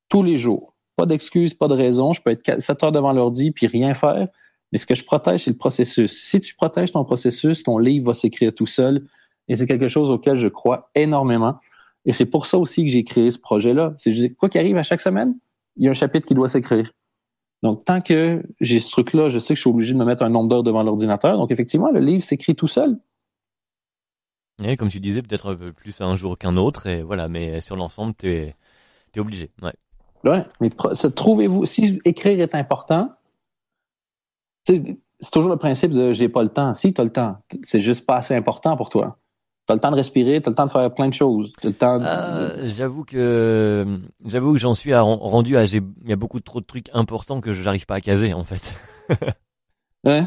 Tous 0.08 0.24
les 0.24 0.36
jours. 0.36 0.74
Pas 0.96 1.06
d'excuses, 1.06 1.54
pas 1.54 1.68
de 1.68 1.74
raison. 1.74 2.12
Je 2.12 2.20
peux 2.20 2.30
être 2.30 2.60
7 2.60 2.82
heures 2.82 2.92
devant 2.92 3.12
l'ordi 3.12 3.52
puis 3.52 3.68
rien 3.68 3.94
faire. 3.94 4.26
Mais 4.72 4.78
ce 4.78 4.86
que 4.86 4.94
je 4.94 5.04
protège, 5.04 5.44
c'est 5.44 5.50
le 5.50 5.56
processus. 5.56 6.12
Si 6.20 6.40
tu 6.40 6.54
protèges 6.54 6.92
ton 6.92 7.04
processus, 7.04 7.62
ton 7.62 7.78
livre 7.78 8.06
va 8.06 8.14
s'écrire 8.14 8.52
tout 8.54 8.66
seul. 8.66 9.06
Et 9.48 9.56
c'est 9.56 9.66
quelque 9.66 9.88
chose 9.88 10.10
auquel 10.10 10.36
je 10.36 10.48
crois 10.48 10.90
énormément. 10.94 11.56
Et 12.04 12.12
c'est 12.12 12.26
pour 12.26 12.46
ça 12.46 12.58
aussi 12.58 12.84
que 12.84 12.90
j'ai 12.90 13.04
créé 13.04 13.30
ce 13.30 13.38
projet-là. 13.38 13.94
C'est 13.96 14.30
quoi 14.34 14.48
qui 14.48 14.58
arrive 14.58 14.76
à 14.76 14.82
chaque 14.82 15.00
semaine? 15.00 15.36
Il 15.76 15.84
y 15.84 15.88
a 15.88 15.90
un 15.90 15.94
chapitre 15.94 16.26
qui 16.26 16.34
doit 16.34 16.48
s'écrire. 16.48 16.92
Donc, 17.62 17.84
tant 17.84 18.00
que 18.00 18.42
j'ai 18.60 18.80
ce 18.80 18.90
truc-là, 18.90 19.28
je 19.28 19.38
sais 19.38 19.54
que 19.54 19.56
je 19.56 19.60
suis 19.60 19.70
obligé 19.70 19.92
de 19.92 19.98
me 19.98 20.04
mettre 20.04 20.22
un 20.22 20.30
nombre 20.30 20.48
d'heures 20.48 20.62
devant 20.62 20.82
l'ordinateur. 20.82 21.36
Donc, 21.36 21.50
effectivement, 21.50 21.90
le 21.90 22.00
livre 22.00 22.22
s'écrit 22.22 22.54
tout 22.54 22.66
seul. 22.66 22.98
Et 24.62 24.76
comme 24.76 24.88
tu 24.88 25.00
disais, 25.00 25.22
peut-être 25.22 25.52
un 25.52 25.56
peu 25.56 25.72
plus 25.72 26.00
un 26.00 26.16
jour 26.16 26.38
qu'un 26.38 26.56
autre, 26.56 26.86
et 26.86 27.02
voilà, 27.02 27.28
mais 27.28 27.60
sur 27.60 27.76
l'ensemble, 27.76 28.14
tu 28.16 28.30
es, 28.30 28.54
obligé. 29.18 29.50
Ouais. 29.62 29.72
ouais 30.24 30.44
mais 30.60 30.70
trouvez-vous, 30.70 31.66
si 31.66 32.00
écrire 32.04 32.40
est 32.40 32.54
important, 32.54 33.12
c'est 34.64 34.98
toujours 35.32 35.50
le 35.50 35.56
principe 35.56 35.92
de 35.92 36.12
j'ai 36.12 36.28
pas 36.28 36.42
le 36.42 36.50
temps. 36.50 36.74
Si 36.74 36.92
tu 36.92 37.00
as 37.00 37.04
le 37.04 37.12
temps, 37.12 37.38
c'est 37.62 37.80
juste 37.80 38.06
pas 38.06 38.16
assez 38.16 38.34
important 38.34 38.76
pour 38.76 38.90
toi. 38.90 39.18
T'as 39.66 39.74
le 39.74 39.80
temps 39.80 39.90
de 39.90 39.96
respirer, 39.96 40.40
t'as 40.40 40.50
le 40.50 40.56
temps 40.56 40.66
de 40.66 40.70
faire 40.70 40.92
plein 40.92 41.08
de 41.08 41.14
choses. 41.14 41.52
le 41.62 41.72
temps. 41.72 42.00
Euh, 42.02 42.66
j'avoue 42.66 43.04
que 43.04 44.00
j'avoue 44.24 44.52
que 44.52 44.58
j'en 44.58 44.74
suis 44.74 44.94
rendu 44.94 45.56
à 45.56 45.64
il 45.64 45.82
y 46.06 46.12
a 46.12 46.16
beaucoup 46.16 46.40
trop 46.40 46.60
de 46.60 46.66
trucs 46.66 46.86
importants 46.92 47.40
que 47.40 47.52
je 47.52 47.62
n'arrive 47.62 47.86
pas 47.86 47.96
à 47.96 48.00
caser 48.00 48.34
en 48.34 48.44
fait. 48.44 48.74
ouais. 50.04 50.24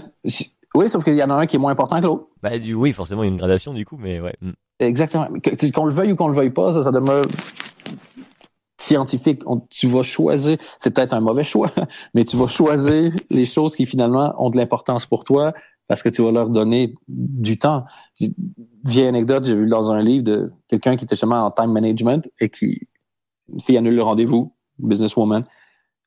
Oui, 0.75 0.89
sauf 0.89 1.03
qu'il 1.03 1.13
y 1.15 1.23
en 1.23 1.29
a 1.29 1.35
un 1.35 1.45
qui 1.45 1.57
est 1.57 1.59
moins 1.59 1.71
important 1.71 1.99
que 1.99 2.05
l'autre. 2.05 2.27
Bah 2.41 2.57
du, 2.57 2.73
oui, 2.73 2.93
forcément 2.93 3.23
il 3.23 3.27
y 3.27 3.29
a 3.29 3.31
une 3.31 3.37
gradation 3.37 3.73
du 3.73 3.85
coup, 3.85 3.97
mais 4.01 4.19
ouais. 4.19 4.35
Mm. 4.41 4.51
Exactement. 4.79 5.27
Qu'on 5.73 5.85
le 5.85 5.93
veuille 5.93 6.13
ou 6.13 6.15
qu'on 6.15 6.29
le 6.29 6.35
veuille 6.35 6.49
pas, 6.49 6.73
ça, 6.73 6.83
ça 6.83 6.91
demeure 6.91 7.25
scientifique. 8.83 9.43
tu 9.69 9.87
vas 9.87 10.03
choisir, 10.03 10.57
c'est 10.79 10.91
peut-être 10.91 11.13
un 11.13 11.21
mauvais 11.21 11.43
choix, 11.43 11.71
mais 12.13 12.25
tu 12.25 12.37
vas 12.37 12.47
choisir 12.47 13.13
les 13.29 13.45
choses 13.45 13.75
qui 13.75 13.85
finalement 13.85 14.33
ont 14.37 14.49
de 14.49 14.57
l'importance 14.57 15.05
pour 15.05 15.23
toi 15.23 15.53
parce 15.87 16.01
que 16.01 16.09
tu 16.09 16.23
vas 16.23 16.31
leur 16.31 16.49
donner 16.49 16.95
du 17.07 17.57
temps. 17.57 17.85
Vieille 18.83 19.07
anecdote, 19.07 19.45
j'ai 19.45 19.55
vu 19.55 19.67
dans 19.67 19.91
un 19.91 20.01
livre 20.01 20.23
de 20.23 20.51
quelqu'un 20.67 20.95
qui 20.95 21.05
était 21.05 21.15
justement 21.15 21.45
en 21.45 21.51
time 21.51 21.71
management 21.71 22.29
et 22.39 22.49
qui, 22.49 22.87
une 23.51 23.59
fille 23.59 23.77
annule 23.77 23.95
le 23.95 24.03
rendez-vous, 24.03 24.55
businesswoman. 24.79 25.43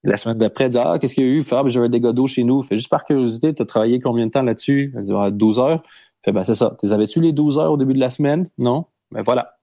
La 0.02 0.16
semaine 0.16 0.38
d'après, 0.38 0.64
elle 0.64 0.70
dit 0.70 0.78
Ah, 0.78 0.98
qu'est-ce 0.98 1.14
qu'il 1.14 1.24
y 1.24 1.28
a 1.28 1.30
eu? 1.30 1.42
Ben, 1.42 1.68
j'avais 1.68 1.88
des 1.88 2.00
d'eau 2.00 2.26
chez 2.26 2.44
nous. 2.44 2.62
Fait 2.62 2.76
juste 2.76 2.88
par 2.88 3.04
curiosité, 3.04 3.54
tu 3.54 3.62
as 3.62 3.66
travaillé 3.66 4.00
combien 4.00 4.26
de 4.26 4.30
temps 4.30 4.42
là-dessus? 4.42 4.94
Elle 4.96 5.02
dit 5.02 5.12
ah, 5.14 5.30
12 5.30 5.58
heures. 5.58 5.82
Fait 6.24 6.32
ben 6.32 6.44
c'est 6.44 6.54
ça. 6.54 6.76
Tu 6.80 6.90
avais-tu 6.90 7.20
les 7.20 7.32
12 7.32 7.58
heures 7.58 7.72
au 7.72 7.76
début 7.76 7.94
de 7.94 8.00
la 8.00 8.10
semaine? 8.10 8.48
Non? 8.58 8.86
Ben 9.10 9.22
voilà. 9.22 9.56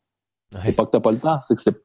C'est 0.64 0.76
pas 0.76 0.86
que 0.86 0.92
t'as 0.92 1.00
pas 1.00 1.12
le 1.12 1.18
temps, 1.18 1.40
c'est 1.42 1.56
que 1.56 1.62
c'est. 1.62 1.76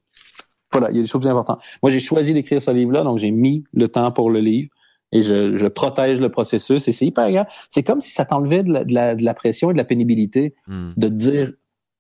Voilà, 0.71 0.91
il 0.91 0.97
y 0.97 0.99
a 0.99 1.03
des 1.03 1.09
choses 1.09 1.27
importantes. 1.27 1.61
Moi, 1.83 1.91
j'ai 1.91 2.01
choisi 2.01 2.35
d'écrire 2.35 2.61
ce 2.61 2.71
livre-là, 2.71 3.03
donc 3.03 3.17
j'ai 3.17 3.31
mis 3.31 3.65
le 3.73 3.89
temps 3.89 4.11
pour 4.13 4.31
le 4.31 4.41
livre 4.41 4.69
et 5.12 5.22
je, 5.22 5.59
je, 5.59 5.66
protège 5.66 6.20
le 6.20 6.30
processus 6.30 6.86
et 6.89 6.93
c'est 6.93 7.06
hyper 7.06 7.30
grave. 7.30 7.47
C'est 7.70 7.82
comme 7.82 8.01
si 8.01 8.12
ça 8.12 8.24
t'enlevait 8.24 8.62
de 8.62 8.72
la, 8.72 8.85
de, 8.85 8.93
la, 8.93 9.14
de 9.14 9.24
la, 9.24 9.35
pression 9.35 9.70
et 9.70 9.72
de 9.72 9.78
la 9.78 9.85
pénibilité 9.85 10.55
hmm. 10.66 10.93
de 10.97 11.09
te 11.09 11.12
dire 11.14 11.52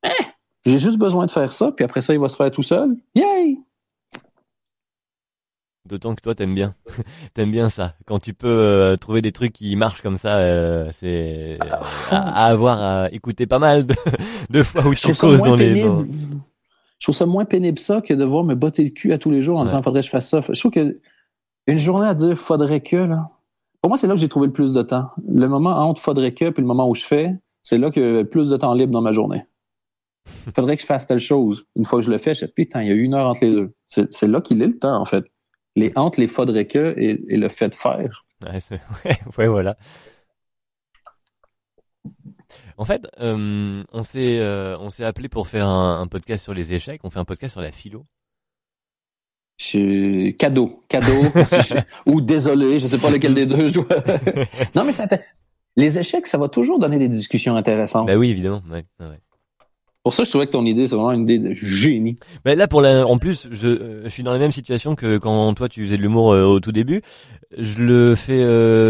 eh, 0.04 0.24
j'ai 0.66 0.78
juste 0.78 0.98
besoin 0.98 1.26
de 1.26 1.30
faire 1.30 1.52
ça, 1.52 1.72
puis 1.72 1.84
après 1.84 2.02
ça, 2.02 2.12
il 2.12 2.20
va 2.20 2.28
se 2.28 2.36
faire 2.36 2.50
tout 2.50 2.62
seul. 2.62 2.96
Yay! 3.14 3.58
D'autant 5.86 6.14
que 6.14 6.20
toi, 6.20 6.34
t'aimes 6.34 6.54
bien. 6.54 6.74
t'aimes 7.34 7.50
bien 7.50 7.70
ça. 7.70 7.94
Quand 8.06 8.18
tu 8.18 8.34
peux 8.34 8.46
euh, 8.46 8.96
trouver 8.96 9.22
des 9.22 9.32
trucs 9.32 9.54
qui 9.54 9.74
marchent 9.76 10.02
comme 10.02 10.18
ça, 10.18 10.36
euh, 10.38 10.88
c'est 10.92 11.58
à, 12.10 12.46
avoir 12.46 12.82
à 12.82 13.10
écouter 13.12 13.46
pas 13.46 13.58
mal 13.58 13.86
de, 13.86 13.94
de 14.50 14.62
fois 14.62 14.86
où 14.86 14.94
tu 14.94 15.14
causes 15.14 15.40
dans 15.40 15.56
les... 15.56 15.76
je 15.76 15.86
trouve 17.00 17.14
ça 17.14 17.24
moins 17.24 17.46
pénible 17.46 17.78
ça 17.78 18.02
que 18.02 18.12
de 18.12 18.18
devoir 18.18 18.44
me 18.44 18.54
botter 18.54 18.84
le 18.84 18.90
cul 18.90 19.14
à 19.14 19.18
tous 19.18 19.30
les 19.30 19.40
jours 19.40 19.58
en 19.58 19.64
disant 19.64 19.82
faudrait 19.82 20.02
que 20.02 20.06
je 20.06 20.10
fasse 20.10 20.28
ça. 20.28 20.42
Je 20.46 20.60
trouve 20.60 20.72
que 20.72 21.00
une 21.68 21.78
journée 21.78 22.06
à 22.06 22.14
dire 22.14 22.36
faudrait 22.36 22.80
que, 22.80 22.96
là, 22.96 23.30
pour 23.80 23.90
moi, 23.90 23.96
c'est 23.96 24.06
là 24.06 24.14
que 24.14 24.20
j'ai 24.20 24.28
trouvé 24.28 24.46
le 24.46 24.52
plus 24.52 24.74
de 24.74 24.82
temps. 24.82 25.10
Le 25.26 25.46
moment 25.46 25.70
entre 25.70 26.00
faudrait 26.00 26.34
que 26.34 26.50
puis 26.50 26.62
le 26.62 26.66
moment 26.66 26.88
où 26.88 26.94
je 26.94 27.04
fais, 27.04 27.34
c'est 27.62 27.78
là 27.78 27.90
que 27.90 28.00
j'ai 28.00 28.22
le 28.22 28.28
plus 28.28 28.50
de 28.50 28.56
temps 28.56 28.74
libre 28.74 28.92
dans 28.92 29.02
ma 29.02 29.12
journée. 29.12 29.44
faudrait 30.54 30.76
que 30.76 30.82
je 30.82 30.86
fasse 30.86 31.06
telle 31.06 31.20
chose. 31.20 31.66
Une 31.76 31.84
fois 31.84 32.00
que 32.00 32.04
je 32.04 32.10
le 32.10 32.18
fais, 32.18 32.34
je 32.34 32.44
dis 32.44 32.52
putain, 32.52 32.82
il 32.82 32.88
y 32.88 32.90
a 32.90 32.94
une 32.94 33.14
heure 33.14 33.28
entre 33.28 33.44
les 33.44 33.52
deux. 33.52 33.74
C'est 33.86 34.26
là 34.26 34.40
qu'il 34.40 34.62
est 34.62 34.66
le 34.66 34.78
temps, 34.78 35.00
en 35.00 35.04
fait. 35.04 35.24
Les 35.76 35.92
entre 35.94 36.20
les 36.20 36.26
faudrait 36.26 36.66
que 36.66 36.94
et, 36.98 37.36
le 37.36 37.48
fait 37.48 37.68
de 37.68 37.74
faire. 37.74 38.24
Ouais, 38.40 39.18
ouais, 39.36 39.46
voilà. 39.48 39.76
En 42.76 42.84
fait, 42.84 43.08
euh, 43.18 43.82
on 43.92 44.02
s'est 44.04 44.38
euh, 44.38 44.78
on 44.78 44.90
s'est 44.90 45.04
appelé 45.04 45.28
pour 45.28 45.48
faire 45.48 45.68
un, 45.68 46.06
podcast 46.06 46.44
sur 46.44 46.54
les 46.54 46.72
échecs. 46.72 47.00
On 47.02 47.10
fait 47.10 47.18
un 47.18 47.24
podcast 47.24 47.52
sur 47.52 47.60
la 47.60 47.72
philo. 47.72 48.06
Je... 49.58 50.30
Cadeau, 50.30 50.82
cadeau, 50.88 51.24
ou 52.06 52.20
désolé, 52.20 52.78
je 52.78 52.86
sais 52.86 52.98
pas 52.98 53.10
lequel 53.10 53.34
des 53.34 53.44
deux 53.44 53.68
je 53.68 53.80
non, 54.74 54.84
mais 54.84 54.92
ça 54.92 55.06
les 55.76 55.98
échecs, 55.98 56.26
ça 56.26 56.38
va 56.38 56.48
toujours 56.48 56.78
donner 56.78 56.98
des 56.98 57.08
discussions 57.08 57.54
intéressantes. 57.56 58.06
Ben 58.06 58.16
oui, 58.16 58.30
évidemment. 58.30 58.62
Ouais, 58.70 58.84
Pour 60.02 60.14
ça, 60.14 60.24
je 60.24 60.30
trouvais 60.30 60.46
que 60.46 60.52
ton 60.52 60.64
idée, 60.64 60.86
c'est 60.86 60.96
vraiment 60.96 61.12
une 61.12 61.22
idée 61.22 61.38
de 61.38 61.54
génie. 61.54 62.18
Ben 62.44 62.58
là, 62.58 62.66
pour 62.66 62.80
la... 62.80 63.06
en 63.06 63.18
plus, 63.18 63.48
je, 63.52 63.68
euh, 63.68 64.04
je 64.04 64.08
suis 64.08 64.22
dans 64.24 64.32
la 64.32 64.38
même 64.38 64.50
situation 64.50 64.94
que 64.94 65.18
quand 65.18 65.54
toi, 65.54 65.68
tu 65.68 65.84
faisais 65.84 65.96
de 65.96 66.02
l'humour 66.02 66.26
au 66.26 66.58
tout 66.58 66.72
début. 66.72 67.02
Je 67.56 67.82
le 67.82 68.14
fais 68.14 68.44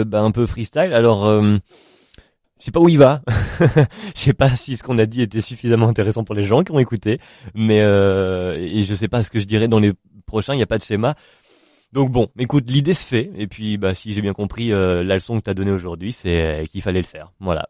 ben, 0.04 0.24
un 0.24 0.30
peu 0.30 0.46
freestyle. 0.46 0.92
Alors, 0.92 1.26
je 2.58 2.64
sais 2.64 2.70
pas 2.72 2.80
où 2.80 2.88
il 2.88 2.98
va. 2.98 3.22
je 4.16 4.20
sais 4.20 4.32
pas 4.32 4.54
si 4.56 4.76
ce 4.76 4.82
qu'on 4.82 4.98
a 4.98 5.06
dit 5.06 5.22
était 5.22 5.40
suffisamment 5.40 5.88
intéressant 5.88 6.24
pour 6.24 6.34
les 6.34 6.44
gens 6.44 6.64
qui 6.64 6.72
ont 6.72 6.80
écouté, 6.80 7.20
mais 7.54 7.80
euh, 7.82 8.56
et 8.58 8.82
je 8.82 8.94
sais 8.94 9.06
pas 9.06 9.22
ce 9.22 9.30
que 9.30 9.38
je 9.38 9.44
dirais 9.44 9.68
dans 9.68 9.78
les 9.78 9.92
prochains. 10.28 10.54
Il 10.54 10.58
n'y 10.58 10.62
a 10.62 10.66
pas 10.66 10.78
de 10.78 10.82
schéma. 10.82 11.14
Donc 11.92 12.10
bon, 12.10 12.28
écoute, 12.38 12.64
l'idée 12.68 12.94
se 12.94 13.06
fait. 13.06 13.30
Et 13.36 13.46
puis, 13.46 13.78
bah, 13.78 13.94
si 13.94 14.12
j'ai 14.12 14.20
bien 14.20 14.34
compris, 14.34 14.72
euh, 14.72 15.02
la 15.02 15.14
leçon 15.14 15.38
que 15.38 15.44
t'as 15.44 15.54
donnée 15.54 15.72
aujourd'hui, 15.72 16.12
c'est 16.12 16.42
euh, 16.42 16.64
qu'il 16.66 16.82
fallait 16.82 17.00
le 17.00 17.06
faire. 17.06 17.32
Voilà. 17.40 17.68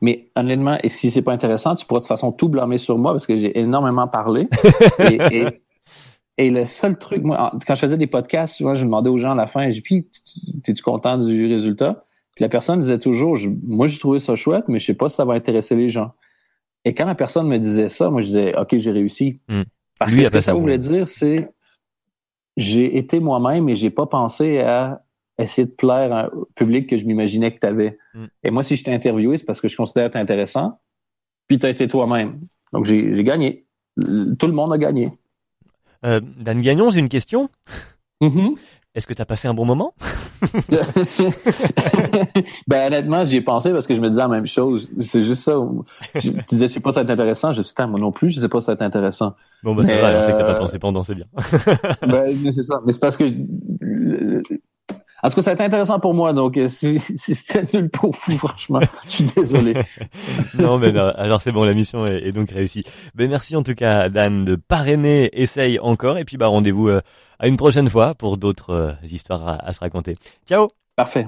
Mais 0.00 0.30
honnêtement, 0.36 0.78
et 0.82 0.88
si 0.88 1.10
c'est 1.10 1.22
pas 1.22 1.32
intéressant, 1.32 1.74
tu 1.74 1.86
pourras 1.86 2.00
de 2.00 2.04
toute 2.04 2.08
façon 2.08 2.32
tout 2.32 2.48
blâmer 2.48 2.76
sur 2.76 2.98
moi 2.98 3.12
parce 3.12 3.26
que 3.26 3.36
j'ai 3.36 3.58
énormément 3.58 4.08
parlé. 4.08 4.48
et, 4.98 5.18
et, 5.30 5.46
et, 6.38 6.50
le 6.50 6.64
seul 6.64 6.98
truc, 6.98 7.22
moi, 7.22 7.52
quand 7.66 7.74
je 7.76 7.80
faisais 7.80 7.96
des 7.96 8.08
podcasts, 8.08 8.60
moi, 8.60 8.74
je 8.74 8.84
demandais 8.84 9.08
aux 9.08 9.16
gens 9.16 9.32
à 9.32 9.36
la 9.36 9.46
fin, 9.46 9.70
j'ai 9.70 9.80
puis, 9.80 10.08
t'es-tu 10.64 10.82
content 10.82 11.18
du 11.18 11.46
résultat? 11.46 12.04
la 12.40 12.48
personne 12.48 12.80
disait 12.80 12.98
toujours, 12.98 13.38
moi 13.64 13.86
j'ai 13.86 13.98
trouvé 13.98 14.18
ça 14.18 14.34
chouette, 14.34 14.64
mais 14.68 14.78
je 14.78 14.86
sais 14.86 14.94
pas 14.94 15.08
si 15.08 15.16
ça 15.16 15.24
va 15.24 15.34
intéresser 15.34 15.76
les 15.76 15.90
gens. 15.90 16.12
Et 16.84 16.94
quand 16.94 17.04
la 17.04 17.14
personne 17.14 17.46
me 17.46 17.58
disait 17.58 17.90
ça, 17.90 18.08
moi 18.10 18.22
je 18.22 18.28
disais, 18.28 18.58
OK, 18.58 18.76
j'ai 18.78 18.90
réussi. 18.90 19.40
Hmm. 19.48 19.62
Parce 20.00 20.14
que 20.14 20.24
ce 20.24 20.30
que 20.30 20.40
ça 20.40 20.54
voulait 20.54 20.78
dire, 20.78 21.06
c'est 21.06 21.52
j'ai 22.56 22.96
été 22.96 23.20
moi-même 23.20 23.68
et 23.68 23.76
j'ai 23.76 23.90
pas 23.90 24.06
pensé 24.06 24.58
à 24.58 25.02
essayer 25.38 25.66
de 25.66 25.72
plaire 25.72 26.12
à 26.12 26.24
un 26.24 26.30
public 26.54 26.88
que 26.88 26.96
je 26.96 27.04
m'imaginais 27.04 27.54
que 27.54 27.60
tu 27.60 27.66
avais. 27.66 27.98
Hmm. 28.14 28.26
Et 28.42 28.50
moi, 28.50 28.62
si 28.62 28.76
je 28.76 28.84
t'ai 28.84 28.92
interviewé, 28.92 29.36
c'est 29.36 29.44
parce 29.44 29.60
que 29.60 29.68
je 29.68 29.76
considère 29.76 30.06
être 30.06 30.16
intéressant, 30.16 30.80
puis 31.46 31.58
tu 31.58 31.66
as 31.66 31.70
été 31.70 31.86
toi-même. 31.86 32.40
Donc 32.72 32.86
j'ai 32.86 33.24
gagné. 33.24 33.66
Tout 33.98 34.46
le 34.46 34.52
monde 34.52 34.72
a 34.72 34.78
gagné. 34.78 35.12
Euh, 36.06 36.20
Dan 36.38 36.62
Gagnon, 36.62 36.90
j'ai 36.90 37.00
une 37.00 37.10
question. 37.10 37.50
Mm-hmm. 38.22 38.58
Est-ce 38.94 39.06
que 39.06 39.12
tu 39.12 39.20
as 39.20 39.26
passé 39.26 39.48
un 39.48 39.54
bon 39.54 39.66
moment? 39.66 39.92
ben 42.66 42.86
honnêtement, 42.86 43.24
j'y 43.24 43.36
ai 43.36 43.40
pensé 43.40 43.72
parce 43.72 43.86
que 43.86 43.94
je 43.94 44.00
me 44.00 44.08
disais 44.08 44.20
la 44.20 44.28
même 44.28 44.46
chose. 44.46 44.90
C'est 45.00 45.22
juste 45.22 45.42
ça. 45.42 45.56
tu 46.18 46.30
disais, 46.48 46.68
je 46.68 46.72
sais 46.72 46.80
pas 46.80 46.90
si 46.90 46.94
ça 46.94 47.02
va 47.02 47.12
être 47.12 47.18
intéressant. 47.18 47.52
Je 47.52 47.60
me 47.60 47.64
disais, 47.64 47.86
moi 47.86 48.00
non 48.00 48.12
plus, 48.12 48.30
je 48.30 48.40
sais 48.40 48.48
pas 48.48 48.60
si 48.60 48.66
ça 48.66 48.72
va 48.72 48.76
être 48.76 48.82
intéressant. 48.82 49.34
Bon, 49.62 49.74
bah, 49.74 49.82
c'est 49.84 49.98
vrai, 49.98 50.16
on 50.16 50.22
sait 50.22 50.32
que 50.32 50.38
t'as 50.38 50.44
pas 50.44 50.54
pensé 50.54 50.78
pendant, 50.78 51.02
c'est 51.02 51.14
bien. 51.14 51.26
ben, 52.06 52.52
c'est 52.52 52.62
ça. 52.62 52.80
Mais 52.86 52.92
c'est 52.92 53.00
parce 53.00 53.16
que, 53.16 53.24
en 55.22 55.28
tout 55.28 55.36
cas, 55.36 55.42
ça 55.42 55.50
a 55.50 55.54
été 55.54 55.62
intéressant 55.62 56.00
pour 56.00 56.14
moi, 56.14 56.32
donc 56.32 56.56
euh, 56.56 56.66
si, 56.66 56.98
c'était 57.16 57.64
nul 57.74 57.90
pour 57.90 58.16
vous, 58.26 58.38
franchement, 58.38 58.80
je 59.04 59.10
suis 59.10 59.24
désolé. 59.36 59.74
non, 60.58 60.78
mais 60.78 60.92
non, 60.92 61.12
alors 61.16 61.42
c'est 61.42 61.52
bon, 61.52 61.64
la 61.64 61.74
mission 61.74 62.06
est, 62.06 62.32
donc 62.32 62.50
réussie. 62.50 62.84
Ben 63.14 63.28
merci 63.28 63.56
en 63.56 63.62
tout 63.62 63.74
cas, 63.74 64.08
Dan, 64.08 64.44
de 64.44 64.56
parrainer, 64.56 65.28
essaye 65.32 65.78
encore, 65.78 66.16
et 66.16 66.24
puis 66.24 66.36
bah 66.36 66.46
rendez-vous 66.46 66.88
euh, 66.88 67.00
à 67.40 67.48
une 67.48 67.56
prochaine 67.56 67.88
fois 67.88 68.14
pour 68.14 68.36
d'autres 68.36 68.70
euh, 68.70 68.92
histoires 69.02 69.66
à 69.66 69.72
se 69.72 69.80
raconter. 69.80 70.16
Ciao 70.46 70.68
Parfait. 70.94 71.26